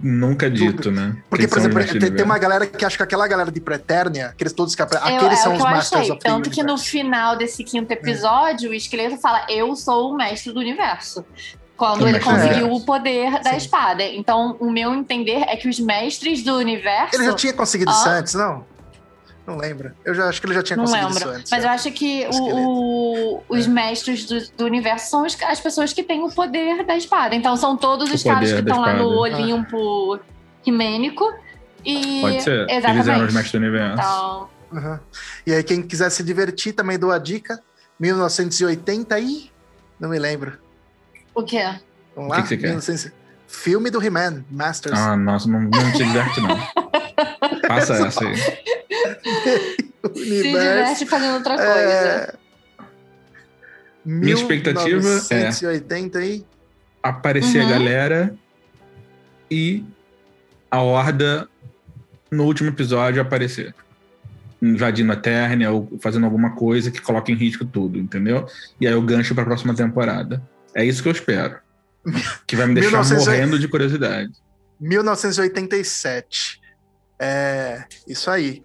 nunca 0.00 0.50
dito, 0.50 0.90
né? 0.90 1.16
Porque, 1.30 1.48
por 1.48 1.58
exemplo, 1.58 1.82
tem, 1.98 2.12
tem 2.12 2.24
uma 2.24 2.38
galera 2.38 2.66
que 2.66 2.84
acha 2.84 2.96
que 2.96 3.02
aquela 3.02 3.26
galera 3.26 3.50
de 3.50 3.60
Preternia, 3.60 4.28
aqueles 4.28 4.52
todos 4.52 4.74
que 4.74 4.82
apre- 4.82 4.98
Eu- 4.98 5.16
aqueles 5.16 5.38
é 5.38 5.42
são 5.42 5.52
os 5.54 5.58
que 5.58 5.64
eu 5.66 5.70
Masters 5.70 6.00
achei. 6.02 6.12
of 6.12 6.22
the 6.22 6.28
Tanto 6.28 6.50
que 6.50 6.62
no 6.62 6.72
Universe. 6.74 6.90
final 6.90 7.36
desse 7.36 7.64
quinto 7.64 7.90
episódio, 7.92 8.70
o 8.70 8.74
esqueleto 8.74 9.16
fala: 9.18 9.46
Eu 9.48 9.74
sou 9.76 10.12
o 10.12 10.16
mestre 10.16 10.52
do 10.52 10.60
universo. 10.60 11.24
Quando 11.76 12.04
O 12.04 12.08
ele 12.08 12.20
conseguiu 12.20 12.72
o 12.72 12.80
poder 12.86 13.32
da 13.42 13.50
Sim. 13.50 13.56
espada. 13.58 14.02
Então, 14.02 14.56
o 14.58 14.70
meu 14.70 14.94
entender 14.94 15.42
é 15.46 15.56
que 15.56 15.68
os 15.68 15.78
mestres 15.78 16.42
do 16.42 16.56
universo. 16.56 17.14
Ele 17.14 17.24
já 17.24 17.34
tinha 17.34 17.52
conseguido 17.52 17.90
isso 17.90 18.08
Ah. 18.08 18.12
antes, 18.12 18.32
não? 18.32 18.64
Não 19.46 19.56
lembro. 19.56 19.92
Eu 20.04 20.12
já 20.14 20.28
acho 20.28 20.40
que 20.40 20.46
ele 20.46 20.54
já 20.54 20.62
tinha 20.62 20.76
Não 20.76 20.84
conseguido 20.84 21.08
lembro. 21.14 21.28
isso 21.28 21.38
antes. 21.38 21.50
Mas 21.52 21.62
é. 21.64 21.66
eu 21.66 21.70
acho 21.70 21.90
que 21.92 22.26
o- 22.32 22.56
o- 23.36 23.42
os 23.48 23.66
mestres 23.66 24.24
do, 24.24 24.40
do 24.56 24.64
universo 24.64 25.08
são 25.10 25.24
os- 25.24 25.40
as 25.42 25.60
pessoas 25.60 25.92
que 25.92 26.02
têm 26.02 26.22
o 26.24 26.28
poder 26.30 26.84
da 26.84 26.96
espada. 26.96 27.34
Então 27.34 27.56
são 27.56 27.76
todos 27.76 28.10
O 28.10 28.14
os 28.14 28.22
caras 28.22 28.52
que 28.52 28.58
estão 28.58 28.80
lá 28.80 28.94
no. 28.94 29.06
Olimpo 29.08 30.18
Quimênico. 30.64 31.32
E... 31.84 32.20
Pode 32.20 32.42
ser. 32.42 32.68
Exatamente. 32.68 32.96
Eles 32.96 33.08
eram 33.08 33.26
os 33.26 33.34
Mestres 33.34 33.52
do 33.52 33.58
Universo. 33.58 33.94
Então, 34.00 34.48
Uhum. 34.72 34.98
E 35.46 35.52
aí, 35.54 35.62
quem 35.62 35.80
quiser 35.80 36.10
se 36.10 36.24
divertir, 36.24 36.72
também 36.72 36.98
dou 36.98 37.12
a 37.12 37.18
dica. 37.18 37.62
1980 38.00 39.18
e. 39.20 39.48
Não 39.98 40.08
me 40.08 40.18
lembro. 40.18 40.58
o 41.32 41.42
quê? 41.44 41.62
Vamos 42.16 42.30
O 42.30 42.32
lá? 42.32 42.36
que 42.36 42.42
que 42.42 42.48
você 42.48 42.56
quer? 42.56 42.66
1900 42.68 43.12
Filme 43.46 43.90
do 43.90 44.02
He-Man, 44.02 44.44
Masters. 44.50 44.98
Ah, 44.98 45.16
nossa, 45.16 45.48
não, 45.48 45.60
não 45.60 45.92
te 45.92 45.98
diverte, 46.04 46.40
não. 46.40 46.58
Passa 47.68 47.94
essa 47.94 48.24
aí. 48.26 48.34
Universo. 49.06 49.86
Se 50.14 50.42
diverte 50.42 51.06
fazendo 51.06 51.34
outra 51.34 51.56
coisa. 51.56 51.70
É... 51.72 52.34
Minha 54.04 54.34
expectativa 54.34 55.08
é- 55.30 55.34
1980 55.34 56.24
e. 56.24 56.44
Aparecer 57.02 57.60
Uhum. 57.62 57.66
a 57.66 57.70
galera 57.70 58.34
e 59.50 59.84
a 60.70 60.80
Horda 60.80 61.48
no 62.30 62.44
último 62.44 62.68
episódio 62.68 63.22
aparecer. 63.22 63.74
Invadindo 64.60 65.12
a 65.12 65.16
Terra 65.16 65.70
ou 65.70 65.88
fazendo 66.00 66.24
alguma 66.24 66.54
coisa 66.56 66.90
que 66.90 67.00
coloque 67.00 67.30
em 67.30 67.36
risco 67.36 67.64
tudo, 67.64 67.98
entendeu? 67.98 68.46
E 68.80 68.86
aí 68.86 68.92
eu 68.92 69.02
gancho 69.02 69.34
pra 69.34 69.44
próxima 69.44 69.74
temporada. 69.74 70.42
É 70.74 70.84
isso 70.84 71.02
que 71.02 71.08
eu 71.08 71.12
espero. 71.12 71.58
Que 72.46 72.56
vai 72.56 72.66
me 72.66 72.74
deixar 72.74 72.90
1900 73.02 73.26
morrendo 73.26 73.58
de 73.58 73.68
curiosidade. 73.68 74.32
1987. 74.80 76.60
É. 77.18 77.84
Isso 78.06 78.30
aí. 78.30 78.62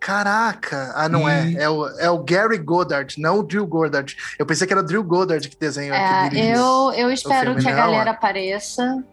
Caraca! 0.00 0.92
Ah, 0.94 1.08
não 1.08 1.28
Ih. 1.28 1.56
é. 1.58 1.64
É 1.64 1.68
o, 1.68 1.86
é 1.98 2.10
o 2.10 2.18
Gary 2.24 2.56
Goddard, 2.58 3.20
não 3.20 3.40
o 3.40 3.42
Drew 3.42 3.66
Goddard. 3.66 4.16
Eu 4.38 4.46
pensei 4.46 4.66
que 4.66 4.72
era 4.72 4.80
o 4.80 4.84
Drew 4.84 5.04
Goddard 5.04 5.46
que 5.46 5.56
desenhou 5.56 5.94
É, 5.94 6.26
aquele. 6.26 6.48
eu, 6.50 6.92
eu 6.96 7.10
espero 7.12 7.54
que 7.56 7.68
a 7.68 7.72
galera 7.72 8.10
é. 8.10 8.12
apareça. 8.12 9.04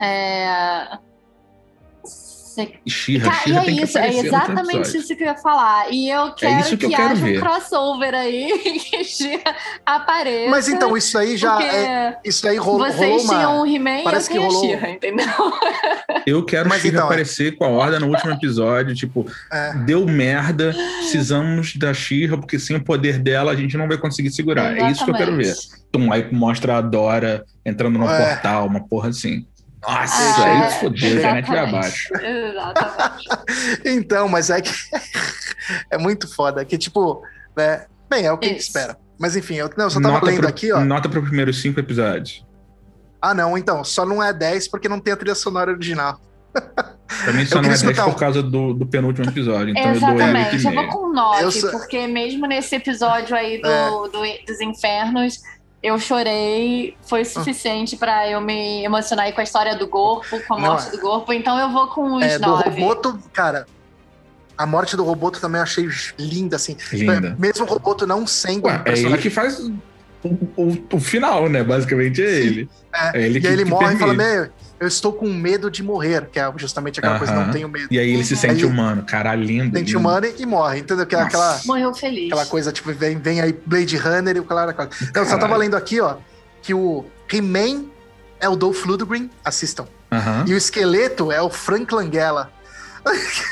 É... 0.00 0.98
E 2.84 2.90
Shira, 2.90 3.24
Cara, 3.30 3.36
e 3.36 3.42
Shira 3.44 3.58
é 3.60 3.64
tem 3.64 3.76
que 3.76 3.82
isso, 3.84 3.98
é 3.98 4.08
exatamente 4.18 4.96
isso 4.96 5.16
que 5.16 5.22
eu 5.22 5.26
ia 5.28 5.36
falar. 5.36 5.90
E 5.90 6.08
eu 6.08 6.32
quero 6.34 6.60
isso 6.60 6.76
que 6.76 6.86
eu 6.86 6.90
que, 6.90 6.96
quero 6.96 7.08
haja 7.10 7.24
ver. 7.24 7.38
um 7.38 7.40
crossover 7.40 8.14
aí, 8.14 8.58
que 8.90 9.04
Shira 9.04 9.54
apareça. 9.84 10.50
Mas 10.50 10.68
então, 10.68 10.96
isso 10.96 11.16
aí 11.18 11.36
já. 11.36 11.62
É, 11.62 12.18
isso 12.24 12.46
aí 12.48 12.56
rolou, 12.56 12.86
vocês 12.86 12.98
rolou 13.00 13.20
uma. 13.22 13.34
tinham 13.34 13.60
o 13.62 13.66
He-Man 13.66 13.90
e 13.90 13.98
eu 13.98 14.04
parece 14.04 14.30
que 14.30 14.38
rolou- 14.38 14.60
Shira, 14.64 14.90
entendeu? 14.90 15.26
Eu 16.26 16.42
quero 16.42 16.68
Mas 16.70 16.80
Shira 16.80 16.96
então, 16.96 17.02
é. 17.02 17.06
aparecer 17.06 17.56
com 17.56 17.64
a 17.64 17.68
Horda 17.68 18.00
no 18.00 18.08
último 18.08 18.32
episódio. 18.32 18.94
Tipo, 18.94 19.26
É. 19.52 19.74
deu 19.84 20.06
merda, 20.06 20.72
precisamos 20.98 21.76
da 21.76 21.92
Shira, 21.92 22.36
porque 22.38 22.58
sem 22.58 22.76
o 22.76 22.82
poder 22.82 23.18
dela 23.18 23.52
a 23.52 23.56
gente 23.56 23.76
não 23.76 23.86
vai 23.86 23.98
conseguir 23.98 24.30
segurar. 24.30 24.76
É 24.76 24.90
isso 24.90 25.04
que 25.04 25.10
eu 25.10 25.14
quero 25.14 25.36
ver. 25.36 25.42
Exatamente. 25.48 25.84
Tum, 25.92 26.12
aí 26.12 26.26
mostra 26.32 26.78
a 26.78 26.80
Dora 26.80 27.44
entrando 27.64 27.98
no 27.98 28.08
É. 28.08 28.32
portal, 28.34 28.66
uma 28.66 28.80
porra 28.88 29.10
assim. 29.10 29.46
Nossa, 29.86 30.14
Ah, 30.42 30.44
aí 30.44 30.62
é, 30.62 30.70
fodeu, 30.70 31.08
a 31.08 31.12
internet 31.12 31.46
vai 31.46 31.58
exatamente. 31.64 31.76
abaixo. 31.76 32.08
Exatamente. 32.24 33.28
Então, 33.84 34.28
mas 34.28 34.50
é 34.50 34.60
que. 34.60 34.70
é 35.90 35.98
muito 35.98 36.32
foda. 36.34 36.64
Que, 36.64 36.76
tipo, 36.78 37.22
né? 37.56 37.86
Bem, 38.08 38.26
é 38.26 38.32
o 38.32 38.38
que 38.38 38.46
a 38.46 38.48
gente 38.48 38.60
Isso. 38.60 38.68
espera. 38.68 38.96
Mas 39.18 39.36
enfim, 39.36 39.54
eu, 39.54 39.70
não, 39.76 39.84
eu 39.86 39.90
só 39.90 40.00
tava 40.00 40.14
Nota 40.14 40.26
lendo 40.26 40.38
pro, 40.40 40.48
aqui, 40.48 40.72
ó. 40.72 40.80
Nota 40.84 41.08
para 41.08 41.20
os 41.20 41.26
primeiros 41.26 41.60
cinco 41.60 41.78
episódios. 41.80 42.44
Ah, 43.22 43.32
não, 43.32 43.56
então, 43.56 43.82
só 43.84 44.04
não 44.04 44.22
é 44.22 44.32
10 44.32 44.68
porque 44.68 44.88
não 44.88 45.00
tem 45.00 45.12
a 45.12 45.16
trilha 45.16 45.34
sonora 45.34 45.70
original. 45.70 46.20
Também 47.24 47.46
só 47.46 47.56
Eu 47.58 47.62
não 47.62 47.70
é 47.70 47.74
queria 47.74 47.78
10 47.78 47.82
escutar 47.82 48.04
por 48.04 48.18
causa 48.18 48.42
do, 48.42 48.74
do 48.74 48.86
penúltimo 48.86 49.26
episódio. 49.28 49.70
Então 49.70 49.94
eu 49.94 50.00
dou 50.00 50.10
Exatamente, 50.10 50.56
eu 50.56 50.72
vou 50.72 50.72
8,5. 50.84 50.88
com 50.90 51.12
9, 51.12 51.42
Eu 51.44 51.50
sou- 51.52 51.70
porque 51.70 52.06
mesmo 52.06 52.46
nesse 52.46 52.74
episódio 52.76 53.34
aí 53.34 53.60
do, 53.62 53.68
É. 53.68 53.90
do- 53.90 54.08
dos 54.46 54.60
infernos, 54.60 55.40
eu 55.84 55.98
chorei, 55.98 56.96
Ah. 56.98 57.04
foi 57.06 57.24
suficiente 57.24 57.96
pra 57.96 58.28
eu 58.28 58.40
me 58.40 58.82
emocionar 58.84 59.26
aí 59.26 59.32
com 59.32 59.40
a 59.40 59.44
história 59.44 59.76
do 59.76 59.86
corpo, 59.86 60.40
com 60.48 60.54
a 60.54 60.58
Não, 60.58 60.66
morte 60.68 60.88
é. 60.88 60.90
do 60.92 60.98
corpo, 60.98 61.32
então 61.32 61.58
eu 61.58 61.70
vou 61.70 61.86
com 61.88 62.02
uns 62.16 62.24
É, 62.24 62.38
do 62.38 62.48
9. 62.48 62.70
Roboto, 62.70 63.18
cara. 63.32 63.66
A 64.56 64.64
morte 64.66 64.96
do 64.96 65.04
Roboto 65.04 65.40
também 65.40 65.58
eu 65.58 65.64
achei 65.64 65.86
linda, 66.18 66.56
assim. 66.56 66.76
Linda. 66.92 67.36
Mesmo 67.38 67.66
o 67.66 67.68
Roboto 67.68 68.06
não 68.06 68.26
sendo 68.26 68.66
Ué, 68.66 68.72
um 68.72 68.74
é 68.76 68.78
ele 68.78 68.84
personagem. 68.84 69.20
que 69.20 69.30
faz 69.30 69.58
o, 69.58 69.72
o- 70.56 70.86
o 70.94 71.00
final, 71.00 71.48
né? 71.50 71.62
Basicamente 71.62 72.22
é 72.22 72.26
Sim. 72.28 72.32
ele. 72.46 72.68
É, 72.94 73.18
É 73.20 73.26
ele 73.26 73.38
e 73.38 73.40
que, 73.42 73.46
aí 73.48 73.52
ele 73.52 73.64
que 73.64 73.70
morre 73.70 73.94
e 73.94 73.98
fala. 73.98 74.14
Meu, 74.14 74.48
eu 74.84 74.88
estou 74.88 75.12
com 75.12 75.28
medo 75.32 75.70
de 75.70 75.82
morrer, 75.82 76.28
que 76.30 76.38
é 76.38 76.52
justamente 76.56 76.98
aquela 77.00 77.18
coisa, 77.18 77.32
Aham. 77.32 77.46
não 77.46 77.52
tenho 77.52 77.68
medo. 77.68 77.88
E 77.90 77.98
aí 77.98 78.12
ele 78.12 78.24
se 78.24 78.36
sente 78.36 78.64
Aí- 78.64 78.64
humano. 78.64 79.02
Caralho, 79.04 79.42
lindo. 79.42 79.76
Sente 79.76 79.86
lindo. 79.88 79.98
humano 79.98 80.26
e 80.38 80.46
morre, 80.46 80.80
entendeu? 80.80 81.06
Que 81.06 81.14
é 81.14 81.18
Nossa. 81.18 81.28
aquela, 81.28 81.60
Morreu 81.64 81.94
feliz. 81.94 82.26
aquela 82.26 82.46
coisa, 82.46 82.70
tipo, 82.72 82.92
vem, 82.92 83.18
vem 83.18 83.40
aí 83.40 83.52
Blade 83.66 83.96
Runner 83.96 84.36
e 84.36 84.40
o 84.40 84.44
cara. 84.44 84.72
Não, 84.72 85.22
eu 85.22 85.24
só 85.24 85.30
tava 85.32 85.40
Caralho. 85.40 85.58
lendo 85.60 85.74
aqui, 85.76 86.00
ó, 86.00 86.16
que 86.62 86.72
o 86.74 87.04
He-Man 87.32 87.86
é 88.40 88.48
o 88.48 88.56
Dolph 88.56 88.84
Lundgren, 88.84 89.30
assistam. 89.44 89.86
Aham. 90.12 90.44
E 90.46 90.54
o 90.54 90.56
esqueleto 90.56 91.32
é 91.32 91.40
o 91.42 91.50
Frank 91.50 91.92
Langella. 91.94 92.50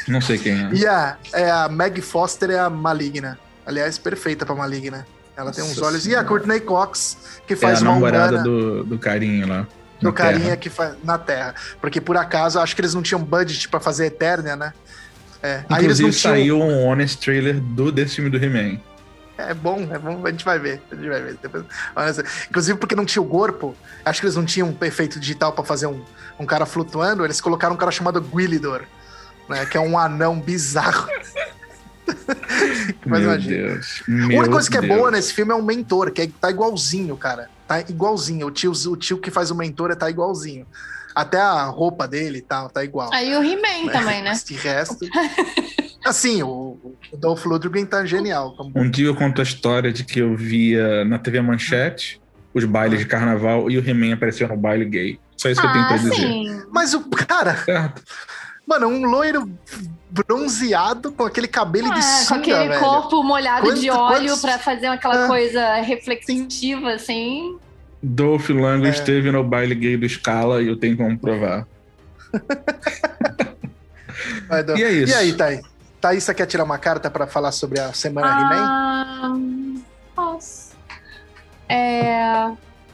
Não 0.09 0.21
sei 0.21 0.39
quem 0.39 0.53
é. 0.53 0.71
E 0.73 0.87
a, 0.87 1.17
é 1.33 1.51
a 1.51 1.69
Meg 1.69 2.01
Foster 2.01 2.51
é 2.51 2.59
a 2.59 2.71
maligna. 2.71 3.39
Aliás, 3.67 3.99
perfeita 3.99 4.45
pra 4.47 4.55
maligna. 4.55 5.07
Ela 5.37 5.51
tem 5.51 5.65
uns 5.65 5.71
Nossa 5.77 5.87
olhos. 5.87 6.05
E 6.05 6.09
a 6.09 6.11
Senhora. 6.11 6.27
Courtney 6.29 6.61
Cox, 6.61 7.17
que 7.47 7.55
É 7.55 7.57
faz 7.57 7.79
a 7.81 7.83
uma 7.85 7.93
namorada 7.95 8.29
humana 8.41 8.43
do, 8.45 8.85
do 8.85 8.99
carinha 8.99 9.47
lá. 9.47 9.67
Do 10.03 10.09
na 10.09 10.13
carinha 10.13 10.45
Terra. 10.45 10.57
que 10.57 10.71
faz 10.71 10.95
na 11.03 11.19
Terra. 11.19 11.55
Porque 11.81 12.01
por 12.01 12.17
acaso, 12.17 12.59
acho 12.61 12.75
que 12.75 12.81
eles 12.81 12.95
não 12.95 13.03
tinham 13.03 13.23
budget 13.23 13.69
pra 13.69 13.81
fazer 13.81 14.07
Eternia, 14.07 14.57
né? 14.57 14.73
É. 15.43 15.65
Aí 15.69 15.85
eles 15.85 15.99
Inclusive 16.01 16.03
não 16.09 16.11
tinham. 16.11 16.35
saiu 16.35 16.61
um 16.61 16.87
honest 16.87 17.19
trailer 17.19 17.61
do, 17.61 17.91
desse 17.91 18.17
filme 18.17 18.31
do 18.31 18.37
He-Man. 18.43 18.79
É 19.39 19.55
bom, 19.55 19.89
é 19.91 19.99
bom, 19.99 20.25
a 20.25 20.31
gente 20.31 20.45
vai 20.45 20.59
ver. 20.59 20.81
A 20.91 20.95
gente 20.95 21.09
vai 21.09 21.21
ver. 21.23 21.37
Depois-. 21.43 21.65
Inclusive 22.49 22.79
porque 22.79 22.95
não 22.95 23.05
tinha 23.05 23.23
o 23.23 23.27
corpo, 23.27 23.75
acho 24.05 24.21
que 24.21 24.27
eles 24.27 24.37
não 24.37 24.45
tinham 24.45 24.69
um 24.69 24.85
efeito 24.85 25.19
digital 25.19 25.53
pra 25.53 25.65
fazer 25.65 25.87
um, 25.87 26.01
um 26.39 26.47
cara 26.47 26.65
flutuando, 26.67 27.25
eles 27.25 27.41
colocaram 27.41 27.75
um 27.75 27.79
cara 27.79 27.91
chamado 27.91 28.21
Gwilidor, 28.21 28.83
né? 29.49 29.67
Que 29.67 29.77
é 29.77 29.81
um 29.81 29.99
anão 29.99 30.39
bizarro. 30.39 31.09
Mas 33.07 33.21
Meu 33.21 33.31
imagina. 33.33 33.57
Deus. 33.69 34.03
A 34.07 34.11
Meu 34.11 34.39
única 34.39 34.51
coisa 34.53 34.71
que 34.71 34.77
é 34.77 34.81
Deus. 34.81 34.97
boa 34.97 35.11
nesse 35.11 35.33
filme 35.33 35.53
é 35.53 35.55
o 35.55 35.63
mentor, 35.63 36.11
que 36.11 36.23
é, 36.23 36.29
tá 36.41 36.51
igualzinho, 36.51 37.17
cara. 37.17 37.49
Tá 37.73 37.81
igualzinho. 37.89 38.47
O 38.49 38.51
tio, 38.51 38.73
o 38.73 38.97
tio 38.97 39.17
que 39.19 39.31
faz 39.31 39.51
o 39.51 39.55
mentor 39.55 39.97
tá 39.97 40.11
igualzinho. 40.11 40.67
Até 41.15 41.39
a 41.41 41.65
roupa 41.65 42.07
dele 42.07 42.39
e 42.39 42.43
tal, 42.43 42.69
tá 42.69 42.85
igual. 42.85 43.11
Aí 43.13 43.35
o 43.35 43.43
He-Man 43.43 43.91
também, 43.91 44.23
né? 44.23 44.31
Mas 44.31 44.45
de 44.45 44.55
resto. 44.55 45.07
Assim, 46.05 46.43
o, 46.43 46.79
o 47.13 47.17
Dolph 47.17 47.45
Lundgren 47.47 47.87
tá 47.87 48.05
genial. 48.05 48.55
Como... 48.57 48.73
Um 48.77 48.91
dia 48.91 49.07
eu 49.07 49.15
conto 49.15 49.41
a 49.41 49.45
história 49.45 49.93
de 49.93 50.05
que 50.05 50.19
eu 50.21 50.37
via 50.37 51.05
na 51.05 51.19
TV 51.19 51.41
Manchete 51.41 52.21
os 52.53 52.65
bailes 52.67 52.99
de 52.99 53.07
carnaval 53.07 53.71
e 53.71 53.79
o 53.79 53.89
He-Man 53.89 54.13
apareceu 54.15 54.47
no 54.49 54.57
baile 54.57 54.85
gay. 54.85 55.19
Só 55.37 55.49
isso 55.49 55.61
que 55.61 55.67
eu 55.67 55.73
tenho 55.73 55.85
Ah, 55.85 55.89
pra 55.89 55.97
dizer. 55.97 56.15
sim. 56.15 56.63
Mas 56.71 56.93
o 56.93 57.09
cara, 57.09 57.57
Certo? 57.57 58.03
Mano, 58.73 58.87
um 58.89 59.05
loiro 59.05 59.51
bronzeado 60.11 61.13
com 61.13 61.25
aquele 61.25 61.49
cabelo 61.49 61.91
de 61.93 61.99
Ah, 61.99 62.03
sunga, 62.03 62.29
com 62.29 62.35
aquele 62.51 62.69
velho. 62.69 62.81
corpo 62.81 63.23
molhado 63.23 63.75
de 63.75 63.89
Quanto- 63.89 64.01
óleo 64.01 64.27
quantos- 64.29 64.41
pra 64.43 64.59
fazer 64.59 64.87
aquela 64.87 65.25
Ah. 65.25 65.27
coisa 65.29 65.75
reflexiva, 65.77 66.93
assim. 66.93 67.59
Dolph 68.03 68.49
Lundgren 68.49 68.87
É. 68.89 68.91
esteve 68.91 69.31
no 69.31 69.45
baile 69.45 69.75
gay 69.75 69.97
do 69.97 70.09
Scala 70.09 70.61
e 70.63 70.69
eu 70.69 70.77
tenho 70.77 70.97
como 70.97 71.19
provar. 71.19 71.67
Vai. 74.49 74.65
E 74.77 74.83
é 74.83 74.91
isso. 74.93 75.13
E 75.13 75.17
aí, 75.17 75.33
Thaí? 75.35 75.61
Thaís, 76.01 76.25
você 76.25 76.35
quer 76.35 76.47
tirar 76.47 76.65
uma 76.65 76.79
carta 76.79 77.11
pra 77.11 77.27
falar 77.27 77.53
sobre 77.53 77.79
a 77.81 77.93
semana 77.93 78.29
He-Man? 78.29 78.67
Ah, 78.69 79.35
posso. 80.17 80.73
É. 81.69 82.49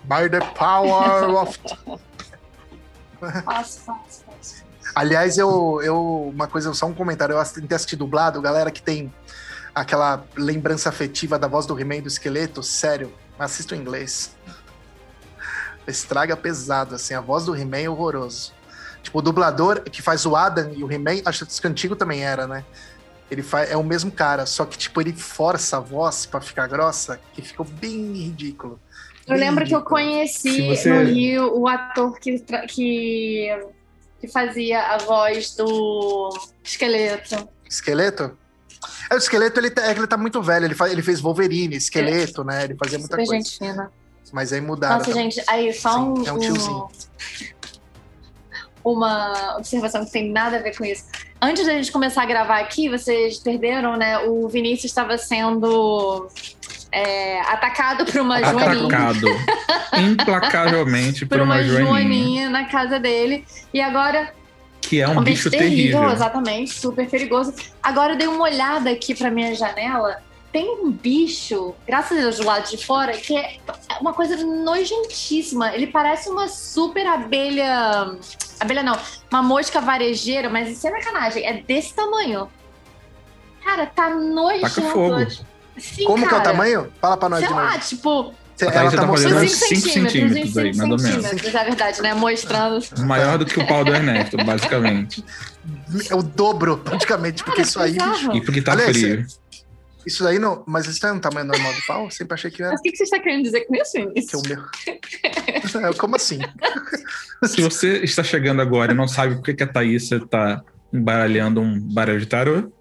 By 0.05 0.29
the 0.31 0.41
power 0.55 1.31
of... 1.35 1.59
Posso, 3.45 3.81
posso. 3.81 4.28
Aliás, 4.95 5.39
eu, 5.39 5.80
eu... 5.82 6.30
Uma 6.34 6.47
coisa, 6.47 6.72
só 6.74 6.86
um 6.86 6.95
comentário. 6.95 7.36
Eu 7.36 7.45
tentei 7.45 7.76
assistir 7.76 7.97
dublado. 7.97 8.41
Galera 8.41 8.70
que 8.70 8.82
tem 8.82 9.12
aquela 9.74 10.24
lembrança 10.36 10.89
afetiva 10.89 11.39
da 11.39 11.47
voz 11.47 11.66
do 11.66 11.78
He-Man 11.78 11.97
e 11.97 12.01
do 12.03 12.09
esqueleto, 12.09 12.62
sério, 12.62 13.12
assista 13.39 13.76
em 13.76 13.80
inglês. 13.80 14.34
Estraga 15.86 16.36
pesado, 16.36 16.95
assim. 16.95 17.14
A 17.14 17.20
voz 17.20 17.45
do 17.45 17.57
He-Man 17.57 17.78
é 17.78 17.89
horroroso. 17.89 18.53
Tipo, 19.03 19.20
o 19.20 19.22
dublador 19.22 19.82
que 19.82 20.03
faz 20.03 20.26
o 20.26 20.36
Adam 20.36 20.72
e 20.74 20.82
o 20.84 20.91
He-Man, 20.93 21.22
acho 21.24 21.47
que 21.47 21.66
o 21.66 21.70
antigo 21.70 21.97
também 21.97 22.24
era, 22.24 22.47
né? 22.47 22.64
Ele 23.30 23.43
faz, 23.43 23.70
é 23.70 23.76
o 23.76 23.84
mesmo 23.84 24.11
cara, 24.11 24.45
só 24.47 24.64
que, 24.64 24.76
tipo, 24.76 25.01
ele 25.01 25.12
força 25.12 25.76
a 25.76 25.80
voz 25.80 26.26
pra 26.26 26.41
ficar 26.41 26.66
grossa, 26.66 27.20
que 27.32 27.41
ficou 27.43 27.64
bem 27.64 28.12
ridículo. 28.14 28.80
Eu 29.26 29.34
Bem 29.34 29.41
lembro 29.45 29.64
que 29.66 29.74
eu 29.74 29.78
ridículo. 29.80 30.01
conheci 30.01 30.66
você- 30.66 30.91
no 30.91 31.05
Rio 31.05 31.55
o 31.59 31.68
ator 31.68 32.18
que, 32.18 32.39
que, 32.68 33.59
que 34.21 34.29
fazia 34.29 34.81
a 34.95 34.99
voz 34.99 35.55
do 35.55 36.31
esqueleto. 36.64 37.49
Esqueleto? 37.69 38.37
É, 39.11 39.14
o 39.14 39.19
esqueleto, 39.19 39.59
ele, 39.61 39.71
tá- 39.71 39.85
é 39.87 39.95
que 39.95 40.01
ele 40.01 40.07
tá 40.07 40.16
muito 40.16 40.43
velho. 40.43 40.64
Ele, 40.66 40.75
fa- 40.75 40.89
ele 40.89 41.03
fez 41.03 41.21
Wolverine, 41.21 41.77
esqueleto, 41.77 42.45
né? 42.45 42.64
Ele 42.64 42.75
fazia 42.77 42.99
muita 42.99 43.14
Super 43.16 43.27
coisa. 43.27 43.33
gente 43.45 43.59
fina. 43.59 43.91
Mas 44.33 44.53
aí 44.53 44.61
mudaram. 44.61 44.99
Nossa, 44.99 45.11
também. 45.11 45.31
gente, 45.31 45.45
aí 45.49 45.73
só 45.73 45.93
Sim, 45.95 45.99
um, 46.01 46.27
é 46.27 46.33
um 46.33 46.39
tiozinho. 46.39 46.89
uma 48.85 49.57
observação 49.57 50.05
que 50.05 50.11
tem 50.12 50.31
nada 50.31 50.57
a 50.59 50.61
ver 50.62 50.77
com 50.77 50.85
isso. 50.85 51.05
Antes 51.41 51.66
da 51.66 51.73
gente 51.73 51.93
começar 51.93 52.23
a 52.23 52.27
gravar 52.27 52.59
aqui, 52.59 52.89
vocês 52.89 53.39
perderam, 53.39 53.97
né? 53.97 54.19
O 54.21 54.49
Vinícius 54.49 54.91
estava 54.91 55.16
sendo 55.19 56.29
é, 56.91 57.41
atacado 57.41 58.05
por 58.05 58.20
uma 58.20 58.43
joaninha. 58.43 58.86
Atacado 58.86 59.26
implacavelmente 60.01 61.24
por, 61.26 61.39
Por 61.39 61.45
uma, 61.45 61.57
uma 61.57 61.64
joaninha, 61.64 62.49
na 62.51 62.64
casa 62.64 62.99
dele. 62.99 63.45
E 63.72 63.80
agora 63.80 64.32
que 64.80 65.01
é 65.01 65.09
um, 65.09 65.18
um 65.18 65.22
bicho 65.22 65.51
terrível. 65.51 66.11
exatamente, 66.11 66.72
super 66.72 67.09
perigoso. 67.09 67.53
Agora 67.82 68.14
eu 68.14 68.16
dei 68.16 68.26
uma 68.26 68.45
olhada 68.45 68.91
aqui 68.91 69.14
pra 69.14 69.30
minha 69.30 69.55
janela. 69.55 70.22
Tem 70.51 70.66
um 70.66 70.91
bicho, 70.91 71.74
graças 71.86 72.16
a 72.16 72.20
Deus, 72.22 72.36
do 72.39 72.45
lado 72.47 72.70
de 72.70 72.82
fora, 72.82 73.12
que 73.12 73.36
é 73.36 73.59
uma 74.01 74.14
coisa 74.14 74.34
nojentíssima. 74.36 75.74
Ele 75.74 75.89
parece 75.89 76.30
uma 76.30 76.49
super 76.49 77.07
abelha. 77.07 78.16
Abelha 78.59 78.82
não, 78.82 78.99
uma 79.30 79.43
mosca 79.43 79.78
varejeira, 79.78 80.49
mas 80.49 80.70
isso 80.70 80.86
é 80.89 80.91
sacanagem. 80.91 81.45
É 81.45 81.53
desse 81.53 81.95
tamanho. 81.95 82.49
Cara, 83.62 83.84
tá 83.84 84.09
nojento. 84.09 84.74
Taca 84.74 84.89
fogo. 84.91 85.26
Sim, 85.79 86.05
Como 86.05 86.18
que 86.18 86.24
é 86.24 86.26
o 86.26 86.31
cara. 86.31 86.43
tamanho? 86.43 86.89
Fala 87.01 87.16
pra 87.16 87.29
nós 87.29 87.39
Sei 87.41 87.49
de 87.49 87.55
novo. 87.55 87.66
lá, 87.66 87.79
tipo, 87.79 88.35
ela 88.61 88.72
tá 88.91 88.97
tá 88.97 89.07
mostrando. 89.07 89.35
fazendo 89.35 89.43
uns 89.45 89.53
5 89.53 89.66
cinco 89.68 89.81
centímetros, 89.89 90.12
centímetros 90.12 90.59
aí, 90.59 90.74
5 90.74 90.76
mais 90.89 90.91
ou 90.91 90.99
menos. 91.09 91.22
centímetros, 91.26 91.55
é 91.55 91.64
verdade, 91.64 92.03
né? 92.03 92.14
Mostrando. 92.14 92.85
Maior 93.07 93.39
do 93.39 93.47
que 93.47 93.59
o 93.61 93.66
pau 93.66 93.85
do 93.85 93.95
Ernesto, 93.95 94.37
basicamente. 94.45 95.24
É 96.11 96.14
o 96.14 96.22
dobro, 96.22 96.79
praticamente, 96.79 97.45
porque 97.45 97.62
Cara, 97.62 97.68
isso 97.68 97.81
aí. 97.81 97.93
bizarro. 97.93 98.37
E 98.37 98.41
porque 98.45 98.61
tá 98.62 98.72
Alex, 98.72 98.99
frio. 98.99 99.26
Isso 100.07 100.26
aí 100.26 100.39
não. 100.39 100.64
Mas 100.66 100.87
isso 100.87 101.07
é 101.07 101.12
um 101.12 101.18
tamanho 101.20 101.47
normal 101.47 101.72
do 101.72 101.83
pau? 101.87 102.05
Eu 102.07 102.11
sempre 102.11 102.35
achei 102.35 102.51
que 102.51 102.62
era. 102.62 102.72
Mas 102.72 102.81
o 102.81 102.83
que 102.83 102.91
que 102.93 102.97
você 102.97 103.03
está 103.05 103.18
querendo 103.20 103.43
dizer 103.43 103.61
com 103.66 103.74
isso, 103.74 103.93
Que 103.93 104.07
Vinícius? 104.07 104.43
o 104.43 104.49
meu. 104.49 105.91
É, 105.91 105.93
Como 105.95 106.16
assim? 106.16 106.39
Se 107.45 107.61
você 107.62 107.99
está 107.99 108.24
chegando 108.24 108.61
agora 108.62 108.93
e 108.93 108.95
não 108.97 109.07
sabe 109.07 109.35
por 109.37 109.43
que 109.45 109.55
que 109.55 109.62
a 109.62 109.66
Thaís 109.66 110.11
está 110.11 110.62
embaralhando 110.93 111.61
um 111.61 111.79
baralho 111.79 112.18
de 112.20 112.26
tarô, 112.26 112.72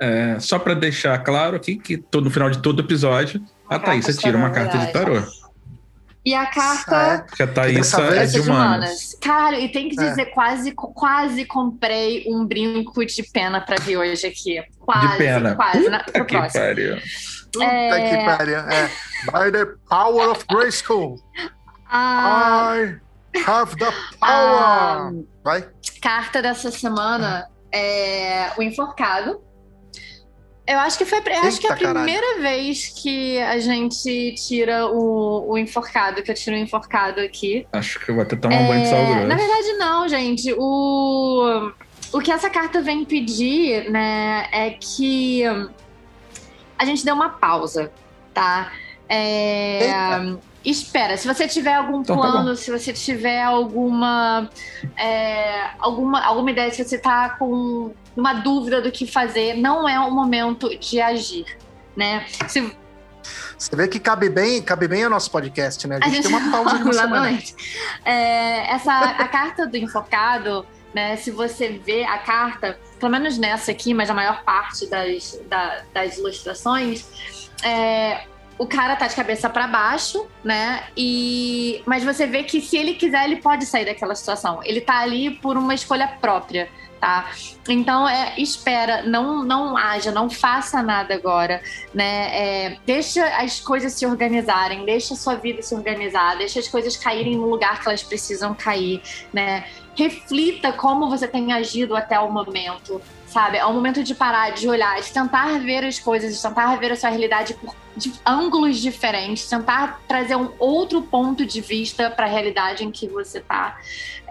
é, 0.00 0.38
só 0.40 0.58
para 0.58 0.74
deixar 0.74 1.18
claro 1.18 1.56
aqui 1.56 1.76
que 1.76 1.96
todo, 1.96 2.24
no 2.24 2.30
final 2.30 2.48
de 2.50 2.58
todo 2.62 2.80
episódio, 2.80 3.40
a 3.68 3.74
Uma 3.76 3.80
Thaís 3.84 4.16
tira 4.16 4.36
uma 4.36 4.50
carta 4.50 4.78
de 4.78 4.92
tarô. 4.92 5.22
E 6.24 6.34
a 6.34 6.44
carta 6.46 6.96
Ah, 6.96 7.14
é? 7.14 7.18
Porque 7.18 7.42
a 7.42 7.46
Thaís 7.46 7.94
é 7.94 7.96
de 7.98 8.16
é 8.18 8.26
de 8.26 8.40
humanas. 8.40 8.46
humanas. 8.48 9.16
Cara, 9.22 9.58
e 9.58 9.70
tem 9.70 9.88
que 9.88 9.98
É. 10.00 10.08
dizer, 10.10 10.26
quase, 10.26 10.72
quase 10.72 11.44
comprei 11.46 12.24
um 12.28 12.44
brinco 12.44 13.04
de 13.06 13.22
pena 13.32 13.60
pra 13.60 13.76
vir 13.76 13.96
hoje 13.96 14.26
aqui. 14.26 14.62
Quase, 14.80 15.08
De 15.12 15.16
pena. 15.16 15.54
quase. 15.54 15.88
Na, 15.88 15.98
Puta 16.00 16.12
pro 16.12 16.24
que 16.26 16.36
próximo. 16.36 16.62
pariu. 16.64 16.96
Puta 17.52 17.64
É. 17.64 18.10
que 18.10 18.24
pariu. 18.36 18.58
É. 18.58 18.90
By 19.32 19.50
the 19.52 19.66
power 19.88 20.28
of 20.30 20.44
Grayskull, 20.50 21.16
A 21.90 22.74
I 22.76 23.00
have 23.46 23.76
the 23.76 23.86
Ah. 24.20 25.08
power. 25.10 25.24
Vai. 25.42 25.68
carta 26.02 26.42
dessa 26.42 26.70
semana 26.70 27.48
é 27.72 28.50
o 28.58 28.62
enforcado. 28.62 29.40
Eu 30.66 30.78
acho 30.78 30.96
que 30.98 31.04
foi 31.04 31.18
eu 31.18 31.40
acho 31.42 31.60
que 31.60 31.66
é 31.66 31.72
a 31.72 31.76
caralho. 31.76 32.04
primeira 32.04 32.40
vez 32.40 32.88
que 32.88 33.38
a 33.40 33.58
gente 33.58 34.34
tira 34.34 34.86
o, 34.86 35.50
o 35.52 35.58
enforcado, 35.58 36.22
que 36.22 36.30
eu 36.30 36.34
tiro 36.34 36.54
o 36.54 36.58
enforcado 36.58 37.20
aqui. 37.20 37.66
Acho 37.72 37.98
que 37.98 38.10
eu 38.10 38.14
vou 38.14 38.22
até 38.22 38.36
tomar 38.36 38.56
um 38.56 38.68
banho 38.68 38.82
de 38.82 38.88
sal 38.88 38.98
É, 38.98 39.06
grosso. 39.12 39.26
na 39.26 39.36
verdade, 39.36 39.72
não, 39.78 40.08
gente. 40.08 40.54
O, 40.56 41.72
o 42.12 42.20
que 42.20 42.30
essa 42.30 42.48
carta 42.48 42.80
vem 42.80 43.04
pedir, 43.04 43.90
né, 43.90 44.46
é 44.52 44.70
que 44.70 45.42
a 46.78 46.84
gente 46.84 47.04
dê 47.04 47.10
uma 47.10 47.30
pausa, 47.30 47.90
tá? 48.32 48.72
É, 49.08 49.86
Eita. 49.86 50.38
Espera, 50.64 51.16
se 51.16 51.26
você 51.26 51.46
tiver 51.48 51.74
algum 51.74 52.00
Então 52.00 52.16
tá 52.16 52.30
plano, 52.30 52.56
se 52.56 52.70
você 52.70 52.92
tiver 52.92 53.42
alguma, 53.42 54.48
é, 54.96 55.70
alguma, 55.78 56.20
alguma 56.22 56.50
ideia, 56.50 56.70
se 56.70 56.84
você 56.84 56.98
tá 56.98 57.30
com 57.30 57.92
uma 58.16 58.34
dúvida 58.34 58.80
do 58.82 58.90
que 58.92 59.06
fazer, 59.06 59.54
não 59.54 59.88
é 59.88 59.98
o 60.00 60.10
momento 60.10 60.68
de 60.78 61.00
agir, 61.00 61.46
né? 61.96 62.26
Se, 62.48 62.76
Você 63.58 63.76
vê 63.76 63.86
que 63.88 63.98
cabe 64.00 64.28
bem, 64.28 64.60
cabe 64.62 64.88
bem 64.88 65.04
ao 65.04 65.10
nosso 65.10 65.30
podcast, 65.30 65.86
né? 65.86 65.98
A 66.02 66.08
gente, 66.08 66.26
tem 66.28 66.36
uma 66.36 66.50
pausa 66.52 66.76
de 66.78 66.84
uma 66.84 66.92
semana. 66.92 67.30
Exatamente. 67.30 67.54
É, 68.04 68.72
essa, 68.74 68.92
a 68.92 69.28
carta 69.28 69.66
do 69.66 69.76
enforcado, 69.76 70.66
né? 70.94 71.16
Se 71.16 71.30
você 71.30 71.80
vê 71.84 72.04
a 72.04 72.18
carta, 72.18 72.78
pelo 72.98 73.12
menos 73.12 73.38
nessa 73.38 73.70
aqui, 73.70 73.94
mas 73.94 74.10
a 74.10 74.14
maior 74.14 74.42
parte 74.42 74.86
das, 74.88 75.40
da- 75.48 75.82
das 75.94 76.18
ilustrações, 76.18 77.06
é, 77.62 78.22
o 78.60 78.66
cara 78.66 78.94
tá 78.94 79.06
de 79.06 79.16
cabeça 79.16 79.48
para 79.48 79.66
baixo, 79.66 80.26
né? 80.44 80.84
E 80.94 81.82
mas 81.86 82.04
você 82.04 82.26
vê 82.26 82.42
que 82.42 82.60
se 82.60 82.76
ele 82.76 82.92
quiser, 82.92 83.24
ele 83.24 83.36
pode 83.36 83.64
sair 83.64 83.86
daquela 83.86 84.14
situação. 84.14 84.60
Ele 84.62 84.82
tá 84.82 84.98
ali 84.98 85.30
por 85.30 85.56
uma 85.56 85.72
escolha 85.72 86.06
própria, 86.20 86.68
tá? 87.00 87.30
Então 87.66 88.06
é 88.06 88.34
espera, 88.36 89.02
não 89.02 89.42
não 89.42 89.78
haja, 89.78 90.12
não 90.12 90.28
faça 90.28 90.82
nada 90.82 91.14
agora, 91.14 91.62
né? 91.94 92.28
É, 92.34 92.76
deixa 92.84 93.24
as 93.38 93.60
coisas 93.60 93.94
se 93.94 94.04
organizarem, 94.04 94.84
deixa 94.84 95.14
a 95.14 95.16
sua 95.16 95.36
vida 95.36 95.62
se 95.62 95.74
organizar, 95.74 96.36
deixa 96.36 96.60
as 96.60 96.68
coisas 96.68 96.98
caírem 96.98 97.36
no 97.38 97.48
lugar 97.48 97.80
que 97.80 97.88
elas 97.88 98.02
precisam 98.02 98.54
cair, 98.54 99.00
né? 99.32 99.64
Reflita 100.00 100.72
como 100.72 101.08
você 101.08 101.28
tem 101.28 101.52
agido 101.52 101.94
até 101.94 102.18
o 102.18 102.30
momento, 102.30 103.00
sabe? 103.26 103.58
É 103.58 103.66
um 103.66 103.72
momento 103.72 104.02
de 104.02 104.14
parar, 104.14 104.50
de 104.50 104.66
olhar, 104.68 105.00
de 105.00 105.12
tentar 105.12 105.58
ver 105.60 105.84
as 105.84 105.98
coisas, 105.98 106.34
de 106.34 106.42
tentar 106.42 106.74
ver 106.76 106.92
a 106.92 106.96
sua 106.96 107.10
realidade 107.10 107.54
por 107.54 107.74
ângulos 108.24 108.78
diferentes, 108.78 109.48
tentar 109.48 110.00
trazer 110.08 110.36
um 110.36 110.50
outro 110.58 111.02
ponto 111.02 111.44
de 111.44 111.60
vista 111.60 112.10
para 112.10 112.26
a 112.26 112.28
realidade 112.28 112.84
em 112.84 112.90
que 112.90 113.06
você 113.06 113.38
está. 113.38 113.78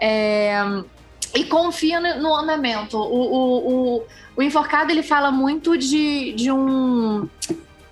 É... 0.00 0.60
E 1.32 1.44
confia 1.44 2.00
no, 2.00 2.34
andamento. 2.34 2.98
O, 2.98 3.02
o, 3.02 3.98
o, 3.98 4.02
o 4.36 4.42
enforcado 4.42 4.90
ele 4.90 5.02
fala 5.02 5.30
muito 5.30 5.78
de, 5.78 6.32
de 6.32 6.50
um 6.50 7.28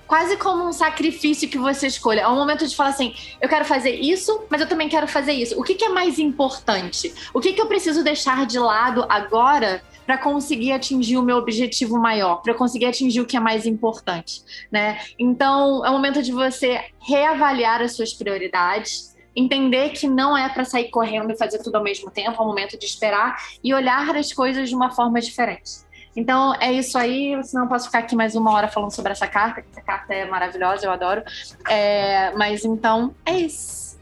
quase 0.08 0.38
como 0.38 0.64
um 0.64 0.72
sacrifício 0.72 1.48
que 1.48 1.58
você 1.58 1.86
escolha. 1.86 2.22
É 2.22 2.28
um 2.28 2.34
momento 2.34 2.66
de 2.66 2.74
falar 2.74 2.88
assim: 2.88 3.14
eu 3.40 3.48
quero 3.48 3.64
fazer 3.64 3.94
isso, 3.94 4.42
mas 4.50 4.60
eu 4.60 4.66
também 4.66 4.88
quero 4.88 5.06
fazer 5.06 5.32
isso. 5.32 5.60
O 5.60 5.62
que, 5.62 5.74
que 5.74 5.84
é 5.84 5.90
mais 5.90 6.18
importante? 6.18 7.14
O 7.32 7.40
que, 7.40 7.52
que 7.52 7.60
eu 7.60 7.66
preciso 7.66 8.02
deixar 8.02 8.46
de 8.46 8.58
lado 8.58 9.04
agora 9.08 9.82
para 10.06 10.16
conseguir 10.16 10.72
atingir 10.72 11.18
o 11.18 11.22
meu 11.22 11.36
objetivo 11.36 11.98
maior, 11.98 12.36
para 12.36 12.54
conseguir 12.54 12.86
atingir 12.86 13.20
o 13.20 13.26
que 13.26 13.36
é 13.36 13.40
mais 13.40 13.66
importante, 13.66 14.42
né? 14.72 14.98
Então, 15.18 15.84
é 15.84 15.90
um 15.90 15.92
momento 15.92 16.22
de 16.22 16.32
você 16.32 16.82
reavaliar 16.98 17.82
as 17.82 17.92
suas 17.92 18.14
prioridades, 18.14 19.14
entender 19.36 19.90
que 19.90 20.08
não 20.08 20.36
é 20.36 20.48
para 20.48 20.64
sair 20.64 20.88
correndo 20.88 21.30
e 21.30 21.36
fazer 21.36 21.58
tudo 21.58 21.76
ao 21.76 21.82
mesmo 21.82 22.10
tempo, 22.10 22.40
é 22.40 22.42
um 22.42 22.46
momento 22.46 22.78
de 22.78 22.86
esperar 22.86 23.36
e 23.62 23.74
olhar 23.74 24.16
as 24.16 24.32
coisas 24.32 24.70
de 24.70 24.74
uma 24.74 24.90
forma 24.90 25.20
diferente. 25.20 25.86
Então 26.16 26.54
é 26.60 26.72
isso 26.72 26.98
aí, 26.98 27.38
senão 27.44 27.64
eu 27.64 27.68
posso 27.68 27.86
ficar 27.86 28.00
aqui 28.00 28.16
mais 28.16 28.34
uma 28.34 28.52
hora 28.52 28.68
falando 28.68 28.90
sobre 28.90 29.12
essa 29.12 29.26
carta, 29.26 29.62
que 29.62 29.68
essa 29.70 29.80
carta 29.80 30.12
é 30.12 30.24
maravilhosa, 30.24 30.84
eu 30.86 30.90
adoro. 30.90 31.22
É, 31.68 32.32
mas 32.36 32.64
então 32.64 33.14
é 33.24 33.38
isso. 33.38 33.96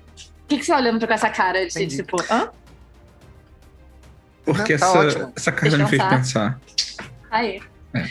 O 0.44 0.48
que, 0.48 0.58
que 0.58 0.64
você 0.64 0.72
tá 0.72 0.78
olhando 0.78 1.06
com 1.06 1.12
essa 1.12 1.28
cara 1.28 1.66
de 1.66 1.72
Entendi. 1.72 1.96
tipo, 1.96 2.16
hã? 2.30 2.50
Porque 4.44 4.78
tá 4.78 4.86
essa, 4.86 5.32
essa 5.36 5.52
carta 5.52 5.76
me 5.76 5.86
fez 5.86 6.02
pensar. 6.04 6.60
Aí. 7.30 7.60
É. 7.92 8.06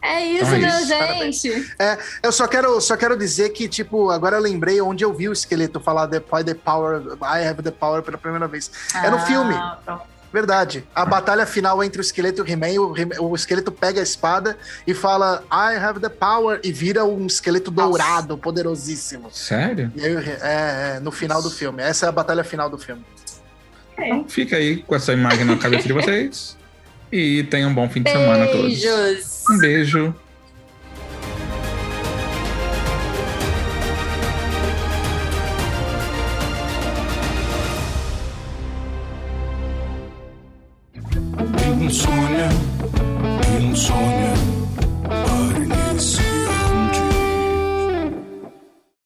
É 0.00 0.24
isso, 0.24 0.54
então 0.54 0.68
é 0.70 1.18
meu 1.18 1.32
gente. 1.32 1.74
É, 1.78 1.98
eu 2.22 2.30
só 2.30 2.46
quero, 2.46 2.80
só 2.80 2.96
quero 2.96 3.16
dizer 3.16 3.50
que, 3.50 3.68
tipo, 3.68 4.10
agora 4.10 4.36
eu 4.36 4.40
lembrei 4.40 4.80
onde 4.80 5.04
eu 5.04 5.12
vi 5.12 5.28
o 5.28 5.32
esqueleto 5.32 5.80
falar 5.80 6.06
the, 6.06 6.20
the 6.20 6.54
power, 6.54 7.02
I 7.20 7.46
have 7.46 7.62
the 7.62 7.70
power 7.70 8.02
pela 8.02 8.16
primeira 8.16 8.46
vez. 8.46 8.70
Ah, 8.94 9.06
é 9.06 9.10
no 9.10 9.18
filme. 9.20 9.54
Pronto. 9.84 10.17
Verdade. 10.32 10.84
A 10.94 11.06
batalha 11.06 11.46
final 11.46 11.82
entre 11.82 12.00
o 12.00 12.02
esqueleto 12.02 12.40
e 12.40 12.42
o 12.42 12.48
He-Man, 12.48 12.80
o, 13.20 13.30
o, 13.30 13.34
esqueleto 13.34 13.72
pega 13.72 14.00
a 14.00 14.02
espada 14.02 14.58
e 14.86 14.92
fala 14.92 15.42
I 15.50 15.76
have 15.76 16.00
the 16.00 16.08
power 16.08 16.60
e 16.62 16.70
vira 16.70 17.04
um 17.04 17.26
esqueleto 17.26 17.70
Nossa. 17.70 17.88
dourado, 17.88 18.38
poderosíssimo. 18.38 19.30
Sério? 19.32 19.90
Aí, 19.96 20.16
é, 20.42 20.96
é, 20.96 21.00
no 21.00 21.10
final 21.10 21.42
do 21.42 21.50
filme. 21.50 21.82
Essa 21.82 22.06
é 22.06 22.08
a 22.08 22.12
batalha 22.12 22.44
final 22.44 22.68
do 22.68 22.78
filme. 22.78 23.02
Então, 23.98 24.28
fica 24.28 24.56
aí 24.56 24.82
com 24.82 24.94
essa 24.94 25.12
imagem 25.12 25.44
na 25.44 25.56
cabeça 25.56 25.86
de 25.86 25.92
vocês. 25.92 26.56
E 27.10 27.42
tenham 27.44 27.70
um 27.70 27.74
bom 27.74 27.88
fim 27.88 28.02
de 28.02 28.12
Beijos. 28.12 28.22
semana 28.22 28.44
a 28.44 28.48
todos. 28.48 28.84
Um 29.50 29.58
beijo. 29.58 30.14
insônia, 41.88 42.48
insônia. 43.58 44.57